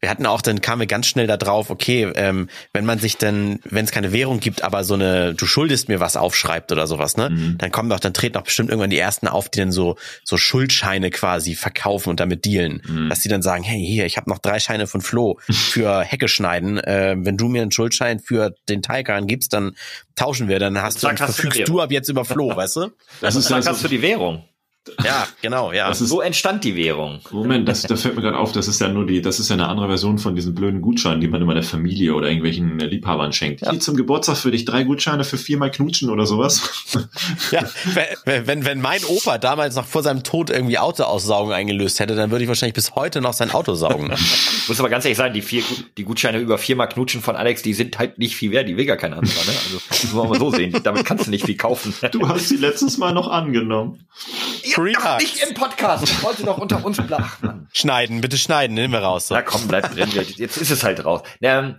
wir 0.00 0.08
hatten 0.08 0.26
auch, 0.26 0.40
dann 0.40 0.60
kamen 0.60 0.80
wir 0.80 0.86
ganz 0.86 1.06
schnell 1.06 1.26
da 1.26 1.36
drauf, 1.36 1.70
okay, 1.70 2.10
ähm, 2.14 2.48
wenn 2.72 2.84
man 2.84 2.98
sich 2.98 3.16
dann, 3.16 3.58
wenn 3.64 3.84
es 3.84 3.90
keine 3.90 4.12
Währung 4.12 4.38
gibt, 4.38 4.62
aber 4.62 4.84
so 4.84 4.94
eine, 4.94 5.34
du 5.34 5.46
schuldest 5.46 5.88
mir 5.88 6.00
was 6.00 6.16
aufschreibt 6.16 6.70
oder 6.70 6.86
sowas, 6.86 7.16
ne? 7.16 7.30
Mhm. 7.30 7.58
Dann 7.58 7.72
kommen 7.72 7.90
doch, 7.90 7.98
dann 7.98 8.14
treten 8.14 8.36
auch 8.36 8.42
bestimmt 8.42 8.70
irgendwann 8.70 8.90
die 8.90 8.98
ersten 8.98 9.26
auf, 9.26 9.48
die 9.48 9.58
dann 9.58 9.72
so, 9.72 9.96
so 10.22 10.36
Schuldscheine 10.36 11.10
quasi 11.10 11.54
verkaufen 11.54 12.10
und 12.10 12.20
damit 12.20 12.44
dealen. 12.44 12.82
Mhm. 12.86 13.08
Dass 13.08 13.20
die 13.20 13.28
dann 13.28 13.42
sagen, 13.42 13.64
hey, 13.64 13.84
hier, 13.84 14.06
ich 14.06 14.16
habe 14.16 14.30
noch 14.30 14.38
drei 14.38 14.60
Scheine 14.60 14.86
von 14.86 15.00
Flo 15.00 15.38
für 15.50 16.02
Hecke 16.04 16.28
schneiden. 16.28 16.78
Äh, 16.78 17.16
wenn 17.18 17.36
du 17.36 17.48
mir 17.48 17.62
einen 17.62 17.72
Schuldschein 17.72 18.20
für 18.20 18.54
den 18.68 18.82
Taikan 18.82 19.26
gibst, 19.26 19.52
dann 19.52 19.72
tauschen 20.14 20.48
wir, 20.48 20.58
dann 20.58 20.80
hast 20.80 21.02
du, 21.02 21.08
dann 21.08 21.16
verfügst 21.16 21.66
du 21.66 21.80
ab 21.80 21.90
jetzt 21.90 22.08
über 22.08 22.24
Flo, 22.24 22.54
weißt 22.54 22.76
du? 22.76 22.90
Das 23.20 23.34
ist 23.34 23.50
dann 23.50 23.56
also, 23.56 23.70
hast 23.70 23.82
du 23.82 23.88
die 23.88 24.02
Währung. 24.02 24.44
Ja, 25.02 25.26
genau, 25.40 25.72
ja. 25.72 25.88
Das 25.88 26.00
ist, 26.00 26.10
so 26.10 26.20
entstand 26.20 26.62
die 26.64 26.76
Währung. 26.76 27.20
Moment, 27.30 27.68
das, 27.68 27.82
das 27.82 28.02
fällt 28.02 28.16
mir 28.16 28.22
gerade 28.22 28.38
auf, 28.38 28.52
das 28.52 28.68
ist 28.68 28.80
ja 28.80 28.88
nur 28.88 29.06
die, 29.06 29.22
das 29.22 29.40
ist 29.40 29.48
ja 29.48 29.54
eine 29.54 29.68
andere 29.68 29.88
Version 29.88 30.18
von 30.18 30.34
diesen 30.34 30.54
blöden 30.54 30.82
Gutscheinen, 30.82 31.20
die 31.20 31.28
man 31.28 31.40
immer 31.40 31.54
der 31.54 31.62
Familie 31.62 32.14
oder 32.14 32.28
irgendwelchen 32.28 32.78
Liebhabern 32.78 33.32
schenkt. 33.32 33.62
Ja. 33.62 33.70
Hier 33.70 33.80
zum 33.80 33.96
Geburtstag 33.96 34.36
für 34.36 34.50
dich 34.50 34.64
drei 34.66 34.84
Gutscheine 34.84 35.24
für 35.24 35.38
viermal 35.38 35.70
knutschen 35.70 36.10
oder 36.10 36.26
sowas. 36.26 36.70
Ja, 37.50 37.62
wenn, 38.24 38.46
wenn, 38.46 38.64
wenn 38.64 38.80
mein 38.80 39.04
Opa 39.04 39.38
damals 39.38 39.76
noch 39.76 39.84
vor 39.84 40.02
seinem 40.02 40.22
Tod 40.22 40.50
irgendwie 40.50 40.78
Autoaussaugen 40.78 41.52
eingelöst 41.52 42.00
hätte, 42.00 42.16
dann 42.16 42.30
würde 42.30 42.44
ich 42.44 42.48
wahrscheinlich 42.48 42.74
bis 42.74 42.94
heute 42.94 43.20
noch 43.20 43.32
sein 43.32 43.50
Auto 43.50 43.74
saugen. 43.74 44.12
ich 44.12 44.68
muss 44.68 44.80
aber 44.80 44.88
ganz 44.88 45.04
ehrlich 45.04 45.18
sagen, 45.18 45.34
die 45.34 45.42
vier, 45.42 45.62
die 45.96 46.04
Gutscheine 46.04 46.38
über 46.38 46.58
viermal 46.58 46.88
knutschen 46.88 47.22
von 47.22 47.36
Alex, 47.36 47.62
die 47.62 47.74
sind 47.74 47.98
halt 47.98 48.18
nicht 48.18 48.36
viel 48.36 48.50
wert, 48.50 48.68
die 48.68 48.76
will 48.76 48.86
gar 48.86 48.96
kein 48.96 49.12
anderer, 49.12 49.44
ne? 49.44 49.52
Also, 49.64 49.80
das 49.88 50.04
muss 50.04 50.12
man 50.14 50.28
mal 50.28 50.38
so 50.38 50.50
sehen. 50.50 50.74
Damit 50.82 51.04
kannst 51.04 51.26
du 51.26 51.30
nicht 51.30 51.44
viel 51.44 51.56
kaufen. 51.56 51.94
Du 52.12 52.28
hast 52.28 52.48
sie 52.48 52.56
letztes 52.56 52.98
Mal 52.98 53.12
noch 53.12 53.28
angenommen. 53.28 54.06
Free 54.74 54.94
Ach, 54.96 55.20
nicht 55.20 55.40
im 55.40 55.54
Podcast. 55.54 56.02
Ich 56.02 56.20
wollte 56.24 56.42
doch 56.42 56.58
unter 56.58 56.84
uns 56.84 56.96
bleiben. 56.96 57.68
Schneiden, 57.72 58.20
bitte 58.20 58.36
schneiden, 58.36 58.74
nehmen 58.74 58.92
wir 58.92 59.00
raus. 59.00 59.28
So. 59.28 59.34
Na 59.34 59.42
komm, 59.42 59.68
bleib 59.68 59.94
drin. 59.94 60.10
Jetzt 60.10 60.56
ist 60.56 60.70
es 60.72 60.82
halt 60.82 61.04
raus. 61.04 61.22
Ähm, 61.40 61.76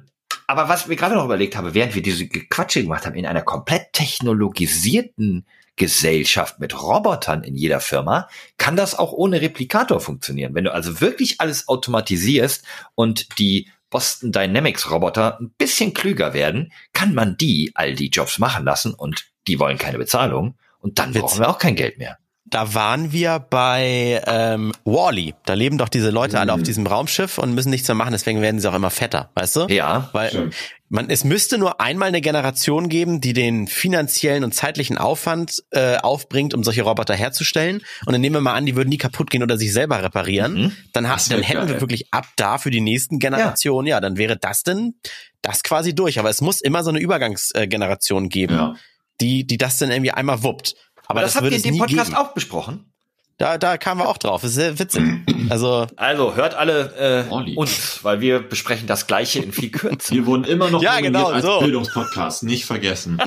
aber 0.48 0.70
was 0.70 0.88
mir 0.88 0.96
gerade 0.96 1.16
noch 1.16 1.26
überlegt 1.26 1.58
habe, 1.58 1.74
während 1.74 1.94
wir 1.94 2.02
diese 2.02 2.26
Quatsche 2.30 2.84
gemacht 2.84 3.06
haben, 3.06 3.16
in 3.16 3.26
einer 3.26 3.42
komplett 3.42 3.92
technologisierten 3.92 5.46
Gesellschaft 5.76 6.62
mit 6.62 6.82
Robotern 6.82 7.44
in 7.44 7.56
jeder 7.56 7.82
Firma, 7.82 8.30
kann 8.58 8.78
das 8.78 8.98
auch 8.98 9.12
ohne 9.12 9.42
Replikator 9.42 10.00
funktionieren. 10.00 10.56
Wenn 10.56 10.64
du 10.64 10.74
also 10.74 11.02
wirklich 11.02 11.42
alles 11.42 11.68
automatisierst 11.68 12.64
und 12.96 13.38
die 13.40 13.70
Boston 13.90 14.32
Dynamics 14.32 14.90
Roboter 14.90 15.38
ein 15.42 15.50
bisschen 15.58 15.94
klüger 15.94 16.34
werden, 16.34 16.72
kann 16.94 17.14
man 17.14 17.36
die 17.36 17.74
all 17.76 17.94
die 17.94 18.08
Jobs 18.08 18.40
machen 18.40 18.64
lassen 18.64 18.94
und 18.94 19.26
die 19.50 19.60
wollen 19.60 19.78
keine 19.78 19.98
Bezahlung 19.98 20.56
und 20.80 20.98
dann 20.98 21.14
Witz. 21.14 21.24
brauchen 21.24 21.40
wir 21.40 21.50
auch 21.50 21.60
kein 21.60 21.76
Geld 21.76 21.98
mehr. 21.98 22.18
Da 22.48 22.76
waren 22.76 23.12
wir 23.12 23.40
bei 23.40 24.22
ähm, 24.28 24.72
Wally. 24.86 25.32
-E. 25.32 25.36
Da 25.46 25.56
leben 25.56 25.80
doch 25.80 25.90
diese 25.90 26.12
Leute 26.12 26.40
alle 26.40 26.54
auf 26.54 26.60
mhm. 26.60 26.64
diesem 26.64 26.86
Raumschiff 26.86 27.40
und 27.40 27.56
müssen 27.56 27.72
nichts 27.72 27.88
mehr 27.88 27.96
machen, 27.96 28.12
deswegen 28.12 28.42
werden 28.42 28.60
sie 28.60 28.70
auch 28.70 28.76
immer 28.76 28.92
fetter, 28.92 29.32
weißt 29.34 29.56
du? 29.56 29.68
Ja. 29.68 30.10
Weil 30.14 30.30
stimmt. 30.30 30.56
man, 30.88 31.10
es 31.10 31.24
müsste 31.24 31.58
nur 31.58 31.82
einmal 31.82 32.10
eine 32.10 32.22
Generation 32.22 32.88
geben, 32.88 33.20
die 33.20 33.34
den 33.34 33.66
finanziellen 33.68 34.44
und 34.44 34.54
zeitlichen 34.54 35.00
Aufwand 35.00 35.64
äh, 35.72 35.98
aufbringt, 35.98 36.54
um 36.54 36.64
solche 36.64 36.84
Roboter 36.84 37.16
herzustellen. 37.16 37.82
Und 38.06 38.14
dann 38.14 38.22
nehmen 38.22 38.36
wir 38.36 38.42
mal 38.42 38.54
an, 38.54 38.68
die 38.68 38.76
würden 38.76 38.90
nie 38.90 39.00
kaputt 39.00 39.32
gehen 39.32 39.42
oder 39.42 39.58
sich 39.58 39.74
selber 39.74 40.04
reparieren. 40.04 40.54
Mhm. 40.54 40.72
Dann, 40.94 41.10
hast, 41.10 41.32
dann 41.32 41.42
hätten 41.42 41.62
geil. 41.66 41.70
wir 41.70 41.82
wirklich 41.82 42.14
ab 42.14 42.28
da 42.36 42.60
für 42.60 42.70
die 42.70 42.82
nächsten 42.82 43.18
Generationen, 43.18 43.88
ja. 43.88 43.96
ja, 43.96 44.02
dann 44.02 44.18
wäre 44.18 44.38
das 44.38 44.62
denn 44.62 44.94
das 45.42 45.64
quasi 45.64 45.96
durch. 45.96 46.20
Aber 46.20 46.30
es 46.30 46.42
muss 46.42 46.62
immer 46.62 46.84
so 46.84 46.92
eine 46.92 47.00
Übergangsgeneration 47.00 48.30
geben, 48.30 48.54
ja. 48.54 48.76
die, 49.20 49.48
die 49.48 49.58
das 49.58 49.80
dann 49.80 49.90
irgendwie 49.90 50.12
einmal 50.12 50.44
wuppt. 50.44 50.76
Aber, 51.08 51.22
das, 51.22 51.34
das 51.34 51.42
habt 51.42 51.52
ihr 51.52 51.58
in 51.58 51.64
dem 51.64 51.78
Podcast 51.78 52.12
geben. 52.12 52.22
auch 52.22 52.34
besprochen? 52.34 52.92
Da, 53.38 53.58
da 53.58 53.78
kamen 53.78 54.02
wir 54.02 54.08
auch 54.08 54.18
drauf. 54.18 54.42
Das 54.42 54.52
ist 54.52 54.56
sehr 54.56 54.80
witzig. 54.80 55.04
Also, 55.48 55.86
also 55.96 56.36
hört 56.36 56.56
alle 56.56 57.28
äh, 57.30 57.32
uns, 57.32 58.00
weil 58.02 58.20
wir 58.20 58.40
besprechen 58.40 58.88
das 58.88 59.06
Gleiche 59.06 59.44
in 59.44 59.52
viel 59.52 59.70
kürzer. 59.70 60.16
Wir 60.16 60.26
wurden 60.26 60.44
immer 60.44 60.72
noch 60.72 60.82
ja, 60.82 61.00
genau, 61.02 61.28
als 61.28 61.46
so. 61.46 61.60
Bildungspodcast, 61.60 62.42
nicht 62.42 62.66
vergessen. 62.66 63.22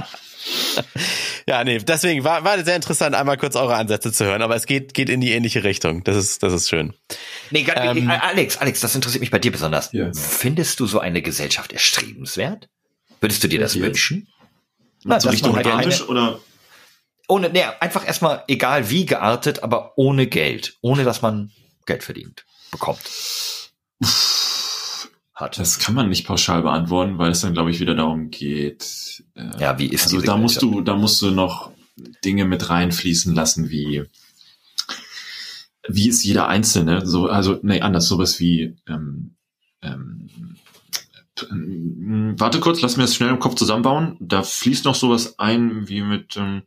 ja, 1.46 1.62
nee, 1.62 1.78
deswegen 1.78 2.24
war, 2.24 2.42
war 2.42 2.62
sehr 2.64 2.74
interessant, 2.74 3.14
einmal 3.14 3.36
kurz 3.36 3.54
eure 3.54 3.76
Ansätze 3.76 4.12
zu 4.12 4.24
hören, 4.24 4.42
aber 4.42 4.56
es 4.56 4.66
geht, 4.66 4.94
geht 4.94 5.08
in 5.08 5.20
die 5.20 5.30
ähnliche 5.30 5.62
Richtung. 5.62 6.02
Das 6.02 6.16
ist, 6.16 6.42
das 6.42 6.52
ist 6.52 6.68
schön. 6.68 6.92
Nee, 7.52 7.64
ähm, 7.76 8.10
Alex, 8.10 8.56
Alex, 8.56 8.80
das 8.80 8.96
interessiert 8.96 9.20
mich 9.20 9.30
bei 9.30 9.38
dir 9.38 9.52
besonders. 9.52 9.92
Ja. 9.92 10.10
Findest 10.12 10.80
du 10.80 10.86
so 10.86 10.98
eine 10.98 11.22
Gesellschaft 11.22 11.72
erstrebenswert? 11.72 12.68
Würdest 13.20 13.44
du 13.44 13.48
dir 13.48 13.60
das 13.60 13.78
wünschen? 13.78 14.26
Na, 15.04 15.20
so 15.20 15.28
Richtung 15.28 15.56
organisch 15.56 16.02
oder? 16.08 16.40
Ohne, 17.28 17.50
nee, 17.50 17.62
einfach 17.80 18.06
erstmal 18.06 18.44
egal 18.48 18.90
wie 18.90 19.06
geartet, 19.06 19.62
aber 19.62 19.92
ohne 19.96 20.26
Geld, 20.26 20.76
ohne 20.80 21.04
dass 21.04 21.22
man 21.22 21.52
Geld 21.86 22.02
verdient, 22.02 22.44
bekommt. 22.70 23.00
Hat. 25.34 25.56
Das 25.58 25.78
kann 25.78 25.94
man 25.94 26.08
nicht 26.08 26.26
pauschal 26.26 26.62
beantworten, 26.62 27.18
weil 27.18 27.30
es 27.30 27.42
dann, 27.42 27.52
glaube 27.52 27.70
ich, 27.70 27.78
wieder 27.78 27.94
darum 27.94 28.30
geht. 28.30 29.22
Äh, 29.34 29.60
ja, 29.60 29.78
wie 29.78 29.86
ist 29.86 30.02
Also 30.04 30.20
da 30.20 30.36
musst 30.36 30.60
du, 30.60 30.80
da 30.80 30.96
musst 30.96 31.22
du 31.22 31.30
noch 31.30 31.70
Dinge 32.24 32.44
mit 32.44 32.68
reinfließen 32.68 33.34
lassen, 33.34 33.70
wie 33.70 34.04
wie 35.88 36.08
ist 36.08 36.22
jeder 36.22 36.48
Einzelne, 36.48 37.06
so, 37.06 37.28
also, 37.28 37.58
nee, 37.62 37.80
anders, 37.80 38.06
sowas 38.06 38.38
wie, 38.38 38.76
ähm, 38.86 39.36
ähm, 39.82 40.28
warte 42.38 42.60
kurz, 42.60 42.80
lass 42.82 42.96
mir 42.96 43.04
das 43.04 43.14
schnell 43.14 43.30
im 43.30 43.38
Kopf 43.38 43.54
zusammenbauen. 43.54 44.16
Da 44.20 44.42
fließt 44.42 44.84
noch 44.84 44.94
sowas 44.94 45.38
ein 45.38 45.88
wie 45.88 46.02
mit, 46.02 46.36
ähm, 46.36 46.62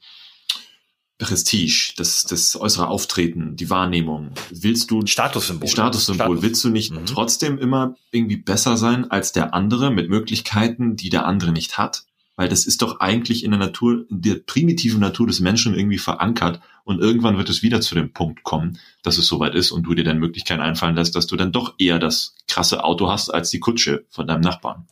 Prestige, 1.22 1.94
das, 1.98 2.24
das 2.24 2.60
äußere 2.60 2.88
Auftreten, 2.88 3.56
die 3.56 3.70
Wahrnehmung. 3.70 4.32
Willst 4.50 4.90
du 4.90 5.06
Statussymbol? 5.06 5.70
Statussymbol. 5.70 6.26
Status. 6.26 6.42
Willst 6.42 6.64
du 6.64 6.70
nicht 6.70 6.92
mhm. 6.92 7.06
trotzdem 7.06 7.60
immer 7.60 7.96
irgendwie 8.12 8.38
besser 8.38 8.76
sein 8.76 9.10
als 9.12 9.32
der 9.32 9.54
andere 9.54 9.92
mit 9.92 10.10
Möglichkeiten, 10.10 10.96
die 10.96 11.10
der 11.10 11.28
andere 11.28 11.52
nicht 11.52 11.78
hat? 11.78 12.06
Weil 12.36 12.50
das 12.50 12.66
ist 12.66 12.82
doch 12.82 13.02
eigentlich 13.02 13.44
in 13.44 13.52
der 13.52 13.60
Natur, 13.60 14.06
in 14.10 14.24
der 14.24 14.36
primitiven 14.36 15.00
Natur 15.00 15.28
des 15.28 15.42
Menschen 15.42 15.76
irgendwie 15.76 16.00
verankert. 16.00 16.60
Und 16.86 17.00
irgendwann 17.00 17.38
wird 17.38 17.50
es 17.50 17.62
wieder 17.62 17.82
zu 17.82 17.94
dem 17.94 18.14
Punkt 18.14 18.42
kommen, 18.42 18.80
dass 19.04 19.20
es 19.20 19.28
soweit 19.28 19.54
ist 19.54 19.72
und 19.72 19.84
du 19.84 19.94
dir 19.94 20.04
dann 20.04 20.18
Möglichkeiten 20.18 20.62
einfallen 20.62 20.96
lässt, 20.96 21.16
dass 21.16 21.28
du 21.28 21.36
dann 21.36 21.52
doch 21.52 21.76
eher 21.78 22.00
das 22.00 22.36
krasse 22.48 22.84
Auto 22.84 23.12
hast 23.12 23.30
als 23.30 23.52
die 23.52 23.60
Kutsche 23.60 24.06
von 24.10 24.26
deinem 24.26 24.42
Nachbarn. 24.42 24.88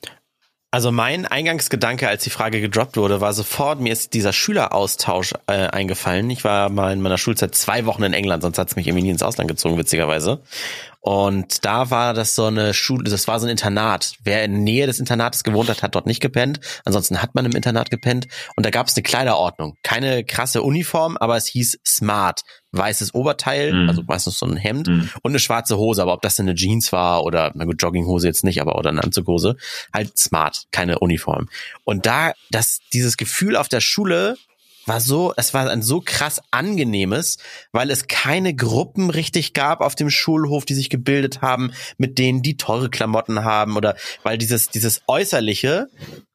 Also 0.72 0.92
mein 0.92 1.26
Eingangsgedanke, 1.26 2.08
als 2.08 2.24
die 2.24 2.30
Frage 2.30 2.62
gedroppt 2.62 2.96
wurde, 2.96 3.22
war 3.22 3.34
sofort, 3.34 3.80
mir 3.80 3.92
ist 3.92 4.14
dieser 4.14 4.34
Schüleraustausch 4.34 5.34
äh, 5.48 5.68
eingefallen. 5.68 6.30
Ich 6.30 6.44
war 6.44 6.70
mal 6.70 6.94
in 6.94 7.02
meiner 7.02 7.18
Schulzeit 7.18 7.56
zwei 7.56 7.88
Wochen 7.88 8.04
in 8.04 8.14
England, 8.14 8.44
sonst 8.44 8.60
hat's 8.60 8.76
mich 8.76 8.86
irgendwie 8.86 9.06
nie 9.06 9.10
ins 9.10 9.24
Ausland 9.24 9.50
gezogen, 9.50 9.80
witzigerweise. 9.80 10.44
Und 11.02 11.66
da 11.66 11.90
war 11.90 12.14
das 12.14 12.36
so 12.36 12.46
eine 12.46 12.76
Schule, 12.76 13.10
das 13.10 13.28
war 13.28 13.40
so 13.40 13.48
ein 13.48 13.50
Internat. 13.50 14.14
Wer 14.24 14.44
in 14.44 14.52
der 14.52 14.62
Nähe 14.62 14.86
des 14.86 15.00
Internates 15.00 15.44
gewohnt 15.44 15.70
hat, 15.70 15.82
hat 15.82 15.96
dort 15.96 16.06
nicht 16.06 16.22
gepennt. 16.22 16.60
Ansonsten 16.86 17.20
hat 17.20 17.34
man 17.34 17.46
im 17.46 17.54
Internat 17.56 17.90
gepennt. 17.90 18.28
Und 18.56 18.64
da 18.64 18.70
gab 18.70 18.88
es 18.88 18.96
eine 18.96 19.04
Kleiderordnung. 19.04 19.76
Keine 19.82 20.24
krasse 20.24 20.62
Uniform, 20.62 21.18
aber 21.18 21.36
es 21.36 21.48
hieß 21.48 21.80
Smart. 21.84 22.42
Weißes 22.72 23.14
Oberteil, 23.16 23.74
mhm. 23.74 23.90
also 23.90 24.04
meistens 24.06 24.38
so 24.38 24.46
ein 24.46 24.58
Hemd 24.58 24.88
mhm. 24.88 25.10
und 25.22 25.32
eine 25.32 25.40
schwarze 25.40 25.78
Hose. 25.78 26.02
Aber 26.02 26.14
ob 26.14 26.22
das 26.22 26.36
denn 26.36 26.48
eine 26.48 26.56
Jeans 26.56 26.92
war 26.92 27.24
oder, 27.24 27.52
na 27.56 27.66
gut, 27.66 27.82
Jogginghose 27.82 28.28
jetzt 28.28 28.44
nicht, 28.44 28.62
aber 28.62 28.78
oder 28.78 28.90
eine 28.90 29.04
Anzughose, 29.04 29.56
halt 29.94 30.18
smart, 30.18 30.66
keine 30.72 31.00
Uniform. 31.00 31.50
Und 31.84 32.06
da, 32.06 32.34
das, 32.52 32.80
dieses 32.94 33.18
Gefühl 33.18 33.56
auf 33.56 33.70
der 33.70 33.82
Schule, 33.82 34.36
war 34.90 35.00
so, 35.00 35.34
es 35.38 35.54
war 35.54 35.70
ein 35.70 35.82
so 35.82 36.02
krass 36.02 36.42
angenehmes, 36.52 37.38
weil 37.72 37.92
es 37.92 38.08
keine 38.08 38.54
Gruppen 38.54 39.10
richtig 39.10 39.54
gab 39.54 39.80
auf 39.82 39.96
dem 39.96 40.10
Schulhof, 40.10 40.66
die 40.66 40.74
sich 40.74 40.90
gebildet 40.90 41.42
haben, 41.42 41.72
mit 41.98 42.18
denen 42.18 42.42
die 42.42 42.58
teure 42.58 42.90
Klamotten 42.90 43.46
haben 43.46 43.78
oder 43.78 43.96
weil 44.24 44.38
dieses, 44.38 44.70
dieses 44.70 45.02
Äußerliche 45.08 45.88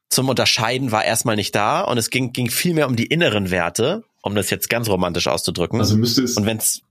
zum 0.09 0.29
Unterscheiden 0.29 0.91
war 0.91 1.03
erstmal 1.03 1.35
nicht 1.35 1.53
da 1.53 1.81
und 1.81 1.97
es 1.97 2.09
ging, 2.09 2.31
ging 2.31 2.49
viel 2.49 2.73
mehr 2.73 2.87
um 2.87 2.95
die 2.95 3.07
inneren 3.07 3.51
Werte, 3.51 4.03
um 4.25 4.33
das 4.33 4.49
jetzt 4.49 4.69
ganz 4.69 4.89
romantisch 4.89 5.27
auszudrücken. 5.27 5.79
Also 5.79 5.95
müsste 5.95 6.23
es. 6.23 6.35
Und 6.35 6.47
wenn's, 6.47 6.81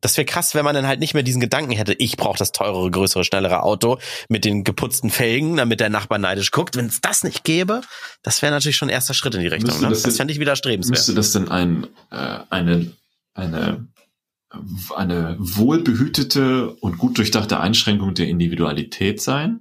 das 0.00 0.16
wäre 0.16 0.24
krass, 0.24 0.56
wenn 0.56 0.64
man 0.64 0.74
dann 0.74 0.88
halt 0.88 0.98
nicht 0.98 1.14
mehr 1.14 1.22
diesen 1.22 1.40
Gedanken 1.40 1.70
hätte, 1.70 1.94
ich 1.94 2.16
brauche 2.16 2.36
das 2.36 2.50
teurere, 2.50 2.90
größere, 2.90 3.22
schnellere 3.22 3.62
Auto 3.62 3.98
mit 4.28 4.44
den 4.44 4.64
geputzten 4.64 5.08
Felgen, 5.08 5.56
damit 5.56 5.78
der 5.78 5.88
Nachbar 5.88 6.18
neidisch 6.18 6.50
guckt. 6.50 6.76
Wenn 6.76 6.86
es 6.86 7.00
das 7.00 7.22
nicht 7.22 7.44
gäbe, 7.44 7.82
das 8.22 8.42
wäre 8.42 8.52
natürlich 8.52 8.76
schon 8.76 8.88
ein 8.88 8.92
erster 8.92 9.14
Schritt 9.14 9.36
in 9.36 9.40
die 9.40 9.46
Richtung. 9.46 9.80
Ne? 9.80 9.88
Das, 9.88 10.02
das 10.02 10.16
fände 10.16 10.32
ich 10.32 10.40
widerstrebenswert. 10.40 10.98
Müsste 10.98 11.14
das 11.14 11.30
denn 11.30 11.48
ein, 11.48 11.86
äh, 12.10 12.40
eine, 12.50 12.90
eine, 13.34 13.86
eine 14.96 15.36
wohlbehütete 15.38 16.70
und 16.70 16.98
gut 16.98 17.18
durchdachte 17.18 17.60
Einschränkung 17.60 18.14
der 18.14 18.26
Individualität 18.26 19.22
sein? 19.22 19.60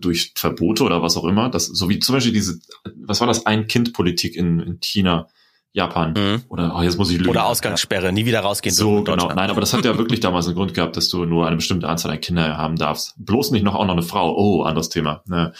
Durch 0.00 0.32
Verbote 0.34 0.82
oder 0.82 1.02
was 1.02 1.16
auch 1.16 1.24
immer? 1.24 1.50
Das, 1.50 1.66
so 1.66 1.88
wie 1.88 2.00
zum 2.00 2.16
Beispiel 2.16 2.32
diese, 2.32 2.58
was 2.96 3.20
war 3.20 3.28
das 3.28 3.46
Ein-Kind-Politik 3.46 4.34
in, 4.34 4.58
in 4.58 4.80
China? 4.80 5.28
Japan. 5.72 6.12
Mhm. 6.12 6.42
Oder 6.48 6.74
oh, 6.76 6.82
jetzt 6.82 6.98
muss 6.98 7.10
ich 7.10 7.18
lügen. 7.18 7.30
Oder 7.30 7.46
Ausgangssperre, 7.46 8.12
nie 8.12 8.26
wieder 8.26 8.40
rausgehen. 8.40 8.74
So, 8.74 9.04
genau. 9.04 9.28
Nein, 9.32 9.50
aber 9.50 9.60
das 9.60 9.72
hat 9.72 9.84
ja 9.84 9.96
wirklich 9.98 10.20
damals 10.20 10.46
einen 10.46 10.56
Grund 10.56 10.74
gehabt, 10.74 10.96
dass 10.96 11.08
du 11.08 11.24
nur 11.24 11.46
eine 11.46 11.56
bestimmte 11.56 11.88
Anzahl 11.88 12.12
an 12.12 12.20
Kinder 12.20 12.56
haben 12.56 12.76
darfst. 12.76 13.14
Bloß 13.18 13.52
nicht 13.52 13.62
noch 13.62 13.74
auch 13.74 13.84
noch 13.84 13.94
eine 13.94 14.02
Frau. 14.02 14.34
Oh, 14.36 14.62
anderes 14.62 14.88
Thema. 14.88 15.22
Ne. 15.26 15.52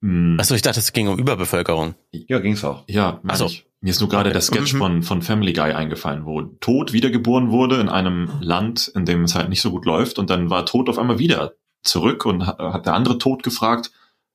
Hm. 0.00 0.36
Achso, 0.38 0.54
ich 0.54 0.62
dachte, 0.62 0.80
es 0.80 0.92
ging 0.92 1.08
um 1.08 1.18
Überbevölkerung. 1.18 1.94
Ja, 2.12 2.38
ging's 2.38 2.64
auch. 2.64 2.84
Ja, 2.88 3.20
also 3.26 3.50
mir 3.80 3.90
ist 3.90 4.00
nur 4.00 4.08
gerade 4.08 4.30
okay. 4.30 4.32
der 4.32 4.40
Sketch 4.40 4.74
mhm. 4.74 4.78
von, 4.78 5.02
von 5.02 5.22
Family 5.22 5.52
Guy 5.52 5.72
eingefallen, 5.72 6.24
wo 6.24 6.40
Tod 6.42 6.94
wiedergeboren 6.94 7.50
wurde 7.50 7.80
in 7.80 7.90
einem 7.90 8.30
Land, 8.40 8.90
in 8.94 9.04
dem 9.04 9.24
es 9.24 9.34
halt 9.34 9.50
nicht 9.50 9.60
so 9.60 9.70
gut 9.70 9.84
läuft 9.84 10.18
und 10.18 10.30
dann 10.30 10.48
war 10.48 10.64
Tod 10.64 10.88
auf 10.88 10.98
einmal 10.98 11.18
wieder 11.18 11.52
zurück 11.82 12.24
und 12.24 12.46
hat 12.46 12.86
der 12.86 12.94
andere 12.94 13.18
Tod 13.18 13.42
gefragt, 13.42 13.92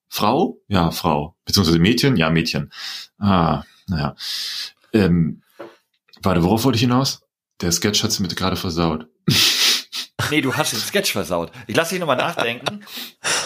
Frau? 0.08 0.60
Ja, 0.68 0.92
Frau. 0.92 1.36
Beziehungsweise 1.46 1.80
Mädchen? 1.80 2.16
Ja, 2.16 2.30
Mädchen. 2.30 2.72
Ah, 3.18 3.64
naja. 3.88 4.16
Ähm, 4.94 5.44
warte, 6.22 6.44
worauf 6.44 6.64
wollte 6.64 6.76
ich 6.78 6.82
hinaus? 6.82 7.22
Der 7.62 7.72
Sketch 7.72 8.04
hat 8.04 8.12
sie 8.12 8.22
mir 8.22 8.30
gerade 8.30 8.56
versaut. 8.56 9.08
Nee, 10.32 10.42
du 10.42 10.54
hast 10.54 10.74
den 10.74 10.80
Sketch 10.80 11.12
versaut. 11.12 11.52
Ich 11.68 11.76
lasse 11.76 11.92
dich 11.92 12.00
nochmal 12.00 12.18
nachdenken 12.18 12.86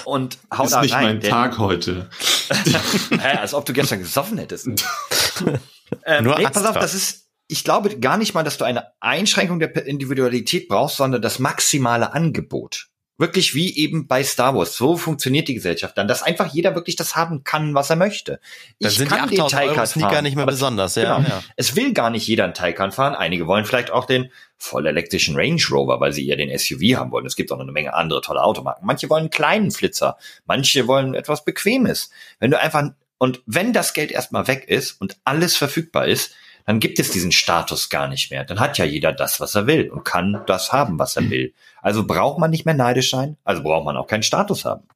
und 0.05 0.37
hau 0.55 0.65
Ist 0.65 0.71
da 0.71 0.81
nicht 0.81 0.93
rein. 0.93 1.03
mein 1.03 1.21
Tag 1.21 1.57
heute. 1.57 2.09
Hä, 3.09 3.37
als 3.37 3.53
ob 3.53 3.65
du 3.65 3.73
gestern 3.73 3.99
gesoffen 3.99 4.37
hättest. 4.37 4.67
ähm, 6.05 6.23
Nur 6.23 6.37
nee, 6.37 6.43
pass 6.43 6.65
auf, 6.65 6.75
das 6.75 6.93
ist, 6.93 7.29
ich 7.47 7.63
glaube 7.63 7.97
gar 7.99 8.17
nicht 8.17 8.33
mal, 8.33 8.43
dass 8.43 8.57
du 8.57 8.65
eine 8.65 8.87
Einschränkung 8.99 9.59
der 9.59 9.85
Individualität 9.85 10.67
brauchst, 10.67 10.97
sondern 10.97 11.21
das 11.21 11.39
maximale 11.39 12.13
Angebot. 12.13 12.87
Wirklich 13.17 13.53
wie 13.53 13.77
eben 13.77 14.07
bei 14.07 14.23
Star 14.23 14.55
Wars. 14.55 14.75
So 14.75 14.97
funktioniert 14.97 15.47
die 15.47 15.53
Gesellschaft 15.53 15.97
dann, 15.97 16.07
dass 16.07 16.23
einfach 16.23 16.51
jeder 16.51 16.73
wirklich 16.73 16.95
das 16.95 17.15
haben 17.15 17.43
kann, 17.43 17.75
was 17.75 17.91
er 17.91 17.95
möchte. 17.95 18.39
Ich 18.79 18.87
dann 18.87 18.91
sind 18.91 19.09
kann 19.09 19.29
die 19.29 19.35
den 19.35 19.47
Taycan 19.47 19.85
fahren. 19.85 20.23
nicht 20.23 20.35
mehr 20.35 20.47
besonders, 20.47 20.95
ja, 20.95 21.17
genau. 21.17 21.29
ja. 21.29 21.43
Es 21.55 21.75
will 21.75 21.93
gar 21.93 22.09
nicht 22.09 22.27
jeder 22.27 22.45
einen 22.45 22.55
Taycan 22.55 22.91
fahren. 22.91 23.13
Einige 23.13 23.45
wollen 23.45 23.65
vielleicht 23.65 23.91
auch 23.91 24.05
den 24.05 24.31
voll 24.57 24.87
elektrischen 24.87 25.35
Range 25.35 25.61
Rover, 25.69 25.99
weil 25.99 26.11
sie 26.11 26.27
eher 26.27 26.37
den 26.37 26.57
SUV 26.57 26.97
haben 26.97 27.11
wollen. 27.11 27.27
Es 27.27 27.35
gibt 27.35 27.51
auch 27.51 27.57
noch 27.57 27.63
eine 27.63 27.71
Menge 27.71 27.93
andere 27.93 28.21
tolle 28.21 28.41
Automarken. 28.41 28.87
Manche 28.87 29.09
wollen 29.09 29.21
einen 29.21 29.29
kleinen 29.29 29.69
Flitzer. 29.69 30.17
Manche 30.45 30.87
wollen 30.87 31.13
etwas 31.13 31.45
Bequemes. 31.45 32.09
Wenn 32.39 32.49
du 32.49 32.59
einfach, 32.59 32.89
und 33.19 33.43
wenn 33.45 33.73
das 33.73 33.93
Geld 33.93 34.11
erstmal 34.11 34.47
weg 34.47 34.65
ist 34.67 34.99
und 34.99 35.17
alles 35.23 35.55
verfügbar 35.55 36.07
ist, 36.07 36.33
dann 36.65 36.79
gibt 36.79 36.99
es 36.99 37.11
diesen 37.11 37.31
Status 37.31 37.89
gar 37.89 38.07
nicht 38.07 38.31
mehr. 38.31 38.45
Dann 38.45 38.59
hat 38.59 38.77
ja 38.77 38.85
jeder 38.85 39.11
das, 39.11 39.39
was 39.39 39.55
er 39.55 39.67
will 39.67 39.89
und 39.89 40.03
kann 40.05 40.41
das 40.47 40.71
haben, 40.71 40.97
was 40.97 41.15
er 41.15 41.29
will. 41.29 41.53
Also 41.83 42.07
braucht 42.07 42.39
man 42.39 42.49
nicht 42.49 42.65
mehr 42.65 42.73
neidisch 42.73 43.11
sein, 43.11 43.35
also 43.43 43.61
braucht 43.61 43.85
man 43.85 43.97
auch 43.97 44.07
keinen 44.07 44.23
Status 44.23 44.63
haben. 44.63 44.87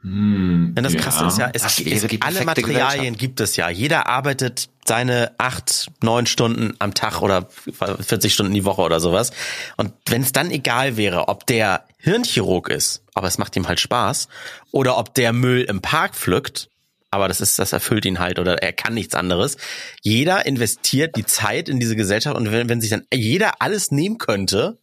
Hm, 0.00 0.72
Denn 0.74 0.82
das 0.82 0.94
ja. 0.94 1.00
Krasse 1.00 1.26
ist 1.26 1.38
ja, 1.38 1.50
es, 1.52 1.62
es, 1.78 2.20
alle 2.22 2.44
Materialien 2.44 3.16
gibt 3.16 3.38
es 3.38 3.54
ja. 3.56 3.68
Jeder 3.68 4.08
arbeitet 4.08 4.70
seine 4.84 5.32
acht, 5.38 5.92
neun 6.02 6.26
Stunden 6.26 6.74
am 6.80 6.94
Tag 6.94 7.20
oder 7.20 7.48
40 7.50 8.32
Stunden 8.32 8.54
die 8.54 8.64
Woche 8.64 8.80
oder 8.80 8.98
sowas. 8.98 9.30
Und 9.76 9.92
wenn 10.06 10.22
es 10.22 10.32
dann 10.32 10.50
egal 10.50 10.96
wäre, 10.96 11.28
ob 11.28 11.46
der 11.46 11.84
Hirnchirurg 11.98 12.68
ist, 12.70 13.04
aber 13.14 13.28
es 13.28 13.36
macht 13.38 13.54
ihm 13.54 13.68
halt 13.68 13.78
Spaß, 13.78 14.28
oder 14.72 14.96
ob 14.96 15.14
der 15.14 15.32
Müll 15.32 15.60
im 15.68 15.82
Park 15.82 16.16
pflückt, 16.16 16.70
aber 17.10 17.28
das 17.28 17.42
ist, 17.42 17.58
das 17.58 17.74
erfüllt 17.74 18.06
ihn 18.06 18.18
halt 18.18 18.38
oder 18.38 18.62
er 18.62 18.72
kann 18.72 18.94
nichts 18.94 19.14
anderes. 19.14 19.58
Jeder 20.00 20.46
investiert 20.46 21.14
die 21.14 21.26
Zeit 21.26 21.68
in 21.68 21.78
diese 21.78 21.94
Gesellschaft 21.94 22.36
und 22.36 22.50
wenn, 22.50 22.70
wenn 22.70 22.80
sich 22.80 22.90
dann 22.90 23.06
jeder 23.12 23.60
alles 23.60 23.92
nehmen 23.92 24.16
könnte, 24.16 24.78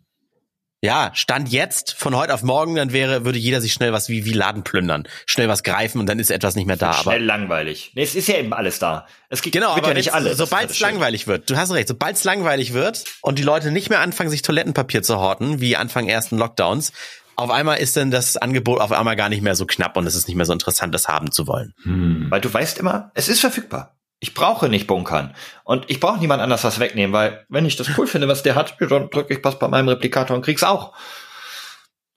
ja, 0.81 1.11
Stand 1.13 1.49
jetzt, 1.49 1.93
von 1.93 2.15
heute 2.15 2.33
auf 2.33 2.41
morgen, 2.41 2.75
dann 2.75 2.93
wäre, 2.93 3.25
würde 3.25 3.37
jeder 3.37 3.59
sich 3.59 3.73
schnell 3.73 3.91
was 3.91 4.07
wie, 4.07 4.23
wie 4.23 4.31
Laden 4.31 4.63
plündern, 4.63 5.07
schnell 5.25 5.49
was 5.49 5.63
greifen 5.63 5.99
und 5.99 6.07
dann 6.07 6.19
ist 6.19 6.31
etwas 6.31 6.55
nicht 6.55 6.67
mehr 6.67 6.77
da. 6.77 6.93
Schnell 6.93 7.15
aber 7.17 7.25
langweilig. 7.25 7.91
Nee, 7.95 8.03
es 8.03 8.15
ist 8.15 8.29
ja 8.29 8.37
eben 8.37 8.53
alles 8.53 8.79
da. 8.79 9.05
Es 9.27 9.41
gibt, 9.41 9.53
genau, 9.53 9.71
aber 9.71 9.89
ja 9.89 9.93
nicht 9.93 10.13
alles. 10.13 10.37
Sobald 10.37 10.71
es 10.71 10.79
langweilig 10.79 11.27
wird, 11.27 11.49
du 11.49 11.57
hast 11.57 11.71
recht, 11.73 11.89
sobald 11.89 12.15
es 12.15 12.23
langweilig 12.23 12.73
wird 12.73 13.03
und 13.21 13.39
die 13.39 13.43
Leute 13.43 13.71
nicht 13.71 13.89
mehr 13.89 13.99
anfangen, 13.99 14.29
sich 14.29 14.41
Toilettenpapier 14.41 15.03
zu 15.03 15.17
horten, 15.17 15.59
wie 15.59 15.75
Anfang 15.75 16.07
ersten 16.07 16.37
Lockdowns, 16.37 16.93
auf 17.35 17.51
einmal 17.51 17.77
ist 17.77 17.97
dann 17.97 18.11
das 18.11 18.37
Angebot 18.37 18.79
auf 18.79 18.91
einmal 18.91 19.15
gar 19.15 19.29
nicht 19.29 19.41
mehr 19.41 19.55
so 19.55 19.65
knapp 19.65 19.97
und 19.97 20.07
es 20.07 20.15
ist 20.15 20.27
nicht 20.27 20.37
mehr 20.37 20.45
so 20.45 20.53
interessant, 20.53 20.93
das 20.93 21.07
haben 21.07 21.31
zu 21.31 21.47
wollen. 21.47 21.73
Hm. 21.83 22.27
Weil 22.29 22.41
du 22.41 22.53
weißt 22.53 22.77
immer, 22.79 23.11
es 23.15 23.27
ist 23.27 23.39
verfügbar. 23.41 23.98
Ich 24.19 24.33
brauche 24.33 24.67
nicht 24.67 24.87
bunkern. 24.87 25.33
Und 25.63 25.89
ich 25.89 25.99
brauche 25.99 26.19
niemand 26.19 26.41
anders 26.41 26.63
was 26.63 26.79
wegnehmen, 26.79 27.13
weil 27.13 27.45
wenn 27.47 27.65
ich 27.65 27.77
das 27.77 27.89
cool 27.97 28.07
finde, 28.07 28.27
was 28.27 28.43
der 28.43 28.55
hat, 28.55 28.75
dann 28.79 29.09
drücke 29.09 29.33
ich 29.33 29.43
was 29.43 29.59
bei 29.59 29.67
meinem 29.67 29.87
Replikator 29.87 30.35
und 30.35 30.43
krieg's 30.43 30.63
auch. 30.63 30.93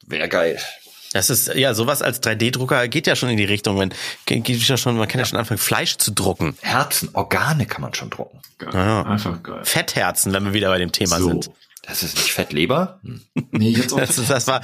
Wäre 0.07 0.29
geil. 0.29 0.59
Das 1.13 1.29
ist, 1.29 1.55
ja, 1.55 1.75
sowas 1.75 2.01
als 2.01 2.23
3D-Drucker 2.23 2.89
geht 2.89 3.07
ja 3.07 3.15
schon 3.15 3.29
in 3.29 3.37
die 3.37 3.45
Richtung, 3.45 3.79
wenn, 3.79 3.93
geht 4.25 4.49
ja 4.49 4.77
schon, 4.77 4.97
man 4.97 5.09
kann 5.09 5.19
ja. 5.19 5.25
ja 5.25 5.29
schon 5.29 5.39
anfangen, 5.39 5.59
Fleisch 5.59 5.99
zu 5.99 6.11
drucken. 6.11 6.57
Herzen, 6.63 7.11
Organe 7.13 7.67
kann 7.67 7.83
man 7.83 7.93
schon 7.95 8.09
drucken. 8.11 8.41
Geil. 8.59 8.71
Ja. 8.73 9.03
Einfach 9.03 9.43
geil. 9.43 9.61
Fettherzen, 9.63 10.33
wenn 10.33 10.45
wir 10.45 10.55
wieder 10.55 10.69
bei 10.69 10.79
dem 10.79 10.91
Thema 10.91 11.19
so. 11.19 11.29
sind. 11.29 11.51
Das 11.83 12.03
ist 12.03 12.17
nicht 12.17 12.33
Fettleber? 12.33 13.01
Hm. 13.03 13.23
Nee, 13.51 13.71
jetzt 13.71 13.93
auch. 13.93 13.99
Das, 13.99 14.17
ist, 14.17 14.31
das 14.31 14.47
war, 14.47 14.63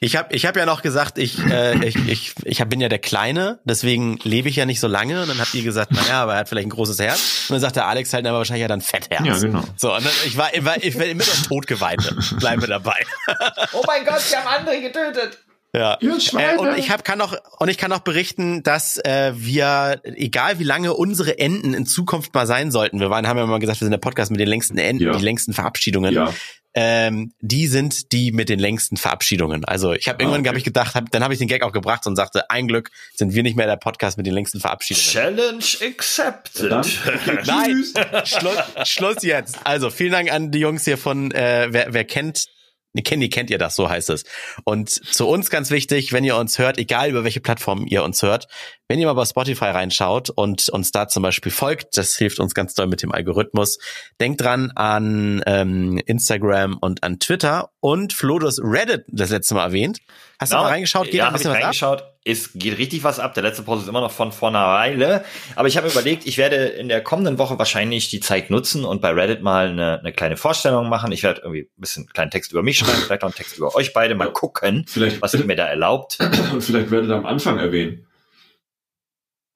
ich 0.00 0.16
habe 0.16 0.34
ich 0.34 0.46
hab 0.46 0.56
ja 0.56 0.66
noch 0.66 0.82
gesagt, 0.82 1.18
ich, 1.18 1.38
äh, 1.46 1.84
ich, 1.86 1.96
ich, 2.08 2.34
ich 2.44 2.64
bin 2.64 2.80
ja 2.80 2.88
der 2.88 2.98
Kleine, 2.98 3.60
deswegen 3.64 4.18
lebe 4.22 4.48
ich 4.48 4.56
ja 4.56 4.66
nicht 4.66 4.80
so 4.80 4.88
lange. 4.88 5.22
Und 5.22 5.28
dann 5.28 5.38
habt 5.38 5.54
ihr 5.54 5.62
gesagt, 5.62 5.92
naja, 5.92 6.22
aber 6.22 6.34
er 6.34 6.40
hat 6.40 6.48
vielleicht 6.48 6.66
ein 6.66 6.70
großes 6.70 6.98
Herz. 6.98 7.46
Und 7.48 7.54
dann 7.54 7.60
sagt 7.60 7.76
der 7.76 7.86
Alex 7.86 8.12
halt, 8.12 8.26
aber 8.26 8.38
wahrscheinlich 8.38 8.64
hat 8.64 8.70
er 8.70 8.76
ein 8.76 8.82
Fettherz. 8.82 9.26
Ja, 9.26 9.38
genau. 9.38 9.62
So, 9.76 9.94
und 9.94 10.04
dann, 10.04 10.12
ich 10.26 10.36
war, 10.36 10.52
ich 10.54 10.64
war, 10.64 10.82
ich 10.82 10.98
war 10.98 11.06
immer 11.06 11.24
das 11.24 11.42
Totgeweihte. 11.42 12.16
Bleiben 12.38 12.62
wir 12.62 12.68
dabei. 12.68 12.96
oh 13.72 13.82
mein 13.86 14.04
Gott, 14.04 14.20
sie 14.20 14.36
haben 14.36 14.46
andere 14.46 14.80
getötet. 14.80 15.38
Ja. 15.72 15.98
Äh, 16.00 16.56
und 16.56 16.76
ich 16.76 16.90
hab, 16.90 17.04
kann 17.04 17.20
auch 17.20 17.34
und 17.58 17.68
ich 17.68 17.78
kann 17.78 17.92
auch 17.92 18.00
berichten, 18.00 18.64
dass 18.64 18.96
äh, 18.98 19.32
wir, 19.36 20.00
egal 20.02 20.58
wie 20.58 20.64
lange 20.64 20.94
unsere 20.94 21.38
Enden 21.38 21.74
in 21.74 21.86
Zukunft 21.86 22.34
mal 22.34 22.46
sein 22.46 22.72
sollten, 22.72 22.98
wir 22.98 23.08
waren, 23.08 23.28
haben 23.28 23.38
ja 23.38 23.46
mal 23.46 23.60
gesagt, 23.60 23.80
wir 23.80 23.84
sind 23.84 23.92
der 23.92 23.98
Podcast 23.98 24.32
mit 24.32 24.40
den 24.40 24.48
längsten 24.48 24.78
Enden, 24.78 25.04
ja. 25.04 25.12
die 25.12 25.24
längsten 25.24 25.52
Verabschiedungen. 25.52 26.12
Ja 26.12 26.34
ähm, 26.74 27.32
die 27.40 27.66
sind 27.66 28.12
die 28.12 28.30
mit 28.32 28.48
den 28.48 28.58
längsten 28.58 28.96
Verabschiedungen. 28.96 29.64
Also 29.64 29.92
ich 29.92 30.08
habe 30.08 30.18
ah, 30.18 30.22
irgendwann 30.22 30.40
okay. 30.40 30.48
hab 30.50 30.56
ich 30.56 30.64
gedacht, 30.64 30.94
hab, 30.94 31.10
dann 31.10 31.24
habe 31.24 31.34
ich 31.34 31.38
den 31.38 31.48
Gag 31.48 31.62
auch 31.62 31.72
gebracht 31.72 32.06
und 32.06 32.16
sagte, 32.16 32.48
ein 32.50 32.68
Glück 32.68 32.90
sind 33.14 33.34
wir 33.34 33.42
nicht 33.42 33.56
mehr 33.56 33.66
der 33.66 33.76
Podcast 33.76 34.16
mit 34.16 34.26
den 34.26 34.34
längsten 34.34 34.60
Verabschiedungen. 34.60 35.36
Challenge 35.36 35.64
accepted. 35.82 36.70
Nein, 37.46 37.84
Schluss, 38.24 38.88
Schluss 38.88 39.22
jetzt. 39.22 39.58
Also 39.64 39.90
vielen 39.90 40.12
Dank 40.12 40.32
an 40.32 40.50
die 40.50 40.60
Jungs 40.60 40.84
hier 40.84 40.98
von, 40.98 41.32
äh, 41.32 41.68
wer, 41.70 41.92
wer 41.92 42.04
kennt 42.04 42.46
Nee, 42.92 43.02
kennt, 43.02 43.32
kennt 43.32 43.50
ihr 43.50 43.58
das, 43.58 43.76
so 43.76 43.88
heißt 43.88 44.10
es. 44.10 44.24
Und 44.64 44.90
zu 44.90 45.28
uns 45.28 45.48
ganz 45.48 45.70
wichtig, 45.70 46.12
wenn 46.12 46.24
ihr 46.24 46.36
uns 46.36 46.58
hört, 46.58 46.76
egal 46.76 47.10
über 47.10 47.22
welche 47.22 47.40
Plattform 47.40 47.86
ihr 47.86 48.02
uns 48.02 48.22
hört, 48.22 48.48
wenn 48.88 48.98
ihr 48.98 49.06
mal 49.06 49.12
bei 49.12 49.24
Spotify 49.24 49.66
reinschaut 49.66 50.30
und 50.30 50.68
uns 50.70 50.90
da 50.90 51.06
zum 51.06 51.22
Beispiel 51.22 51.52
folgt, 51.52 51.96
das 51.96 52.16
hilft 52.16 52.40
uns 52.40 52.52
ganz 52.52 52.74
doll 52.74 52.88
mit 52.88 53.02
dem 53.02 53.12
Algorithmus. 53.12 53.78
Denkt 54.18 54.40
dran 54.40 54.72
an 54.74 55.40
ähm, 55.46 56.00
Instagram 56.06 56.78
und 56.80 57.04
an 57.04 57.20
Twitter 57.20 57.70
und 57.78 58.12
Flo, 58.12 58.40
du 58.40 58.48
hast 58.48 58.60
Reddit 58.60 59.04
das 59.06 59.30
letzte 59.30 59.54
Mal 59.54 59.66
erwähnt. 59.66 60.00
Hast 60.40 60.50
genau. 60.50 60.62
du 60.62 60.64
mal 60.64 60.70
reingeschaut? 60.72 61.04
Geht 61.04 61.14
ja, 61.14 61.28
ein 61.28 61.34
bisschen 61.34 61.52
was 61.52 61.62
reingeschaut. 61.62 62.02
Ab? 62.02 62.09
Es 62.24 62.50
geht 62.54 62.76
richtig 62.76 63.02
was 63.02 63.18
ab. 63.18 63.32
Der 63.32 63.42
letzte 63.42 63.62
Post 63.62 63.82
ist 63.82 63.88
immer 63.88 64.02
noch 64.02 64.10
von 64.10 64.30
vor 64.30 64.50
einer 64.50 64.66
Weile. 64.66 65.24
Aber 65.56 65.68
ich 65.68 65.78
habe 65.78 65.88
überlegt, 65.88 66.26
ich 66.26 66.36
werde 66.36 66.56
in 66.56 66.88
der 66.88 67.02
kommenden 67.02 67.38
Woche 67.38 67.58
wahrscheinlich 67.58 68.10
die 68.10 68.20
Zeit 68.20 68.50
nutzen 68.50 68.84
und 68.84 69.00
bei 69.00 69.10
Reddit 69.10 69.42
mal 69.42 69.68
eine, 69.68 70.00
eine 70.00 70.12
kleine 70.12 70.36
Vorstellung 70.36 70.90
machen. 70.90 71.12
Ich 71.12 71.22
werde 71.22 71.40
irgendwie 71.40 71.62
ein 71.62 71.80
bisschen 71.80 72.02
einen 72.02 72.12
kleinen 72.12 72.30
Text 72.30 72.52
über 72.52 72.62
mich 72.62 72.78
schreiben, 72.78 73.00
vielleicht 73.06 73.22
auch 73.22 73.28
einen 73.28 73.34
Text 73.34 73.56
über 73.56 73.74
euch 73.74 73.94
beide. 73.94 74.14
Mal 74.14 74.32
gucken, 74.32 74.84
vielleicht, 74.86 75.22
was 75.22 75.32
ihr 75.32 75.44
mir 75.44 75.56
da 75.56 75.66
erlaubt. 75.66 76.18
Und 76.52 76.62
vielleicht 76.62 76.90
werdet 76.90 77.10
ihr 77.10 77.16
am 77.16 77.26
Anfang 77.26 77.58
erwähnen. 77.58 78.06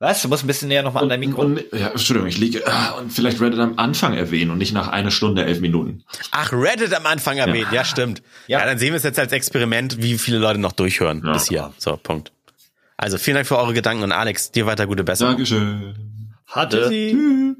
Was? 0.01 0.23
Du 0.23 0.29
musst 0.29 0.45
ein 0.45 0.47
bisschen 0.49 0.69
näher 0.69 0.83
nochmal 0.83 1.05
an 1.05 1.09
dein 1.09 1.21
Mikro. 1.21 1.43
Und, 1.43 1.65
ja, 1.73 1.89
Entschuldigung, 1.89 2.29
ich 2.29 2.37
liege. 2.37 2.67
Ah, 2.67 2.91
und 2.99 3.13
vielleicht 3.13 3.41
Reddit 3.41 3.61
am 3.61 3.79
Anfang 3.79 4.15
erwähnen 4.15 4.51
und 4.51 4.59
nicht 4.59 4.75
nach 4.75 4.89
einer 4.89 5.11
Stunde, 5.11 5.45
elf 5.45 5.61
Minuten. 5.61 6.05
Ach, 6.31 6.53
Reddit 6.53 6.93
am 6.95 7.07
Anfang 7.07 7.39
erwähnen, 7.39 7.69
ja, 7.71 7.77
ja 7.77 7.85
stimmt. 7.85 8.23
Ja. 8.47 8.59
ja. 8.59 8.67
dann 8.67 8.79
sehen 8.79 8.91
wir 8.91 8.97
es 8.97 9.03
jetzt 9.03 9.19
als 9.19 9.33
Experiment, 9.33 10.03
wie 10.03 10.19
viele 10.19 10.39
Leute 10.39 10.61
noch 10.61 10.73
durchhören 10.73 11.23
ja. 11.25 11.33
bis 11.33 11.49
hier. 11.49 11.73
So, 11.79 11.97
Punkt. 11.97 12.33
Also 12.97 13.19
vielen 13.19 13.37
Dank 13.37 13.47
für 13.47 13.59
eure 13.59 13.75
Gedanken 13.75 14.03
und 14.03 14.13
Alex, 14.13 14.51
dir 14.51 14.67
weiter 14.67 14.87
gute 14.87 15.05
Besserung. 15.05 15.33
Dankeschön. 15.33 15.95
Hatte. 16.47 16.83
Tschüssi. 16.83 17.54